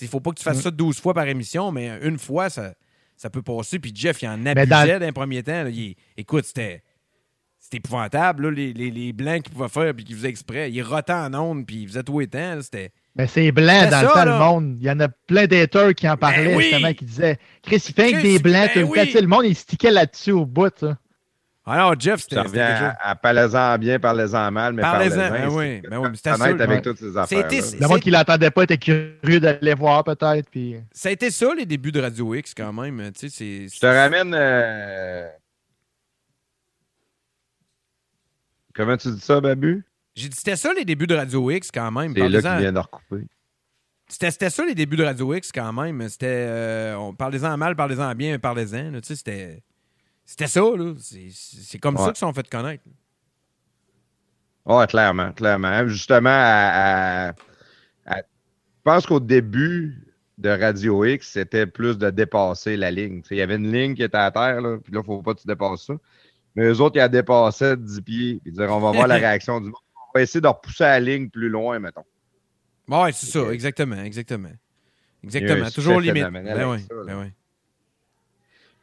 [0.00, 0.62] Il faut pas que tu fasses Mm.
[0.62, 2.72] ça 12 fois par émission, mais une fois, ça,
[3.16, 3.78] ça peut passer.
[3.78, 5.64] Puis Jeff, il en abusait dans- d'un premier temps.
[5.64, 5.68] là.
[5.70, 6.82] Il- écoute, c'était.
[7.58, 10.70] C'était épouvantable, là, les, les, les blancs qu'il pouvait faire puis qu'il faisait exprès.
[10.72, 12.90] Il rotait en ondes puis il faisait tout là, C'était.
[13.14, 14.24] Mais c'est blanc dans ça, le temps, là.
[14.24, 14.76] le monde.
[14.80, 16.64] Il y en a plein d'haters qui en parlaient, Ben oui!
[16.70, 19.26] justement, qui disaient Chris, il fait Chris, des blancs ben tout le oui!
[19.26, 20.72] Monde, il stickait là-dessus au bout.
[20.78, 20.96] Ça.
[21.64, 22.38] Alors, Jeff, c'était.
[22.60, 25.30] À, à parlez-en bien, parlez-en mal, mais Parlez-en, parlez-en.
[25.30, 26.82] ben c'est- oui, ben oui, mais c'était avec ouais.
[26.82, 27.48] toutes ces affaires
[27.80, 30.48] Le monde qui l'entendait pas était curieux d'aller voir, peut-être.
[30.50, 30.76] Puis...
[30.90, 33.12] Ça a été ça, les débuts de Radio X, quand même.
[33.12, 33.68] Tu sais.
[33.72, 34.32] Je te ramène.
[34.34, 35.28] euh,
[38.74, 39.84] Comment tu dis ça, Babu?
[40.14, 42.12] J'ai dit, c'était ça les débuts de Radio X quand même.
[42.14, 43.26] C'est là qu'il vient de recouper.
[44.08, 46.06] C'était, ça les débuts de Radio X quand même.
[46.08, 46.26] C'était.
[46.28, 48.90] euh, on- parlez-en mal, parlez-en bien, parlez-en.
[48.90, 49.00] là.
[49.00, 49.62] Tu sais, c'était.
[50.24, 50.94] C'était ça, là.
[50.98, 52.08] C'est, comme ça Ouais.
[52.10, 52.84] qu'ils sont fait connaître.
[54.66, 55.88] Oui, clairement, clairement.
[55.88, 57.34] Justement, à- à-
[58.06, 60.06] à- je pense qu'au début
[60.38, 63.22] de Radio X, c'était plus de dépasser la ligne.
[63.22, 65.02] Tu sais, il y avait une ligne qui était à terre, là, puis là, il
[65.02, 65.94] ne faut pas que tu dépasses ça.
[66.54, 69.14] Mais eux autres, ils la dépassaient de 10 pieds, puis dire on va voir la
[69.32, 69.74] réaction du monde.
[70.14, 72.04] On va essayer de repousser la ligne plus loin, mettons.
[72.88, 74.50] Ouais, c'est ça, exactement, exactement.
[75.24, 75.70] Exactement.
[75.70, 76.28] Toujours limite.
[76.30, 77.26] Ben oui, ça, ben oui.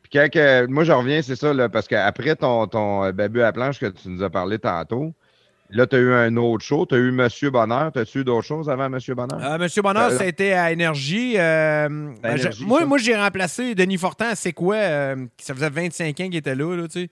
[0.01, 3.51] Puis quand moi, je reviens, c'est ça, là, parce qu'après ton, ton euh, babu à
[3.51, 5.13] planche que tu nous as parlé tantôt,
[5.69, 6.85] là, tu as eu un autre show.
[6.87, 7.91] Tu as eu Monsieur Bonheur.
[7.91, 9.39] T'as-tu eu d'autres choses avant Monsieur Bonheur?
[9.43, 11.35] Euh, Monsieur Bonheur, Euh, ça a été à Énergie.
[11.37, 11.87] euh,
[12.23, 14.75] ben, Énergie, moi, moi j'ai remplacé Denis Fortin C'est quoi?
[14.77, 17.09] euh, ça faisait 25 ans qu'il était là, là, tu sais.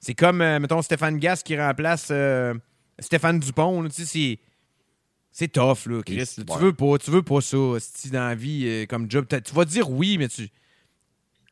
[0.00, 2.12] C'est comme, mettons, Stéphane Gass qui remplace
[2.98, 4.38] Stéphane Dupont, là, tu sais, c'est...
[5.30, 6.16] C'est tough, là, Chris.
[6.16, 6.26] Là.
[6.26, 9.26] Tu veux pas, tu veux pas ça, si dans la vie, euh, comme job.
[9.28, 10.48] Tu vas dire oui, mais tu...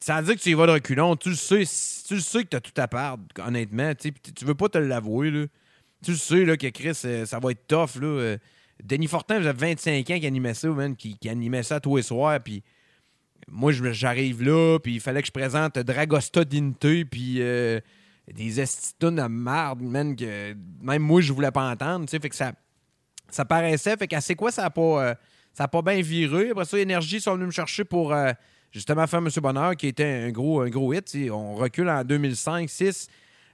[0.00, 1.14] Ça veut dire que tu y vas de reculons.
[1.14, 1.62] Tu le sais,
[2.06, 4.78] tu le sais que t'as tout à perdre, honnêtement, tu sais, tu veux pas te
[4.78, 5.46] l'avouer, là.
[6.04, 8.06] Tu le sais, là, que Chris, euh, ça va être tough, là.
[8.06, 8.38] euh,
[8.82, 11.96] Denis Fortin, vous avez 25 ans qui animait ça, man, qui, qui animait ça tous
[11.96, 12.62] les soirs, puis
[13.48, 17.80] moi, j'arrive là, puis il fallait que je présente Dragosta Dinte, puis euh,
[18.32, 22.28] des estitunes de marde, man, que même moi, je voulais pas entendre, tu sais, fait
[22.28, 22.52] que ça,
[23.30, 25.14] ça paraissait, fait qu'à c'est quoi, ça a pas, euh,
[25.52, 26.50] ça pas bien viré.
[26.50, 28.32] Après ça, Énergie sont venus me chercher pour, euh,
[28.72, 33.08] justement, faire Monsieur Bonheur, qui était un gros, un gros hit, on recule en 2005-2006,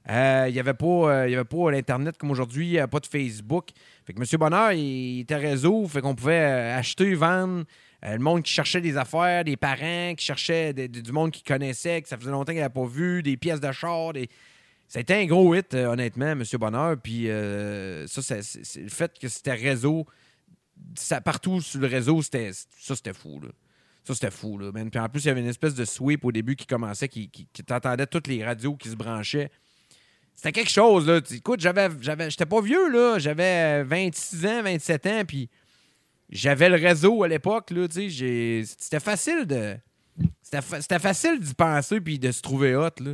[0.09, 3.07] il n'y avait pas, euh, il y avait pas l'Internet comme aujourd'hui, n'y pas de
[3.07, 3.69] Facebook.
[4.07, 4.27] Fait que M.
[4.39, 7.65] Bonheur, il était réseau, fait qu'on pouvait acheter, vendre.
[8.03, 12.09] le monde qui cherchait des affaires, des parents qui cherchaient du monde qui connaissait, que
[12.09, 14.15] ça faisait longtemps qu'il n'avait pas vu, des pièces de char.
[14.15, 14.29] Des...
[14.93, 16.45] C'était un gros hit, euh, honnêtement, M.
[16.61, 16.99] Bonheur.
[17.03, 20.05] Puis euh, ça, c'est, le fait que c'était réseau,
[20.95, 23.41] ça, partout sur le réseau, c'était, ça, c'était fou.
[23.43, 23.49] Là.
[24.05, 24.59] Ça, c'était fou.
[24.59, 24.71] Là.
[24.71, 27.31] Puis en plus, il y avait une espèce de sweep au début qui commençait, qui,
[27.31, 27.47] qui,
[28.11, 29.51] toutes les radios qui se branchaient.
[30.35, 31.23] C'était quelque chose, là.
[31.31, 33.19] Écoute, j'avais, j'avais, j'étais pas vieux, là.
[33.19, 35.49] J'avais 26 ans, 27 ans, puis
[36.29, 39.75] j'avais le réseau à l'époque, là, j'ai- C'était facile de...
[40.43, 43.13] C'était, c'était facile d'y penser puis de se trouver hot, là.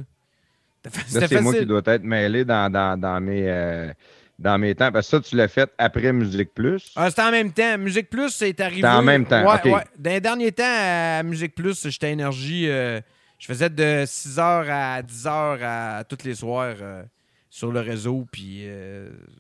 [0.85, 3.93] Là, c'est moi qui dois être mêlé dans, dans, dans mes, euh,
[4.39, 4.91] dans mes temps.
[4.93, 6.93] Parce que ça, tu l'as fait après Musique Plus.
[6.97, 7.77] Ah, c'était en même temps.
[7.79, 8.83] Musique Plus, c'est arrivé.
[8.83, 9.65] C'était en même temps, Ouais, OK.
[9.65, 9.85] ouais.
[9.99, 12.69] Dans les derniers temps, à Musique Plus, j'étais énergie.
[12.69, 13.01] euh,
[13.39, 17.03] je faisais de 6h à 10h à tous les soirs euh,
[17.51, 18.27] sur le réseau.
[18.31, 18.65] Puis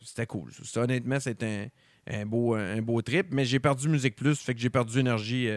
[0.02, 0.50] c'était cool.
[0.64, 1.70] Ça, honnêtement, c'était
[2.10, 3.28] un, un beau, un beau trip.
[3.30, 5.48] Mais j'ai perdu Musique Plus, fait que j'ai perdu énergie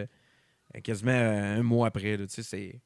[0.82, 2.16] quasiment un mois après.
[2.16, 2.26] là.
[2.26, 2.80] Tu sais, c'est.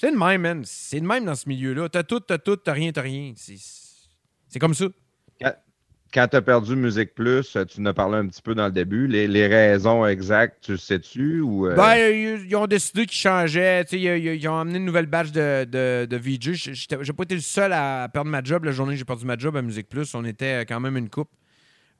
[0.00, 0.62] C'est le même, man.
[0.64, 1.90] C'est le même dans ce milieu-là.
[1.90, 3.34] T'as tout, t'as tout, t'as rien, t'as rien.
[3.36, 4.86] C'est, comme ça.
[6.12, 8.72] Quand tu as perdu Musique Plus, tu en as parlé un petit peu dans le
[8.72, 9.06] début.
[9.06, 11.40] Les, les raisons exactes, tu le sais-tu?
[11.40, 13.82] Ou, euh, Ben, ils, ils ont décidé qu'ils changeaient.
[13.92, 14.04] Ils,
[14.42, 16.72] ils- ont amené une nouvelle batch de, de, de VJ.
[16.72, 18.64] J'ai pas été le seul à perdre ma job.
[18.64, 21.10] La journée que j'ai perdu ma job à Musique Plus, on était quand même une
[21.10, 21.30] coupe.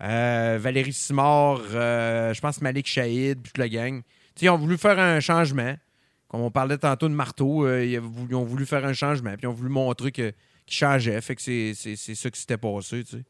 [0.02, 4.00] Euh, Valérie Simard, euh, je pense Malik Shahid, puis toute la gang.
[4.40, 5.76] Ils ont voulu faire un changement.
[6.30, 8.92] Comme on parlait tantôt de marteau, euh, ils, ont voulu, ils ont voulu faire un
[8.92, 9.30] changement.
[9.32, 10.32] Puis ils ont voulu montrer qu'ils
[10.68, 11.20] changeaient.
[11.20, 13.02] Fait que c'est ça qui s'était passé.
[13.02, 13.24] Tu sais.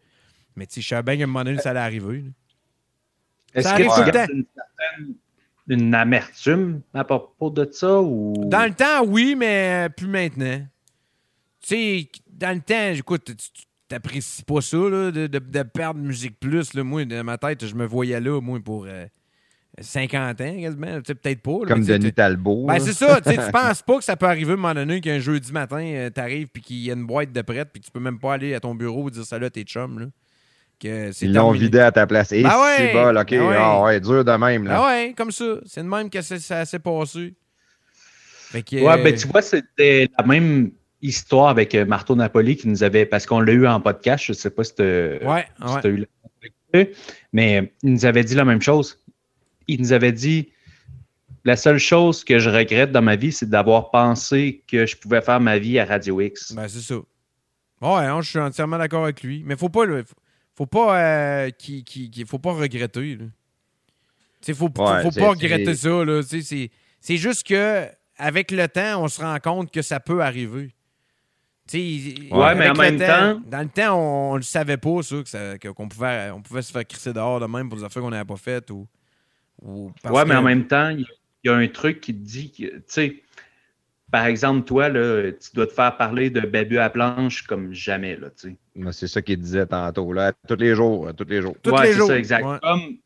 [0.54, 2.24] Mais tu sais, je savais bien qu'à un moment donné, ça allait arriver.
[3.54, 4.26] Ça que arrive tu tout le temps.
[4.32, 5.14] une certaine
[5.68, 8.34] une amertume à propos de ça ou?
[8.36, 10.58] Dans le temps, oui, mais plus maintenant.
[11.62, 15.62] Tu sais, dans le temps, écoute, tu tu- t'apprécies pas ça, là, de, de- de
[15.62, 16.74] perdre Musique Plus.
[16.74, 16.82] Là.
[16.84, 19.06] Moi, dans ma tête, je me voyais là, moi, pour euh,
[19.80, 20.96] 50 ans, quasiment.
[20.98, 21.58] Tu sais, peut-être pas.
[21.60, 22.66] là, comme Denis tu- Talbot.
[22.66, 23.20] Ben, c'est ça.
[23.20, 25.52] Tu sais, tu penses pas que ça peut arriver à un moment donné qu'un jeudi
[25.52, 28.18] matin, euh, t'arrives puis qu'il y a une boîte de prête puis tu peux même
[28.18, 29.98] pas aller à ton bureau et dire salut à tes chums.
[29.98, 30.06] Là,
[30.78, 31.64] que c'est Ils l'ont terminé.
[31.64, 32.32] vidé à ta place.
[32.32, 33.30] Et Ben ouais, c'est bol, OK.
[33.30, 33.56] ben ouais.
[33.58, 34.64] Ah ouais, dur de même.
[34.64, 34.82] Là.
[34.82, 35.44] Ah ouais, comme ça.
[35.66, 37.34] C'est de même que ça, ça s'est passé.
[38.50, 42.56] Fait que, Ouais, ben euh, tu vois, c'était la même histoire avec euh, Marteau Napoli
[42.56, 45.46] qui nous avait, parce qu'on l'a eu en podcast, je sais pas si tu Ouais,
[45.84, 45.96] eu
[46.72, 46.84] la-
[47.32, 48.98] mais il nous avait dit la même chose.
[49.72, 50.50] Il nous avait dit
[51.44, 55.20] la seule chose que je regrette dans ma vie, c'est d'avoir pensé que je pouvais
[55.22, 56.52] faire ma vie à Radio X.
[56.52, 56.96] Ben, c'est ça.
[56.96, 59.42] Ouais, non, je suis entièrement d'accord avec lui.
[59.46, 60.14] Mais faut pas, le- faut,
[60.54, 63.16] faut pas, euh, qu'il- qu'il- qu'il- faut pas regretter.
[63.16, 63.24] Là.
[63.24, 63.30] Tu
[64.42, 66.04] sais, faut, Ouais, pas regretter ça.
[66.04, 66.22] Là.
[66.22, 66.70] C'est
[67.00, 67.86] c'est juste que
[68.18, 70.74] avec le temps, on se rend compte que ça peut arriver.
[71.66, 74.76] Tu sais, Ouais, mais en le même temps- Dans le temps, on, on le savait
[74.76, 78.02] pas, ça, qu'on pouvait, on pouvait se faire crisser dehors de même pour des affaires
[78.02, 78.70] qu'on n'avait pas faites.
[78.70, 78.86] Ou,
[79.62, 81.06] ou parce Ouais, mais en même temps, il y a-
[81.44, 83.22] il y, a un truc qui te dit tu sais,
[84.10, 88.16] par exemple, toi, là, tu dois te faire parler de Babu à planche comme jamais,
[88.16, 88.92] là, tu sais.
[88.92, 90.12] C'est ça qu'il disait tantôt.
[90.12, 90.32] Là.
[90.48, 91.08] Tous les jours.
[91.08, 91.54] euh, Tous les jours.
[91.62, 92.08] Tous Ouais, les c'est jours.
[92.08, 92.44] ça, exact.
[92.44, 92.58] Ouais.
[92.60, 92.96] Comme-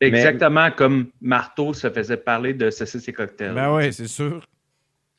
[0.00, 3.54] exactement comme Marteau se faisait parler de saucisses et cocktails.
[3.54, 4.44] Ben oui, c'est sûr.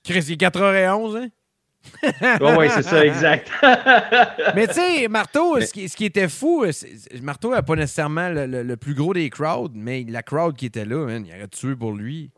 [0.03, 1.27] Chris, il est 4h11, hein?
[2.41, 3.49] Ouais, c'est ça, exact.
[4.55, 7.75] Mais tu sais, Marteau, Mais- ce, qui, ce qui était fou, c'est- Marteau n'a pas
[7.75, 11.25] nécessairement le, le- le plus gros des crowds, mais la crowd qui était là, man,
[11.25, 12.31] il aurait tué pour lui.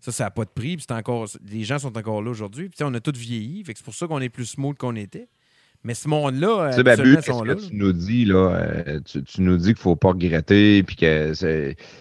[0.00, 0.76] Ça, ça n'a pas de prix.
[0.76, 2.68] puis encore, les gens sont encore là aujourd'hui.
[2.68, 3.64] Puis on a tous vieilli.
[3.64, 5.28] fait que C'est pour ça qu'on est plus smooth qu'on était.
[5.86, 6.82] Mais ce monde-là, Tu sais,
[7.44, 7.54] que là.
[7.54, 8.50] tu nous dis, là?
[8.56, 11.32] euh, tu, tu nous dis qu'il ne faut pas regretter, puis que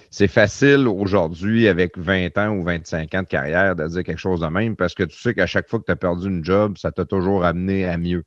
[0.10, 4.40] c'est facile aujourd'hui, avec 20 ans ou 25 ans de carrière, de dire quelque chose
[4.40, 6.80] de même, parce que tu sais qu'à chaque fois que tu as perdu une job,
[6.80, 8.24] ça t'a toujours amené à mieux.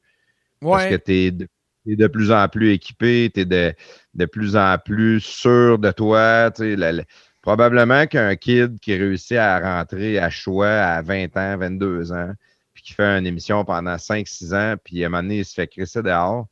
[0.61, 3.75] Parce que tu es, de plus en plus équipé, tu es de,
[4.15, 6.53] de plus en plus sûr de toi.
[6.55, 7.05] tu sais, la- la-
[7.43, 12.33] probablement qu'un kid qui réussit à rentrer à choix à 20 ans, 22 ans,
[12.89, 15.67] qui fait une émission pendant 5-6 ans, puis à un moment donné, il se fait
[15.69, 16.47] crisser dehors,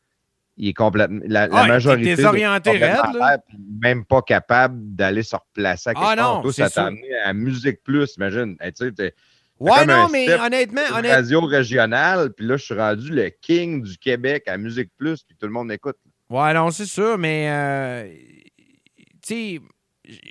[0.56, 1.20] il est complètement.
[1.26, 2.10] La, la Ah, il est majorité.
[2.12, 3.38] est désorienté raide, là.
[3.82, 7.82] même pas capable d'aller se replacer à quelque Ah non, ça t'a amené à Musique
[7.82, 8.56] Plus, imagine.
[8.60, 9.14] Hey, tu sais,
[9.58, 11.10] Ouais, non, mais honnêtement, une honnêtement.
[11.16, 15.34] radio régionale, puis là, je suis rendu le king du Québec à Musique Plus, puis
[15.38, 15.96] tout le monde m'écoute.
[16.28, 18.12] Ouais, non, c'est sûr, mais euh,
[19.22, 19.60] tu sais,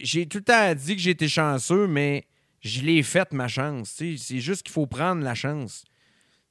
[0.01, 2.25] j'ai tout le temps dit que j'étais chanceux, mais
[2.61, 3.95] je l'ai faite, ma chance.
[3.95, 4.23] tu sais.
[4.23, 5.83] C'est juste qu'il faut prendre la chance.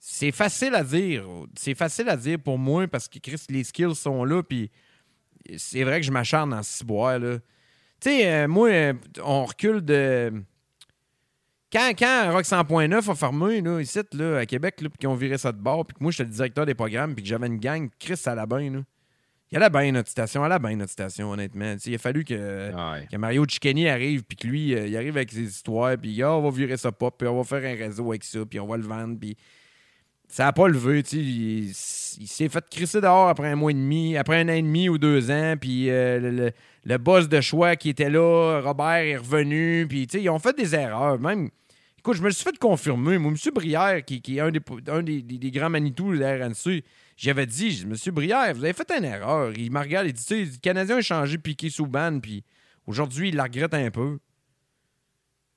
[0.06, 1.24] C'est facile à dire.
[1.56, 4.70] C'est facile à dire pour moi parce que Chris, les skills sont là, puis
[5.56, 7.39] c'est vrai que je m'acharne bois là.
[8.01, 10.31] Tu sais, euh, moi, euh, on recule de.
[11.72, 15.14] Quand, quand Rock 100.9 a fermé, là, ici, là, à Québec, là, puis qu'ils ont
[15.14, 17.47] viré ça de bord, puis que moi, j'étais le directeur des programmes, puis que j'avais
[17.47, 18.81] une gang, Chris, ça allait bien, là.
[19.51, 20.44] Il allait bien, notre station.
[20.44, 21.76] Elle allait bien, notre station, honnêtement.
[21.86, 23.06] Il a fallu que, Ouais.
[23.10, 26.35] que Mario Cicchini arrive, puis que lui, euh, il arrive avec ses histoires, puis ah,
[26.35, 28.66] on va virer ça pop, puis on va faire un réseau avec ça, puis on
[28.66, 29.35] va le vendre, puis
[30.35, 31.05] ça n'a pas levé.
[31.12, 31.73] Il,
[32.20, 34.89] il s'est fait crisser dehors après un mois et demi, après un an et demi
[34.89, 36.51] ou deux ans, puis euh,
[36.85, 40.74] le, boss de choix qui était là, Robert, est revenu, puis ils ont fait des
[40.74, 41.51] erreurs, même...
[42.01, 43.16] Écoute, je me suis fait confirmer.
[43.16, 43.52] Moi, M.
[43.55, 46.51] Brière, qui, est un des, grands Manitou de la
[47.16, 49.52] j'avais dit, Monsieur Brière, vous avez fait une erreur.
[49.56, 52.43] Il m'a regardé, il dit, tu sais, le Canadien a changé Piqué sous ban, puis
[52.89, 54.19] aujourd'hui, il la regrette un peu.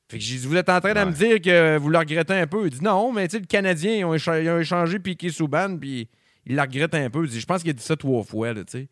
[0.10, 2.34] Fait que j'ai dit, vous êtes en train de me dire que vous le regrettez
[2.34, 2.66] un peu.
[2.66, 5.30] Il dit, non, mais tu sais, le Canadien, ils ont, écha- ils ont échangé Piqué
[5.30, 6.08] sous ban, puis
[6.46, 7.26] il la regrette un peu.
[7.26, 8.88] Il dit, je pense qu'il a dit ça trois fois, là, tu sais.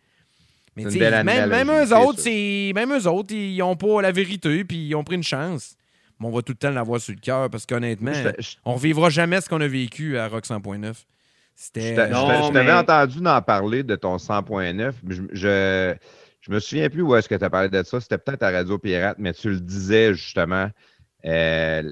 [0.75, 4.01] Mais C'est tu une sais, belle même, eux autres, même eux autres, ils ont pas
[4.01, 5.75] la vérité, puis ils ont pris une chance.
[6.19, 9.09] Mais on va tout le temps l'avoir sur le cœur parce qu'honnêtement, Je on revivra
[9.09, 10.93] jamais ce qu'on a vécu à Rock 100.9.
[11.55, 11.91] C'était.
[11.91, 14.93] Je t'avais mais- entendu en parler de ton 100.9.
[15.03, 15.95] mais Je, je,
[16.41, 18.01] je me souviens plus où est-ce que tu as parlé de ça.
[18.01, 20.69] C'était peut-être à Radio Pirate, mais tu le disais justement.
[21.25, 21.91] Euh,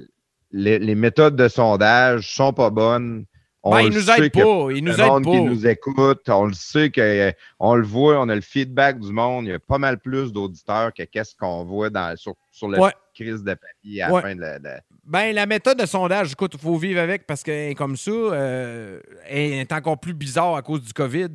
[0.52, 3.24] les, les méthodes de sondage sont pas bonnes.
[3.66, 4.72] On Ben, le ils nous aident pas.
[4.72, 5.40] Ils nous le aident monde qui pas.
[5.44, 9.10] nous écoute, on le sait que euh, on le voit, on a le feedback du
[9.10, 9.46] monde.
[9.46, 12.78] Il y a pas mal plus d'auditeurs que qu'est-ce qu'on voit dans, sur, sur la
[12.78, 12.92] Ouais.
[13.14, 14.20] crise de papier à Ouais.
[14.22, 14.80] la fin de la.
[15.06, 18.10] Ben, la méthode de sondage, écoute, il faut vivre avec parce qu'elle est comme ça,
[18.10, 21.28] euh, elle est encore plus bizarre à cause du COVID.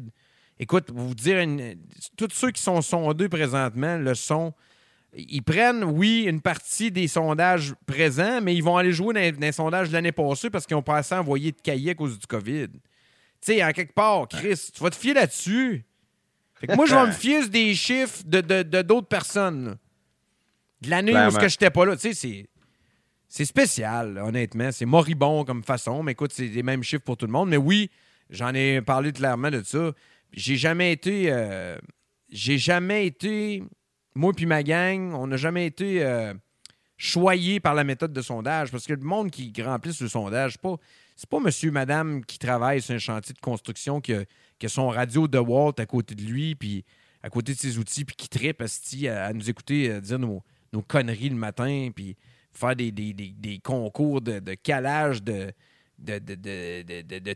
[0.60, 1.76] Écoute, vous dire, une-
[2.16, 4.54] tous ceux qui sont sondés présentement le sont.
[5.16, 9.46] Ils prennent, oui, une partie des sondages présents, mais ils vont aller jouer dans, dans
[9.46, 12.20] les sondages de l'année passée parce qu'ils ont passé à envoyer de cahiers à cause
[12.20, 12.68] du COVID.
[12.68, 12.78] Tu
[13.42, 15.84] sais, en quelque part, Chris, tu vas te fier là-dessus.
[16.56, 19.66] Fait que moi, je vais me fier sur des chiffres de de- de d'autres personnes.
[19.66, 19.76] là.
[20.82, 21.96] De l'année où je n'étais pas là.
[21.96, 22.48] Tu sais, c'est.
[23.32, 24.72] C'est spécial, là, honnêtement.
[24.72, 27.50] C'est moribond comme façon, mais écoute, c'est les mêmes chiffres pour tout le monde.
[27.50, 27.90] Mais oui,
[28.30, 29.92] j'en ai parlé clairement de ça.
[30.34, 31.26] J'ai jamais été.
[31.32, 31.78] euh,
[32.32, 33.64] J'ai jamais été.
[34.16, 36.34] Moi puis ma gang, on n'a jamais été euh,
[36.98, 38.72] choyés par la méthode de sondage.
[38.72, 40.76] Parce que le monde qui remplisse le sondage, pas,
[41.16, 44.24] c'est pas monsieur, madame qui travaille sur un chantier de construction qui a,
[44.68, 46.84] son radio de Walt à côté de lui, puis
[47.24, 50.20] à côté de ses outils, puis qui trippe asti, à, à nous écouter euh, dire
[50.20, 50.42] nos,
[50.74, 52.16] nos conneries le matin, puis
[52.54, 55.52] faire des, des- des- concours de, calage de,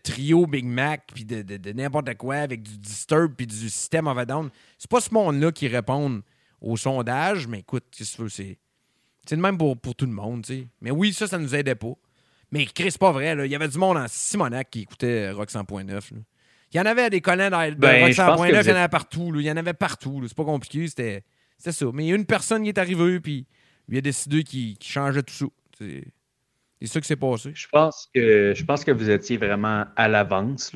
[0.04, 4.26] trio Big Mac, puis de, n'importe quoi avec du Disturb, puis du système of a
[4.26, 4.50] Down.
[4.78, 6.22] C'est pas ce monde-là qui répond
[6.64, 8.58] au sondage, mais écoute, qu'est-ce que tu veux, c'est.
[9.26, 10.68] C'est le même pour, pour tout le monde, tu sais.
[10.82, 11.94] Mais oui, ça, ça nous aidait pas.
[12.52, 13.46] Mais Chris, c'est pas vrai, là.
[13.46, 15.88] Il y avait du monde en Simonac qui écoutait Rock 100.9.
[15.88, 16.02] là.
[16.74, 18.72] Il y en avait des collègues de Ben, Rock je pense 100.9, que il y
[18.72, 19.32] en avait partout.
[19.32, 19.40] là.
[19.42, 20.22] Il y en avait partout.
[20.28, 21.24] C'est pas compliqué, c'était
[21.58, 21.86] c'était ça.
[21.94, 23.48] Mais il y a une personne qui est arrivée, puis
[23.88, 25.46] lui a décidé qu'il changeait tout ça.
[25.80, 27.52] C'est ça qui s'est passé.
[27.54, 30.74] Je pense que je pense que vous étiez vraiment à l'avance.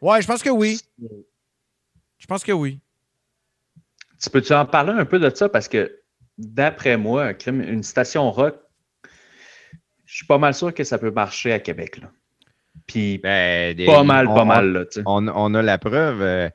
[0.00, 0.80] Ouais, je pense que oui.
[2.18, 2.80] Je pense que oui.
[4.22, 5.48] Tu peux-tu en parler un peu de ça?
[5.48, 6.00] Parce que
[6.38, 8.56] d'après moi, une station rock,
[10.04, 11.98] je suis pas mal sûr que ça peut marcher à Québec.
[11.98, 12.10] Là.
[12.86, 14.72] Puis Ben, des- pas mal, on- pas mal.
[14.72, 14.84] Là.
[15.06, 16.48] On, on a la preuve euh,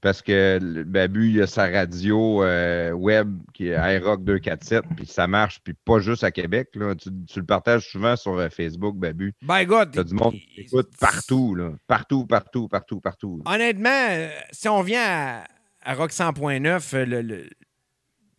[0.00, 5.26] parce que Babu, il a sa radio euh, web qui est iRock 247, puis ça
[5.26, 6.68] marche, puis pas juste à Québec.
[6.74, 6.94] Là.
[6.94, 9.32] Tu, tu le partages souvent sur euh, Facebook, Babu.
[9.42, 9.92] Ben, God.
[9.92, 11.72] T'as du monde qui écoute partout, là.
[11.86, 13.42] Partout, partout, partout, partout.
[13.46, 15.44] Honnêtement, si on vient à,
[15.82, 17.44] à Rock 100.9, euh,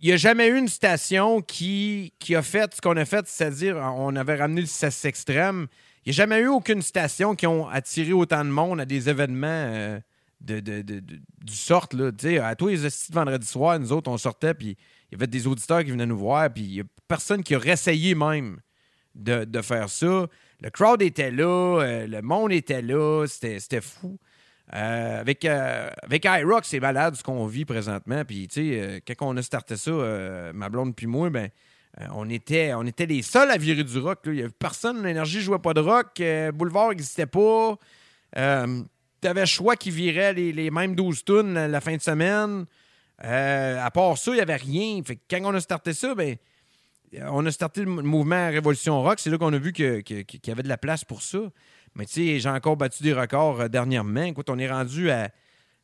[0.01, 3.75] il n'y a jamais eu une station qui, a fait ce qu'on a fait, c'est-à-dire
[3.77, 5.67] on avait ramené le sexe extrême.
[6.05, 9.09] Il n'y a jamais eu aucune station qui ont attiré autant de monde à des
[9.09, 9.99] événements euh,
[10.39, 11.93] de, de, de- du sorte.
[11.93, 12.11] Là.
[12.47, 14.77] À tous les de vendredi soir, nous autres, on sortait, puis
[15.11, 17.55] il y avait des auditeurs qui venaient nous voir, puis il n'y a personne qui
[17.55, 18.61] a réessayé même
[19.15, 20.27] de, faire ça.
[20.61, 24.17] Le crowd était là, euh, le monde était là, c'était fou.
[24.75, 28.23] Euh, avec, euh, avec iRock, c'est malade ce qu'on vit présentement.
[28.23, 29.91] Puis, tu sais, euh, quand on a starté ça,
[30.53, 31.49] ma blonde puis moi, ben,
[32.13, 34.19] on, était, on était les seuls à virer du rock.
[34.25, 36.21] Il y avait personne, l'énergie ne jouait pas de rock.
[36.53, 37.77] Boulevard n'existait pas.
[38.37, 38.83] Euh,
[39.21, 42.65] T'avais choix qui virait les, les mêmes 12 tunes la, fin de semaine.
[43.17, 45.01] À part ça, il n'y avait rien.
[45.03, 46.37] Fait que quand on a starté ça, ben,
[47.23, 49.19] on a starté le mou- mouvement Révolution Rock.
[49.19, 51.39] C'est là qu'on a vu que- que- qu'il y avait de la place pour ça.
[51.95, 54.23] Mais tu sais, j'ai encore battu des records euh, dernièrement.
[54.23, 55.29] Écoute, on est rendu à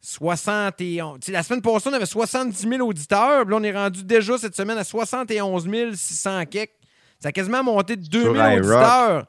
[0.02, 1.20] 71.
[1.20, 3.44] Tu sais, la semaine passée, on avait 70 000 auditeurs.
[3.44, 6.72] Puis là, on est rendu déjà cette semaine à 71 600 kek.
[7.20, 8.58] Ça a quasiment monté de 2000 iRock.
[8.58, 9.26] auditeurs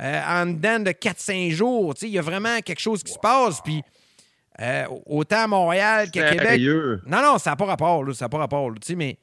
[0.00, 1.94] euh, en dedans de 4-5 jours.
[1.94, 3.60] Tu sais, il y a vraiment quelque chose qui se passe.
[3.60, 3.82] Puis
[4.60, 6.48] euh, autant à Montréal qu'à Québec.
[6.48, 7.00] Sérieux?
[7.06, 9.18] Non, non, ça n'a pas rapport, là, ça n'a pas rapport, là, tu sais, mais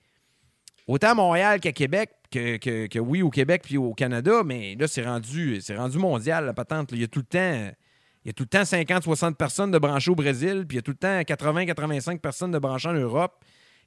[0.88, 4.76] autant à Montréal qu'à Québec, que, que- que oui, au Québec puis au Canada, mais
[4.80, 6.92] là, c'est rendu, c'est rendu mondial, la patente.
[6.92, 6.98] là.
[6.98, 7.72] Il y a tout le temps,
[8.26, 10.80] il y a tout le temps 50-60 personnes de branchées au Brésil, puis il y
[10.80, 13.34] a tout le temps 80-85 personnes de branchées en Europe,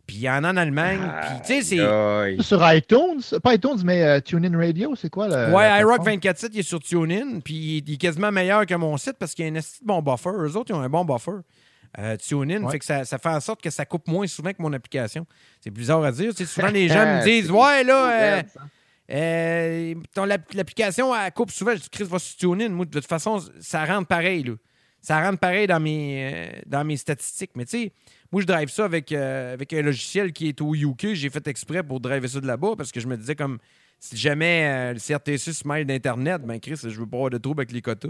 [0.07, 2.43] puis il y en a en Allemagne, puis tu sais, c'est...
[2.43, 5.55] Sur iTunes, pas iTunes, mais euh, TuneIn Radio, c'est quoi le.
[5.55, 6.19] Ouais, iRock plateforme?
[6.47, 9.47] 24.7, il est sur TuneIn, puis il, est quasiment meilleur que mon site parce qu'il
[9.47, 10.31] y a un bon buffer.
[10.35, 11.33] Eux autres, ils ont un bon buffer.
[11.99, 12.71] Euh, TuneIn, Ouais.
[12.73, 15.27] fait que ça, ça fait en sorte que ça coupe moins souvent que mon application.
[15.61, 16.31] C'est bizarre à dire.
[16.35, 18.43] Tu sais, souvent, les gens me disent Ouais, là, euh,
[19.11, 21.73] euh, ton, l'app- l'application, elle coupe souvent.
[21.73, 22.69] Je dis Chris, va sur TuneIn.
[22.69, 24.45] Moi, de toute façon, ça rentre pareil.
[24.45, 24.53] Là.
[25.01, 27.53] Ça rentre pareil dans mes, euh, dans mes statistiques.
[27.57, 27.93] Mais tu sais,
[28.31, 31.15] moi, je drive ça avec, euh, avec un logiciel qui est au UK.
[31.15, 33.59] J'ai fait exprès pour driver ça de là-bas parce que je me disais comme
[33.99, 37.61] si jamais le CRTC se mêle d'Internet, ben Chris, je veux pas avoir de trouble
[37.63, 38.09] avec les quotas.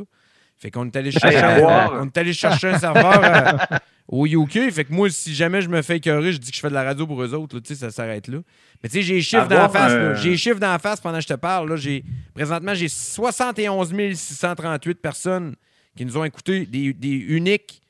[0.60, 1.42] Fait qu'on est allé chercher,
[1.94, 3.78] on est allé chercher un serveur euh,
[4.08, 4.70] au UK.
[4.70, 6.74] Fait que moi, si jamais je me fais écœurer, je dis que je fais de
[6.74, 7.56] la radio pour eux autres.
[7.56, 8.38] là, ça s'arrête là.
[8.82, 10.20] Mais tu sais, j'ai les chiffres Avoir face.
[10.20, 11.72] J'ai les chiffres la face pendant que je te parle.
[11.72, 12.00] Là.
[12.34, 15.56] Présentement, j'ai 71 638 personnes
[15.96, 17.80] qui nous ont écoutés, des, des uniques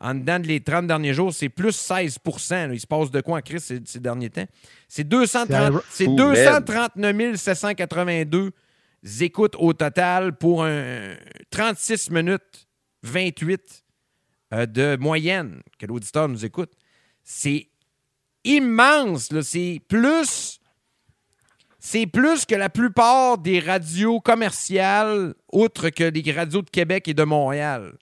[0.00, 1.32] en dedans de les 30 derniers jours.
[1.32, 2.18] C'est plus 16
[2.50, 2.68] là.
[2.72, 4.46] Il se passe de quoi en crise ces, ces derniers temps?
[4.88, 5.48] C'est 230
[5.88, 8.50] C'est c'est fou, 239 782
[9.20, 11.14] écoutes au total pour un
[11.50, 12.68] 36 minutes
[13.02, 13.84] 28
[14.52, 16.72] euh, de moyenne que l'auditeur nous écoute.
[17.24, 17.68] C'est
[18.44, 19.32] immense.
[19.32, 19.42] là.
[19.42, 20.60] C'est plus.
[21.78, 27.14] C'est plus que la plupart des radios commerciales, outre que les radios de Québec et
[27.14, 27.96] de Montréal.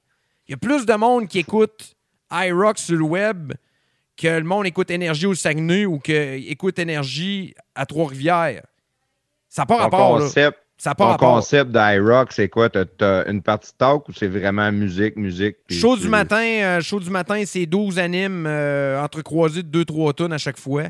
[0.49, 1.95] Il y a plus de monde qui écoute
[2.31, 3.53] iRock sur le web
[4.17, 8.65] que le monde écoute Énergie au Saguenay ou que écoute Énergie à Trois-Rivières.
[9.49, 10.29] Ça n'a pas rapport, là.
[10.77, 12.69] Ça pas ton concept d'iRock, c'est quoi?
[12.69, 15.57] T'as, t'as une partie talk ou c'est vraiment musique, musique?
[15.67, 19.69] puis Show tu- du matin, euh, show du matin, c'est 12 animes euh, entrecroisés de
[19.85, 20.85] 2-3 tonnes à chaque fois.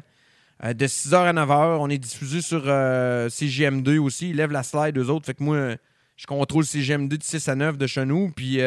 [0.65, 1.77] Euh, de 6h à 9h.
[1.81, 4.31] On est diffusé sur euh, CGM2 aussi.
[4.31, 5.27] Ils lèvent la slide, eux autres.
[5.27, 5.75] Fait que moi,
[6.17, 8.31] je contrôle CGM2 de 6 à 9 de chez nous.
[8.35, 8.61] Puis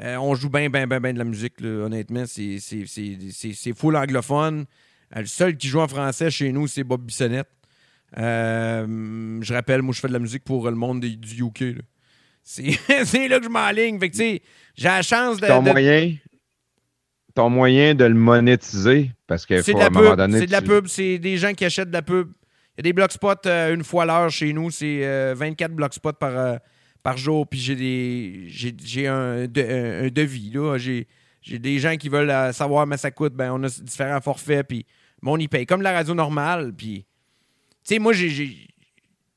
[0.00, 1.60] on joue bien, bien, bien, bien de la musique.
[1.60, 1.84] là.
[1.86, 4.64] Honnêtement, c'est- c'est c'est- c'est- c'est full anglophone.
[5.16, 7.48] Le seul qui joue en français chez nous, c'est Bob Bissonnette.
[8.18, 11.60] Euh, je rappelle, moi, je fais de la musique pour le monde des- du UK.
[11.60, 11.82] là.
[12.44, 13.98] C'est là que je m'enligne.
[13.98, 14.42] Fait que, tu sais,
[14.76, 15.46] j'ai la chance de.
[15.46, 16.14] ton de- moyen,
[17.34, 20.40] ton moyen de le monétiser, parce qu'il faut à un moment donné.
[20.40, 20.86] C'est de la tu- pub.
[20.86, 22.28] C'est des gens qui achètent de la pub.
[22.76, 24.70] Il y a des blockspots euh, une fois l'heure chez nous.
[24.70, 26.56] C'est euh, 24 blockspots par, euh,
[27.02, 27.46] par jour.
[27.48, 30.50] Puis j'ai des j'ai, un, de- un- un devis.
[30.52, 30.76] Là.
[30.76, 31.06] J'ai,
[31.58, 33.32] des gens qui veulent euh, savoir mais ça coûte.
[33.34, 34.66] Ben, on a différents forfaits.
[34.68, 34.84] Puis
[35.22, 35.64] mon y paye.
[35.66, 36.72] Comme la radio normale.
[36.76, 37.06] Puis,
[37.84, 38.68] sais, moi, j'ai,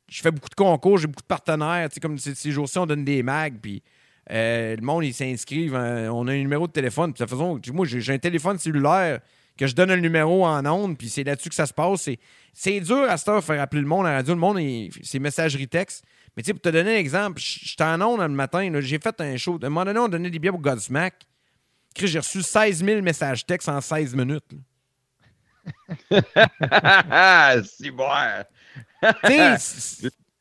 [0.10, 0.98] je fais beaucoup de concours.
[0.98, 1.90] J'ai beaucoup de partenaires.
[1.90, 3.60] Tu sais, comme ces, jours-ci, on donne des mags.
[3.62, 3.84] Puis
[4.32, 5.76] euh, le monde, ils s'inscrivent.
[5.76, 7.14] hein, on a un numéro de téléphone.
[7.14, 9.20] Puis de toute façon, moi, j'ai, un téléphone cellulaire
[9.58, 12.10] que je donne le numéro en ondes, puis c'est là-dessus que ça se passe.
[12.54, 14.36] C'est, dur à cette heure faire appeler le monde à la radio.
[14.36, 14.60] Le monde,
[15.02, 16.04] c'est messagerie texte.
[16.36, 19.20] Mais tu sais, pour te donner un exemple, j'étais en ondes le matin, j'ai fait
[19.20, 19.58] un show.
[19.62, 21.16] À un moment donné, on donnait des billets pour Godsmack.
[22.00, 24.54] J'ai reçu 16 000 messages textes en 16 minutes.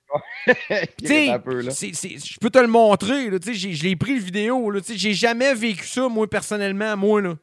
[0.09, 0.21] Bon.
[1.73, 3.29] C'est- c'est- je peux te le montrer.
[3.31, 4.73] là, Je l'ai pris le vidéo.
[4.95, 7.21] J'ai jamais vécu ça, moi, personnellement, moi.
[7.21, 7.35] là.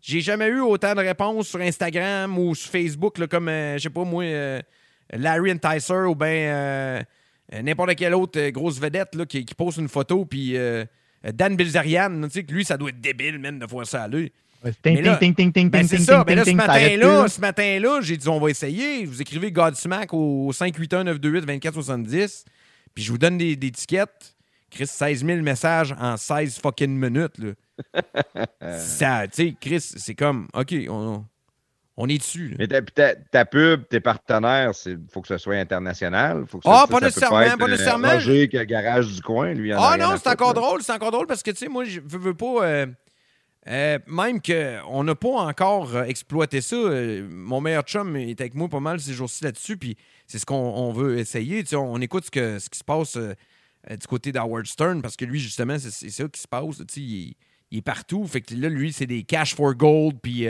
[0.00, 3.82] J'ai jamais eu autant de réponses sur Instagram ou sur Facebook, là, comme, euh, je
[3.84, 4.60] sais pas, moi, euh,
[5.12, 7.02] Larry Enticer ou bien euh,
[7.54, 10.24] euh, n'importe quelle autre grosse vedette là, qui, qui pose une photo.
[10.24, 10.56] Puis
[11.24, 14.32] Dan Bilzerian, lui, ça doit être débile, même, de voir ça à lui.
[14.64, 16.24] Ouais, Ting, Mais là- ting, ting, ting, ting, Ben, ting, c'est ça.
[16.26, 19.04] Mais là, ce matin-là, ce matin-là, j'ai dit, on va essayer.
[19.06, 22.44] Vous écrivez Godsmack au 581-928-2470.
[22.94, 24.36] Puis je vous donne des, des tickets.
[24.70, 27.38] Chris, 16 000 messages en 16 fucking minutes.
[27.38, 27.52] Là.
[28.78, 31.24] ça, tu sais, Chris, c'est comme, OK, on,
[31.98, 32.48] on est dessus.
[32.48, 32.56] là.
[32.58, 36.44] Mais ta, ta- ta pub, tes partenaires, il faut que ce soit international.
[36.48, 38.08] Faut que Ah, ça, pas nécessairement, pas euh, nécessairement.
[38.12, 40.60] Roger, qui a le garage du coin, lui, en Ah non, c'est encore là.
[40.60, 42.64] drôle, c'est encore drôle parce que, tu sais, moi, je veux, veux pas.
[42.64, 42.86] euh,
[43.68, 46.74] euh, même qu'on n'a pas encore euh, exploité ça.
[46.76, 50.46] euh, mon meilleur chum est avec moi pas mal ces jours-ci là-dessus, puis c'est ce
[50.46, 51.62] qu'on on veut essayer.
[51.62, 53.34] Tu sais, on, on écoute ce, que, ce qui se passe euh,
[53.90, 56.78] du côté d'Howard Stern parce que lui, justement, c'est ça qui se passe.
[56.78, 57.36] Tu sais, il, est-
[57.70, 58.26] il est partout.
[58.26, 60.46] Fait que là, lui, c'est des cash for gold, puis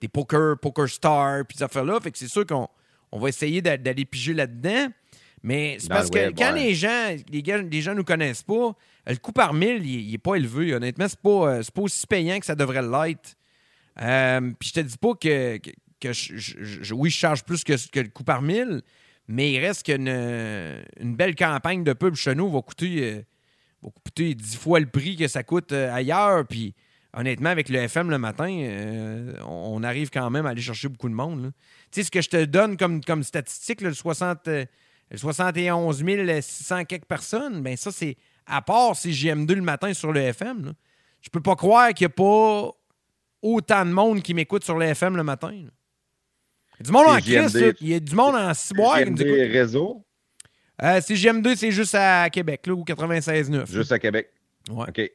[0.00, 1.98] des poker, poker stars, puis ces affaires-là.
[2.00, 2.68] Fait que c'est sûr qu'on
[3.12, 4.86] on va essayer d'a- d'aller piger là-dedans.
[5.42, 6.64] Mais c'est parce que web, quand ouais.
[6.64, 8.76] les gens, les, gars, les gens nous connaissent pas,
[9.10, 10.74] le coût par mille, il, il est pas élevé.
[10.74, 13.36] Honnêtement, c'est pas, euh, pas aussi payant que ça devrait l'être.
[14.00, 15.60] Euh, Puis je te dis pas que,
[16.94, 18.82] oui, je charge plus que, le coût par mille,
[19.28, 23.22] mais il reste qu'une une belle campagne de pub chez va coûter, euh,
[23.82, 26.46] va coûter 10 fois le prix que ça coûte ailleurs.
[26.46, 26.74] Puis
[27.12, 28.48] honnêtement, avec le FM le matin,
[29.46, 31.52] on, arrive quand même à aller chercher beaucoup de monde.
[31.90, 34.64] Tu sais, ce que je te donne comme, comme statistique, le, 60, euh,
[35.10, 36.04] le 71
[36.40, 38.16] 600 quelques personnes, ben ça, c'est
[38.50, 40.66] à part si JM2 le matin sur le FM.
[40.66, 40.72] là.
[41.22, 42.70] Je peux pas croire qu'il n'y a pas
[43.42, 45.50] autant de monde qui m'écoute sur le FM le matin.
[45.52, 45.70] là.
[46.78, 47.72] Il y a du monde en là.
[47.80, 49.52] il y a du monde en ciboire qui nous écoute.
[49.52, 50.04] réseau,
[50.82, 53.70] Euh, CGM2, c'est juste à Québec, là, ou 96.9.
[53.70, 54.30] juste à Québec.
[54.70, 54.86] Ouais.
[54.88, 55.10] OK.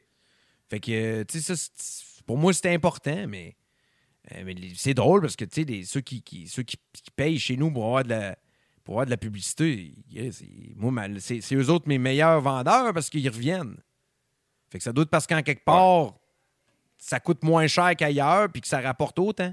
[0.70, 3.56] Fait que, tu sais, ça, c'est- pour moi, c'était important, mais,
[4.32, 7.38] euh, mais c'est drôle parce que, tu sais, ceux, qui, qui- ceux qui, qui payent
[7.40, 8.38] chez nous pour avoir de la,
[8.86, 9.92] pour avoir de la publicité,
[10.30, 10.46] c'est-
[10.76, 13.76] moi, ma- c'est c'est eux autres mes meilleurs vendeurs parce qu'ils reviennent.
[14.70, 16.14] Fait que ça doit être parce qu'en quelque part,
[16.96, 19.52] ça coûte moins cher qu'ailleurs puis que ça rapporte autant.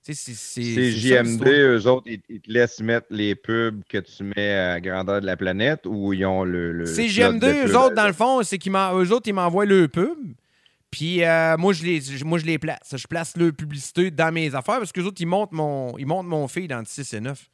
[0.00, 3.82] C'est- c'est- C'est c'est ça, JMD, eux autres, ils, ils te laissent mettre les pubs
[3.88, 6.72] que tu mets à grandeur de la planète ou ils ont le.
[6.72, 9.28] le C'est slot GM2, de eux autres, dans le fond, c'est qu'ils m'en- eux autres,
[9.28, 10.16] ils m'envoient le pub.
[10.90, 12.94] Puis euh, moi, je les, moi, je les place.
[12.96, 16.28] Je place le publicité dans mes affaires parce que autres, ils montent mon, ils montent
[16.28, 17.50] mon feed dans 6 et 9.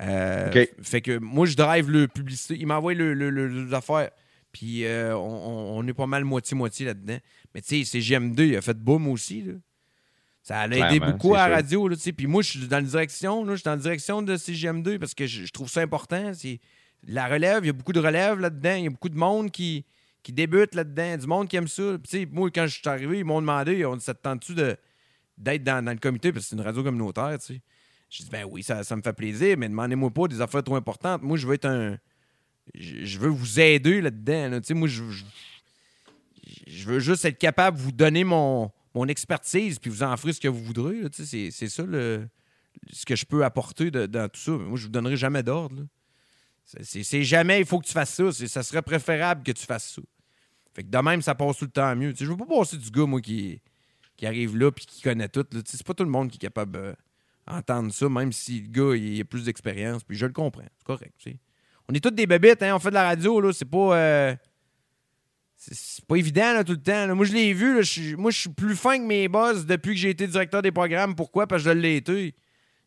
[0.00, 0.48] Euh.
[0.82, 2.56] Fait que moi, je drive le publicité.
[2.58, 4.10] Ils m'envoient le, le- le- les affaires.
[4.52, 7.18] Puis euh, on, on- on est pas mal moitié-moitié là-dedans.
[7.54, 9.42] Mais tu sais, c'est GM2, il a fait boom aussi.
[9.42, 9.52] là.
[10.42, 11.86] Ça a aidé beaucoup à la radio.
[11.88, 11.96] Là.
[12.16, 13.44] Puis moi, je suis dans la direction.
[13.44, 16.32] là, Je suis dans la direction de CGM2 parce que je, trouve ça important.
[17.06, 17.64] La relève.
[17.64, 18.74] Il y a beaucoup de relève là-dedans.
[18.74, 19.84] Il y a beaucoup de monde qui,
[20.22, 21.16] qui débute là-dedans.
[21.16, 21.96] Du monde qui aime ça.
[22.02, 24.54] Puis, moi, quand je suis arrivé, ils m'ont demandé ils ont dit, ça te tente-tu
[25.38, 26.32] d'être dans, dans le comité?
[26.32, 27.38] Parce que c'est une radio communautaire.
[27.38, 27.60] tu sais.
[28.12, 30.76] J'ai dit ben oui, ça, ça me fait plaisir, mais demandez-moi pas des affaires trop
[30.76, 31.22] importantes.
[31.22, 31.96] Moi, je veux être un.
[32.74, 34.50] Je, veux vous aider là-dedans.
[34.50, 34.60] là.
[34.60, 35.24] Tu sais, moi, je, je,
[36.66, 40.34] je veux juste être capable de vous donner mon, mon expertise, puis vous en ferez
[40.34, 41.08] ce que vous voudrez.
[41.08, 42.28] Tu sais, C'est ça le,
[42.92, 44.50] ce que je peux apporter dans tout ça.
[44.52, 45.86] Moi, je vous donnerai jamais d'ordre.
[46.64, 48.30] C'est- jamais il faut que tu fasses ça.
[48.30, 50.02] Ça serait préférable que tu fasses ça.
[50.74, 52.12] Fait que de même, ça passe tout le temps mieux.
[52.12, 53.62] Tu sais, je veux pas passer du gars, moi, qui,
[54.18, 55.44] qui arrive là puis qui connaît tout.
[55.44, 56.94] Tu sais, C'est pas tout le monde qui est capable
[57.46, 60.04] d'entendre ça, même si le gars il a plus d'expérience.
[60.04, 60.62] Puis je le comprends.
[60.78, 61.14] C'est correct.
[61.88, 62.74] On est tous des bébites, hein?
[62.74, 63.52] On fait de la radio, là.
[63.52, 63.96] C'est pas.
[63.96, 64.36] euh,
[65.56, 67.14] c'est- pas évident tout le temps.
[67.14, 67.80] Moi, je l'ai vu.
[67.80, 70.72] là, moi, je suis plus fin que mes boss depuis que j'ai été directeur des
[70.72, 71.14] programmes.
[71.14, 71.46] Pourquoi?
[71.46, 72.34] Parce que je l'ai été.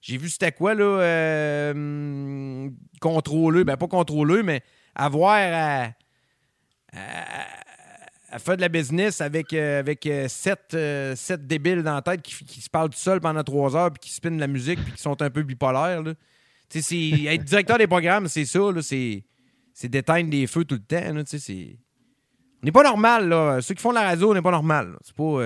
[0.01, 2.69] J'ai vu c'était quoi, là, euh,
[3.01, 3.63] contrôler.
[3.63, 4.61] Ben, pas contrôler, mais
[4.93, 5.93] avoir
[8.29, 12.01] à faire de la business avec, euh, avec euh, sept, euh, sept débiles dans la
[12.01, 14.47] tête qui, qui se parlent tout seuls pendant trois heures puis qui spinent de la
[14.47, 16.01] musique puis qui sont un peu bipolaires.
[16.03, 16.13] Là.
[16.73, 18.59] Être directeur des programmes, c'est ça.
[18.81, 19.23] C'est
[19.73, 21.13] c'est d'éteindre des feux tout le temps.
[21.13, 21.77] là, c'est-
[22.61, 23.61] On n'est pas normal, là.
[23.61, 24.95] Ceux qui font de la radio, on n'est pas normal.
[25.03, 25.41] C'est pas.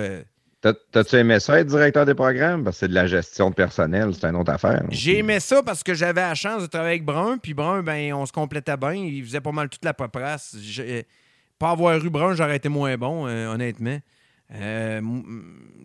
[0.61, 2.63] T'as- T'as-tu aimé ça être directeur des programmes?
[2.63, 4.83] Parce que c'est de la gestion de personnel, c'est une autre affaire.
[4.89, 7.37] J'ai aimé ça parce que j'avais la chance de travailler avec Brun.
[7.37, 8.93] Puis Brun, ben, on se complétait bien.
[8.93, 10.55] Il faisait pas mal toute la paperasse.
[11.59, 13.99] Pas avoir eu Brun, j'aurais été moins bon, euh, honnêtement.
[14.51, 15.01] Euh,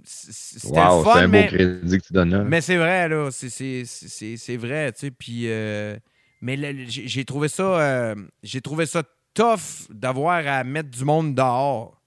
[0.05, 2.45] C'était Wow, le fun, c'est un beau mais, crédit que tu donnes là.
[2.45, 3.31] mais c'est vrai, là.
[3.31, 5.11] C'est- C'est c'est- c'est vrai, tu sais.
[5.11, 5.97] Puis, euh,
[6.41, 9.03] mais j'ai trouvé ça, euh, j'ai trouvé ça
[9.35, 12.01] tough d'avoir à mettre du monde dehors.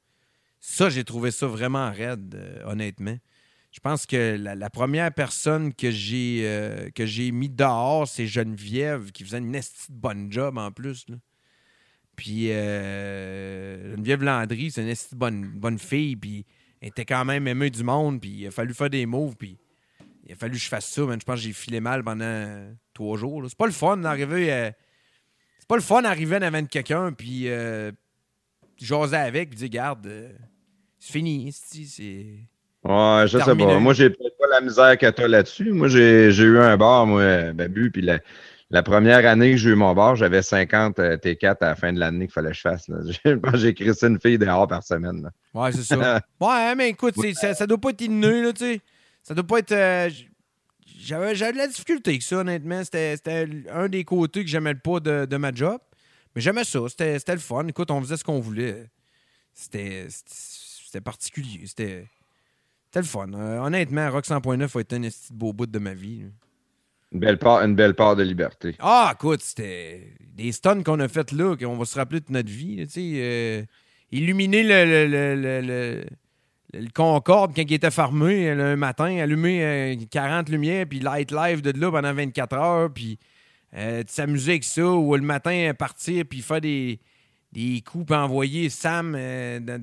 [0.60, 3.18] Ça, j'ai trouvé ça vraiment raide, honnêtement.
[3.72, 8.26] Je pense que la, la première personne que j'ai euh, que j'ai mis dehors, c'est
[8.26, 11.06] Geneviève, qui faisait une esti bonne job en plus.
[11.10, 11.18] là.
[12.18, 16.46] Puis euh, Geneviève Landry, c'est une de bonne, bonne fille, puis
[16.82, 19.56] elle était quand même aimée du monde, puis il a fallu faire des moves, puis
[20.26, 21.20] il a fallu que je fasse ça, man.
[21.22, 23.44] Je pense que j'ai filé mal pendant trois jours.
[23.48, 24.52] C'est pas le fun d'arriver.
[24.52, 24.72] euh,
[25.60, 27.92] c'est pas le fun d'arriver devant quelqu'un, puis euh,
[28.78, 30.32] jaser avec, puis dire, garde, euh,
[30.98, 31.84] c'est fini, c'est.
[32.84, 33.74] Ouais, je sais Terminé.
[33.74, 33.80] pas.
[33.80, 35.72] Moi, j'ai peut-être pas la misère que toi là-dessus.
[35.72, 38.20] Moi, j'ai j'ai eu un bar, moi, Babu, puis la,
[38.70, 41.94] La première année que j'ai eu mon bar, j'avais 50 euh, T4 à la fin
[41.94, 42.90] de l'année qu'il fallait que je fasse.
[43.54, 45.24] j'ai crissé une fille dehors par semaine.
[45.24, 45.32] là.
[45.54, 46.22] Ouais, c'est ça.
[46.42, 48.82] ouais, mais écoute, ça, ça doit pas être inné, là, tu sais.
[49.24, 49.72] Ça doit pas être.
[49.72, 50.10] euh,
[51.00, 52.84] j'avais, de la difficulté avec ça, honnêtement.
[52.84, 55.80] C'était, un des côtés que j'aimais pas de, de ma job.
[56.36, 56.80] Mais j'aimais ça.
[56.90, 57.66] C'était, le fun.
[57.68, 58.90] Écoute, on faisait ce qu'on voulait.
[59.54, 60.08] C'était,
[61.04, 61.62] particulier.
[61.66, 62.06] C'était,
[62.86, 63.32] c'était le fun.
[63.34, 66.24] Euh, honnêtement, Rock 100.9 a été un de beau bout de ma vie.
[66.24, 66.28] là.
[67.14, 68.76] Une belle part, une belle part de liberté.
[68.80, 72.50] Ah, écoute, c'était des stuns qu'on a fait là, qu'on va se rappeler de notre
[72.50, 72.86] vie.
[72.98, 73.64] euh,
[74.12, 76.06] illuminer le, le, le, le- le-
[76.94, 81.62] Concorde quand il était fermé euh, le matin, allumer euh, 40 lumières, puis light live
[81.62, 83.18] de là pendant 24 heures, puis
[83.76, 87.00] euh, s'amuser avec ça, ou le matin euh, partir, puis faire des,
[87.54, 89.82] des coups, puis envoyer Sam euh, dans-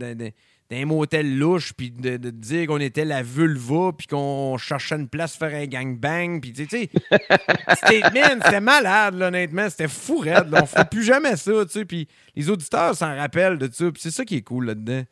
[0.70, 4.56] dans- dans un motel louche, puis de, de dire qu'on était la vulva, puis qu'on
[4.58, 6.90] cherchait une place pour faire un gangbang, puis tu sais,
[7.84, 9.68] c'était malade, là, honnêtement.
[9.70, 10.50] C'était fou raide.
[10.50, 10.60] là.
[10.62, 11.84] On ferait plus jamais ça, tu sais.
[11.84, 13.90] Puis les auditeurs s'en rappellent de ça.
[13.92, 15.02] Puis c'est ça qui est cool là-dedans.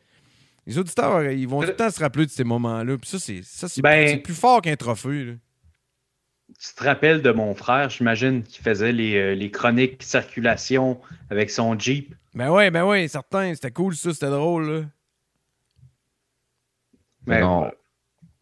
[0.65, 2.97] Les auditeurs, euh, ils vont tout le temps se rappeler de ces moments-là.
[2.97, 5.25] Puis ça, c'est ça, c'est Ben- c'est plus fort qu'un trophée.
[5.25, 5.33] là.
[6.59, 10.99] Tu te rappelles de mon frère, j'imagine, qui faisait les, euh, les chroniques circulation
[11.29, 12.13] avec son Jeep?
[12.33, 13.53] Ben ouais, ben ouais, certain.
[13.53, 14.13] C'était cool, ça.
[14.13, 14.81] C'était drôle, là.
[17.25, 17.69] Mais non,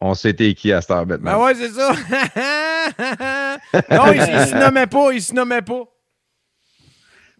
[0.00, 1.34] on s'était qui à Star Batman.
[1.34, 1.92] Ben ouais, c'est ça.
[3.90, 5.12] non, il, il se nommait pas.
[5.12, 5.84] Il se nommait pas.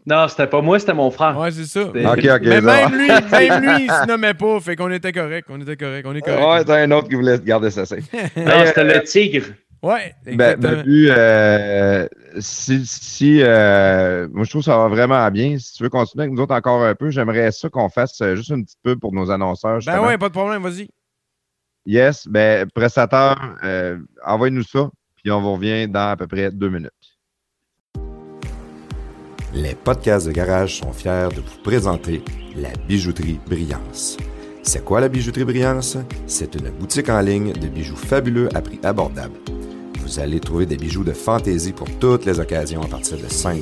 [0.05, 1.39] Non, c'était pas moi, c'était mon frère.
[1.39, 1.85] Ouais, c'est ça.
[1.87, 2.41] C'était- Ok, ok.
[2.45, 4.59] Mais ça même lui, même lui, il se nommait pas.
[4.61, 5.47] Fait qu'on était correct.
[5.49, 6.05] On était correct.
[6.09, 6.43] On est correct.
[6.45, 8.05] Ouais, t'as un autre qui voulait garder ça safe.
[8.37, 9.45] Non, c'était le tigre.
[9.81, 10.77] Ouais, Ben, exactement.
[10.77, 12.07] Babu, euh,
[12.39, 15.59] si, si euh, moi je trouve que ça va vraiment bien.
[15.59, 18.37] Si tu veux continuer avec nous autres encore un peu, j'aimerais ça qu'on fasse euh,
[18.37, 19.81] juste une petite pub pour nos annonceurs.
[19.85, 20.63] ben ouais, pas de problème.
[20.63, 20.89] Vas-y.
[21.85, 26.69] Yes, ben prestataire, euh, envoie-nous ça, puis on vous revient dans à peu près deux
[26.69, 26.93] minutes.
[29.53, 32.23] Les podcasts de garage sont fiers de vous présenter
[32.57, 34.17] la bijouterie Brillance.
[34.63, 35.99] C'est quoi la bijouterie Brillance?
[36.27, 39.35] C'est une boutique en ligne de bijoux fabuleux à prix abordable.
[39.99, 43.61] Vous allez trouver des bijoux de fantaisie pour toutes les occasions à partir de 5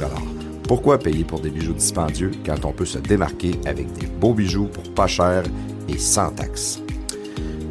[0.68, 4.66] Pourquoi payer pour des bijoux dispendieux quand on peut se démarquer avec des beaux bijoux
[4.66, 5.42] pour pas cher
[5.88, 6.82] et sans taxes?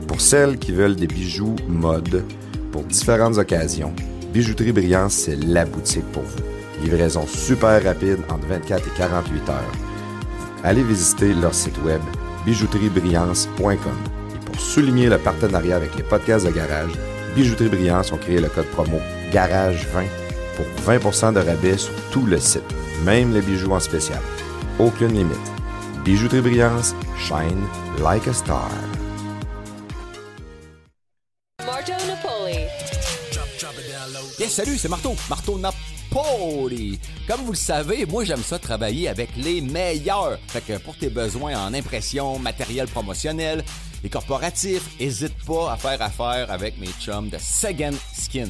[0.09, 2.25] Pour celles qui veulent des bijoux mode
[2.71, 3.93] pour différentes occasions,
[4.33, 6.41] Bijouterie Brillance, c'est la boutique pour vous.
[6.81, 9.71] Livraison super rapide entre 24 et 48 heures.
[10.63, 12.01] Allez visiter leur site web
[12.43, 13.77] bijouteriebrillance.com.
[14.33, 16.93] Et pour souligner le partenariat avec les podcasts de garage,
[17.35, 18.97] Bijouterie Brillance ont créé le code promo
[19.31, 20.05] GARAGE20
[20.55, 22.63] pour 20% de rabais sur tout le site,
[23.05, 24.21] même les bijoux en spécial.
[24.79, 25.37] Aucune limite.
[26.03, 27.67] Bijouterie Brillance, shine
[28.03, 28.71] like a star.
[34.49, 35.15] Salut, c'est Marteau.
[35.29, 36.99] Marteau Napoli.
[37.27, 40.39] Comme vous le savez, moi, j'aime ça travailler avec les meilleurs.
[40.47, 43.63] Fait que pour tes besoins en impression, matériel promotionnel
[44.03, 48.49] et corporatif, hésite pas à faire affaire avec mes chums de Second Skin.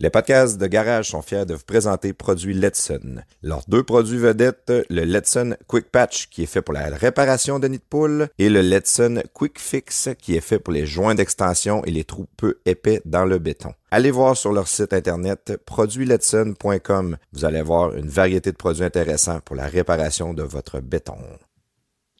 [0.00, 3.22] Les podcasts de garage sont fiers de vous présenter produits Letson.
[3.44, 7.68] Leurs deux produits vedettes, le Letson Quick Patch qui est fait pour la réparation de
[7.68, 11.84] nids de poule et le Letson Quick Fix qui est fait pour les joints d'extension
[11.84, 13.72] et les trous peu épais dans le béton.
[13.92, 17.16] Allez voir sur leur site internet produitsletson.com.
[17.32, 21.18] Vous allez voir une variété de produits intéressants pour la réparation de votre béton.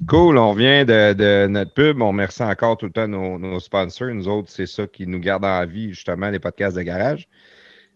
[0.06, 2.00] Cool, on revient de, notre pub.
[2.00, 4.14] On remercie encore tout le temps nos, nos sponsors.
[4.14, 7.28] Nous autres, c'est ça qui nous garde en vie, justement, les podcasts de garage.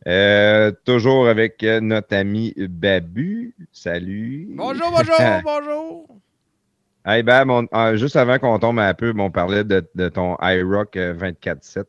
[0.06, 3.54] Euh, toujours avec euh, notre ami Babu.
[3.72, 4.46] Salut.
[4.50, 5.14] Bonjour, bonjour,
[5.44, 6.06] bonjour.
[7.04, 10.08] Hey Bab, on- ah, juste avant qu'on tombe à la pub, on parlait de, de
[10.08, 11.84] ton iRock euh, 24-7.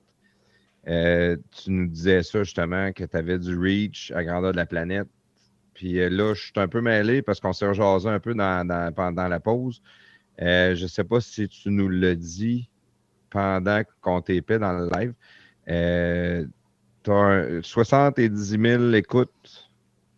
[0.87, 4.65] Euh, tu nous disais ça justement, que tu avais du reach à grandeur de la
[4.65, 5.07] planète.
[5.73, 8.93] Puis là, je suis un peu mêlé parce qu'on s'est rejasé un peu dans, dans-
[8.93, 9.81] pendant la pause.
[10.41, 12.69] Euh, je ne sais pas si tu nous l'as dit
[13.29, 15.13] pendant qu'on t'épait dans le live.
[15.69, 16.45] Euh,
[17.11, 19.69] as 70 000 écoutes.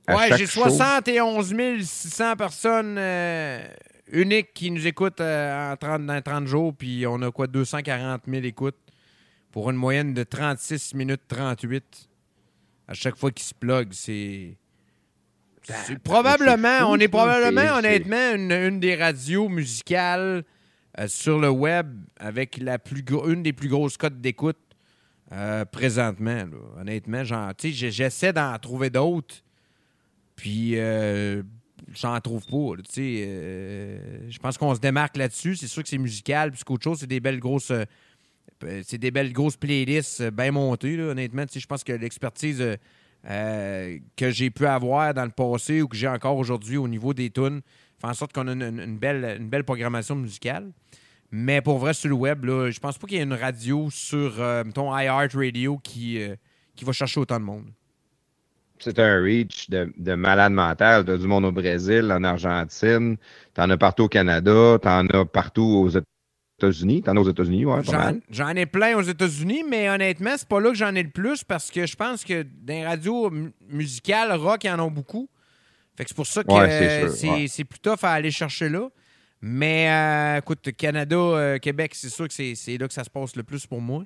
[0.07, 0.63] à Ouais, j'ai show.
[0.63, 1.53] 71
[1.83, 3.63] 600 personnes euh,
[4.11, 8.21] uniques qui nous écoutent euh, en 30, dans 30 jours, puis on a quoi, 240
[8.27, 8.77] 000 écoutes
[9.51, 12.09] pour une moyenne de 36 minutes 38
[12.87, 13.89] à chaque fois qu'ils se plug.
[13.91, 14.57] C'est.
[15.63, 20.43] C'est probablement, on est probablement, honnêtement, une, une des radios musicales
[20.99, 21.87] euh, sur le web
[22.19, 24.57] avec la plus une des plus grosses cotes d'écoute
[25.31, 26.45] euh, présentement.
[26.79, 29.35] Honnêtement, j'essaie d'en trouver d'autres.
[30.35, 31.43] Puis, euh,
[31.93, 32.81] j'en trouve pas.
[32.99, 35.55] euh, je pense qu'on se démarque là-dessus.
[35.55, 36.51] C'est sûr que c'est musical.
[36.51, 37.71] Puis, qu'autre chose, c'est des belles grosses.
[38.83, 41.45] c'est des belles grosses playlists bien montées, honnêtement.
[41.53, 42.77] Je pense que l'expertise
[43.23, 47.29] que j'ai pu avoir dans le passé ou que j'ai encore aujourd'hui au niveau des
[47.29, 47.61] tunes
[48.01, 50.71] fait en sorte qu'on a une belle, une belle programmation musicale.
[51.31, 53.89] Mais pour vrai, sur le web, là, je pense pas qu'il y ait une radio
[53.89, 56.35] sur, euh, mettons, iHeartRadio qui, euh,
[56.75, 57.65] qui va chercher autant de monde.
[58.79, 61.05] C'est un reach de, de malade mental.
[61.05, 63.15] Tu as du monde au Brésil, en Argentine,
[63.55, 67.01] tu en as partout au Canada, tu en as partout aux États-Unis.
[67.03, 67.81] Tu en as aux États-Unis, ouais,
[68.29, 71.43] J'en, ai plein aux États-Unis, mais honnêtement, c'est pas là que j'en ai le plus
[71.43, 75.29] parce que je pense que dans les radios mu- musicales, rock, ils en ont beaucoup.
[75.95, 77.65] Fait que c'est pour ça que Ouais, c'est ouais.
[77.65, 78.89] plus tough à aller chercher là.
[79.41, 83.35] Mais euh, écoute, Canada, euh, Québec, c'est sûr que c'est, là que ça se passe
[83.35, 84.03] le plus pour moi.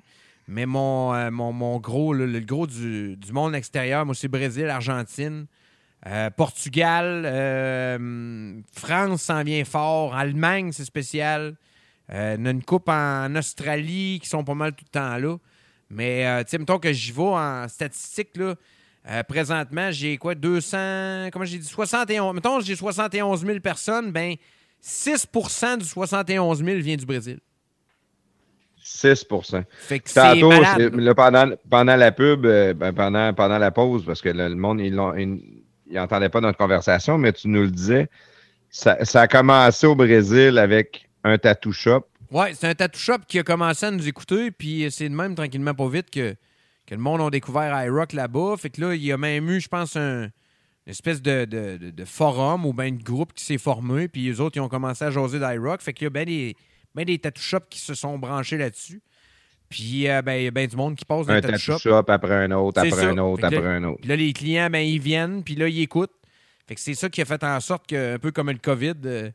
[0.48, 4.68] Mais mon, euh, mon, mon gros, le gros du, du monde extérieur, moi, c'est Brésil,
[4.68, 5.46] Argentine,
[6.36, 7.24] Portugal,
[8.72, 11.56] France s'en vient fort, Allemagne, c'est spécial.
[12.08, 15.36] On a une coupe en Australie qui sont pas mal tout le temps là.
[15.90, 18.54] Mais, tu sais, mettons que j'y vais en statistique, là.
[19.24, 24.36] présentement, j'ai quoi, 200, comment j'ai dit, 71, mettons, j'ai 71 000 personnes, ben
[24.86, 27.40] 6% du 71 000 vient du Brésil.
[28.84, 30.94] 6% Fait que c'est Tantôt, malade.
[30.94, 34.54] là, pendant, pendant la pub, euh, ben, pendant, pendant la pause, parce que le, le
[34.54, 34.94] monde, ils
[35.92, 38.08] n'entendait pas notre conversation, mais tu nous le disais,
[38.70, 42.06] ça, ça a commencé au Brésil avec un tattoo shop.
[42.30, 45.34] Ouais, c'est un tattoo shop qui a commencé à nous écouter, puis c'est de même,
[45.34, 46.36] tranquillement, pas vite, que,
[46.86, 48.54] que le monde a découvert iRock là-bas.
[48.56, 50.28] Fait que là, il y a même eu, je pense, un,
[50.86, 54.24] une espèce de, de- de- de forum ou bien de groupe qui s'est formé, puis
[54.24, 55.80] les autres, ils ont commencé à jaser d'iRock.
[55.82, 56.56] Fait qu'il y a bien des,
[56.94, 59.02] ben des tattoo shops qui se sont branchés là-dessus.
[59.68, 61.58] Puis, euh, ben, il y a bien du monde qui passe dans Un le tattoo
[61.58, 61.78] shop.
[61.78, 63.08] shop après un autre, après ça.
[63.08, 64.00] un autre, après là- un autre.
[64.00, 66.12] Puis là, les clients, ben, ils viennent, puis là, ils écoutent.
[66.68, 68.94] Fait que c'est ça qui a fait en sorte que, un peu comme le COVID,
[69.06, 69.30] euh,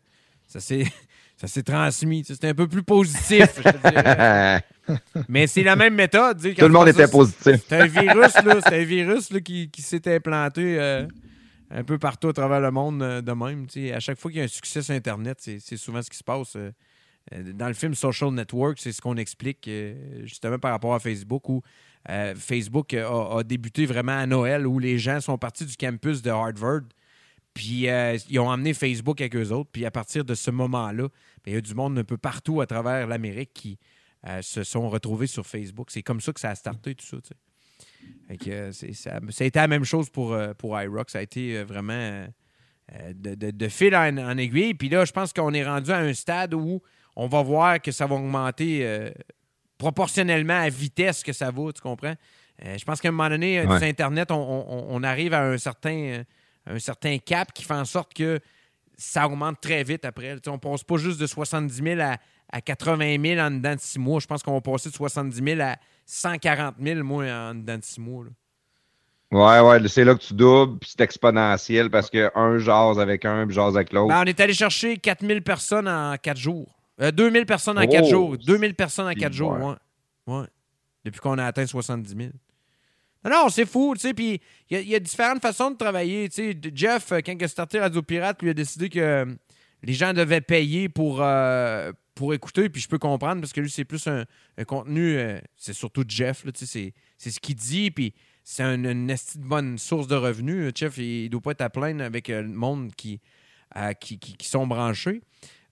[0.47, 0.85] ça s'est
[1.37, 2.23] ça s'est transmis.
[2.25, 4.63] C'était un peu plus positif, je te dirais.
[5.27, 6.39] Mais c'est la même méthode.
[6.41, 7.55] Tout le monde était ça, positif.
[7.67, 8.59] C'est un virus, là.
[8.65, 11.05] C'est un virus là, qui, qui s'est implanté euh,
[11.73, 13.65] un peu partout à travers le monde euh, de même.
[13.93, 16.23] À chaque fois qu'il y a un succès sur Internet, c'est souvent ce qui se
[16.23, 16.55] passe.
[16.55, 16.71] euh,
[17.33, 19.69] euh, Dans le film Social Network, c'est ce qu'on explique
[20.23, 21.61] justement par rapport à Facebook où
[22.35, 26.81] Facebook a, débuté vraiment à Noël où les gens sont partis du campus de Harvard.
[27.53, 27.85] Puis
[28.29, 29.69] ils ont emmené Facebook avec eux autres.
[29.71, 32.59] Puis à partir de ce moment-là, ben, il y a du monde un peu partout
[32.59, 33.77] à travers l'Amérique qui
[34.41, 35.91] se sont retrouvés sur Facebook.
[35.91, 37.17] C'est comme ça que ça a starté tout ça.
[38.43, 41.09] Que, euh, ça, ça a été la même chose pour, euh, pour iRock.
[41.09, 42.25] Ça a été euh, vraiment
[43.13, 44.73] de, de- de fil en, en aiguille.
[44.73, 46.81] Puis là, je pense qu'on est rendu à un stade où
[47.15, 49.11] on va voir que ça va augmenter euh,
[49.77, 52.15] proportionnellement à vitesse que ça va, tu comprends?
[52.65, 53.77] Euh, je pense qu'à un moment donné, Ouais.
[53.79, 56.23] sur Internet, on, on- on arrive à un certain,
[56.67, 58.39] un certain cap qui fait en sorte que
[58.97, 60.35] ça augmente très vite après.
[60.47, 62.17] On passe pas juste de 70 000 à,
[62.51, 64.19] à 80 000 en dedans de six mois.
[64.19, 65.75] Je pense qu'on va passer de 70 000 à
[66.05, 68.25] 140 000, moi, en dedans de six mois.
[68.25, 68.31] là.
[69.31, 73.23] Ouais, ouais, c'est là que tu doubles, puis c'est exponentiel parce que un jase avec
[73.23, 74.09] un, puis jase avec l'autre.
[74.09, 76.67] Ben, on est allé chercher 4000 personnes en 4 jours.
[77.01, 78.37] Euh, 2000 personnes en Oh, 4 jours.
[78.37, 79.75] 2000 personnes en c'est 4 jours, ouais.
[80.27, 80.45] Ouais.
[81.05, 82.29] Depuis qu'on a atteint 70 000.
[83.23, 85.71] Non, non, c'est fou, tu sais, puis il y, a- il y a différentes façons
[85.71, 86.57] de travailler, tu sais.
[86.75, 89.25] Jeff, euh, quand il a starté Radio Pirate, lui a décidé que euh,
[89.83, 93.69] les gens devaient payer pour, euh, pour écouter, puis je peux comprendre, parce que lui,
[93.69, 94.25] c'est plus un,
[94.57, 98.13] un contenu, euh, c'est surtout Jeff, c'est- ce qu'il dit, puis
[98.43, 100.71] c'est un- une bonne source de revenus.
[100.75, 103.19] Jeff, il, ne doit pas être à plaindre avec euh, le monde qui,
[103.99, 105.21] qui, qui- qui sont branchés.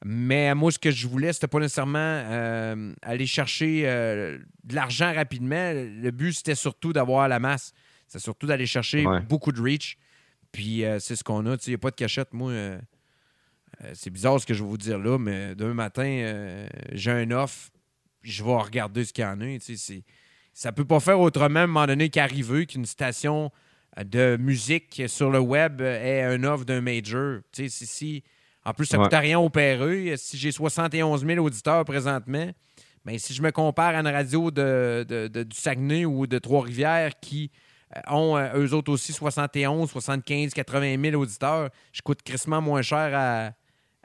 [0.05, 5.73] Mais moi, ce que je voulais, c'était pas nécessairement euh, aller chercher de l'argent rapidement.
[5.73, 7.73] Le but, c'était surtout d'avoir la masse.
[8.07, 9.19] C'est surtout d'aller chercher Ouais.
[9.19, 9.97] beaucoup de reach.
[10.53, 11.57] Puis c'est ce qu'on a.
[11.65, 12.31] Il n'y a pas de cachette.
[12.33, 12.53] Moi,
[13.83, 17.11] euh, c'est bizarre ce que je vais vous dire là, mais demain matin, euh, j'ai
[17.11, 17.69] un offre.
[18.21, 19.45] Je vais regarder ce qu'il y en a.
[19.45, 20.03] Tu sais, c'est-
[20.53, 23.51] ça peut pas faire autrement à un moment donné qu'arriver qu'une station
[24.03, 27.39] de musique sur le web euh, ait un offre d'un major.
[27.53, 28.23] Tu sais, si, si-
[28.65, 29.09] en plus, ça ne Ouais.
[29.09, 30.15] coûte rien opérer.
[30.17, 32.51] Si j'ai 71 000 auditeurs présentement,
[33.05, 36.37] ben, si je me compare à une radio de, de- de- du Saguenay ou de
[36.39, 37.49] Trois-Rivières qui
[38.07, 43.11] ont euh, eux autres aussi 71, 75, 80 000 auditeurs, je coûte crissement moins cher
[43.15, 43.51] à,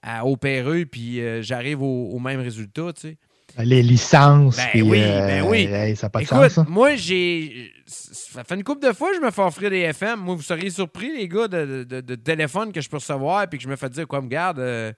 [0.07, 3.17] à opérer, puis euh, j'arrive au, au même résultat, tu sais.
[3.59, 4.57] Les licences.
[4.57, 5.69] Ben puis, oui, euh, ben oui.
[5.73, 6.53] hey, ça n'a pas de Écoute, sens.
[6.53, 6.67] ça.
[6.69, 7.73] moi, j'ai.
[7.87, 10.19] Ça fait une couple de fois que je me fais offrir des FM.
[10.21, 13.65] Moi, vous seriez surpris, les gars, de, de- téléphones que je peux recevoir, puis que
[13.65, 14.93] je me fais dire, quoi, me garde, euh,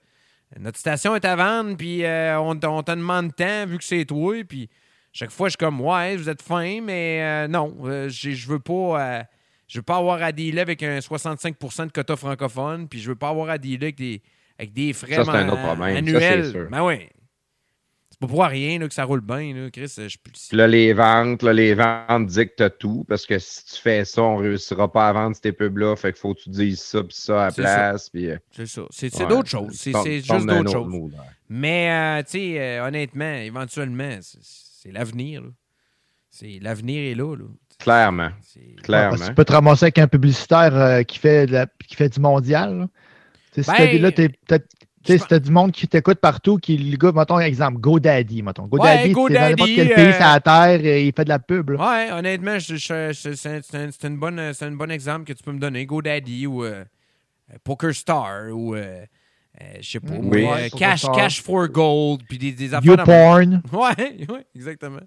[0.59, 4.43] notre station est à vendre, puis on, on te demande tant vu que c'est toi.
[4.43, 4.67] Puis
[5.13, 8.59] chaque fois, je suis comme, ouais, vous êtes fin, mais euh, non, euh, je veux
[8.59, 8.73] pas.
[9.19, 9.23] euh,
[9.67, 13.15] je veux pas avoir à dealer avec un 65% de quota francophone, puis je veux
[13.15, 14.21] pas avoir à dealer avec des,
[14.59, 15.91] avec des frais Ça, c'est un autre problème.
[15.93, 16.45] Ça, annuels.
[16.45, 16.67] c'est sûr.
[16.69, 17.07] Ben oui.
[18.09, 19.93] C'est pas pour rien là, que ça roule bien, là, Chris.
[19.95, 24.05] Je, Puis là, les ventes, là, les ventes dictent tout parce que si tu fais
[24.05, 25.95] ça, on ne réussira pas à vendre ces pubs-là.
[25.95, 28.09] Fait qu'il faut que tu dises ça puis ça à la C'est place.
[28.09, 28.81] Puis, euh, C'est ça.
[28.89, 29.71] C'est c'est ouais, d'autres choses.
[29.73, 30.87] C'est juste d'autres autre choses.
[30.87, 31.19] mood, ouais.
[31.47, 35.41] Mais, euh, tu sais, euh, honnêtement, éventuellement, c'est- c'est l'avenir.
[35.43, 35.49] là.
[36.31, 37.35] C'est L'avenir est là.
[37.35, 37.45] là.
[37.77, 38.29] Clairement.
[38.41, 39.27] C'est- Clairement.
[39.27, 42.19] Tu peux te ramasser avec un publicitaire euh, qui, fait de la- qui fait du
[42.19, 42.87] mondial.
[43.63, 44.29] Si Ben, des- là, tu
[45.05, 48.67] si t'as du monde qui t'écoute partout, qui le gars, mettons exemple, GoDaddy, mettons.
[48.67, 51.39] GoDaddy, Ouais, c'est dans n'importe quel pays sur la terre, et il fait de la
[51.39, 51.69] pub.
[51.69, 51.89] là.
[51.89, 55.31] Ouais, honnêtement, je- je- je- c'est un, c'est une bonne- c'est un bon exemple que
[55.33, 55.85] tu peux me donner.
[55.85, 56.83] GoDaddy ou euh,
[57.53, 59.05] euh, PokerStar ou, euh,
[59.61, 60.45] euh, je sais pas, Mm, oui.
[60.45, 61.05] euh, Cash.
[61.15, 62.91] Cash for Gold, puis des, des affaires.
[62.91, 63.61] YouPorn.
[63.71, 64.99] Ouais, ouais, exactement.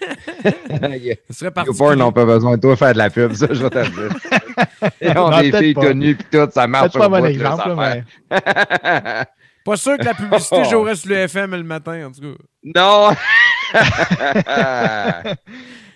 [1.30, 1.70] Ce serait parti.
[1.70, 4.16] YouPorn n'ont pas besoin de toi faire de la pub, ça, je vais te dire.
[5.00, 6.92] Ils ont des filles connues puis tout, ça marche.
[6.92, 8.04] Pas là, exemple, mais.
[9.64, 12.36] Pas sûr que la publicité jouerait sur le FM le matin, en tout cas.
[12.62, 13.10] non!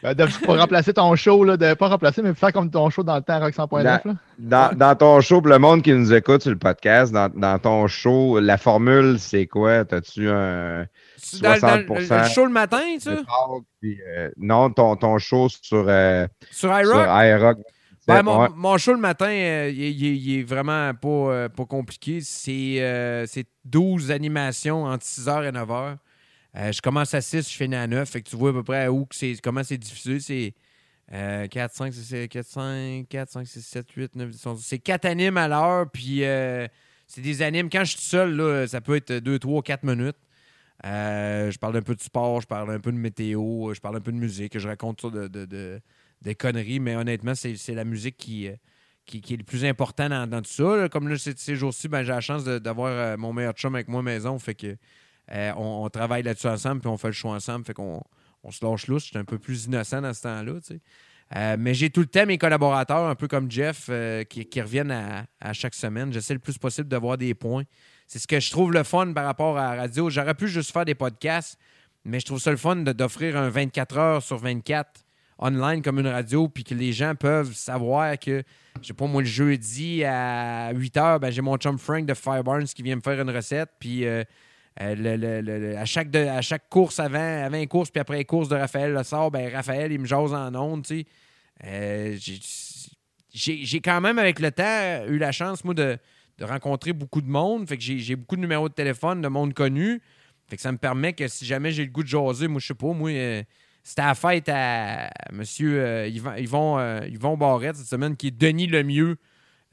[0.03, 3.17] Ben, pour remplacer ton show, là, de pas remplacer, mais faire comme ton show dans
[3.17, 3.83] le temps Rock 100.9.
[3.83, 4.01] là.
[4.39, 7.59] Dans, dans ton show, pour le monde qui nous écoute sur le podcast, dans, dans
[7.59, 9.85] ton show, la formule, c'est quoi?
[9.85, 10.87] T'as-tu un
[11.35, 13.17] Dans, dans le- 60% le show le matin, ça?
[13.17, 17.59] talk, puis, euh, non, ton, ton show sur, euh, Sur iRock?
[18.09, 18.49] Ouais, mon, Ouais.
[18.55, 22.21] mon show le matin, euh, il, il- il est vraiment pas, euh, pas compliqué.
[22.21, 25.97] C'est euh, c'est 12 animations entre 6h et 9h.
[26.57, 28.09] Euh, je commence à 6, je finis à 9.
[28.09, 30.21] Fait que tu vois à peu près où que c'est, comment c'est diffusé.
[30.21, 30.55] C'est
[31.13, 34.63] euh, 4, 5, 6, 4, 5, 4, 5, 6, 7, 8, 9, 10, 11.
[34.65, 35.87] C'est 4 animes à l'heure.
[35.93, 36.69] Puis euh,
[37.09, 37.69] c'est des animes.
[37.71, 40.17] Quand je suis tout seul, là, ça peut être 2, 3, 4 minutes.
[40.85, 43.97] Euh, je parle un peu de sport, je parle un peu de météo, je parle
[43.97, 45.09] un peu de musique, je raconte ça
[46.35, 48.55] conneries, mais honnêtement, c'est la musique qui, euh,
[49.07, 50.89] qui, est le plus important dans, tout ça.
[50.91, 54.01] Comme là, ces, jours-ci, ben, j'ai la chance d'avoir euh, mon meilleur chum avec moi
[54.01, 54.39] à maison.
[54.39, 54.77] Fait que
[55.57, 57.65] on, travaille là-dessus ensemble, puis on fait le choix ensemble.
[57.65, 58.03] Fait qu'on
[58.43, 59.05] on se lâche lousse.
[59.05, 61.57] Je suis un peu plus innocent dans ce temps-là.
[61.57, 63.91] mais j'ai tout le temps mes collaborateurs, un peu comme Jeff,
[64.29, 66.13] qui, qui reviennent à, à chaque semaine.
[66.13, 67.65] J'essaie le plus possible d'avoir des points.
[68.07, 70.09] C'est ce que je trouve le fun par rapport à la radio.
[70.11, 71.59] J'aurais pu juste faire des podcasts,
[72.05, 74.89] mais je trouve ça le fun d'offrir un 24 heures sur 24
[75.39, 78.43] online comme une radio, puis que les gens peuvent savoir que,
[78.81, 82.15] je sais pas, moi, le jeudi à 8 heures, ben, j'ai mon chum Frank de
[82.15, 84.25] Fireburns qui vient me faire une recette, puis euh,
[84.81, 88.49] euh, à, chaque de- à chaque course avant, avant une course, puis après les courses
[88.49, 90.87] de Raphaël Le sort, ben, Raphaël, il me jase en ondes.
[91.65, 92.17] Euh,
[93.35, 95.99] j'ai quand même, avec le temps, eu la chance, moi, de,
[96.39, 97.69] de rencontrer beaucoup de monde.
[97.69, 100.01] Fait que j'ai beaucoup de numéros de téléphone de monde connu.
[100.49, 102.67] Fait que ça me permet que si jamais j'ai le goût de jaser, moi, je
[102.69, 103.43] sais pas, moi, euh,
[103.83, 108.67] c'était à la fête à monsieur euh, euh, Yvon Barrette cette semaine, qui est Denis
[108.67, 109.17] Lemieux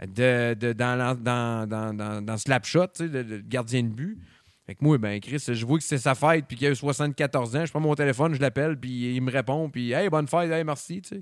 [0.01, 4.17] de, de- dans, dans, dans, dans, Slapshot, tu sais, gardien de but.
[4.65, 6.75] Fait que moi, ben, Chris, je vois que c'est sa fête, puis qu'il a eu
[6.75, 7.65] 74 ans.
[7.65, 10.63] Je prends mon téléphone, je l'appelle, puis il me répond, puis Hey, bonne fête, hey,
[10.63, 11.21] merci, tu sais.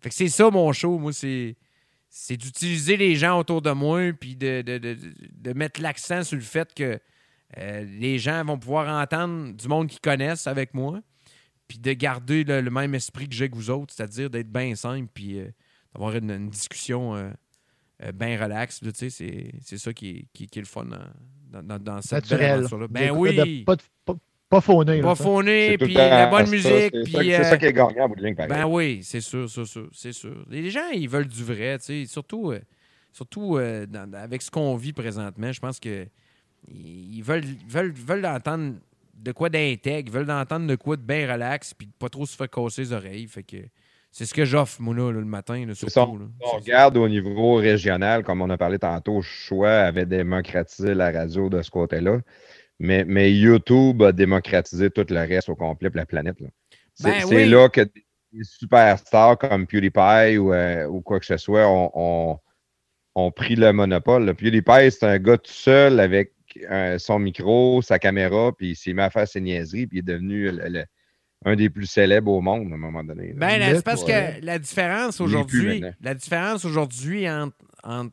[0.00, 1.56] Fait que c'est ça mon show, moi, c'est.
[2.14, 4.98] C'est d'utiliser les gens autour de moi, puis de, de- de-
[5.32, 7.00] de mettre l'accent sur le fait que
[7.56, 11.00] euh, les gens vont pouvoir entendre du monde qu'ils connaissent avec moi,
[11.68, 14.74] puis de garder le, le même esprit que j'ai que vous autres, c'est-à-dire d'être bien
[14.74, 15.48] simple, puis euh,
[15.94, 17.30] d'avoir une, une discussion euh,
[18.12, 18.82] bien relax.
[18.82, 21.78] là, tu sais, C'est c'est ça qui est, qui, qui est le fun dans, dans,
[21.78, 22.58] dans cette belle Naturel.
[22.58, 22.86] aventure-là.
[22.88, 23.64] Ben oui!
[23.64, 24.16] pas, pas,
[24.52, 25.00] pas fauné.
[25.00, 27.12] Pas fauné, puis la bonne ça, musique, c'est puis...
[27.12, 28.52] ça- euh, ça qui est gagnant ligne, pareil.
[28.52, 30.44] ben oui, c'est sûr, c'est sûr, c'est sûr.
[30.50, 32.04] Les gens, ils veulent du vrai, tu sais.
[32.06, 32.60] Surtout, euh,
[33.12, 36.06] surtout euh, dans- avec ce qu'on vit présentement, je pense que
[36.68, 38.74] ils veulent, veulent, veulent entendre
[39.14, 42.26] de quoi d'intègre, ils veulent entendre de quoi de bien relax, puis de pas trop
[42.26, 43.26] se faire casser les oreilles.
[43.28, 43.56] Fait que
[44.10, 45.92] c'est ce que j'offre, moi, là, le matin, là, surtout.
[45.92, 46.00] ça.
[46.02, 46.26] là.
[46.52, 51.48] On regarde au niveau régional, comme on a parlé tantôt, Choix avait démocratisé la radio
[51.48, 52.18] de ce côté-là.
[52.82, 56.40] Mais, mais YouTube a démocratisé tout le reste au complet, pour la planète.
[56.40, 56.48] là.
[56.94, 57.48] C'est Ben c'est oui.
[57.48, 62.38] là que des superstars comme PewDiePie ou, euh, ou quoi que ce soit ont, ont-
[63.14, 64.24] ont pris le monopole.
[64.24, 64.34] là.
[64.34, 66.32] PewDiePie, c'est un gars tout seul avec
[66.70, 70.00] euh, son micro, sa caméra, puis il s'est mis à faire ses niaiseries, puis il
[70.00, 70.84] est devenu le- le-
[71.44, 73.28] un des plus célèbres au monde à un moment donné.
[73.28, 73.34] là.
[73.58, 78.12] Ben, c'est parce que euh, la différence aujourd'hui, la différence aujourd'hui entre, entre,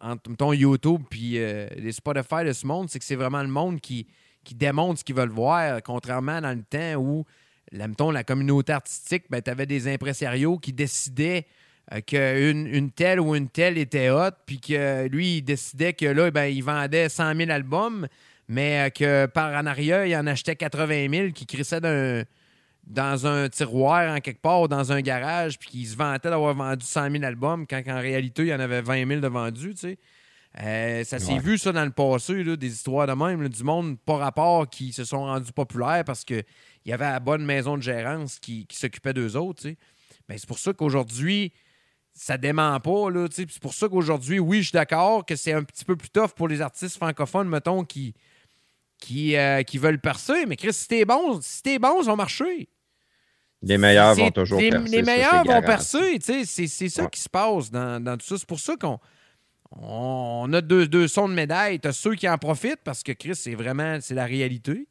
[0.00, 4.06] entre YouTube et les Spotify de ce monde, c'est que c'est vraiment le monde qui,
[4.44, 7.24] qui démontre ce qu'ils veulent voir, contrairement dans le temps où,
[7.72, 11.46] la, communauté artistique, ben, tu avais des impresarios qui décidaient
[11.92, 16.06] euh, qu'une une telle ou une telle était hot, puis que lui, il décidait que
[16.06, 18.06] là, ben, il vendait 100 000 albums,
[18.48, 22.24] mais euh, que par en arrière, il en achetait 80 000 qui crissaient d'un-
[22.90, 26.54] dans un tiroir en quelque part ou dans un garage, puis qu'il se vantait d'avoir
[26.54, 29.74] vendu 100 000 albums, quand en réalité, il y en avait 20 000 de vendus,
[29.74, 29.98] tu sais.
[30.60, 31.38] Euh, ça s'est Ouais.
[31.38, 34.68] vu, ça, dans le passé, là, des histoires de même, là, du monde pas rapport
[34.68, 36.42] qui se sont rendus populaires parce qu'il
[36.84, 39.62] y avait la bonne maison de gérance qui, qui s'occupait d'eux autres.
[40.28, 41.52] Ben, c'est pour ça qu'aujourd'hui,
[42.12, 45.62] ça dément pas, là, C'est pour ça qu'aujourd'hui, oui, je suis d'accord que c'est un
[45.62, 48.12] petit peu plus tough pour les artistes francophones, mettons, qui,
[48.98, 50.46] qui, euh, qui veulent percer.
[50.46, 52.68] Mais Chris, si t'es bon, si t'es bon, ça va marcher.
[53.62, 54.88] Les meilleurs vont toujours les, percer.
[54.88, 56.44] Les ça, meilleurs c'est vont percer, tu.
[56.46, 57.08] C'est, ça Ouais.
[57.10, 58.36] qui se passe dans, dans tout ça.
[58.38, 58.98] C'est pour ça qu'on
[59.72, 61.78] on a deux, deux sons de médaille.
[61.78, 64.86] T'as ceux qui en profitent parce que Chris, c'est vraiment c'est la réalité.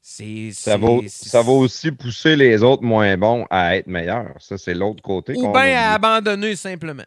[0.00, 0.78] C'est, Ça
[1.08, 4.36] ça va aussi pousser les autres moins bons à être meilleurs.
[4.38, 5.34] Ça, c'est l'autre côté.
[5.36, 7.02] Ou bien à abandonner simplement.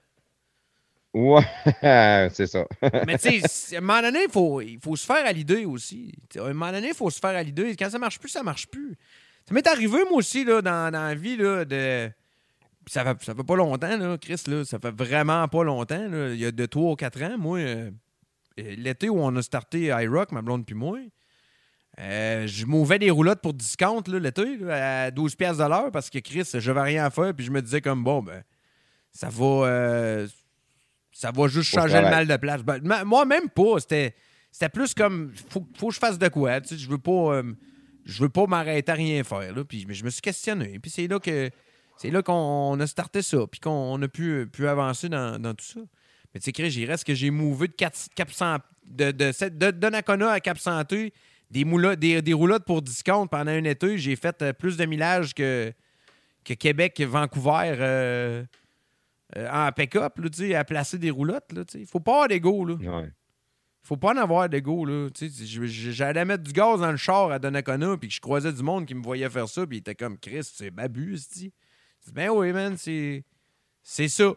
[1.14, 1.42] Ouais,
[2.34, 2.66] c'est ça.
[3.08, 6.14] Mais tu sais, à un moment donné, il faut, se faire à l'idée aussi.
[6.38, 7.74] À un moment donné, il faut se faire à l'idée.
[7.78, 8.98] Quand ça marche plus, ça marche plus.
[9.50, 12.08] Ça m'est arrivé, moi aussi, là, dans, dans la vie, là, de.
[12.86, 14.64] Puis Ça fait, ça fait pas longtemps, là, Chris, là.
[14.64, 16.08] Ça fait vraiment pas longtemps.
[16.08, 16.30] là.
[16.30, 17.90] Il y a de 3 ou 4 ans, moi, euh,
[18.60, 21.00] euh, l'été où on a starté iRock, ma blonde puis moi,
[22.00, 26.20] euh, je m'ouvrais des roulottes pour discount l'été à 12$ piastres de l'heure parce que
[26.20, 27.34] Chris, je n'avais rien à faire.
[27.34, 28.44] Puis je me disais comme bon, ben,
[29.12, 29.46] ça va.
[29.46, 30.28] euh,
[31.12, 32.62] ça va juste changer le mal de place.
[32.62, 33.80] Ben, moi, même pas.
[33.80, 34.16] C'était,
[34.52, 36.62] c'était plus comme faut, faut que je fasse de quoi.
[36.62, 37.42] Tu sais, je veux pas.
[38.10, 39.54] Je veux pas m'arrêter à rien faire.
[39.54, 39.64] Là.
[39.64, 40.80] Puis mais je me suis questionné.
[40.80, 41.50] Puis c'est là que
[41.98, 43.46] c'est là qu'on a starté ça.
[43.50, 45.80] Puis qu'on a pu, pu avancer dans, dans tout ça.
[46.34, 49.72] Mais tu sais, il reste que j'ai mouvé de, 4, 400 de, de, de, de
[49.72, 51.14] Donnacona à Cap Santé,
[51.50, 51.66] des,
[51.98, 53.98] des, des roulottes pour discount pendant un été.
[53.98, 55.74] J'ai fait euh, plus de millage que,
[56.46, 58.44] que Québec, Vancouver euh,
[59.38, 60.20] euh, en pick-up,
[60.56, 61.52] à placer des roulottes.
[61.74, 62.66] Il ne faut pas avoir d'ego.
[62.66, 63.12] Ouais.
[63.82, 64.86] Faut pas en avoir d'ego.
[64.86, 65.08] là.
[65.74, 68.86] J'allais mettre du gaz dans le char à Donnacona, puis que je croisais du monde
[68.86, 71.52] qui me voyait faire ça, puis il était comme Chris, c'est babu, dit.
[72.14, 73.24] Ben oui, man, c'est.
[73.84, 74.34] C'est ça.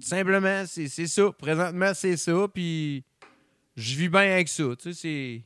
[0.00, 1.30] Simplement, c'est c'est ça.
[1.38, 3.04] Présentement, c'est ça, puis
[3.76, 4.64] je vis bien avec ça.
[4.78, 5.42] Tu sais, c'est.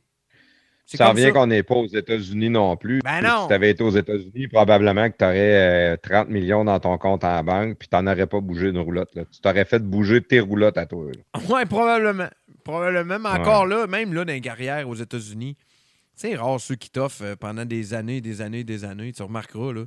[0.85, 3.01] c'est Ça revient qu'on n'est pas aux États-Unis non plus.
[3.03, 3.41] Ben non.
[3.43, 7.23] Si tu avais été aux États-Unis, probablement que tu aurais 30 millions dans ton compte
[7.25, 9.13] en banque, puis tu n'en aurais pas bougé une roulotte.
[9.15, 9.25] Là.
[9.25, 11.05] Tu t'aurais fait bouger tes roulottes à toi.
[11.05, 11.41] là.
[11.53, 12.29] Ouais, probablement.
[12.65, 13.17] Probablement.
[13.19, 15.55] Mais encore là, même là, dans les carrières aux États-Unis,
[16.15, 19.13] c'est rare ceux qui t'offrent euh, pendant des années, des années, des années.
[19.13, 19.81] Tu remarqueras, là.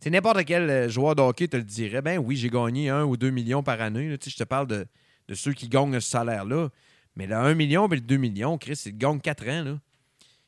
[0.00, 2.02] Tu sais, n'importe quel euh, joueur de hockey te le dirait.
[2.02, 4.16] Ben oui, j'ai gagné un ou deux millions par année.
[4.18, 4.86] Tu je te parle de,
[5.28, 6.70] de ceux qui gagnent ce salaire-là.
[7.14, 9.78] Mais le 1 million et le 2 millions, Chris, ils te gagnent 4 ans, là.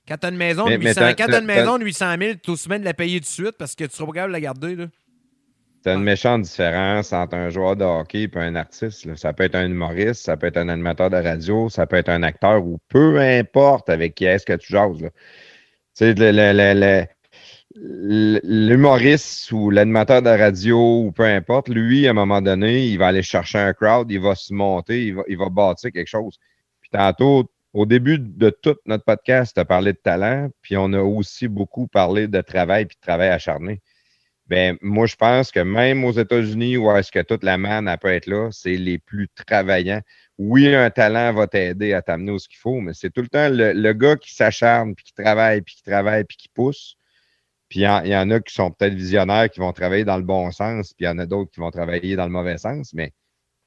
[0.09, 1.85] Quand t'as une maison de Mais- mais 800, t'as- quand t'as t'as- une maison de
[1.85, 4.07] 800 000, t'as aussi bien de la payer tout de suite parce que tu seras
[4.07, 4.87] pas capable de la garder, là.
[5.85, 9.05] Tu as une méchante différence entre un joueur de hockey et un artiste.
[9.05, 9.17] là.
[9.17, 12.09] Ça peut être un humoriste, ça peut être un animateur de radio, ça peut être
[12.09, 14.99] un acteur ou peu importe avec qui est-ce que tu jases.
[15.01, 15.11] Tu
[15.95, 17.07] sais, le- le- le-
[17.77, 22.99] le- l'humoriste ou l'animateur de radio ou peu importe, lui, à un moment donné, il
[22.99, 26.09] va aller chercher un crowd, il va se monter, il va, il va bâtir quelque
[26.09, 26.39] chose.
[26.81, 30.93] Puis tantôt, au début de tout notre podcast, tu as parlé de talent, puis on
[30.95, 33.83] a aussi beaucoup parlé de travail puis de travail acharné.
[34.47, 37.99] Ben, moi, je pense que même aux États-Unis, où est-ce que toute la manne elle
[37.99, 40.03] peut être là, c'est les plus travaillants.
[40.37, 43.29] Oui, un talent va t'aider à t'amener où ce qu'il faut, mais c'est tout le
[43.29, 46.97] temps le, le gars qui s'acharne, puis qui travaille, puis qui travaille, puis qui pousse.
[47.71, 50.05] Puis il y, en- il y en a qui sont peut-être visionnaires, qui vont travailler
[50.05, 52.31] dans le bon sens, puis il y en a d'autres qui vont travailler dans le
[52.33, 52.93] mauvais sens.
[52.93, 53.13] Mais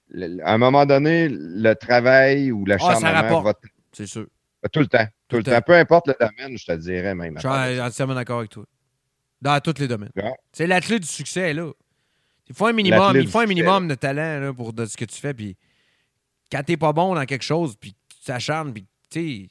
[0.10, 3.46] le- à un moment donné, le travail ou l'acharnement rapporte.
[3.46, 4.28] va t- C'est sûr.
[4.72, 5.08] tout le temps.
[5.28, 5.62] Tout, le temps.
[5.66, 7.34] Peu importe le domaine, je te dirais même.
[7.36, 8.66] Je suis entièrement d'accord avec toi.
[9.42, 10.12] Dans tous les domaines.
[10.16, 10.34] Ouais.
[10.52, 11.72] C'est la clé du succès, là.
[12.50, 14.96] Il faut un minimum, il faut un succès, minimum de talent là, pour de ce
[14.98, 15.34] que tu fais.
[15.34, 15.56] Puis
[16.52, 19.50] quand t'es pas bon dans quelque chose, puis tu t'acharnes, puis tu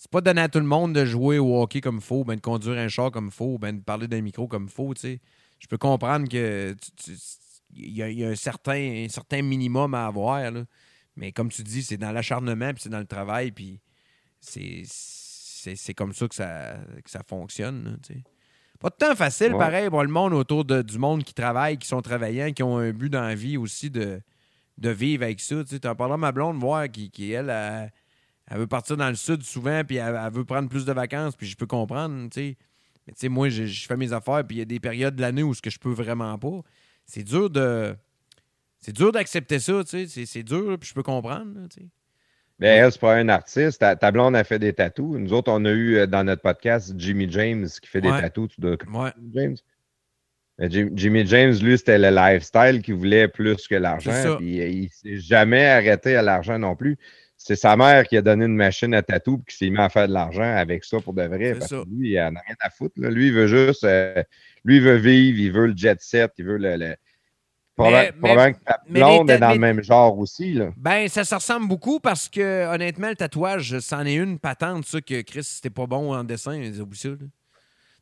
[0.00, 2.36] c'est pas donné à tout le monde de jouer au hockey comme il faut, ben
[2.36, 4.94] de conduire un char comme il faut, ben de parler d'un micro comme il faut,
[4.94, 5.20] tu sais.
[5.58, 6.76] Je peux comprendre que
[7.74, 10.64] il y, a- il y a un certain, un certain minimum à avoir, là.
[11.16, 13.80] Mais comme tu dis, c'est dans l'acharnement, puis c'est dans le travail, puis
[14.40, 14.84] c'est,
[15.96, 18.22] comme ça que ça, que ça fonctionne, là, tu sais.
[18.80, 19.58] Pas de temps facile, Ouais.
[19.58, 22.78] pareil, pour le monde autour de- du monde qui travaille, qui sont travaillants, qui ont
[22.78, 24.20] un but dans la vie aussi de,
[24.78, 25.62] de vivre avec ça.
[25.64, 27.92] Tu sais, t'en parleras à ma blonde, voir, qui, qui elle, elle,
[28.46, 31.34] elle veut partir dans le sud souvent, puis elle, elle veut prendre plus de vacances,
[31.34, 32.56] puis je peux comprendre, tu sais.
[33.06, 35.16] Mais tu sais, moi, je, je fais mes affaires, puis il y a des périodes
[35.16, 36.60] de l'année où ce que je peux vraiment pas.
[37.04, 37.96] C'est dur de...
[38.80, 40.24] C'est dur d'accepter ça, tu sais.
[40.26, 41.88] C'est, dur, puis je peux comprendre, tu sais.
[42.60, 43.80] Ben, elle, c'est pas un artiste.
[43.80, 45.16] Ta, ta blonde a fait des tatous.
[45.18, 48.48] Nous autres, on a eu euh, dans notre podcast Jimmy James qui fait des tatous.
[48.54, 49.10] Tu dois Ouais.
[49.34, 49.56] James?
[50.58, 54.10] Mais Jim- Jimmy James, lui, c'était le lifestyle qu'il voulait plus que l'argent.
[54.60, 56.96] euh, il s'est jamais arrêté à l'argent non plus.
[57.36, 59.88] C'est sa mère qui a donné une machine à tatou et qui s'est mis à
[59.88, 61.52] faire de l'argent avec ça pour de vrai.
[61.60, 62.94] Parce que lui, il en a rien à foutre.
[63.00, 63.08] là.
[63.10, 63.84] Lui, il veut juste.
[63.84, 64.20] euh,
[64.64, 66.74] lui, il veut vivre, il veut le jet set, il veut le.
[66.76, 66.96] le...
[67.84, 70.52] Probable- mais- probablement que ta blonde est dans mais- le même genre aussi.
[70.52, 70.70] Là.
[70.76, 75.00] Ben, ça se ressemble beaucoup parce que, honnêtement, le tatouage, c'en est une patente, ça,
[75.00, 76.60] que Chris, c'était pas bon en dessin.
[76.80, 77.16] Oublie ça, là.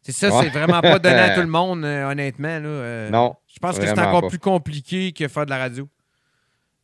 [0.03, 0.45] C'est ça, Ouais.
[0.45, 2.61] c'est vraiment pas donné à tout le monde, euh, honnêtement.
[2.61, 4.29] Là, euh, Non, Je pense que c'est encore pas.
[4.29, 5.89] plus compliqué que faire de la radio.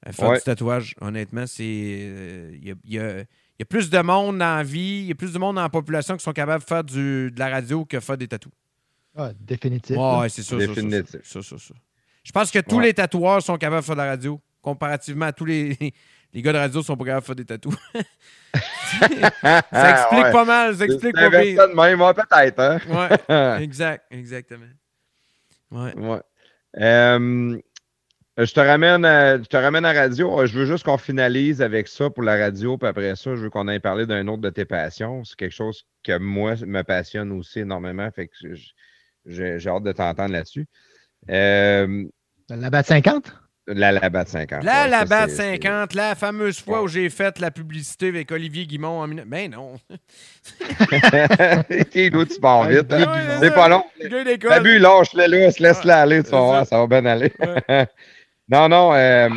[0.09, 0.39] Euh, faire Ouais.
[0.39, 1.63] du tatouage, honnêtement, c'est.
[1.65, 4.63] euh, Il y, a, il y a- il y a plus de monde dans la
[4.65, 6.83] vie, il y a plus de monde dans la population qui sont capables de faire
[6.83, 8.51] du, de la radio que faire des tatous.
[9.17, 9.97] Ah, définitif.
[9.97, 11.21] Ouais, c'est ça, ça, ça, Définitif.
[11.23, 11.75] ça, ça, ça.
[12.23, 12.85] Je pense que tous Ouais.
[12.87, 15.77] les tatoueurs sont capables de faire de la radio, comparativement à tous les,
[16.33, 17.75] les gars de radio sont pas capables de faire des tatous.
[19.41, 20.33] ça explique Ouais.
[20.33, 21.43] pas mal, ça explique pas bien.
[21.43, 22.59] de même, peut-être.
[22.61, 22.79] Hein?
[23.29, 24.67] Ouais, exact, exactement.
[25.71, 25.95] Ouais.
[25.97, 26.21] Ouais.
[26.81, 27.59] Euh,
[28.39, 30.41] je te ramène à, je te ramène à radio.
[30.41, 33.43] Euh, Je veux juste qu'on finalise avec ça pour la radio, puis après ça, je
[33.43, 35.25] veux qu'on aille parler d'un autre de tes passions.
[35.25, 38.09] C'est quelque chose que moi me passionne aussi énormément.
[38.11, 38.35] Fait que
[39.27, 40.67] j'ai hâte de t'entendre là-dessus.
[41.31, 42.05] Euh,
[42.49, 43.33] La BAT 50?
[43.69, 44.65] la Labatt 50.
[44.65, 46.85] Là, ouais, la ça, BAT c'est- 50, la fameuse fois Ouais.
[46.85, 49.77] où j'ai fait la publicité avec Olivier Guimont en Ben non.
[52.11, 52.91] d'où tu pars vite.
[52.93, 53.37] Ouais, hein?
[53.41, 53.85] c'est C'est pas long.
[54.01, 56.79] T'as lâche-le là, laisse-la aller, tu vas voir, ça.
[56.79, 57.33] va bien aller.
[57.39, 57.87] Ouais.
[58.49, 59.29] non, non, euh,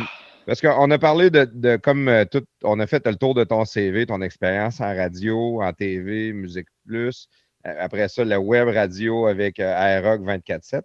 [0.46, 3.44] parce qu'on a parlé de, de comme euh, tout, on a fait le tour de
[3.44, 7.28] ton CV, ton expérience en radio, en TV, Musique Plus.
[7.66, 10.82] Euh, Après ça, la web radio avec euh, AirRock 24-7.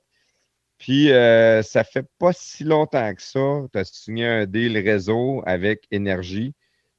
[0.81, 3.39] Puis, euh, ça fait pas si longtemps que ça,
[3.71, 6.55] tu as signé un deal réseau avec Énergie,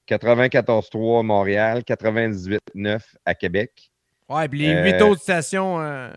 [0.09, 3.91] 94.3 Montréal, 98.9 à Québec
[4.29, 5.81] Ouais, puis les Euh, huit autres stations.
[5.81, 6.11] euh,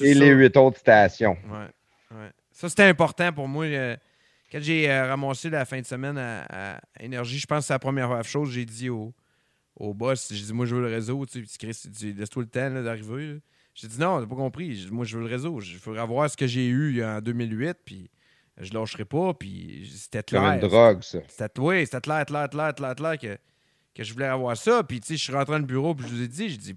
[0.00, 0.20] et ça.
[0.20, 1.36] les huit autres stations.
[1.50, 2.30] Ouais, ouais.
[2.52, 3.66] Ça, c'était important pour moi.
[4.52, 7.78] quand j'ai ramassé la fin de semaine à, à Énergie, je pense que c'est la
[7.78, 9.14] première chose que j'ai dit au,
[9.74, 10.28] au boss.
[10.32, 11.24] J'ai dit, moi, je veux le réseau.
[11.26, 13.38] Tu sais, laisse-toi le temps d'arriver.
[13.74, 14.74] J'ai dit, non, t'as pas compris.
[14.76, 15.60] J'ai moi, je veux le réseau.
[15.60, 18.10] Je veux avoir ce que j'ai eu en 2008, puis
[18.58, 19.32] je lâcherai pas.
[19.34, 20.42] Puis c'était clair.
[20.42, 21.20] une drogue, ça.
[21.28, 23.38] C'était oui, c'était clair, clair, clair, clair, clair que,
[23.94, 24.82] que je voulais avoir ça.
[24.82, 26.56] Puis, tu sais, je suis rentré dans le bureau, puis je vous ai dit, j'ai
[26.56, 26.76] dit,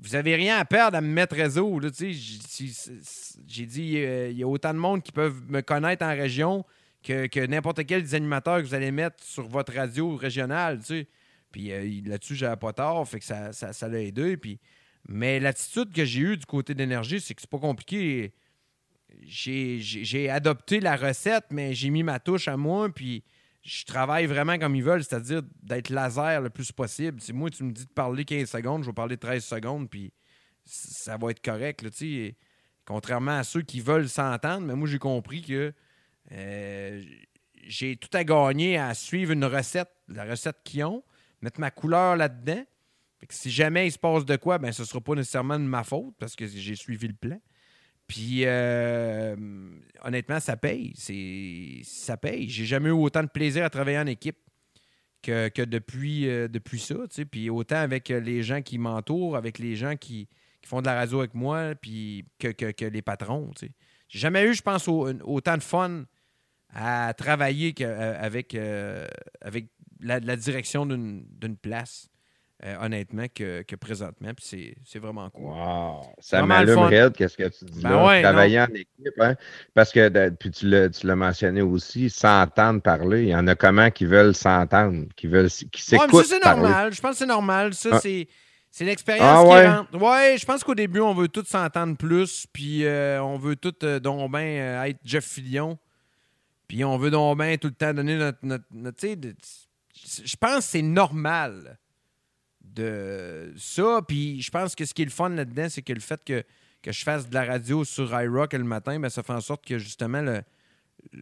[0.00, 1.80] vous avez rien à perdre à me mettre réseau.
[1.80, 2.12] là, tu sais.
[2.12, 5.60] J'ai dit, c'est- c'est- j'ai euh, il y a autant de monde qui peuvent me
[5.60, 6.64] connaître en région
[7.02, 10.84] que, que n'importe quel des animateurs que vous allez mettre sur votre radio régionale, tu
[10.86, 11.08] sais.
[11.50, 14.36] Puis euh, là-dessus, j'avais pas tort, fait que ça, ça, ça l'a aidé.
[14.36, 14.60] Puis...
[15.08, 18.34] Mais l'attitude que j'ai eue du côté d'énergie, c'est que c'est pas compliqué.
[19.22, 23.24] J'ai, adopté la recette, mais j'ai mis ma touche à moi, puis
[23.62, 27.20] je travaille vraiment comme ils veulent, c'est-à-dire d'être laser le plus possible.
[27.22, 30.12] Si moi, tu me dis de parler 15 secondes, je vais parler 13 secondes, puis
[30.64, 31.84] ça va être correct.
[32.84, 35.72] Contrairement à ceux qui veulent s'entendre, mais moi, j'ai compris que
[36.32, 37.02] euh,
[37.64, 41.02] j'ai tout à gagner à suivre une recette, la recette qu'ils ont,
[41.40, 42.62] mettre ma couleur là-dedans.
[43.30, 46.14] Si jamais il se passe de quoi, ben ce sera pas nécessairement de ma faute
[46.18, 47.40] parce que j'ai suivi le plan.
[48.06, 49.36] Puis euh,
[50.02, 50.94] honnêtement, ça paye.
[51.84, 52.48] Ça paye.
[52.48, 54.38] J'ai jamais eu autant de plaisir à travailler en équipe
[55.22, 56.96] que, euh, depuis ça.
[57.30, 60.28] Puis autant avec les gens qui m'entourent, avec les gens qui,
[60.64, 63.50] font de la radio avec moi, puis que, les patrons.
[63.56, 63.72] tu sais.
[64.08, 66.04] J'ai jamais eu, je pense, au- autant de fun
[66.70, 68.56] à travailler euh, avec,
[70.00, 72.08] la, direction d'une place,
[72.64, 74.34] euh, honnêtement, que, que présentement.
[74.34, 75.44] Puis c'est- c'est vraiment cool.
[75.44, 76.02] Wow.
[76.18, 78.06] Ça m'allume raide, qu'est-ce que tu dis Ben là?
[78.06, 79.36] ouais, Travailler en équipe, hein?
[79.74, 83.22] Parce que, de- puis tu l'as mentionné aussi, s'entendre parler.
[83.24, 86.92] Il y en a comment qui veulent s'entendre, qui veulent qui s'écoutent c'est normal.
[86.92, 87.74] Je pense que c'est normal.
[87.74, 88.00] Ça, Ah.
[88.00, 88.26] c'est.
[88.70, 89.68] C'est l'expérience Ah qui ouais?
[89.68, 89.94] rentre.
[89.96, 93.72] Ouais, je pense qu'au début, on veut tous s'entendre plus, puis euh, on veut tous
[93.82, 95.78] euh, donc ben euh, être Jeff Fillion,
[96.68, 98.38] puis on veut donc ben tout le temps donner notre...
[98.42, 101.78] notre, notre- je pense que c'est normal
[102.82, 106.00] de ça, puis je pense que ce qui est le fun là-dedans, c'est que le
[106.00, 106.42] fait que,
[106.82, 109.64] que je fasse de la radio sur iRock le matin, ben, ça fait en sorte
[109.66, 110.42] que justement, le,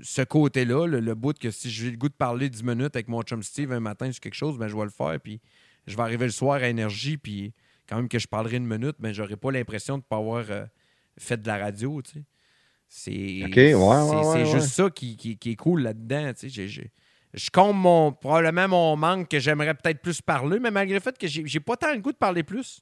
[0.02, 3.08] ce côté-là, le, le bout que si j'ai le goût de parler 10 minutes avec
[3.08, 5.18] mon chum Steve un matin sur quelque chose, ben, je vais le faire.
[5.20, 5.40] Puis
[5.86, 7.52] je vais arriver le soir à énergie, puis
[7.88, 10.44] quand même que je parlerai une minute, ben, j'aurai pas l'impression de ne pas avoir
[10.50, 10.64] euh,
[11.18, 12.02] fait de la radio.
[12.02, 12.24] tu sais.
[12.88, 16.32] C'est OK, ouais, ouais, c'est- ouais, c'est juste ça qui, qui- qui est cool là-dedans.
[16.38, 16.90] tu sais.
[17.36, 21.16] Je comble mon, probablement mon manque que j'aimerais peut-être plus parler, mais malgré le fait
[21.18, 22.80] que j'ai pas tant le goût de parler plus.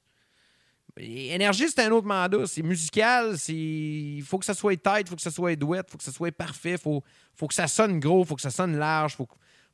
[0.97, 2.45] Énergie, c'est un autre mandat.
[2.47, 3.35] C'est musical.
[3.49, 6.03] Il faut que ça soit tight, il faut que ça soit douette, il faut que
[6.05, 7.03] ça soit parfait, il faut,
[7.35, 9.27] faut que ça sonne gros, il faut que ça sonne large, faut,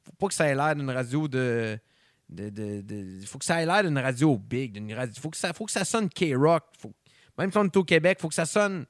[0.03, 1.77] faut pas que ça ait l'air d'une radio de.
[2.29, 4.77] de, de- de- faut que ça ait l'air d'une radio big.
[4.77, 6.63] Il faut, que ça, faut que ça sonne K-Rock.
[7.37, 8.85] Même si on est au Québec, faut que ça sonne.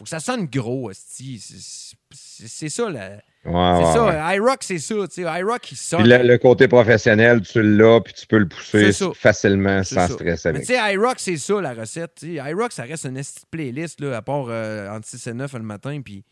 [0.00, 0.90] Faut que ça sonne gros.
[0.94, 3.10] C'est- ça, là.
[3.10, 4.04] Ouais, c'est ouais, ça.
[4.06, 4.36] ouais.
[4.36, 4.94] iRock, c'est ça.
[4.94, 5.40] tu sais.
[5.40, 6.08] iRock, il sonne.
[6.08, 10.14] Le, le côté professionnel, tu l'as, puis tu peux le pousser facilement sans ça.
[10.14, 10.62] stress Mais avec.
[10.66, 12.14] tu sais, iRock, c'est ça la recette.
[12.14, 12.50] tu sais.
[12.50, 13.20] iRock, ça reste une
[13.50, 16.00] playlist, là, à part euh, entre 6 et 9 le matin.
[16.02, 16.24] Puis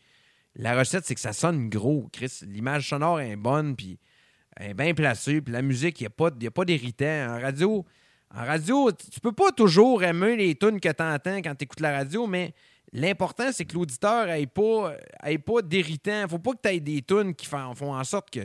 [0.55, 2.39] la recette, c'est que ça sonne gros, Chris.
[2.47, 3.99] L'image sonore est bonne, puis
[4.57, 5.41] elle est bien placée.
[5.41, 7.35] Puis la musique, il n'y a pas, pas d'irritant.
[7.37, 7.85] En radio,
[8.35, 11.65] en radio, tu tu peux pas toujours aimer les tunes que tu entends quand tu
[11.65, 12.55] écoutes la radio, mais
[12.93, 14.93] l'important, c'est que l'auditeur n'ait pas,
[15.25, 16.25] ait pas d'irritant.
[16.29, 18.41] faut pas que tu aies des tunes qui font, font en sorte que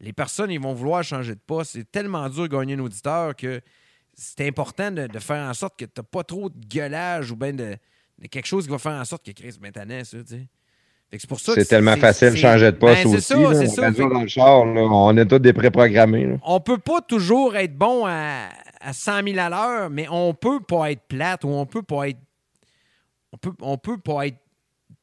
[0.00, 1.72] les personnes ils vont vouloir changer de poste.
[1.72, 3.60] C'est tellement dur de gagner un auditeur que
[4.14, 7.36] c'est important de, de faire en sorte que tu n'as pas trop de gueulage ou
[7.36, 7.76] bien de,
[8.18, 10.46] de quelque chose qui va faire en sorte que Chris maintenant, ça, tu sais.
[11.10, 13.22] Fait que C'est pour ça C'est tellement facile de changer de poste Ben, aussi.
[13.22, 13.52] ça, là.
[13.52, 13.90] La ça.
[13.90, 16.26] dans le char, là, on est tous des préprogrammés.
[16.26, 16.36] là.
[16.44, 18.48] on peut pas toujours être bon à,
[18.80, 22.10] à 100 000 à l'heure, mais on peut pas être plate ou on peut pas
[22.10, 22.18] être.
[23.32, 24.38] On peut, on peut pas être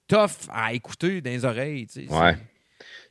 [0.07, 1.87] tough à écouter dans les oreilles.
[1.87, 2.07] tu.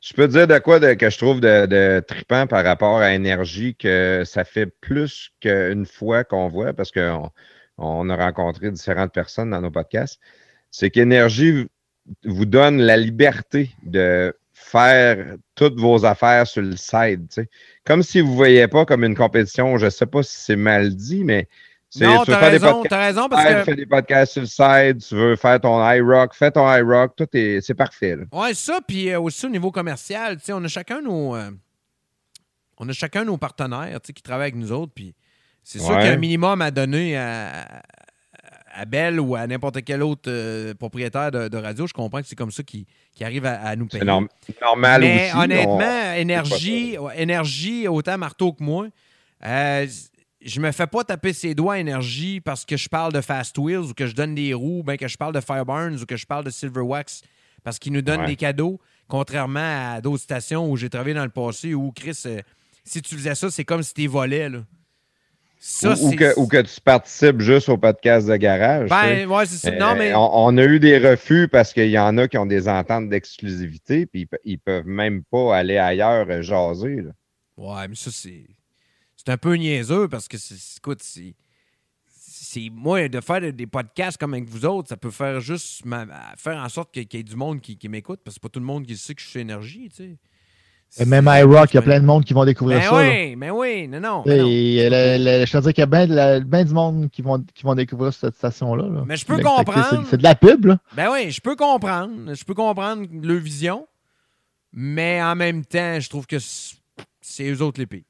[0.01, 2.99] Je peux te dire de quoi de- que je trouve de, de trippant par rapport
[2.99, 7.31] à énergie que ça fait plus qu'une fois qu'on voit parce qu'on
[7.77, 10.19] on a rencontré différentes personnes dans nos podcasts.
[10.69, 11.67] C'est qu'énergie
[12.23, 17.27] vous donne la liberté de faire toutes vos affaires sur le side.
[17.83, 20.55] Comme si vous ne voyez pas comme une compétition, je ne sais pas si c'est
[20.55, 21.47] mal dit, mais
[21.99, 23.63] Non, tu veux t'as faire des raison, podcasts raison parce que.
[23.63, 27.27] fais des podcasts sur le side, tu veux faire ton iRock, fais ton iRock, tout
[27.33, 28.17] est c'est parfait.
[28.31, 31.35] Ouais, ça, puis euh, aussi au niveau commercial, tu sais, on a chacun nos.
[31.35, 31.51] euh,
[32.77, 35.13] on a chacun nos partenaires tu sais, qui travaillent avec nous autres, puis
[35.63, 35.97] c'est sûr Ouais.
[35.99, 37.81] qu'il y a un minimum à donner à,
[38.73, 41.87] à Bell ou à n'importe quel autre euh, propriétaire de, de radio.
[41.87, 44.01] Je comprends que c'est comme ça qu'ils qu'ils arrivent à, à nous payer.
[44.01, 44.27] C'est norm-
[44.61, 45.37] normal Mais aussi.
[45.43, 48.87] honnêtement, on- énergie, énergie, autant marteau que moi,
[49.45, 49.87] euh,
[50.41, 53.77] je me fais pas taper ses doigts énergie parce que je parle de Fast Wheels
[53.89, 56.25] ou que je donne des roues, ben que je parle de Fireburns ou que je
[56.25, 57.21] parle de Silverwax
[57.63, 58.27] parce qu'ils nous donnent Ouais.
[58.27, 62.41] des cadeaux, contrairement à d'autres stations où j'ai travaillé dans le passé où Chris, euh,
[62.83, 64.49] si tu faisais ça, c'est comme si tu volais.
[64.49, 64.59] Là.
[65.57, 68.87] Ça, ou, que, ou que tu participes juste au podcast de garage.
[68.89, 69.69] Ben, ouais, c'est ça.
[69.73, 70.13] Euh, Non, mais.
[70.13, 73.09] on, on a eu des refus parce qu'il y en a qui ont des ententes
[73.09, 76.97] d'exclusivité, puis ils, ils peuvent même pas aller ailleurs euh, jaser.
[77.01, 77.11] là.
[77.57, 78.45] Ouais, mais ça, c'est.
[79.25, 81.33] C'est un peu niaiseux parce que, c'est- écoute, c'est.
[82.71, 85.83] Moi, de faire des podcasts comme avec vous autres, ça peut faire juste
[86.37, 88.49] faire en sorte qu'il y ait du monde qui, qui m'écoute parce que c'est pas
[88.53, 90.17] tout le monde qui sait que je suis énergie, tu sais.
[91.01, 93.03] Et même iRock, il y a plein de monde qui vont découvrir Ben ça.
[93.03, 93.09] là.
[93.09, 94.23] oui, mais oui, non, non.
[94.25, 94.45] mais non.
[94.47, 97.63] Le- le- je te dis qu'il y a bien bien du monde qui vont, qui
[97.63, 98.87] vont découvrir cette station-là.
[98.87, 99.03] là.
[99.05, 100.05] Mais je peux comprendre.
[100.09, 100.77] C'est de la pub, là.
[100.95, 102.33] Ben oui, je peux comprendre.
[102.33, 103.85] Je peux comprendre leur vision,
[104.71, 106.75] mais en même temps, je trouve que c'est
[107.19, 108.03] c'est eux autres les pires.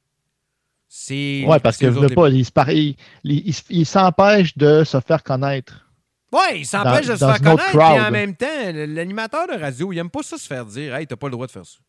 [0.97, 1.43] C'est.
[1.45, 2.95] Ouais, parce que les pas, ils ils-
[3.25, 5.85] ils- ils- ils s'empêchent de se faire connaître.
[6.31, 7.99] Oui, il s'empêche Dans- de se faire connaître, puis crowd.
[7.99, 11.17] en même temps, l'animateur de radio, il aime pas ça se faire dire Hey, t'as
[11.17, 11.79] pas le droit de faire ça.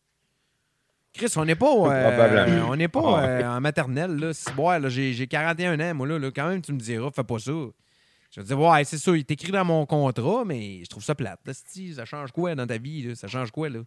[1.13, 3.23] Chris, on n'est pas, euh, on n'est pas Ah.
[3.23, 4.33] euh, en maternelle, là.
[4.33, 7.09] Si, ouais, là, j'ai, j'ai 41 ans, moi, là, là, Quand même, tu me diras,
[7.15, 7.51] fais pas ça.
[7.51, 10.89] Je vais te dire, ouais, c'est ça, il est écrit dans mon contrat, mais je
[10.89, 11.39] trouve ça plate.
[11.45, 11.53] là,
[11.95, 13.15] ça change quoi dans ta vie, là?
[13.15, 13.79] Ça change quoi, là?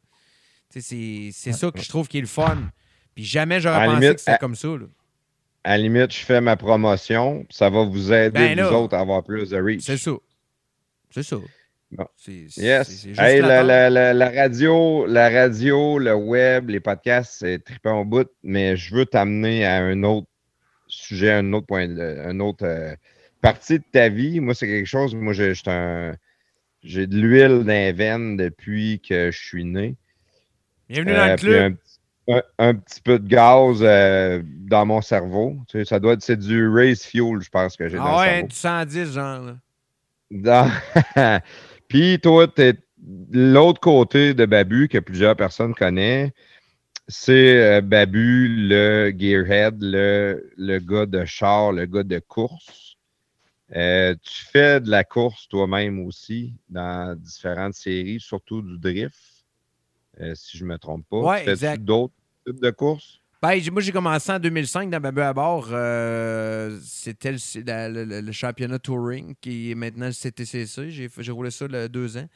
[0.71, 0.81] C'est,
[1.33, 2.57] c'est ça que je trouve qui est le fun.
[3.15, 4.87] Puis jamais j'aurais pensé limite, que c'était à- comme ça, là.
[5.65, 8.95] À la limite, je fais ma promotion, ça va vous aider, Ben là, vous autres,
[8.97, 9.83] à avoir plus de reach.
[9.83, 10.13] C'est ça.
[11.11, 11.37] C'est ça.
[11.91, 12.07] Bon.
[12.17, 12.89] C'est, c'est- Yes.
[12.89, 13.65] c'est- c'est juste Hey, la, flatteur.
[13.67, 18.77] la- la- la radio, la radio, le web, les podcasts, c'est trippant au bout, mais
[18.77, 20.29] je veux t'amener à un autre
[20.87, 22.95] sujet, un autre point, un autre euh,
[23.43, 24.41] partie de ta vie.
[24.41, 26.15] Moi, c'est quelque chose, moi, j'ai j'étais un-
[26.83, 29.97] j'ai de l'huile dans les veines depuis que je suis né.
[30.89, 31.77] Bienvenue dans le Euh, club.
[32.59, 35.57] Un, petit peu de gaz euh, dans mon cerveau.
[35.69, 38.13] Tu sais, ça doit être c'est du race fuel, je pense que j'ai dans Ah
[38.13, 38.47] le ouais, cerveau.
[38.49, 39.57] du 110, genre, là.
[40.31, 41.41] Dans-
[41.89, 42.75] Puis toi, tu es
[43.33, 46.31] l'autre côté de Babu que plusieurs personnes connaissent.
[47.09, 52.97] C'est euh, Babu, le gearhead, le, le gars de char, le gars de course.
[53.75, 59.17] Euh, tu fais de la course toi-même aussi dans différentes séries, surtout du drift,
[60.21, 61.19] euh, si je ne me trompe pas.
[61.19, 61.85] Ouais, Fais-tu exact.
[61.85, 62.15] d'autres
[62.47, 63.21] de courses?
[63.43, 65.69] Ben, moi, j'ai commencé en 2005 dans Babu à bord.
[65.73, 70.91] Euh, C'était le, championnat touring qui est maintenant le CTCC.
[70.91, 72.29] J'ai roulé ça le deux ans.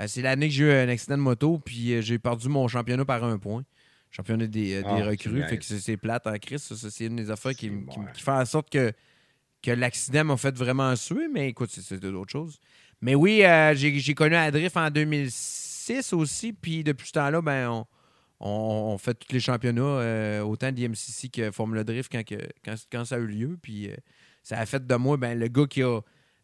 [0.00, 2.68] Euh, c'est l'année que j'ai eu un accident de moto, puis euh, j'ai perdu mon
[2.68, 3.64] championnat par un point.
[4.10, 5.42] Championnat des, euh, des Ah, recrues.
[5.42, 7.70] c'est Fait que c'est plate en ça, c'est une des affaires qui,
[8.14, 8.92] fait en sorte que,
[9.62, 12.58] que l'accident m'a fait vraiment suer, mais écoute, c'est- d'autres choses.
[13.02, 13.42] Mais oui,
[13.74, 17.86] j'ai j'ai connu Adrift en 2006 aussi, puis depuis ce temps-là, ben, on,
[18.40, 23.26] on, fait tous les championnats, euh, autant d'IMCC que Formule Drift quand, ça a eu
[23.26, 23.58] lieu.
[23.60, 23.96] Puis euh,
[24.42, 26.00] ça a fait de moi ben, le gars qui a euh,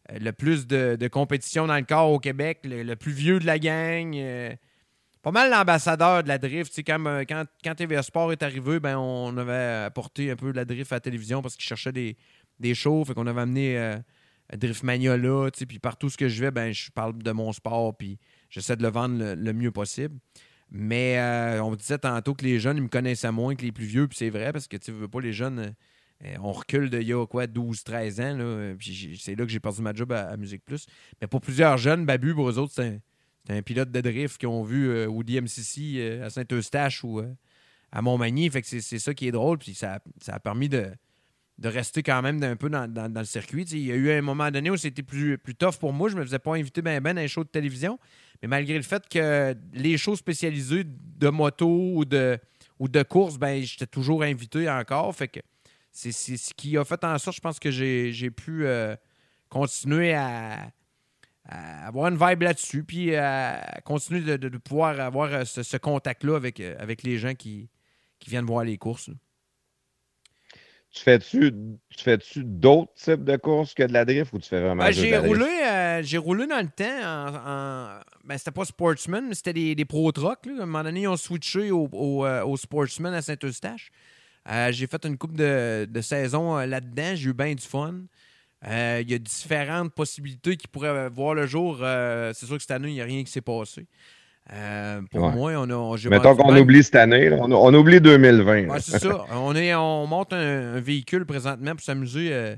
[0.09, 3.59] le plus de, de compétition dans le corps au Québec, le, plus vieux de la
[3.59, 4.17] gang.
[5.21, 6.75] pas mal l'ambassadeur de la drift.
[6.79, 10.65] Quand, quand, quand TVA Sport est arrivé, ben, on avait apporté un peu de la
[10.65, 12.17] drift à la télévision parce qu'ils cherchaient des,
[12.59, 13.05] des shows.
[13.05, 13.97] Fait avait amené euh,
[14.57, 15.49] Drift Mania là.
[15.51, 17.95] Puis partout ce que je vais, ben, je parle de mon sport.
[17.95, 18.17] Puis
[18.49, 20.17] j'essaie de le vendre le mieux possible.
[20.75, 23.71] Mais euh, on me disait tantôt que les jeunes, ils me connaissaient moins que les
[23.71, 24.07] plus vieux.
[24.07, 25.59] Puis c'est vrai parce que tu veux pas les jeunes.
[25.59, 25.69] euh,
[26.25, 28.37] euh, on recule de il y a quoi, 12, 13 ans.
[28.37, 30.87] Là, puis c'est là que j'ai perdu ma job à, à Musique Plus.
[31.21, 32.99] Mais pour plusieurs jeunes, Babu, pour eux autres, c'est
[33.49, 37.21] un, un pilote de drift qui ont vu euh, DMCC euh, à Saint-Eustache ou
[37.91, 38.49] à Montmagny.
[38.49, 39.59] Fait que c'est, ça qui est drôle.
[39.59, 40.87] Puis ça, ça a permis de,
[41.59, 43.63] de rester quand même un peu dans, dans- le circuit.
[43.63, 46.09] Il y a eu un moment donné où c'était plus, plus tough pour moi.
[46.09, 47.99] Je me faisais pas inviter ben ben dans les shows de télévision.
[48.43, 52.37] Mais malgré le fait que les shows spécialisés de moto ou de,
[52.77, 55.15] ou de course, ben j'étais toujours invité encore.
[55.15, 55.39] Fait que
[55.91, 58.97] c'est, ce qui a fait en sorte, je pense que j'ai, pu euh,
[59.47, 60.73] continuer à,
[61.45, 66.75] avoir une vibe là-dessus, puis à continuer de, pouvoir avoir euh, ce, contact-là avec, euh,
[66.79, 67.69] avec les gens qui,
[68.19, 69.09] qui viennent voir les courses.
[70.93, 71.51] Tu fais-tu
[71.89, 74.91] tu fais-tu d'autres types de courses que de la drift ou tu fais vraiment Ben,
[74.91, 77.35] j'ai roulé, euh, j'ai roulé dans le temps en.
[77.97, 80.45] en- ben, c'était pas Sportsman, mais c'était des, des Pro Truck.
[80.45, 80.51] là.
[80.59, 83.89] À un moment donné, ils ont switché au, au, euh, au Sportsman à Saint-Eustache.
[84.49, 87.15] Euh, j'ai fait une coupe de, de saison là-dedans.
[87.15, 87.95] J'ai eu bien du fun.
[88.65, 91.77] Il y a différentes possibilités qui pourraient voir le jour.
[91.79, 93.87] C'est sûr que cette année, il n'y a rien qui s'est passé.
[94.51, 95.31] Euh, pour Ouais.
[95.31, 95.97] moi, on a.
[95.97, 97.37] j'ai Mettons qu'on oublie cette année, là.
[97.39, 98.61] on, on oublie 2020.
[98.67, 98.73] là.
[98.73, 99.25] Ouais, c'est ça.
[99.31, 102.55] On, est, on monte un, un véhicule présentement pour s'amuser euh,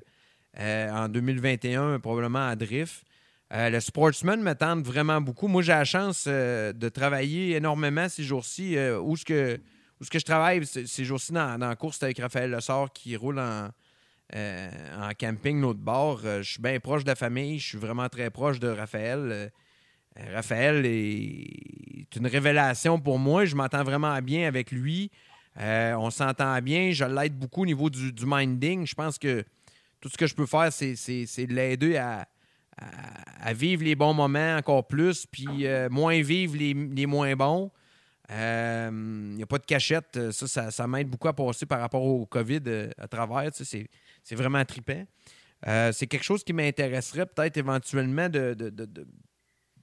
[0.60, 3.04] euh, en 2021, probablement à Drift.
[3.52, 5.48] Le Sportsman me tente vraiment beaucoup.
[5.48, 8.76] Moi, j'ai la chance de travailler énormément ces jours-ci.
[9.02, 9.60] où ce que,
[10.02, 13.16] où ce que je travaille ces jours-ci dans, dans la course, avec Raphaël Lessard qui
[13.16, 13.70] roule en,
[14.36, 16.20] en camping l'autre bord.
[16.24, 17.60] Je suis bien proche de la famille.
[17.60, 19.52] Je suis vraiment très proche de Raphaël.
[20.20, 23.46] Euh, Raphaël est une révélation pour moi.
[23.46, 25.12] Je m'entends vraiment bien avec lui.
[25.60, 26.92] Euh, on s'entend bien.
[26.92, 28.86] Je l'aide beaucoup au niveau du, du minding.
[28.86, 29.44] Je pense que
[30.00, 32.28] tout ce que je peux faire, c'est, c'est- c'est de l'aider à,
[32.78, 36.74] à- vivre les bons moments encore plus, puis euh, moins vivre les,
[37.06, 37.72] moins bons.
[38.30, 40.32] Il n'y a pas de cachette.
[40.32, 42.62] Ça, ça, m'aide beaucoup à passer par rapport au COVID
[42.98, 43.50] à travers.
[43.54, 43.88] C'est,
[44.32, 45.06] vraiment trippant.
[45.94, 48.54] C'est quelque chose qui m'intéresserait peut-être éventuellement de-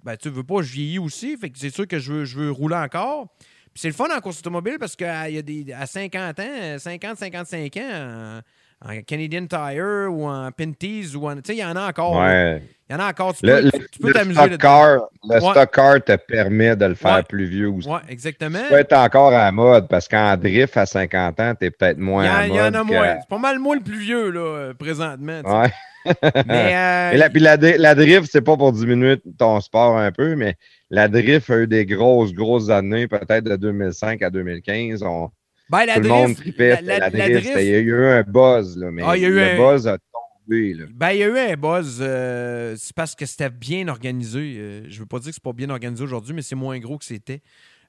[0.02, 1.36] ben, tu veux pas, je vieillis aussi.
[1.36, 3.28] Fait que c'est sûr que je veux, je veux rouler encore.
[3.72, 6.78] Puis c'est le fun en course automobile parce qu'à y a des, à 50 ans,
[6.78, 8.40] 50, 55 ans,
[8.84, 11.36] en, Canadian Tire ou en Pinties, ou en.
[11.36, 12.14] Tu sais, il y en a encore.
[12.24, 12.60] Il
[12.90, 13.34] y en a encore.
[13.34, 14.98] Tu Le, peux, le- peux le t'amuser stock car,
[15.28, 15.40] le Ouais.
[15.40, 17.22] stock car te permet de le faire Ouais.
[17.22, 17.88] plus vieux aussi.
[17.88, 18.58] Ouais, exactement.
[18.62, 21.70] Tu peux être encore à la mode parce qu'en drift à 50 ans, tu es
[21.70, 22.76] peut-être moins Il y, en- à il y mode.
[22.76, 23.16] en a moins.
[23.20, 25.40] C'est pas mal moi le plus vieux, là, euh, présentement.
[26.46, 30.10] Mais, euh, Et la, puis la, la drift, c'est pas pour diminuer ton sport un
[30.10, 30.56] peu, mais
[30.90, 35.04] la drift a eu des grosses, grosses années, peut-être de 2005 à 2015.
[35.04, 35.30] On,
[35.72, 37.50] Ben, la tout le drift- monde tripait la- drift.
[37.56, 39.56] Il y a eu un buzz, là, mais Ah, il y a eu le un-
[39.56, 40.74] buzz a tombé.
[40.74, 40.84] Là.
[40.92, 41.98] Ben, il y a eu un buzz.
[42.00, 44.56] euh, c'est parce que c'était bien organisé.
[44.58, 46.98] Euh, je veux pas dire que c'est pas bien organisé aujourd'hui, mais c'est moins gros
[46.98, 47.40] que c'était.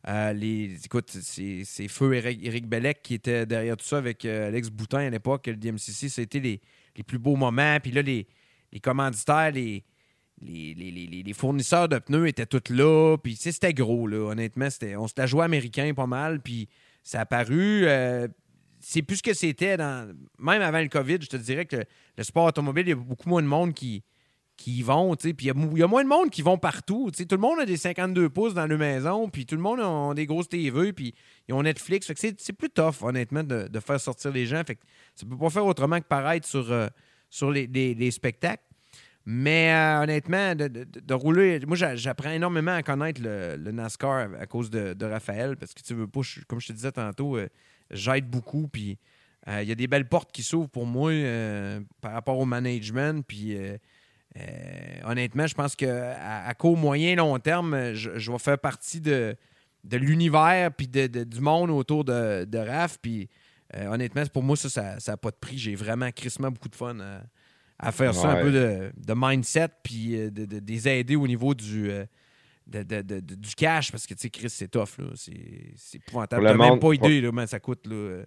[0.08, 4.48] Euh, les, écoute, c'est Feu Eric, Éric Bellec qui était derrière tout ça avec euh,
[4.50, 5.48] Alex Boutin à l'époque.
[5.48, 6.62] Le DMCC, c'était les,
[6.98, 7.78] les plus beaux moments.
[7.82, 8.28] Puis là, les,
[8.74, 9.84] les commanditaires, les,
[10.42, 13.16] les, les- les- fournisseurs de pneus étaient tous là.
[13.18, 14.18] Puis, c'était gros, là.
[14.32, 16.42] Honnêtement, c'était, on se la jouait américain pas mal.
[16.42, 16.68] Puis,
[17.04, 17.84] ça a paru.
[17.86, 18.28] euh,
[18.80, 20.14] c'est plus ce que c'était dans.
[20.40, 21.78] Même avant le COVID, je te dirais que
[22.18, 24.04] le sport automobile, il y a beaucoup moins de monde qui,
[24.58, 25.16] qui y vont.
[25.16, 25.50] Puis il y,
[25.84, 27.10] a moins de monde qui vont partout.
[27.16, 29.30] Tout le monde a des 52 pouces dans leur maison.
[29.30, 30.92] Puis tout le monde a des grosses TV.
[30.92, 31.14] Puis
[31.48, 32.12] ils ont Netflix.
[32.16, 34.62] C'est, plus tough, honnêtement, de, de faire sortir les gens.
[34.68, 34.82] Fait que
[35.16, 36.88] ça peut pas faire autrement que paraître sur, euh,
[37.30, 38.64] sur les- les spectacles.
[39.26, 44.46] Mais euh, honnêtement, de, de- rouler, moi j'a- j'apprends énormément à connaître le, NASCAR à,
[44.48, 47.48] cause de, Raphaël, parce que tu veux pas, comme je te disais tantôt, euh,
[47.90, 48.98] j'aide beaucoup, puis
[49.48, 51.14] euh, il y a des belles portes qui s'ouvrent pour moi
[52.02, 53.58] par rapport au management, puis
[55.06, 59.38] honnêtement, je pense qu'à à court, moyen, long terme, je, vais faire partie de,
[59.90, 63.30] l'univers, puis du monde autour de, Raph, puis
[63.74, 65.58] honnêtement, pour moi, ça, ça n'a pas de prix.
[65.58, 66.98] J'ai vraiment crissement beaucoup de fun
[67.88, 71.16] à, faire ça, un peu de, de mindset, puis euh, de, de- de les aider
[71.16, 72.06] au niveau du, euh,
[72.68, 75.06] du cash, parce que, tu sais, Chris, c'est tough, là.
[75.16, 75.34] C'est
[75.76, 76.44] c'est épouvantable.
[76.46, 78.26] T'as même pas pour- idée, là, comment ça coûte, là, euh,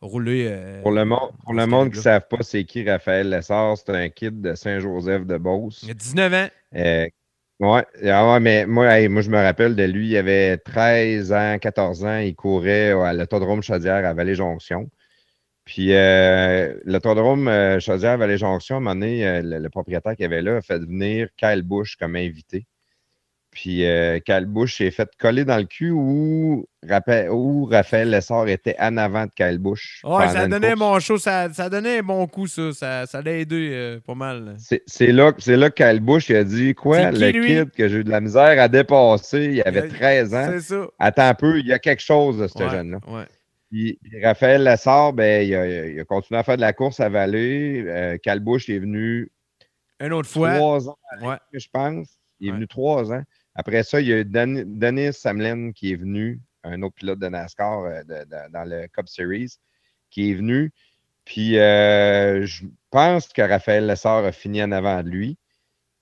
[0.00, 0.46] rouler.
[0.50, 3.76] euh, Pour le, monde, pour le monde qui ne savent pas c'est qui Raphaël Lessard,
[3.78, 5.82] c'est un kid de Saint-Joseph de Beauce.
[5.84, 6.48] Il a 19 ans.
[7.62, 11.30] Ouais, ah ouais, mais moi, hey, moi, je me rappelle de lui, il avait 13
[11.32, 14.88] ans, 14 ans, il courait à l'autodrome Chaudière à Vallée-Jonction.
[15.72, 20.42] Puis euh, l'autodrome euh, Chaudière-Vallée-Jonction, à un moment donné, euh, le, le propriétaire qui avait
[20.42, 22.66] là a fait venir Kyle Bush comme invité.
[23.52, 28.48] Puis euh, Kyle Bush s'est fait coller dans le cul où, Raphaël, où Raphaël Lessard
[28.48, 30.00] était en avant de Kyle Bush.
[30.04, 32.72] Ouais, ça donnait mon show, ça, ça donnait un bon coup, ça.
[32.72, 34.56] Ça, ça l'a aidé euh, pas mal.
[34.58, 37.12] C'est là, là que Kyle Bush il a dit quoi?
[37.12, 37.46] Qui, Le lui?
[37.46, 40.46] kid que j'ai eu de la misère à dépasser, il avait Il a- 13 ans?
[40.50, 40.86] C'est ça.
[40.98, 42.98] Attends un peu, il y a quelque chose de ce Ouais, jeune-là.
[43.06, 43.24] ouais.
[43.70, 46.98] Puis, puis Raphaël Lessard, ben, il, a, il a continué à faire de la course
[47.00, 47.84] à Vallée.
[47.86, 49.30] Euh, Bush est venu
[50.00, 50.54] Une autre fois.
[50.56, 51.36] trois ans, Ouais.
[51.52, 52.18] je pense.
[52.40, 52.56] Il est Ouais.
[52.56, 53.22] venu trois ans.
[53.54, 57.28] Après ça, il y a Dan- Denis Samlin qui est venu, un autre pilote de
[57.28, 59.56] NASCAR euh, de- de- dans le Cup Series,
[60.10, 60.72] qui est venu.
[61.24, 65.38] Puis euh, je pense que Raphaël Lessard a fini en avant de lui.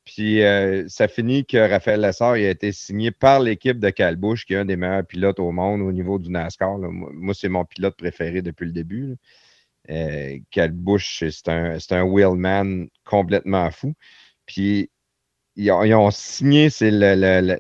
[0.09, 4.17] Puis euh, ça finit que Raphaël Lessard il a été signé par l'équipe de Cal
[4.17, 6.79] Busch, qui est un des meilleurs pilotes au monde au niveau du NASCAR.
[6.79, 9.17] Moi, c'est mon pilote préféré depuis le début.
[9.91, 13.93] Euh, c'est un, un wheelman complètement fou.
[14.47, 14.91] Puis
[15.57, 16.91] ils ont, signé, c'est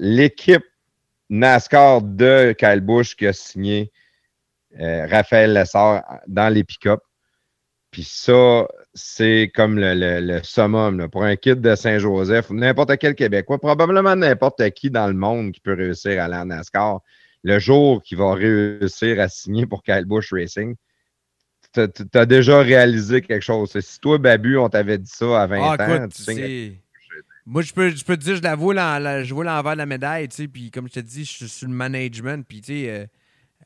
[0.00, 0.64] l'équipe
[1.28, 2.82] NASCAR de Kyle
[3.14, 3.92] qui a signé
[4.80, 7.00] euh, Raphaël Lessard dans les pick-up.
[7.98, 11.08] Puis ça, c'est comme le, le- le summum là.
[11.08, 15.58] pour un kid de Saint-Joseph, n'importe quel Québécois, probablement n'importe qui dans le monde qui
[15.58, 17.00] peut réussir à aller en NASCAR.
[17.42, 20.76] Le jour qu'il va réussir à signer pour Kyle Busch Racing,
[21.74, 21.80] tu
[22.14, 23.76] as déjà réalisé quelque chose.
[23.80, 26.72] Si toi, Babu, on t'avait dit ça à 20 Ah, ans, écoute, tu c'est-
[27.46, 30.36] Moi, je peux, je peux te dire, je la vois l'envers de la médaille, tu
[30.36, 33.06] sais, puis comme je te dis, je suis sur le management, puis tu sais, euh,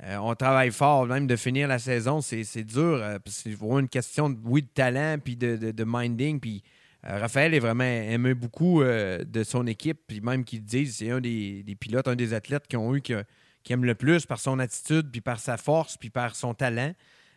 [0.05, 3.89] euh, on travaille fort, même de finir la saison, c'est dur, euh, c'est vraiment une
[3.89, 6.63] question, de, oui, de talent, puis de, de, de minding, puis
[7.07, 11.21] euh, Raphaël est vraiment aimé beaucoup de son équipe, puis même qu'ils disent, c'est un
[11.21, 13.15] des, des pilotes, un des athlètes qui ont eu, qui,
[13.63, 16.93] qui aime le plus par son attitude, puis par sa force, puis par son talent.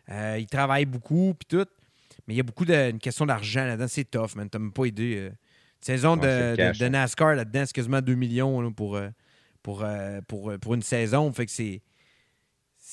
[0.08, 1.68] Il travaille beaucoup, puis tout.
[2.26, 3.88] Mais il y a beaucoup de une question d'argent là-dedans.
[3.88, 4.48] C'est tough, man.
[4.48, 5.30] T'as même pas aidé.
[5.80, 6.90] saison de, cash, hein.
[6.90, 8.98] NASCAR là-dedans, c'est quasiment 2 millions là, pour,
[9.62, 9.84] pour,
[10.28, 11.32] pour, pour une saison.
[11.32, 11.82] Fait que c'est.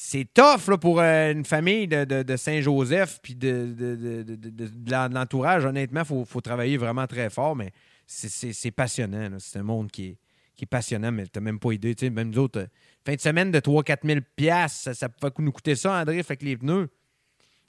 [0.06, 4.24] C'est tough là, pour euh, une famille de, de- de Saint-Joseph puis de, de, de-
[4.24, 5.64] de- de- de- de l'en- de l'entourage.
[5.64, 7.72] Honnêtement, il faut, faut travailler vraiment très fort, mais
[8.06, 9.30] c'est- passionnant.
[9.40, 10.18] C'est un monde qui est,
[10.58, 11.96] qui est passionnant, mais tu même pas idée.
[12.10, 12.68] Même nous autres, euh,
[13.06, 16.36] fin de semaine de 3-4 000 piastres, ça, ça peut nous coûter ça, André, fait
[16.36, 16.90] que les pneus.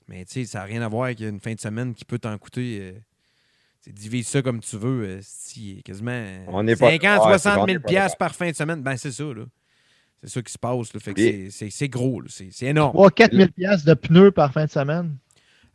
[0.08, 2.18] Mais tu sais, ça n'a rien à voir avec une fin de semaine qui peut
[2.18, 2.78] t'en coûter.
[2.80, 5.04] euh, divise ça comme tu veux.
[5.04, 7.78] euh, si, quasiment euh, On n'est pas- 50, ouais, 60 c'est 000 bon, on n'est
[7.78, 8.82] pas piastres par fin de semaine.
[8.82, 9.44] Ben, c'est ça, là.
[10.24, 10.94] C'est ça qui se passe.
[10.94, 11.00] Là.
[11.00, 12.22] Fait que c'est- gros.
[12.28, 12.96] C'est c'est énorme.
[12.96, 15.16] 3-4 000 piastres de pneus par fin de semaine.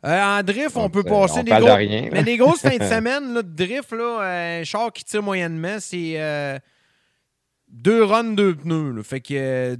[0.04, 1.72] Euh, en drift, on peut euh, passer on des parle gros...
[1.72, 2.08] de rien, là.
[2.12, 5.22] Mais des grosses fins de semaine là, de drift, là, euh, un char qui tire
[5.22, 6.58] moyennement, c'est euh,
[7.68, 8.92] deux runs, deux pneus.
[8.92, 9.02] là.
[9.02, 9.76] Fait que euh,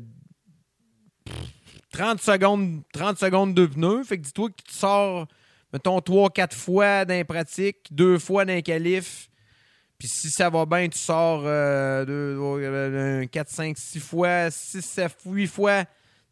[1.92, 4.04] 30 secondes, 30 secondes, deux pneus.
[4.04, 5.26] Fait que dis-toi que tu sors,
[5.72, 9.29] mettons, 3-4 fois dans les pratiques, deux fois dans les qualifs.
[10.00, 14.80] Puis si ça va bien, tu sors euh, deux, euh, 4, 5, 6 fois, 6,
[14.82, 15.84] 7, 8 fois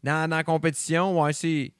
[0.03, 1.21] dans, dans la compétition.
[1.21, 1.71] Ouais, c'est.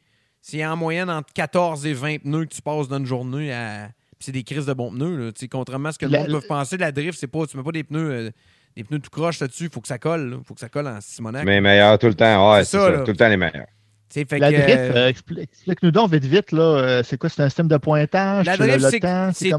[0.41, 3.89] C'est en moyenne entre 14 et 20 pneus que tu passes dans une journée à.
[4.17, 5.17] Puis c'est des crises de bons pneus.
[5.17, 5.31] Là.
[5.33, 7.45] Tu sais, Contrairement à ce que le monde peut penser, la drift, c'est pas.
[7.45, 8.09] Tu mets pas des pneus.
[8.09, 8.31] euh,
[8.75, 10.37] des pneus tout croche là-dessus, il faut que ça colle.
[10.39, 11.43] Il faut que ça colle en Simonac.
[11.43, 12.53] Mais meilleur tout le temps.
[12.53, 12.99] Ouais, C'est c'est ça.
[12.99, 13.67] Tout le temps les meilleurs.
[14.39, 17.29] La euh, euh, expli- explique-nous donc vite, vite, là, euh, c'est quoi?
[17.29, 18.45] C'est un système de pointage?
[18.45, 18.79] La drift,
[19.33, 19.49] c'est?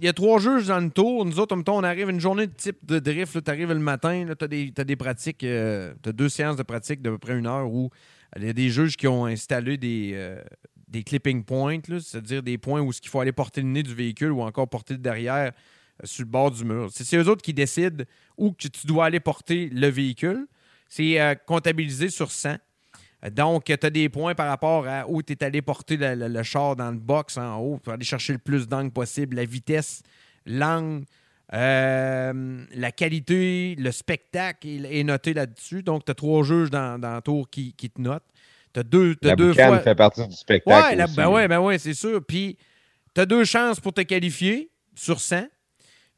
[0.00, 1.24] Il y a trois juges dans le tour.
[1.24, 3.44] Nous autres, on arrive une journée de type de drift.
[3.44, 5.38] Tu arrives le matin, tu as, des pratiques.
[5.38, 7.90] tu as deux séances de pratique d'à peu près une heure où
[8.36, 10.42] il y a des juges qui ont installé des, euh,
[10.88, 14.32] des clipping points, c'est-à-dire des points où il faut aller porter le nez du véhicule
[14.32, 16.88] ou encore porter le derrière euh, sur le bord du mur.
[16.92, 18.04] C'est eux autres qui décident
[18.38, 20.46] où que tu dois aller porter le véhicule.
[20.88, 22.56] C'est euh, comptabilisé sur 100.
[23.30, 26.28] Donc, tu as des points par rapport à où tu es allé porter le, le-
[26.28, 29.44] le char dans le box en haut pour aller chercher le plus d'angle possible, la
[29.44, 30.02] vitesse,
[30.44, 31.04] l'angle,
[31.54, 35.82] euh, la qualité, le spectacle est, noté là-dessus.
[35.82, 38.24] Donc, tu as trois juges dans, dans le tour qui, qui te notent.
[38.74, 39.78] Tu as deux, t'as La deux fois.
[39.80, 40.90] fait partie du spectacle.
[40.90, 41.14] Ouais, la- aussi.
[41.16, 42.24] ben ouais, ben ouais, c'est sûr.
[42.26, 42.56] Puis,
[43.14, 45.44] tu as deux chances pour te qualifier sur 100.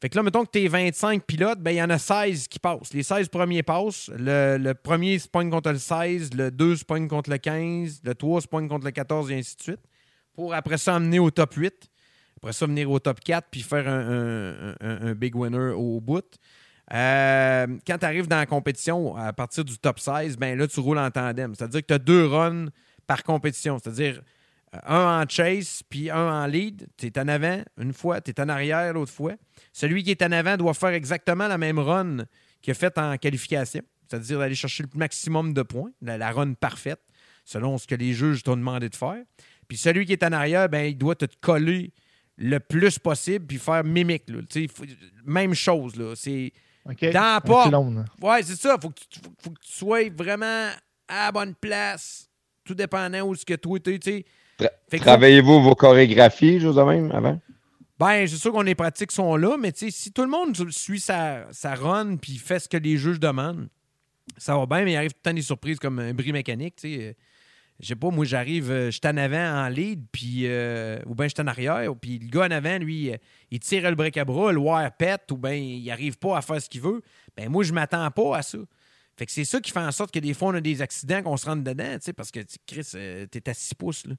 [0.01, 2.47] Fait que là, mettons que tu es 25 pilotes, ben il y en a 16
[2.47, 2.93] qui passent.
[2.93, 4.11] Les 16 premiers passent.
[4.17, 8.41] Le, premier se pogne contre le 16, le 2 se contre le 15, le 3
[8.41, 9.79] se pogne contre le 14 et ainsi de suite.
[10.33, 11.89] Pour après ça emmener au top 8.
[12.37, 16.25] Après ça, venir au top 4 puis faire un, big winner au bout.
[16.93, 20.79] Euh, quand tu arrives dans la compétition, à partir du top 16, ben là, tu
[20.81, 21.55] roules en tandem.
[21.55, 22.67] C'est-à-dire que tu as deux runs
[23.07, 23.79] par compétition.
[23.81, 24.21] C'est-à-dire
[24.85, 26.87] un en chase puis un en lead.
[26.97, 29.33] Tu es en avant une fois, tu es en arrière l'autre fois.
[29.73, 32.25] Celui qui est en avant doit faire exactement la même run
[32.61, 33.81] qu'il a fait en qualification.
[34.07, 37.01] C'est-à-dire d'aller chercher le maximum de points, la, la run parfaite,
[37.43, 39.23] selon ce que les juges t'ont demandé de faire.
[39.67, 41.91] Puis celui qui est en arrière, ben, il doit te coller
[42.37, 44.29] le plus possible puis faire mimique.
[44.29, 44.41] Là.
[44.73, 44.85] Faut-
[45.25, 45.95] même chose.
[45.95, 46.13] Là.
[46.15, 46.51] C'est
[46.85, 47.11] OK.
[47.11, 47.73] dans la porte.
[48.21, 48.77] Ouais, c'est ça.
[48.81, 50.69] Faut que, tu, faut, faut que tu sois vraiment
[51.07, 52.29] à la bonne place.
[52.63, 54.25] Tout dépendant où ce que toi tu sais.
[54.59, 57.39] Tra- Travaillez-vous vos chorégraphies, chose de même, avant?
[57.99, 61.45] Ben, c'est sûr qu'on les pratiques sont là, mais si tout le monde suit sa,
[61.51, 63.69] sa run puis fait ce que les juges demandent,
[64.37, 66.75] ça va bien, mais il arrive tout le temps des surprises comme un bris mécanique,
[66.75, 67.03] tu sais.
[67.03, 67.13] Euh,
[67.79, 71.15] Je sais pas, moi, j'arrive, euh, je suis en avant en lead, puis euh, ou
[71.15, 73.11] bien je suis en arrière, puis le gars en avant, lui,
[73.51, 76.41] il tire le break à bras, le wire pète, ou bien il arrive pas à
[76.41, 77.01] faire ce qu'il veut.
[77.37, 78.57] Ben moi, je m'attends pas à ça.
[79.17, 81.23] Fait que c'est ça qui fait en sorte que des fois, on a des accidents
[81.23, 84.15] qu'on se rentre dedans, parce que, Chris, euh, t'es à 6 pouces, là.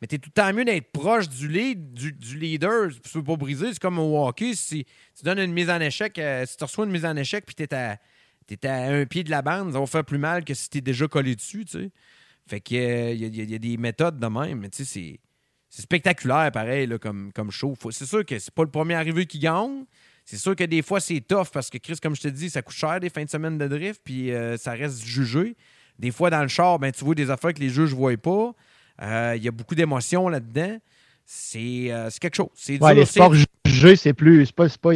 [0.00, 3.36] Mais t'es tout le temps mieux d'être proche du lead, du, leader, tu peux pas
[3.36, 3.72] briser.
[3.72, 6.86] C'est comme au hockey, si tu donnes une mise en échec, euh, si tu reçois
[6.86, 7.98] une mise en échec, puis t'es à,
[8.46, 10.80] t'es à un pied de la bande, ça va faire plus mal que si t'es
[10.80, 11.90] déjà collé dessus, tu sais.
[12.46, 15.18] Fait que euh, y, a- des méthodes de même, mais tu sais,
[15.68, 17.74] c'est, spectaculaire, pareil, là, comme, comme show.
[17.90, 19.84] C'est sûr que c'est pas le premier arrivé qui gagne.
[20.30, 22.62] C'est sûr que des fois, c'est tough parce que, Chris, comme je te dis, ça
[22.62, 25.56] coûte cher des fins de semaine de drift, puis euh, ça reste jugé.
[25.98, 28.16] Des fois, dans le char, ben, tu vois des affaires que les juges ne voient
[28.16, 28.52] pas.
[29.02, 30.76] Euh, Il y a beaucoup d'émotions là-dedans.
[31.26, 32.48] C'est, euh, c'est quelque chose.
[32.54, 33.34] C'est Ouais, les c'est- sports
[33.66, 34.46] jugés, c'est plus.
[34.46, 34.92] C'est pas, c'est pas-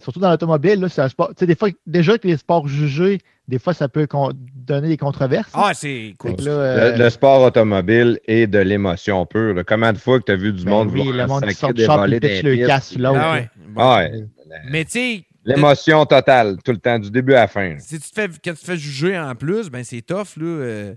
[0.00, 1.28] surtout dans l'automobile, là, c'est un sport.
[1.28, 3.18] Tu sais, des fois, déjà que les sports jugés,
[3.48, 4.06] des fois, ça peut
[4.54, 5.50] donner des controverses.
[5.54, 9.54] Ah, c'est là, euh, Le, le sport automobile est de l'émotion pure.
[9.54, 9.64] là.
[9.64, 11.54] Combien de fois que tu as vu du Ben monde oui, vouloir le monde qui
[11.54, 13.18] sacrer sort du des volets le casse sur l'autre.
[13.20, 13.48] Ah ouais.
[13.76, 14.24] Ah ouais.
[14.70, 17.78] Mais tu sais, L'émotion totale, tout le temps, du début à la fin.
[17.78, 20.36] si tu te fais, quand tu te fais juger en plus, ben c'est tough.
[20.38, 20.94] Là, euh,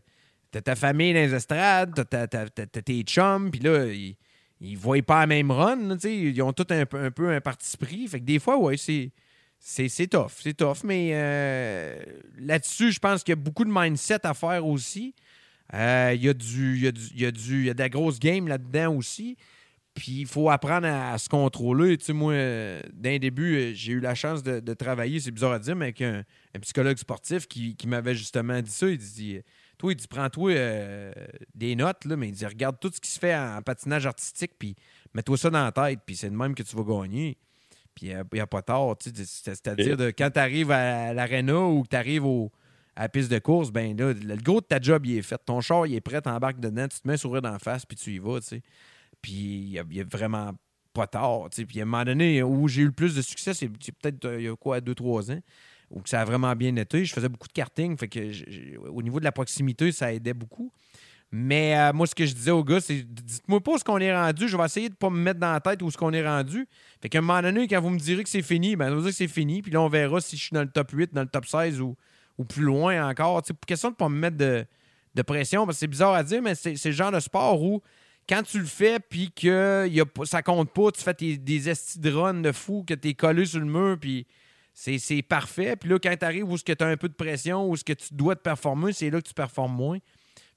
[0.51, 3.85] t'as ta famille dans les estrades, t'as, ta- ta- ta- t'as tes chums, puis là,
[3.87, 4.15] ils,
[4.61, 5.75] ils voient pas la même run.
[5.89, 8.07] là, ils ont tous un, peu- un peu un parti pris.
[8.07, 9.11] Fait que des fois, ouais, c'est,
[9.59, 10.31] c'est, c'est tough.
[10.39, 10.77] C'est tough.
[10.85, 11.97] Mais euh,
[12.39, 15.13] là-dessus, je pense qu'il y a beaucoup de mindset à faire aussi.
[15.73, 18.47] Euh, Il y, il y, y, a du- il y a de la grosse game
[18.47, 19.35] là-dedans aussi.
[19.97, 21.97] Puis il faut apprendre à, à se contrôler.
[21.97, 25.31] Tu sais, moi, euh, d'un début, euh, j'ai eu la chance de, de travailler, c'est
[25.31, 26.23] bizarre à dire, mais avec un,
[26.55, 28.87] un psychologue sportif qui, qui m'avait justement dit ça.
[28.87, 29.39] Il dit
[29.79, 31.11] Toi, il dit Prends-toi euh,
[31.55, 34.51] des notes, là, mais il dit Regarde tout ce qui se fait en, patinage artistique,
[34.59, 34.75] puis
[35.15, 37.35] mets-toi ça dans la tête, puis c'est de même que tu vas gagner.
[37.95, 38.95] Puis il n'y a, pas tard.
[38.99, 42.51] tu sais, c'est- C'est-à-dire, de, quand tu arrives à l'aréna ou que tu arrives au-
[42.95, 45.39] à la piste de course, ben là, le gros de ta job, il est fait.
[45.43, 47.97] Ton char, il est prêt, t'embarques dedans, tu te mets un sourire d'en face, puis
[47.97, 48.61] tu y vas, tu sais.
[49.27, 50.53] Puis il y a, vraiment
[50.93, 51.49] pas tard.
[51.49, 54.39] Puis à un moment donné, où j'ai eu le plus de succès, c'est peut-être euh,
[54.39, 55.41] il y a quoi, 2-3 ans,
[55.91, 57.03] où ça a vraiment bien été.
[57.03, 60.71] Je faisais beaucoup de karting, fait que au niveau de la proximité, ça aidait beaucoup.
[61.29, 63.97] Mais euh, moi, ce que je disais aux gars, c'est dites-moi pas où ce qu'on
[63.97, 64.47] est rendu.
[64.47, 66.65] Je vais essayer de pas me mettre dans la tête où ce qu'on est rendu.
[67.01, 69.09] Fait qu'à un moment donné, quand vous me direz que c'est fini, ben, veut dire
[69.09, 69.61] que c'est fini.
[69.61, 71.81] Puis là, on verra si je suis dans le top 8, dans le top 16
[71.81, 71.97] ou,
[72.37, 73.43] ou plus loin encore.
[73.43, 74.65] Tu sais, question de pas me mettre de,
[75.15, 77.81] de pression, parce que c'est bizarre à dire, mais c'est le genre de sport où
[78.27, 81.69] quand tu le fais puis que y a ça compte pas, tu fais tes- des
[81.69, 84.25] esti de fou, que tu es collé sur le mur, puis
[84.73, 85.75] c'est c'est parfait.
[85.75, 87.93] Puis là, quand tu arrives où tu as un peu de pression, où ce que
[87.93, 89.97] tu dois te performer, c'est là que tu performes moins.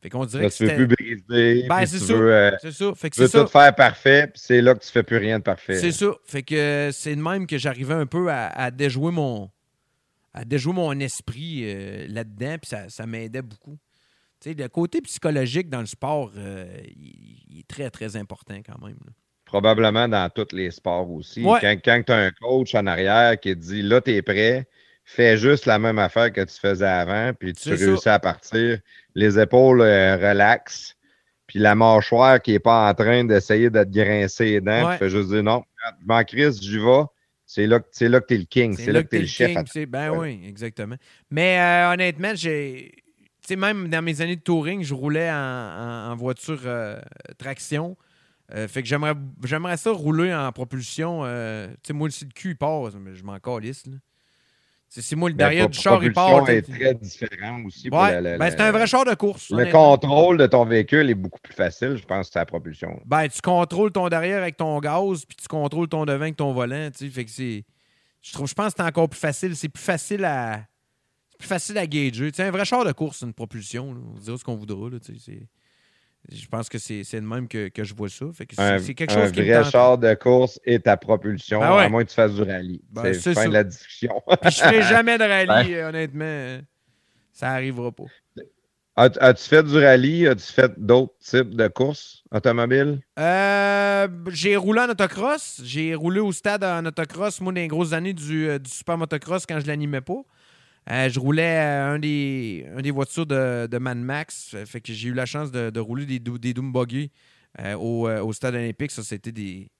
[0.03, 0.87] Fait qu'on dirait Là, que tu veux plus
[1.27, 1.67] briser.
[1.69, 2.13] Ben, c'est ça.
[2.15, 2.95] euh, C'est ça.
[2.95, 5.39] Fait que tu veux tout faire parfait, puis c'est là que tu fais plus rien
[5.39, 5.75] de parfait.
[5.79, 6.07] C'est ça.
[6.25, 9.51] Fait que c'est de même que j'arrivais un peu à, à déjouer mon
[10.33, 13.77] à déjouer mon esprit euh, là-dedans, puis ça, ça m'aidait beaucoup.
[14.44, 18.97] Le côté psychologique dans le sport, euh, il, il est très, très important quand même.
[19.05, 19.12] là.
[19.44, 21.43] Probablement dans tous les sports aussi.
[21.44, 21.59] Ouais.
[21.60, 24.69] Quand, quand tu as un coach en arrière qui te dit là, tu es prêt,
[25.05, 27.85] fais juste la même affaire que tu faisais avant, puis tu ça.
[27.85, 28.78] réussis à partir.
[29.17, 30.94] Les épaules euh, relaxent,
[31.49, 34.93] puis la mâchoire qui n'est pas en train d'essayer de te grincer les dents, Ouais.
[34.93, 35.65] tu fais juste dire non,
[36.01, 37.02] je m'en crise, j'y vais.
[37.44, 39.20] C'est là, que- c'est là que tu es le king, c'est là que tu es
[39.23, 39.65] le chef.
[39.65, 40.94] king, Ben oui, exactement.
[41.33, 42.94] Mais euh, honnêtement, j'ai.
[43.47, 47.01] Sais, même dans mes années de touring, je roulais en, en- en voiture euh,
[47.39, 47.97] traction.
[48.55, 51.20] Euh, fait que j'aimerais j'aimerais ça rouler en propulsion.
[51.25, 53.86] euh, tu sais, moi, le cul il part, mais je m'en calisse.
[53.86, 53.94] là.
[54.89, 56.49] C'est c'est moi le La derrière du char, il part.
[56.51, 57.89] est très différent aussi.
[57.89, 59.51] pour Ouais, la- la- ben, c'est un vrai char de course.
[59.51, 63.01] Le contrôle de ton véhicule est beaucoup plus facile, je pense, que c'est la propulsion.
[63.07, 66.52] Ben, tu contrôles ton derrière avec ton gaz, puis tu contrôles ton devant avec ton
[66.52, 66.91] volant.
[66.93, 67.65] Fait que c'est.
[68.20, 69.55] Je trouve, je pense que c'est encore plus facile.
[69.55, 70.65] C'est plus facile à.
[71.41, 72.31] C'est plus facile à gager.
[72.31, 73.94] Tu sais, un vrai char de course, c'est une propulsion.
[73.94, 74.01] là.
[74.15, 74.91] On dira ce qu'on voudra.
[74.91, 75.47] Là, tu sais, c'est-
[76.31, 78.27] Je pense que c'est c'est de même que, que je vois ça.
[78.35, 80.99] Fait que c'est Un, quelque un chose qui me vrai char de course est ta
[80.99, 81.85] propulsion, Ben ouais.
[81.85, 82.83] à moins que tu fasses du rallye.
[82.91, 83.49] Ben, c'est fin ça.
[83.49, 84.20] de la discussion.
[84.43, 86.25] Puis je ferai jamais de rallye, euh, honnêtement.
[86.27, 86.60] euh,
[87.33, 88.05] Ça arrivera pas.
[88.97, 90.27] As- As-tu fait du rallye?
[90.27, 93.01] As-tu fait d'autres types de courses automobiles?
[93.19, 95.62] Euh, j'ai roulé en autocross.
[95.65, 98.99] J'ai roulé au stade en autocross, moi, dans les grosses années du, euh, du super
[98.99, 100.20] motocross quand je l'animais pas.
[100.89, 104.55] Euh, je roulais euh, un des, voitures de, Mad Max.
[104.55, 106.55] Euh, Fait que j'ai eu la chance de, rouler des, des
[107.76, 109.70] au, stade olympique, ça, c'était des,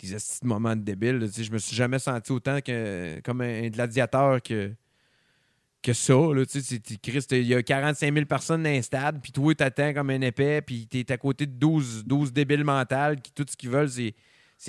[0.00, 1.30] des esti de moments débiles.
[1.36, 4.72] Je me suis jamais senti autant que, comme un gladiateur que,
[5.82, 6.14] que ça.
[6.14, 6.44] Là,
[7.02, 10.20] Christ, il y a 45 000 personnes dans un stade, puis toi, t'attends comme un
[10.22, 13.90] épais, puis t'es à côté de 12, 12 débiles mentales qui tout ce qu'ils veulent,
[13.90, 14.14] c'est,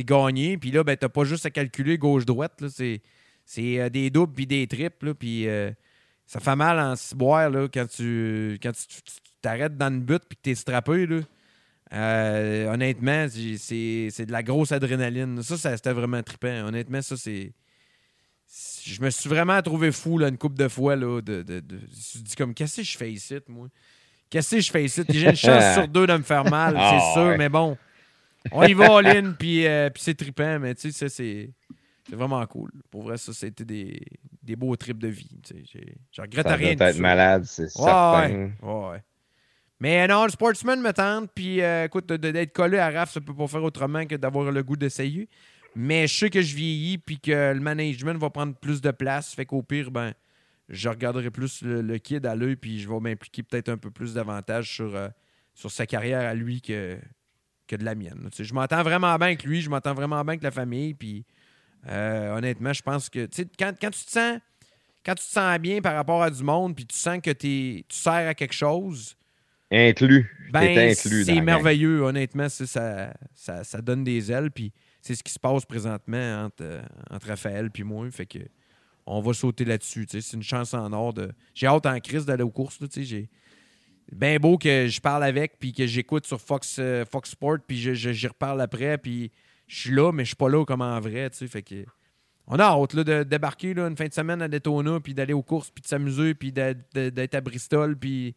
[0.03, 0.57] gagner.
[0.57, 2.63] Puis là, ben, t'as pas juste à calculer gauche-droite.
[2.69, 3.01] C'est,
[3.45, 5.13] c'est euh, des doubles puis des triples.
[5.13, 5.71] Puis euh,
[6.25, 8.85] ça fait mal en ciboire là, quand tu quand tu,
[9.41, 11.05] t'arrêtes dans le but puis que t'es strappé.
[11.05, 11.19] Là.
[11.93, 15.41] Euh, honnêtement, c'est- de la grosse adrénaline.
[15.43, 16.65] Ça, ça c'était vraiment trippant.
[16.67, 17.53] Honnêtement, ça, c'est.
[18.83, 20.95] Je me suis vraiment trouvé fou là, une couple de fois.
[20.95, 23.67] Là, de, de, de- je me suis dit comme qu'est-ce que je fais ici, moi?
[24.29, 25.03] Qu'est-ce que je fais ici?
[25.09, 27.37] J'ai une chance sur deux de me faire mal, Ah, c'est sûr, ouais.
[27.37, 27.77] mais bon.
[28.51, 31.49] On y va all-in, puis, euh, puis c'est trippant, mais tu sais, ça, c'est.
[32.07, 32.71] C'est vraiment cool.
[32.91, 33.99] Pour vrai, ça, c'était des,
[34.43, 35.29] des beaux trips de vie.
[36.11, 38.51] Je regrette Ça rien doit être malade, c'est Ouais, certain.
[38.61, 39.03] Ouais, ouais.
[39.79, 41.31] Mais non, le sportsman me tente.
[41.33, 44.63] Puis euh, écoute, d'être collé à RAF, ça peut pas faire autrement que d'avoir le
[44.63, 45.27] goût d'essayer.
[45.75, 49.33] Mais je sais que je vieillis puis que le management va prendre plus de place.
[49.33, 50.13] Fait qu'au pire, ben,
[50.69, 53.91] je regarderai plus le, le kid à l'œil puis je vais m'impliquer peut-être un peu
[53.91, 55.09] plus davantage sur, euh,
[55.53, 56.97] sur sa carrière à lui que,
[57.67, 58.29] que de la mienne.
[58.31, 60.93] Tu sais, je m'entends vraiment bien avec lui, je m'entends vraiment bien avec la famille.
[60.93, 61.25] Puis
[61.87, 63.27] euh, honnêtement, je pense que
[63.59, 64.39] quand, quand tu te sens
[65.05, 67.85] quand tu te sens bien par rapport à du monde, puis tu sens que t'es-
[67.87, 69.15] tu sers à quelque chose,
[69.71, 70.25] Inclus.
[70.51, 72.49] ben, c'est merveilleux, honnêtement.
[72.49, 76.81] Ça, ça, ça donne des ailes, puis c'est ce qui se passe présentement entre,
[77.11, 78.09] entre Raphaël et moi.
[78.09, 78.39] Fait que
[79.05, 80.07] on va sauter là-dessus.
[80.09, 81.13] C'est une chance en or.
[81.13, 81.31] De...
[81.53, 82.79] J'ai hâte en crise d'aller aux courses.
[82.95, 83.29] J'ai
[84.11, 87.77] bien beau que je parle avec, puis que j'écoute sur Fox, euh, Fox Sport, puis
[87.79, 89.31] je- je- j'y reparle après, puis
[89.67, 91.29] je suis là, mais je suis pas là comme en vrai.
[91.29, 91.85] tu sais, Fait que
[92.47, 95.33] on a hâte là, de débarquer là, une fin de semaine à Daytona, puis d'aller
[95.33, 98.35] aux courses, puis de s'amuser, puis d'être à Bristol, puis,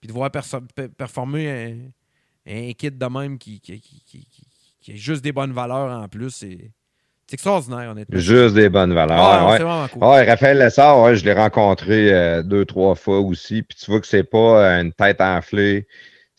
[0.00, 4.02] puis de voir performer un, un kit de même qui, qui, qui,
[4.80, 6.30] qui- a juste des bonnes valeurs en plus.
[6.30, 6.72] C'est
[7.34, 8.18] extraordinaire, honnêtement.
[8.18, 9.20] Juste des bonnes valeurs.
[9.20, 9.58] Ah, ouais.
[9.58, 10.02] vraiment cool.
[10.02, 13.62] Raphaël Lessard, ouais, je l'ai rencontré euh, deux, trois fois aussi.
[13.62, 15.86] Puis tu vois que c'est pas une tête enflée.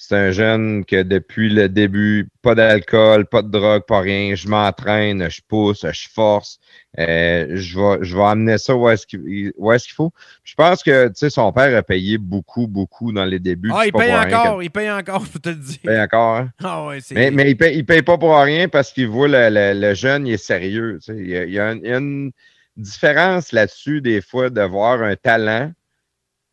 [0.04, 4.34] C'est un jeune que depuis le début, pas d'alcool, pas de drogue, pas rien.
[4.34, 6.58] Je m'entraîne, je pousse, je force.
[6.98, 9.22] Euh, je, vais, je vais amener ça où est-ce qu'il
[9.54, 10.12] qu'il faut.
[10.44, 13.70] Je pense que tu sais, son père a payé beaucoup, beaucoup dans les débuts.
[13.72, 15.78] Ah, il paye encore, que- il paye encore, je peux te le dire.
[15.84, 16.50] il paye encore, hein?
[16.64, 16.98] Ah ouais.
[17.12, 19.94] Mais, mais il paye, il paye pas pour rien parce qu'il voit le, le- le
[19.94, 20.98] jeune, il est sérieux.
[21.00, 21.20] tu sais.
[21.20, 22.32] Il y a, il y a une, il y a une
[22.76, 25.72] différence là-dessus, des fois, de voir un talent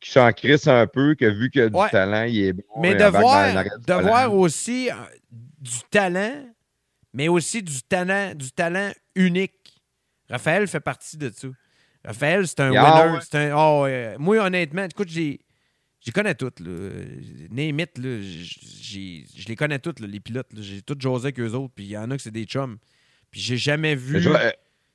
[0.09, 1.91] qui s'en crisse un peu, que vu qu'il a du Ouais.
[1.91, 2.63] talent, il est bon.
[2.81, 4.95] Mais de voir, de aussi euh,
[5.61, 6.47] du talent,
[7.13, 9.53] mais aussi du talent, du talent unique.
[10.31, 11.49] Raphaël fait partie de ça.
[12.05, 13.13] Raphaël, c'est un winner.
[13.13, 13.19] ouais.
[13.23, 13.87] c'est un- oh,
[14.19, 15.41] moi, honnêtement, écoute, j'ai.
[16.01, 16.61] Je les connais toutes.
[16.61, 16.71] Là.
[17.51, 20.47] Name it, là, j'ai- je les connais toutes, là, les pilotes.
[20.57, 21.73] J'ai toutes josé avec eux autres.
[21.75, 22.79] Puis il y en a que c'est des chums.
[23.33, 24.21] Puis j'ai jamais vu.
[24.21, 24.51] Je euh,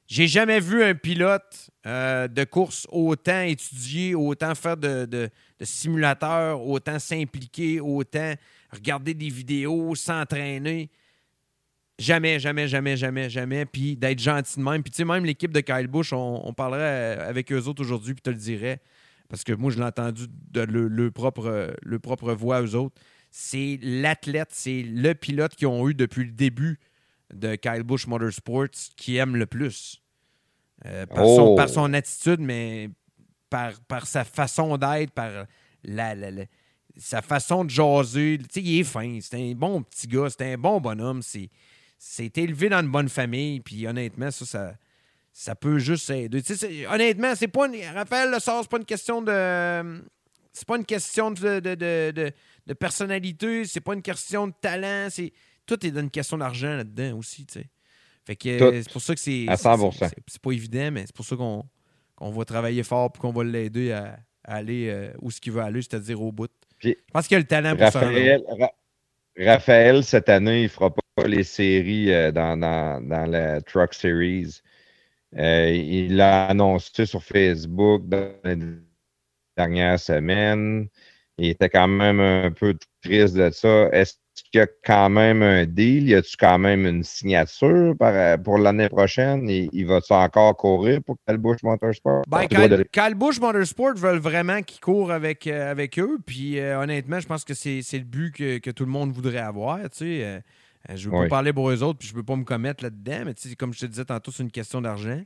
[0.08, 5.30] J'ai jamais vu un pilote euh, de course autant étudier, autant faire de,
[5.62, 8.34] simulateurs, autant s'impliquer, autant
[8.72, 10.90] regarder des vidéos, s'entraîner.
[12.00, 13.66] Jamais, jamais, jamais, jamais, jamais.
[13.66, 14.84] Puis d'être gentil de même.
[14.84, 18.14] Puis tu sais, même l'équipe de Kyle Busch, on, parlerait euh, avec eux autres aujourd'hui,
[18.14, 18.82] puis te le dirais.
[19.30, 22.96] Parce que moi, je l'ai entendu de le, propre, le propre voix eux autres.
[23.32, 26.78] C'est l'athlète, c'est le pilote qu'ils ont eu depuis le début
[27.34, 30.02] de Kyle Busch Motorsports qui aime le plus.
[30.86, 31.56] Euh, par, son, Oh.
[31.56, 32.90] par son attitude, mais
[33.50, 35.46] par, par sa façon d'être, par
[35.84, 36.46] la, la- la-
[36.98, 38.40] sa façon de jaser.
[38.56, 39.20] Il est fin.
[39.22, 40.28] C'est un bon petit gars.
[40.30, 41.22] C'est un bon bonhomme.
[41.22, 41.50] C'est,
[41.98, 43.60] c'est élevé dans une bonne famille.
[43.62, 44.74] Puis honnêtement, ça, ça,
[45.32, 46.42] ça peut juste aider.
[46.44, 50.04] C'est- honnêtement, c'est pas une, Raphaël Le Sort, c'est pas une question de.
[50.56, 52.32] C'est pas une question de, de, de, de-
[52.68, 55.08] de personnalité, c'est pas une question de talent.
[55.10, 55.34] C'est,
[55.66, 57.46] tout est dans une question d'argent là-dedans aussi.
[57.46, 57.70] Tu sais.
[58.26, 59.46] Fait que c'est pour ça que c'est.
[59.48, 59.92] À c'est- 100%.
[59.92, 61.64] c'est- C'est, c'est pas évident, mais c'est pour ça qu'on,
[62.16, 65.52] qu'on va travailler fort et qu'on va l'aider à, à aller euh, où ce qu'il
[65.54, 66.50] veut aller, c'est-à-dire au bout.
[66.78, 68.00] Puis, Je pense qu'il a le talent pour ça.
[68.00, 68.74] Raphaël, Ra-
[69.38, 74.62] Raphaël, cette année, il fera pas les séries euh, dans, dans, dans la Truck Series.
[75.36, 78.58] Euh, il l'a annoncé sur Facebook dans les
[79.58, 80.88] dernières semaines.
[81.38, 83.90] Il était quand même un peu triste de ça.
[83.92, 86.10] Est-ce qu'il y a quand même un deal?
[86.10, 87.94] Y a-tu quand même une signature
[88.44, 89.48] pour l'année prochaine?
[89.48, 92.24] Il, il va-tu encore courir pour Calbush Motorsport?
[92.28, 92.48] Ben,
[93.16, 96.18] Busch Motorsport veulent vraiment qu'il court avec, euh, avec eux.
[96.26, 99.38] Puis euh, honnêtement, je pense que c'est le but que, que tout le monde voudrait
[99.38, 99.78] avoir.
[99.82, 100.24] Tu sais.
[100.24, 100.40] Euh,
[100.96, 101.24] je veux Oui.
[101.26, 103.24] pas parler pour eux autres, puis je veux pas me commettre là-dedans.
[103.26, 105.22] Mais tu sais, comme je te disais tantôt, c'est une question d'argent.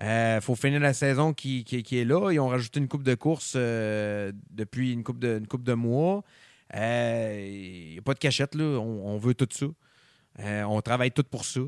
[0.00, 2.30] Il faut finir la saison qui, qui- qui est là.
[2.32, 6.22] Ils ont rajouté une coupe de course depuis une coupe de, une coupe de mois.
[6.74, 8.64] Il n'y a pas de cachette, là.
[8.78, 9.66] On, on veut tout ça.
[10.40, 11.60] Euh, on travaille tout pour ça.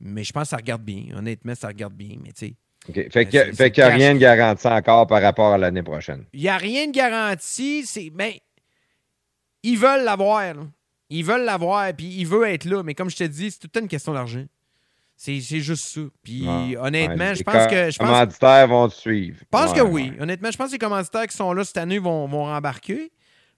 [0.00, 1.16] Mais je pense que ça regarde bien.
[1.16, 2.16] Honnêtement, ça regarde bien.
[2.22, 2.54] Mais tu sais,
[2.88, 2.94] OK.
[3.10, 6.24] Fait Euh, qu'il n'y a rien de garanti encore par rapport à l'année prochaine.
[6.32, 7.84] il n'y a rien de garanti.
[7.86, 8.10] C'est.
[8.10, 8.32] Ben,
[9.62, 10.54] ils veulent l'avoir.
[10.54, 10.62] là.
[11.10, 12.82] Ils veulent l'avoir, puis il veut être là.
[12.82, 14.44] Mais comme je te dis, c'est tout le temps une question d'argent.
[15.16, 16.00] C'est juste ça.
[16.22, 16.76] Puis Ouais.
[16.76, 17.90] honnêtement, Ouais, je pense que.
[17.90, 19.38] Je Les commanditaires vont te suivre.
[19.40, 20.12] je pense Ouais, que oui.
[20.18, 23.12] Honnêtement, je pense que les commanditaires qui sont là cette année vont, vont rembarquer.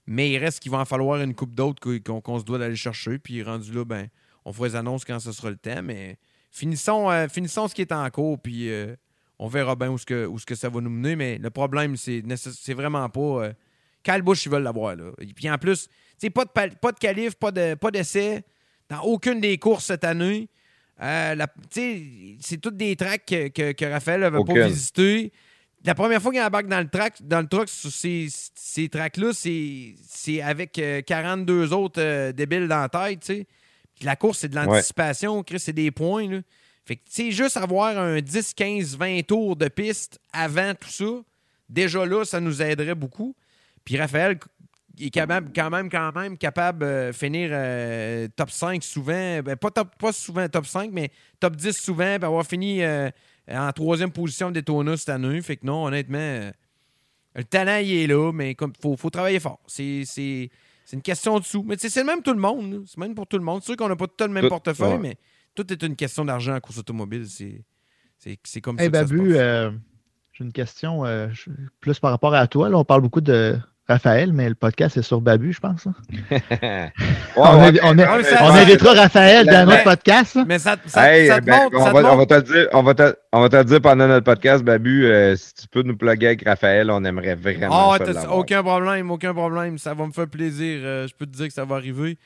[0.07, 3.19] Mais il reste qu'il va en falloir une coupe d'autres qu'on se doit d'aller chercher.
[3.19, 4.07] Puis rendu là, ben,
[4.45, 5.83] on fera les annonces quand ce sera le temps.
[5.83, 6.17] Mais
[6.51, 8.39] finissons, euh, finissons ce qui est en cours.
[8.39, 8.95] Puis euh,
[9.37, 11.15] on verra bien où, ce que, où ce que ça va nous mener.
[11.17, 12.23] Mais le problème, c'est
[12.73, 13.19] vraiment pas.
[13.19, 13.53] Euh,
[14.07, 14.95] ils veulent l'avoir.
[14.95, 15.11] Là.
[15.19, 18.43] Et Puis en plus, tu pas de, pas de qualif, pas de- pas d'essai
[18.89, 20.47] dans aucune des courses cette année.
[21.01, 21.35] Euh,
[22.39, 25.31] c'est toutes des tracks que, que, que Raphaël n'avait pas visité.
[25.85, 29.31] La première fois qu'il embarque dans le track, dans le truck sur ces, ces tracks-là,
[29.33, 33.47] c'est avec euh, 42 autres euh, débiles dans la tête, tu sais.
[33.95, 36.39] Puis La course, c'est de l'anticipation, Chris, c'est des points, là.
[36.85, 40.89] Fait que, tu sais, juste avoir un 10, 15, 20 tours de piste avant tout
[40.89, 41.21] ça,
[41.69, 43.35] déjà là, ça nous aiderait beaucoup.
[43.83, 44.37] Puis Raphaël
[44.99, 49.41] est capable, quand même, quand même capable de finir euh, top 5 souvent.
[49.41, 53.09] Ben, pas, top, pas souvent top 5, mais top 10 souvent, puis avoir fini euh,
[53.49, 55.41] en troisième position Daytona cette année.
[55.41, 56.51] Fait que non, honnêtement, euh,
[57.35, 59.59] le talent, il est là, mais il faut, faut travailler fort.
[59.67, 60.03] C'est
[60.93, 61.63] une question de sous.
[61.63, 62.83] Mais c'est le même pour tout le monde.
[62.87, 63.61] C'est même pour tout le monde.
[63.61, 64.97] C'est sûr qu'on n'a pas tout le même Tout- portefeuille, ouais.
[64.97, 65.17] mais
[65.55, 67.25] tout est une question d'argent en course automobile.
[67.27, 69.71] C'est comme Hey ça Babu, euh,
[70.33, 71.27] j'ai une question euh,
[71.79, 72.69] plus par rapport à toi.
[72.69, 73.57] Là, on parle beaucoup de
[73.89, 75.87] Raphaël, mais le podcast est sur Babu, je pense.
[75.87, 75.93] hein.
[77.37, 77.81] on, ouais,
[78.61, 80.35] invitera Raphaël dans notre podcast.
[80.35, 80.45] là.
[80.47, 81.77] Mais ça, ça, Hey, ça te ben, montre.
[81.77, 84.07] on, ça va, te le dire, on va te, on va te le dire pendant
[84.07, 85.05] notre podcast, Babu.
[85.05, 89.09] euh, si tu peux nous plugger avec Raphaël, on aimerait vraiment Ah, ça aucun problème,
[89.11, 89.77] aucun problème.
[89.77, 90.79] Ça va me faire plaisir.
[90.83, 92.17] Euh, je peux te dire que ça va arriver.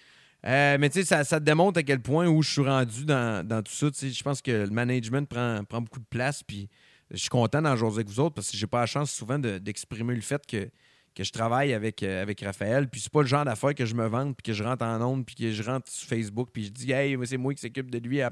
[0.47, 3.05] Euh, mais tu sais, ça, ça te démontre à quel point où je suis rendu
[3.05, 3.87] dans, dans tout ça.
[4.01, 6.41] Je pense que le management prend, prend beaucoup de place.
[6.41, 6.67] Puis
[7.11, 9.37] je suis content d'en jaser avec vous autres parce que j'ai pas la chance souvent
[9.37, 10.67] de- d'exprimer le fait que,
[11.15, 12.87] que je travaille avec, euh, avec Raphaël.
[12.87, 15.01] Puis c'est pas le genre d'affaires que je me vende, puis que je rentre en
[15.01, 17.91] ondes, puis que je rentre sur Facebook, puis je dis, hey, c'est moi qui s'occupe
[17.91, 18.31] de lui à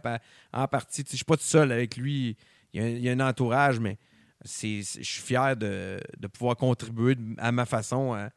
[0.54, 1.04] en partie.
[1.04, 2.38] Tu sais, Je suis pas tout seul avec lui.
[2.74, 3.98] Il y a, un- il y a un entourage, mais
[4.46, 8.30] je suis fier de, de pouvoir contribuer à ma façon à,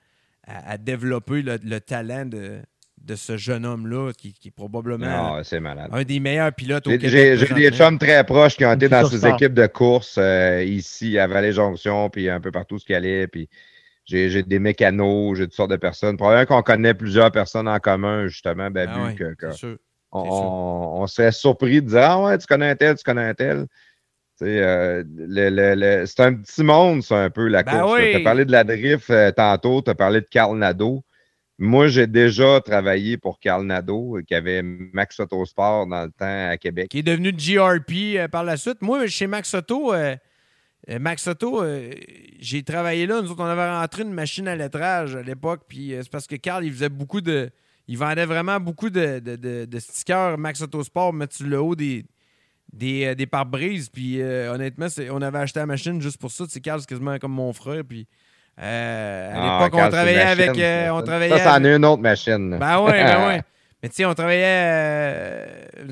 [0.47, 2.59] à- à développer le, le talent de,
[3.01, 5.89] de ce jeune homme-là, qui, qui est probablement Ah, c'est malade.
[5.93, 7.39] un des meilleurs pilotes au J'ai- Québec.
[7.49, 11.19] J'ai des chums très proches qui ont été dans ces équipes de course euh, ici
[11.19, 13.27] à Vallée-Jonction, puis un peu partout ce qu'il allait.
[13.29, 13.49] Puis
[14.05, 16.17] j'ai des mécanos, j'ai toutes sortes de personnes.
[16.17, 19.77] Probablement qu'on connaît plusieurs personnes en commun, justement, Babu, Ah ouais, que, sûr.
[20.11, 23.67] on, serait surpris de dire Ah ouais, tu connais un tel, tu connais un tel.
[24.43, 25.05] Euh,
[26.07, 28.01] c'est un petit monde, ça, un peu, la Ben course.
[28.01, 28.11] oui.
[28.11, 31.05] Tu as parlé de la drift euh, tantôt, tu as parlé de Carl Nadeau.
[31.59, 36.57] Moi, j'ai déjà travaillé pour Carl Nadeau, qui avait Max Autosport dans le temps à
[36.57, 36.89] Québec.
[36.89, 38.83] qui est devenu GRP euh, par la suite.
[38.83, 39.93] Moi, chez Max Auto,
[40.91, 41.91] euh, Max Auto, euh,
[42.41, 43.21] j'ai travaillé là.
[43.23, 45.63] Nous autres, on avait rentré une machine à lettrage à l'époque.
[45.69, 47.51] Puis euh, c'est parce que Carl, il faisait beaucoup de.
[47.89, 51.61] Il vendait vraiment beaucoup de, de- de- de stickers Max Auto Sport, mettre sur le
[51.61, 52.05] haut des,
[52.73, 53.89] des, euh, des pare-brises.
[53.89, 56.45] Puis honnêtement, c'est- on avait acheté la machine juste pour ça.
[56.47, 57.83] Tu sais, Carl, c'est quasiment comme mon frère.
[57.89, 58.07] Puis
[58.57, 60.51] à Ah, l'époque, on c'est travaillait avec.
[60.51, 62.59] on Ça, travaillait ça, c'en avec- une autre machine.
[62.59, 63.43] ben ouais, ben ouais.
[63.83, 64.45] Mais tu sais, on travaillait.
[64.47, 65.47] Euh,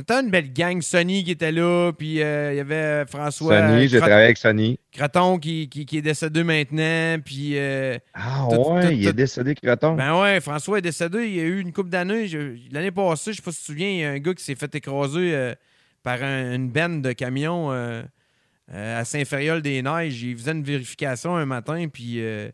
[0.06, 0.80] T'as une belle gang.
[0.80, 3.68] Sonny qui était là, puis euh, il y avait François.
[3.68, 4.78] Sony, j'ai travaillé avec Sony.
[4.92, 7.58] Croton qui, qui, qui est décédé maintenant, puis.
[7.58, 9.94] euh, Ah Tout- ouais, tout- il est décédé, Croton.
[9.94, 11.26] ben ouais, François est décédé.
[11.26, 12.28] Il y a eu une couple d'années.
[12.70, 14.44] L'année passée, je sais pas si tu te souviens, il y a un gars qui
[14.44, 15.54] s'est fait écraser euh,
[16.04, 18.02] par un- une benne de camions euh,
[18.72, 20.22] euh, à Saint-Fériol-des-Neiges.
[20.22, 22.50] Il faisait une vérification un matin, puis euh,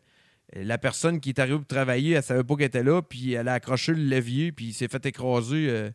[0.63, 3.47] la personne qui est arrivée pour travailler, elle savait pas qu'elle était là, puis elle
[3.47, 5.89] a accroché le levier, puis il s'est fait écraser euh,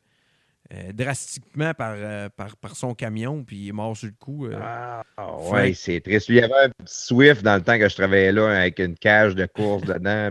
[0.75, 4.49] euh, drastiquement par, euh, par, par son camion, puis il est mort sur le coup.
[4.55, 5.03] Ah
[5.51, 6.29] ouais, c'est triste.
[6.29, 8.97] Il y avait un petit Swift dans le temps que je travaillais là avec une
[8.97, 10.31] cage de course dedans.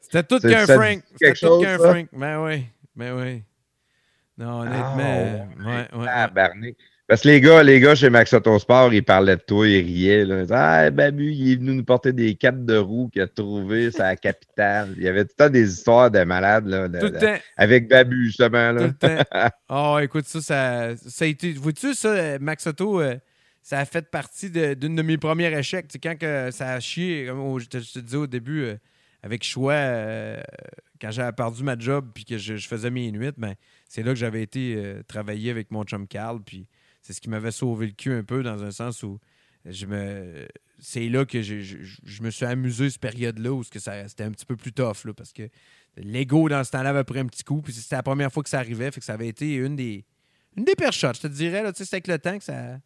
[0.00, 1.02] C'était tout qu'un Frank.
[1.12, 1.78] C'était tout qu'un?
[1.78, 2.08] Frank.
[2.12, 2.64] Ben oui.
[2.96, 3.42] Ben oui.
[4.38, 4.86] Non, honnêtement.
[4.98, 5.98] Ah, euh, ouais.
[5.98, 6.74] ouais, tabarnak.
[7.08, 10.26] Parce que les gars, les gars chez Max Autosport, ils parlaient de toi, ils riaient.
[10.26, 10.40] Là.
[10.40, 13.26] Ils disaient, Ah, Babu, il est venu nous porter des capes de roue qu'il a
[13.26, 14.92] trouvées sur la capitale.
[14.98, 17.38] Il y avait tout le temps des histoires de malades là, de- Tout de- temps.
[17.56, 18.74] avec Babu, justement.
[18.74, 18.86] Tout Là.
[18.88, 19.48] le temps.
[19.70, 21.52] Oh, écoute, ça, ça, ça a été.
[21.54, 23.16] Vois-tu, ça, Max Auto, euh,
[23.62, 25.88] ça a fait partie d'une de, mes premiers échecs.
[25.88, 28.64] Tu sais, quand que ça a chié, comme je, te, je te disais au début,
[28.64, 28.74] euh,
[29.22, 30.38] avec choix, euh,
[31.00, 33.54] quand j'avais perdu ma job puis que je, je faisais mes nuits, ben,
[33.88, 34.78] c'est là que j'avais été
[35.08, 36.40] travailler avec mon chum Carl.
[36.44, 36.66] Puis
[37.08, 39.18] c'est ce qui m'avait sauvé le cul un peu dans un sens où
[39.64, 40.46] je me.
[40.78, 44.44] C'est là que je, je- je me suis amusé cette période-là où c'était un petit
[44.44, 45.48] peu plus tough là, parce que
[45.96, 47.62] L'ego, dans ce temps-là, avait pris un petit coup.
[47.62, 48.90] Puis c'était la première fois que ça arrivait.
[48.92, 50.04] Fait que ça avait été une des,
[50.56, 51.62] une des shots, je te dirais.
[51.62, 51.72] là.
[51.72, 52.78] Tu sais, C'est avec le temps que ça,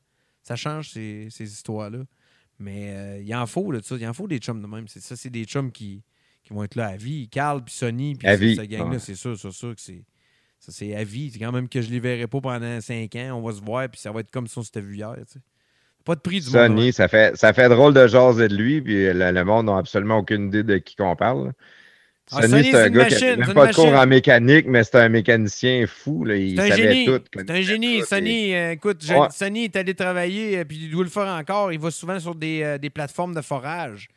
[0.42, 2.05] ça change ces, ces histoires-là.
[2.59, 4.86] Mais euh, il en faut, là, il en faut des chums de même.
[4.89, 6.02] C'est ça, c'est des chums qui,
[6.42, 7.28] qui vont être là à vie.
[7.28, 8.99] Carl, puis Sonny, puis cette gang-là, ouais.
[8.99, 10.05] c'est sûr, c'est sûr que c'est.
[10.65, 11.31] Ça, c'est à vie.
[11.33, 13.33] C'est quand même que je les verrai pas pendant cinq ans.
[13.37, 15.13] On va se voir, puis ça va être comme si on s'était vu hier.
[16.05, 16.69] Pas de prix du monde.
[16.69, 19.77] Sonny, ça fait, ça fait drôle de jaser de lui, puis le, le monde n'a
[19.79, 21.53] absolument aucune idée de qui qu'on parle.
[22.31, 24.99] Ah, Sonny, c'est un gars qui n'a même pas de cours en mécanique, mais c'est
[25.01, 26.25] un mécanicien fou.
[26.25, 26.37] Là.
[26.37, 27.05] Il C'est un savait génie.
[27.07, 27.21] tout.
[27.35, 28.03] C'est un génie.
[28.03, 29.27] Sonny, euh, écoute, je- Ouais.
[29.33, 31.73] Sonny est allé travailler, euh, puis il doit le faire encore.
[31.73, 34.09] Il va souvent sur des, euh, des plateformes de forage.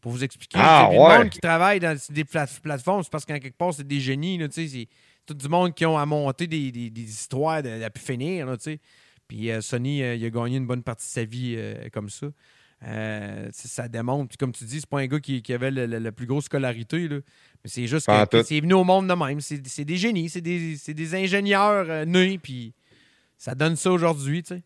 [0.00, 0.58] Pour vous expliquer.
[0.58, 0.96] Ah, ouais.
[0.96, 4.00] Le monde qui travaille dans des pla- plateformes, c'est parce qu'en quelque part, c'est des
[4.00, 4.38] génies.
[4.38, 4.46] là,
[5.30, 8.46] tout du monde qui ont à monter des, des- des histoires de, de pu finir.
[8.46, 8.80] là, tu sais.
[9.28, 12.08] Puis euh, Sonny, euh, il a gagné une bonne partie de sa vie euh, comme
[12.08, 12.26] ça.
[13.52, 14.28] Ça démontre.
[14.30, 16.26] Puis comme tu dis, c'est pas un gars qui, qui avait le- le- la plus
[16.26, 17.08] grosse scolarité.
[17.08, 17.16] Là.
[17.62, 19.40] Mais c'est juste que, c'est venu au monde de même.
[19.40, 22.72] C'est c'est des génies, c'est des, c'est des ingénieurs nés, puis
[23.38, 24.62] ça donne ça aujourd'hui, tu sais.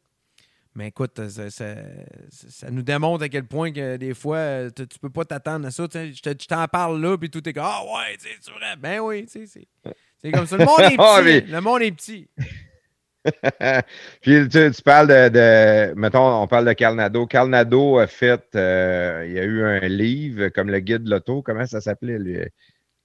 [0.77, 5.11] Mais écoute, ça, ça- nous démontre à quel point que des fois, tu, tu peux
[5.11, 5.87] pas t'attendre à ça.
[5.87, 6.13] tu sais.
[6.13, 8.51] Je te- je t'en parle là, puis tout est comme Ah ouais, tu sais, c'est
[8.51, 8.77] vrai.
[8.77, 9.47] Ben oui, c'est.
[10.25, 10.57] C'est comme ça.
[10.57, 10.97] Le monde est petit.
[10.99, 12.29] Ah, mais- Le monde est petit.
[14.21, 16.73] Puis tu, tu parles de, de- Mettons, on parle de.
[16.73, 18.43] Carl Nadeau a fait.
[18.55, 21.43] euh, il y a eu un livre comme le guide de l'auto.
[21.43, 22.37] Comment ça s'appelait, lui?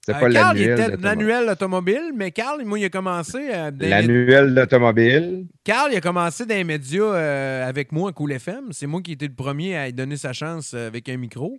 [0.04, 3.50] C'est Euh, pas Carl, il était l'annuel automobile, mais Carl, moi, il a commencé.
[3.52, 5.46] euh, L'annuel d'automobile.
[5.64, 8.72] Carl, il a commencé dans les médias euh, avec moi à Cool FM.
[8.72, 11.58] C'est moi qui étais le premier à lui donner sa chance avec un micro.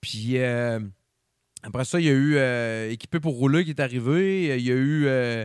[0.00, 0.34] Puis
[1.62, 4.56] après ça, il y a eu euh, Équipé pour rouler qui est arrivé.
[4.58, 5.44] Il y a eu, euh,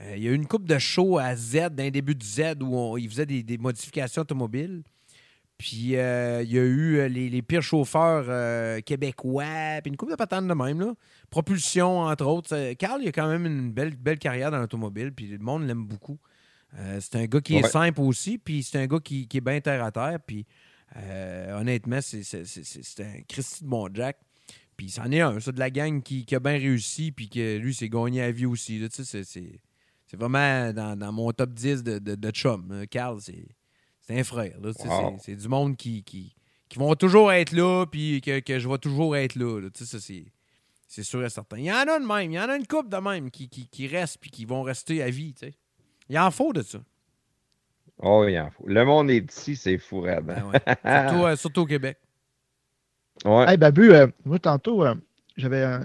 [0.00, 2.62] euh, il y a eu une coupe de show à Z, d'un début de Z,
[2.62, 4.82] où on- il faisait des, des modifications automobiles.
[5.58, 10.16] Puis euh, il y a eu les, les pires chauffeurs québécois, puis une coupe de
[10.16, 10.80] patentes de même.
[10.80, 10.94] Là.
[11.30, 12.72] Propulsion, entre autres.
[12.74, 15.84] Carl, il a quand même une belle, belle carrière dans l'automobile, puis le monde l'aime
[15.84, 16.18] beaucoup.
[16.98, 19.60] C'est un gars qui est simple aussi, puis c'est un gars qui, qui est bien
[19.60, 20.18] terre à terre.
[20.26, 20.44] Puis
[21.52, 24.18] honnêtement, c'est un Christy de bon Jack.
[24.76, 27.58] Puis c'en est un, ça, de la gang qui, qui a bien réussi, puis que
[27.58, 28.78] lui, s'est gagné à vie aussi.
[28.78, 28.88] là.
[28.88, 29.60] Tu sais, c'est,
[30.16, 32.68] vraiment dans, dans mon top 10 de, de, de chum.
[32.70, 33.46] Euh, Carl, c'est,
[34.00, 34.60] c'est un frère.
[34.60, 34.72] là.
[34.72, 35.16] Tu sais, Wow.
[35.18, 36.34] C'est, c'est du monde qui, qui,
[36.68, 39.60] qui vont toujours être là, puis que, que je vais toujours être là.
[39.60, 39.70] là.
[39.70, 40.24] Tu sais, ça, c'est,
[40.86, 41.58] c'est sûr et certain.
[41.58, 42.30] Il y en a de même.
[42.30, 44.62] Il y en a une couple de même qui, qui, qui restent, puis qui vont
[44.62, 45.34] rester à vie.
[45.34, 45.54] tu sais.
[46.08, 46.78] Il en faut de ça.
[47.98, 48.66] Oh, il en faut.
[48.66, 50.50] Le monde est ici, c'est fou, Ben hein?
[50.52, 51.06] ouais.
[51.08, 51.96] Surtout, euh, surtout au Québec.
[53.24, 53.44] Ouais.
[53.48, 54.94] Hey, Babu, euh, moi, tantôt, euh,
[55.36, 55.80] j'avais un,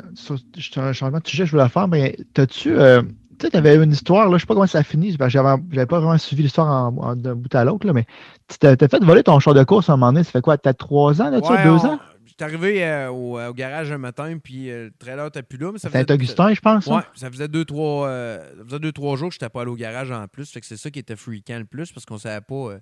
[0.77, 2.77] un changement de sujet que je voulais faire, mais t'as-tu.
[2.77, 3.01] euh,
[3.39, 5.39] tu sais, t'avais une histoire, là, je sais pas comment ça a fini, parce que
[5.39, 8.05] j'avais j'avais pas vraiment suivi l'histoire d'un bout à l'autre, là, mais
[8.49, 10.41] tu t'as t'as fait voler ton char de course à un moment donné, ça fait
[10.41, 11.99] quoi, peut-être trois ans, là, tu Ouais, deux on- ans?
[12.25, 15.71] J'étais arrivé euh, au, au garage un matin, puis euh, le trailer n'était plus là.
[15.73, 16.87] mais ça faisait- Saint-Augustin, je pense.
[16.87, 16.97] hein?
[16.97, 19.61] Ouais, ça faisait deux, trois, euh, ça faisait deux, trois jours que je n'étais pas
[19.61, 20.49] allé au garage en plus.
[20.51, 22.79] Fait que c'est ça qui était freakant le plus, parce qu'on savait pas euh,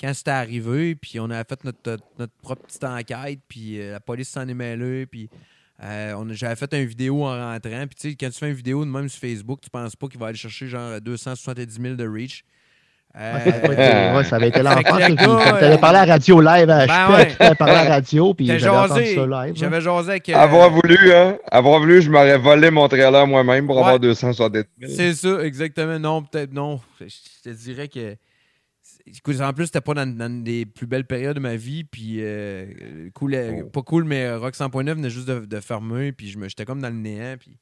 [0.00, 4.00] quand c'était arrivé, puis on avait fait notre, notre propre petite enquête, puis euh, la
[4.00, 5.28] police s'en est mêlée, puis
[5.82, 7.86] euh, on a- j'avais fait une vidéo en rentrant.
[7.86, 10.06] Puis tu sais, quand tu fais une vidéo de même sur Facebook, tu penses pas
[10.08, 12.44] qu'il va aller chercher genre 270 000 de reach.
[13.18, 13.34] Euh,
[14.14, 15.08] Ouais, ça avait été- l'enfer.
[15.08, 17.34] le comme t'avais parlé à la radio live, à Ben je ouais.
[17.36, 19.14] t'avais parlé à la radio, puis j'avais entendu jasé.
[19.14, 19.54] ça live.
[19.56, 20.28] J'avais jasé avec.
[20.28, 21.38] euh, Avoir voulu, hein?
[21.50, 23.82] Avoir voulu, je m'aurais volé mon trailer moi-même pour Ouais.
[23.82, 24.92] avoir 270 000.
[24.94, 25.98] C'est ça, exactement.
[25.98, 26.78] Non, peut-être non.
[27.00, 27.06] Je
[27.42, 28.16] te dirais que.
[29.06, 31.84] Écoute, en plus, c'était pas dans, dans des plus belles périodes de ma vie.
[31.84, 33.68] Puis, euh, cool, euh, Oh.
[33.68, 36.12] pas cool, mais Rock 100.9 venait juste de, de fermer.
[36.12, 37.36] Puis, je me- j'étais comme dans le néant.
[37.38, 37.56] Puis,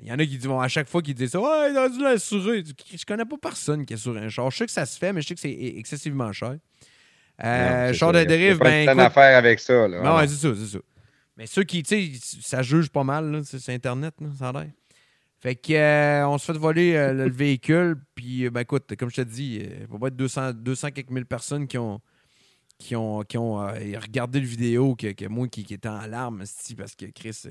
[0.00, 1.76] il y en a qui disent, bon, à chaque fois qu'ils disent ça, ouais, il
[1.76, 2.64] a dû l'assurer.
[2.92, 4.50] Je connais pas personne qui assure un char.
[4.50, 6.56] Je sais que ça se fait, mais je sais que c'est excessivement cher.
[7.44, 8.88] Euh, Non, char de dérive, pas ben.
[8.88, 10.02] écoute- affaire avec ça, là.
[10.02, 10.78] non, ouais, c'est ça, c'est ça.
[11.36, 14.48] Mais ceux qui, tu sais, ça juge pas mal, là, c'est c'est Internet, là, ça
[14.50, 14.70] a l'air.
[15.44, 18.96] Fait que, euh, on se fait voler euh, le, le véhicule, puis, euh, ben écoute,
[18.96, 22.00] comme je te dis, il va pas être 200, 200 quelques mille personnes qui ont,
[22.78, 26.44] qui ont, qui ont regardé le vidéo que, que moi qui, qui étais en larmes,
[26.78, 27.42] parce que Chris,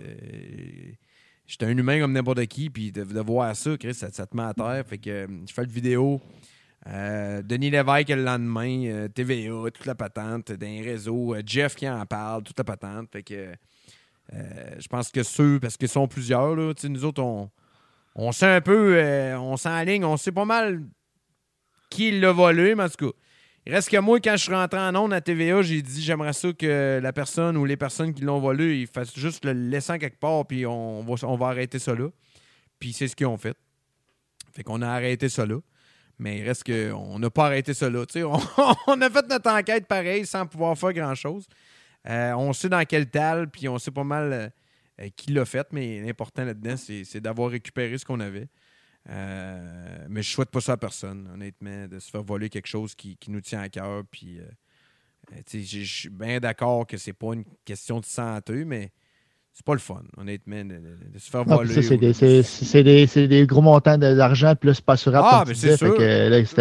[1.45, 4.41] j'étais un humain comme n'importe qui, puis de, de voir ça, Chris, ça, te met
[4.41, 4.83] à terre.
[4.87, 6.19] Fait que je fais le vidéo.
[6.87, 12.57] Denis Lévesque le lendemain, TVA, toute la patente, réseaux, euh, Jeff qui en parle, toute
[12.57, 13.09] la patente.
[13.11, 13.53] Fait que
[14.31, 17.51] je pense que ceux, parce qu'ils sont plusieurs, là, nous autres, on,
[18.15, 20.83] on sait un peu, euh, on s'enligne, on sait pas mal
[21.89, 23.17] qui l'a volé, mais en tout cas,
[23.65, 26.33] il reste que moi, quand je suis rentré en ondes à TVA, j'ai dit j'aimerais
[26.33, 29.97] ça que la personne ou les personnes qui l'ont volé, ils fassent juste le laissant
[29.97, 32.09] quelque part, puis on va, arrêter ça là.
[32.79, 33.55] Puis c'est ce qu'ils ont fait.
[34.51, 35.59] Fait qu'on a arrêté ça là.
[36.19, 38.03] Mais il reste qu'on n'a pas arrêté ça là.
[38.17, 38.39] On,
[38.87, 41.47] on a fait notre enquête pareil sans pouvoir faire grand-chose.
[42.09, 44.49] Euh, on sait dans quel tal, puis on sait pas mal euh,
[45.15, 48.47] qui l'a fait, mais l'important là-dedans, c'est d'avoir récupéré ce qu'on avait.
[49.09, 52.95] Euh, mais je souhaite pas ça à personne, honnêtement, de se faire voler quelque chose
[52.95, 54.03] qui, qui nous tient à cœur.
[54.09, 54.43] Puis, euh,
[55.33, 58.91] euh, je suis bien d'accord que c'est pas une question de santé, mais
[59.51, 61.81] c'est pas le fun, honnêtement, de, de- de se faire Non, voler.
[62.43, 65.27] c'est des, gros montants d'argent, c'est pas assurable.
[65.29, 65.95] Ah, ben, tu c'est sûr.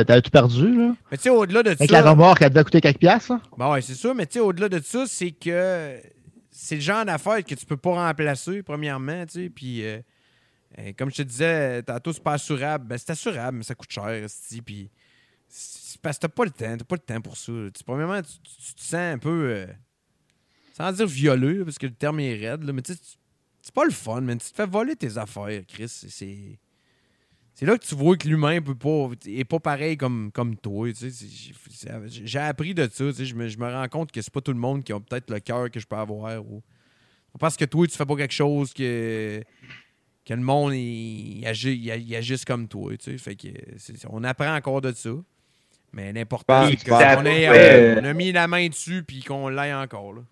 [0.04, 0.76] t'avais tout perdu.
[0.76, 0.96] Là?
[1.10, 2.02] Mais tu sais, au-delà de Avec ça.
[2.02, 3.32] la remorque, elle devait coûter quelques piastres.
[3.32, 3.40] là.
[3.56, 5.96] Bon, ouais, c'est sûr, mais tu sais, au-delà de ça, c'est que
[6.64, 9.50] c'est le genre d'affaire que tu peux pas remplacer, premièrement, tu.
[9.50, 10.00] Puis, euh,
[10.78, 12.86] euh, comme je te disais, tantôt, c'est pas assurable.
[12.86, 14.26] Ben, c'est assurable, mais ça coûte cher,
[14.64, 14.88] Puis,
[15.48, 17.52] c'est parce que t'as pas le temps, t'as pas le temps pour ça.
[17.84, 19.66] Premièrement, tu, tu- te sens un peu, euh,
[20.74, 23.00] sans dire violeux, parce que le terme est raide, là, mais tu sais,
[23.60, 25.88] c'est pas le fun, mais tu te fais voler tes affaires, Chris.
[25.88, 26.58] C'est-
[27.54, 27.66] C'est.
[27.66, 30.88] Là que tu vois que l'humain peut pas, est pas pareil comme, comme toi.
[30.92, 31.10] tu sais.
[31.10, 33.04] C'est- j'ai- appris de ça.
[33.08, 33.24] tu sais.
[33.24, 35.30] Je me, je me rends compte que c'est pas tout le monde qui a peut-être
[35.30, 36.40] le cœur que je peux avoir.
[36.42, 36.62] Ou...
[37.38, 39.42] Parce que toi, tu fais pas quelque chose que,
[40.24, 42.96] que le monde il, il agit, il, il agisse comme toi.
[42.96, 43.18] tu sais.
[43.18, 45.10] Fait que c'est- on apprend encore de ça.
[45.94, 46.96] Mais l'important, c'est qu'on
[47.54, 50.14] Euh, on a mis la main dessus puis qu'on l'aille encore.
[50.14, 50.22] Là.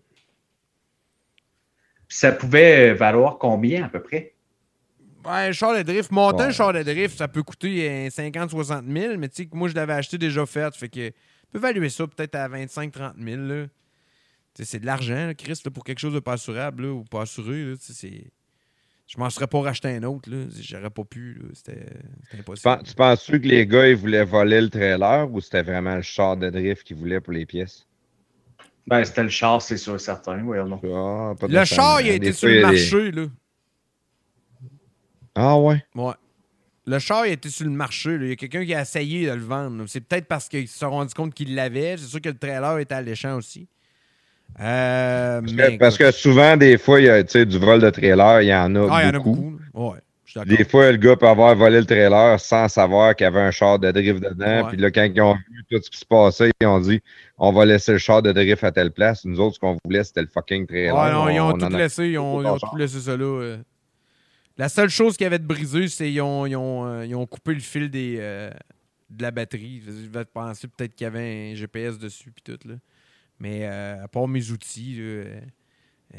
[2.08, 4.34] Ça pouvait valoir combien à peu près?
[5.24, 9.16] Ouais, un char de drift, monter un char de drift, ça peut coûter 50-60 000,
[9.18, 10.74] mais tu sais que moi, je l'avais acheté déjà fait.
[10.74, 13.42] Fait que, on peut évaluer ça peut-être à 25-30 000.
[13.42, 13.66] là.
[14.54, 17.04] Tu C'est de l'argent, là, Chris, là, pour quelque chose de pas assurable là, ou
[17.04, 17.74] pas assuré.
[17.84, 18.30] Tu c'est-
[19.06, 20.30] je m'en serais pas racheté un autre.
[20.30, 20.44] là.
[20.60, 21.34] J'aurais pas pu.
[21.34, 21.48] là.
[21.52, 22.78] C'était c'était Tu, impossible.
[22.84, 26.36] tu penses-tu que les gars, ils voulaient voler le trailer ou c'était vraiment le char
[26.36, 27.86] de drift qu'ils voulaient pour les pièces?
[28.86, 30.42] Ben, c'était le char, c'est sûr, certain.
[30.42, 30.80] Oui, non.
[30.84, 33.10] Ah, Le char, il a été sur le des- marché.
[33.12, 33.26] Là.
[35.34, 35.84] Ah ouais?
[35.94, 36.12] Ouais.
[36.86, 38.16] Le char, il était sur le marché.
[38.18, 38.24] là.
[38.24, 39.84] Il y a quelqu'un qui a essayé de le vendre.
[39.86, 41.96] C'est peut-être parce qu'ils se sont rendus compte qu'il l'avait.
[41.96, 43.68] C'est sûr que le trailer était alléchant aussi.
[44.60, 47.90] Euh, Parce, mais que, parce que souvent, des fois, il y a du vol de
[47.90, 49.34] trailer, il y en a Ah, il y en a beaucoup.
[49.72, 49.92] beaucoup.
[49.92, 50.40] Ouais, je.
[50.40, 53.52] Des fois, le gars peut avoir volé le trailer sans savoir qu'il y avait un
[53.52, 54.66] char de drift dedans.
[54.68, 57.00] Puis là, quand ils ont vu tout ce qui se passait, ils ont dit
[57.38, 59.24] on va laisser le char de drift à telle place.
[59.24, 60.96] Nous autres, ce qu'on voulait, c'était le fucking trailer.
[60.96, 62.08] Ouais, non, ils ont On tout laissé.
[62.08, 62.70] Ils ont, ils ont char.
[62.70, 63.24] tout laissé ça là.
[63.24, 63.56] euh.
[64.60, 67.60] La seule chose qui avait de brisé, c'est qu'ils ont, euh, ils ont coupé le
[67.60, 68.50] fil euh,
[69.08, 69.80] de la batterie.
[69.86, 72.68] Je vais penser peut-être qu'il y avait un GPS dessus puis tout.
[72.68, 72.74] Là.
[73.38, 75.00] Mais euh, à part mes outils,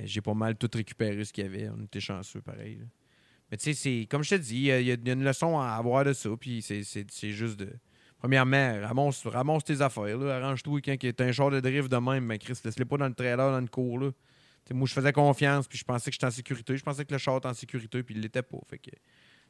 [0.06, 1.70] j'ai pas mal tout récupéré ce qu'il y avait.
[1.70, 2.80] On était chanceux pareil.
[3.52, 6.04] Mais tu sais, c'est comme je te dis, il y, a- une leçon à avoir
[6.04, 6.32] de ça.
[6.40, 7.70] Puis c'est- juste de.
[8.18, 10.20] Premièrement, ramasse, ramasse tes affaires.
[10.20, 12.26] Arrange-toi quand tu un char de drift de même.
[12.26, 14.12] Mais Chris, laisse-les pas dans le trailer, dans le cours.
[14.66, 16.78] T'sais, moi, je faisais confiance, puis je pensais que j'étais en sécurité.
[16.78, 18.60] Je pensais que le char était en sécurité, puis il l'était pas.
[18.70, 18.92] Fait que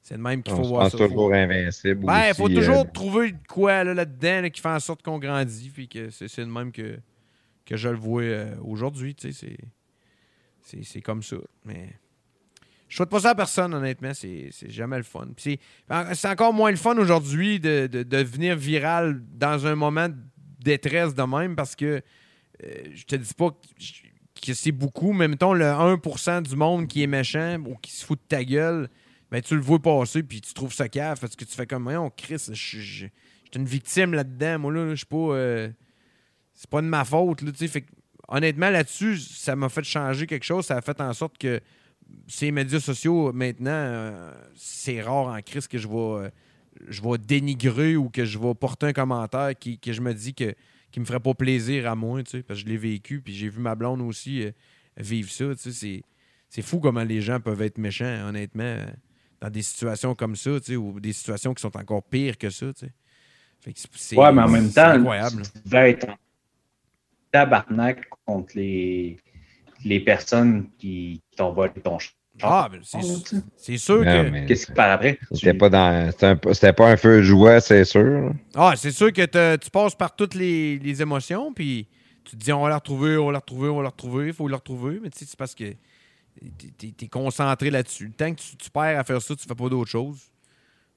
[0.02, 1.08] c'est de même qu'il faut voir pense ça.
[1.08, 2.06] toujours invincible.
[2.06, 5.02] Ben, il faut aussi, toujours euh, trouver quoi là, là-dedans là, qui fait en sorte
[5.04, 5.70] qu'on grandit.
[5.74, 6.98] Puis que c'est c'est de même que,
[7.66, 9.14] que je le vois euh, aujourd'hui.
[9.16, 9.58] tu sais, C'est
[10.64, 11.38] c'est- c'est comme ça.
[11.66, 11.90] Mais
[12.88, 14.14] je souhaite pas ça à personne, honnêtement.
[14.14, 15.28] C'est c'est jamais le fun.
[15.36, 15.60] Puis
[15.90, 20.08] C'est c'est encore moins le fun aujourd'hui de, de- de devenir viral dans un moment
[20.10, 20.16] de
[20.60, 22.02] détresse de même parce que
[22.64, 23.58] euh, je te dis pas que,
[24.42, 28.06] que c'est beaucoup, mais mettons le 1% du monde qui est méchant ou qui se
[28.06, 28.90] fout de ta gueule,
[29.30, 31.88] ben tu le vois passer puis tu trouves ça cave parce que tu fais comme
[31.88, 35.70] on Chris, je j'étais une victime là-dedans, moi là, je suis pas euh,
[36.53, 37.86] c'est pas de ma faute là, fait
[38.28, 41.61] honnêtement là-dessus, ça m'a fait changer quelque chose, ça a fait en sorte que
[42.28, 46.30] ces médias sociaux maintenant euh, c'est rare en crise que je vais euh,
[46.88, 50.56] je dénigrer ou que je vais porter un commentaire qui, que je me dis que
[50.92, 53.34] qui me ferait pas plaisir à moi, tu sais, parce que je l'ai vécu, puis
[53.34, 54.52] j'ai vu ma blonde aussi euh,
[54.98, 56.03] vivre ça, tu sais,
[56.50, 58.86] c'est, fou comment les gens peuvent être méchants, honnêtement, euh,
[59.40, 62.50] dans des situations comme ça, tu sais, ou des situations qui sont encore pires que
[62.50, 62.94] ça, tu sais.
[63.61, 65.44] Fait que c'est- Ouais, mais en même temps, incroyable.
[65.44, 66.16] tu devais être en
[67.32, 69.18] tabarnak contre les,
[69.86, 72.14] les personnes qui t'ont volé ton char.
[72.42, 73.00] Ah, ben, c'est,
[73.58, 74.48] c'est sûr Non, que...
[74.48, 75.19] Qu'est-ce qui part après?
[75.32, 76.10] C'était pas dans.
[76.11, 78.34] C'était un- C'était pas un feu de joie, c'est sûr.
[78.56, 81.88] Ah, c'est sûr que te- tu passes par toutes les, les émotions, puis
[82.24, 84.27] tu te dis on va la retrouver, on va la retrouver, on va la retrouver,
[84.27, 85.66] il faut la retrouver, mais tu sais, c'est parce que
[86.77, 88.06] t'es, t'es concentré là-dessus.
[88.08, 90.19] Le temps que tu, tu perds à faire ça, tu fais pas d'autre chose.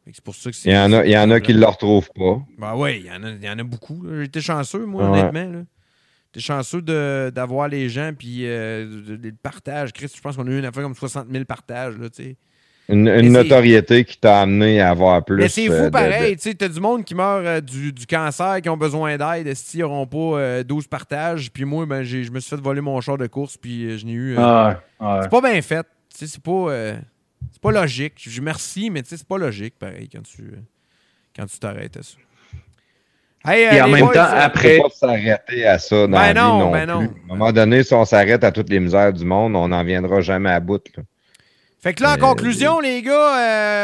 [0.05, 0.71] Fait que C'est pour ça que c'est.
[0.71, 2.41] Il y en a, il y en a qui ne le retrouvent pas.
[2.59, 4.05] Ben oui, il y, en a- il y en a beaucoup.
[4.09, 5.19] J'ai été chanceux, moi, Ouais.
[5.21, 5.59] honnêtement.
[5.59, 5.65] Là.
[6.35, 9.93] J'étais chanceux de- d'avoir les gens, puis euh, de- de- le partage.
[9.93, 12.37] Chris, je pense qu'on a eu une affaire comme 60 000 partages, là, tu sais.
[12.89, 15.37] Une, notoriété qui t'a amené à avoir plus.
[15.37, 17.61] Mais c'est euh, fou de- pareil, de- tu sais, t'as du monde qui meurt euh,
[17.63, 21.65] du, du cancer, qui ont besoin d'aide, est-ce qu'ils n'auront pas euh, 12 partages, puis
[21.65, 24.05] moi, ben, j'ai- je me suis fait voler mon char de course, puis euh, je
[24.05, 24.33] n'ai eu...
[24.37, 25.19] euh, Ah, ouais.
[25.23, 26.51] C'est pas bien fait, tu sais, c'est pas...
[26.71, 26.97] euh,
[27.53, 28.15] c'est pas logique.
[28.19, 30.57] Je merci, mais tu sais, c'est pas logique, pareil, quand tu euh,
[31.35, 32.17] quand tu t'arrêtes à ça.
[33.47, 36.09] Hey, Puis euh, en même boys, temps, euh, après- faut pas s'arrêter à ça dans
[36.09, 36.93] Ben la vie non, ben plus.
[36.93, 37.01] non.
[37.01, 39.85] À un moment donné, si on s'arrête à toutes les misères du monde, on n'en
[39.85, 40.83] viendra jamais à bout.
[40.97, 41.03] là.
[41.83, 43.39] Fait que là, en Euh, conclusion, les gars,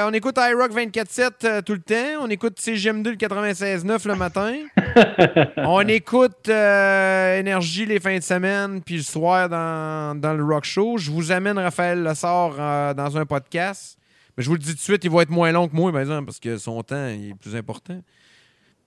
[0.05, 2.23] euh, on écoute iRock 24-7 euh, tout le temps.
[2.23, 4.55] On écoute CGM2 le 96-9 le matin.
[5.59, 10.65] on écoute euh, Énergie les fins de semaine, puis le soir dans, dans le Rock
[10.65, 10.97] Show.
[10.97, 13.99] Je vous amène Raphaël Lessard euh, dans un podcast.
[14.39, 15.93] Mais je vous le dis tout de suite, il va être moins long que moi,
[15.93, 17.99] par exemple, parce que son temps il est plus important.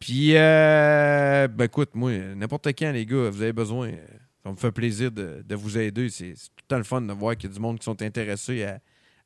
[0.03, 4.05] Puis, euh, ben écoute, moi, n'importe quand, les gars, vous avez besoin, euh,
[4.43, 6.09] ça me fait plaisir de, de vous aider.
[6.09, 8.01] C'est tout le temps le fun de voir qu'il y a du monde qui sont
[8.01, 8.79] intéressés à,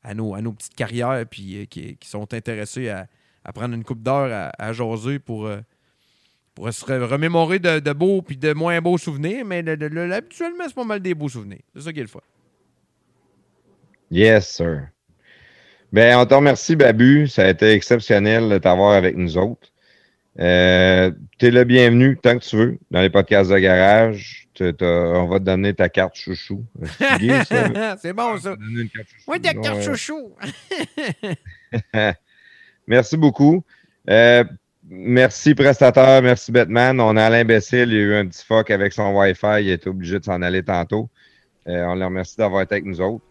[0.03, 3.07] à nos, à nos petites carrières, puis euh, qui, qui sont intéressés à,
[3.43, 5.49] à prendre une coupe d'heure à, à jaser pour,
[6.53, 9.45] pour se re- remémorer de, beaux puis de moins beaux souvenirs.
[9.45, 11.64] Mais le- le- le- habituellement, c'est pas mal des beaux souvenirs.
[11.75, 12.19] C'est ça qui est le fun.
[14.11, 14.89] Yes, sir.
[15.91, 17.27] Ben, on te remercie, Babu.
[17.27, 19.69] Ça a été exceptionnel de t'avoir avec nous autres.
[20.40, 24.48] Euh, tu es le bienvenu tant que tu veux dans les podcasts de garage.
[24.59, 26.66] On va te donner ta carte chouchou.
[27.99, 28.56] C'est bon, ça.
[29.27, 30.35] Oui, ta carte chouchou.
[32.88, 33.64] merci beaucoup.
[34.09, 34.43] Euh,
[34.88, 36.22] merci, prestataire.
[36.22, 36.99] Merci, Batman.
[36.99, 37.90] On a Bessel.
[37.90, 39.61] Il y a eu un petit fuck avec son Wi-Fi.
[39.61, 41.09] Il était obligé de s'en aller tantôt.
[41.67, 43.25] Euh, on le remercie d'avoir été avec nous autres.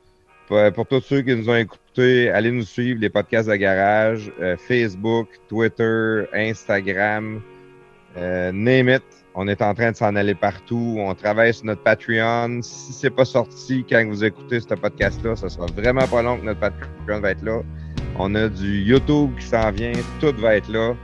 [0.49, 4.57] Pour, tous ceux qui nous ont écoutés, allez nous suivre, les podcasts de garage, euh,
[4.57, 7.41] Facebook, Twitter, Instagram,
[8.17, 9.03] euh, name it.
[9.35, 10.97] On est en train de s'en aller partout.
[10.99, 12.61] On travaille sur notre Patreon.
[12.63, 16.45] Si c'est pas sorti quand vous écoutez ce podcast-là, ça sera vraiment pas long que
[16.45, 17.61] notre Patreon va être là.
[18.19, 19.93] On a du YouTube qui s'en vient.
[20.21, 20.95] Tout va être là.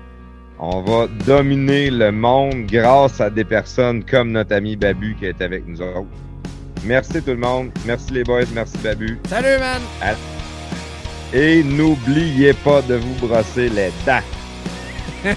[0.61, 5.43] On va dominer le monde grâce à des personnes comme notre ami Babu qui est
[5.43, 6.07] avec nous autres.
[6.85, 7.71] Merci tout le monde.
[7.87, 8.45] Merci les boys.
[8.55, 9.19] Merci Babu.
[9.29, 9.81] Salut, man.
[10.01, 10.15] À-
[11.37, 14.21] Et n'oubliez pas de vous brosser les dents.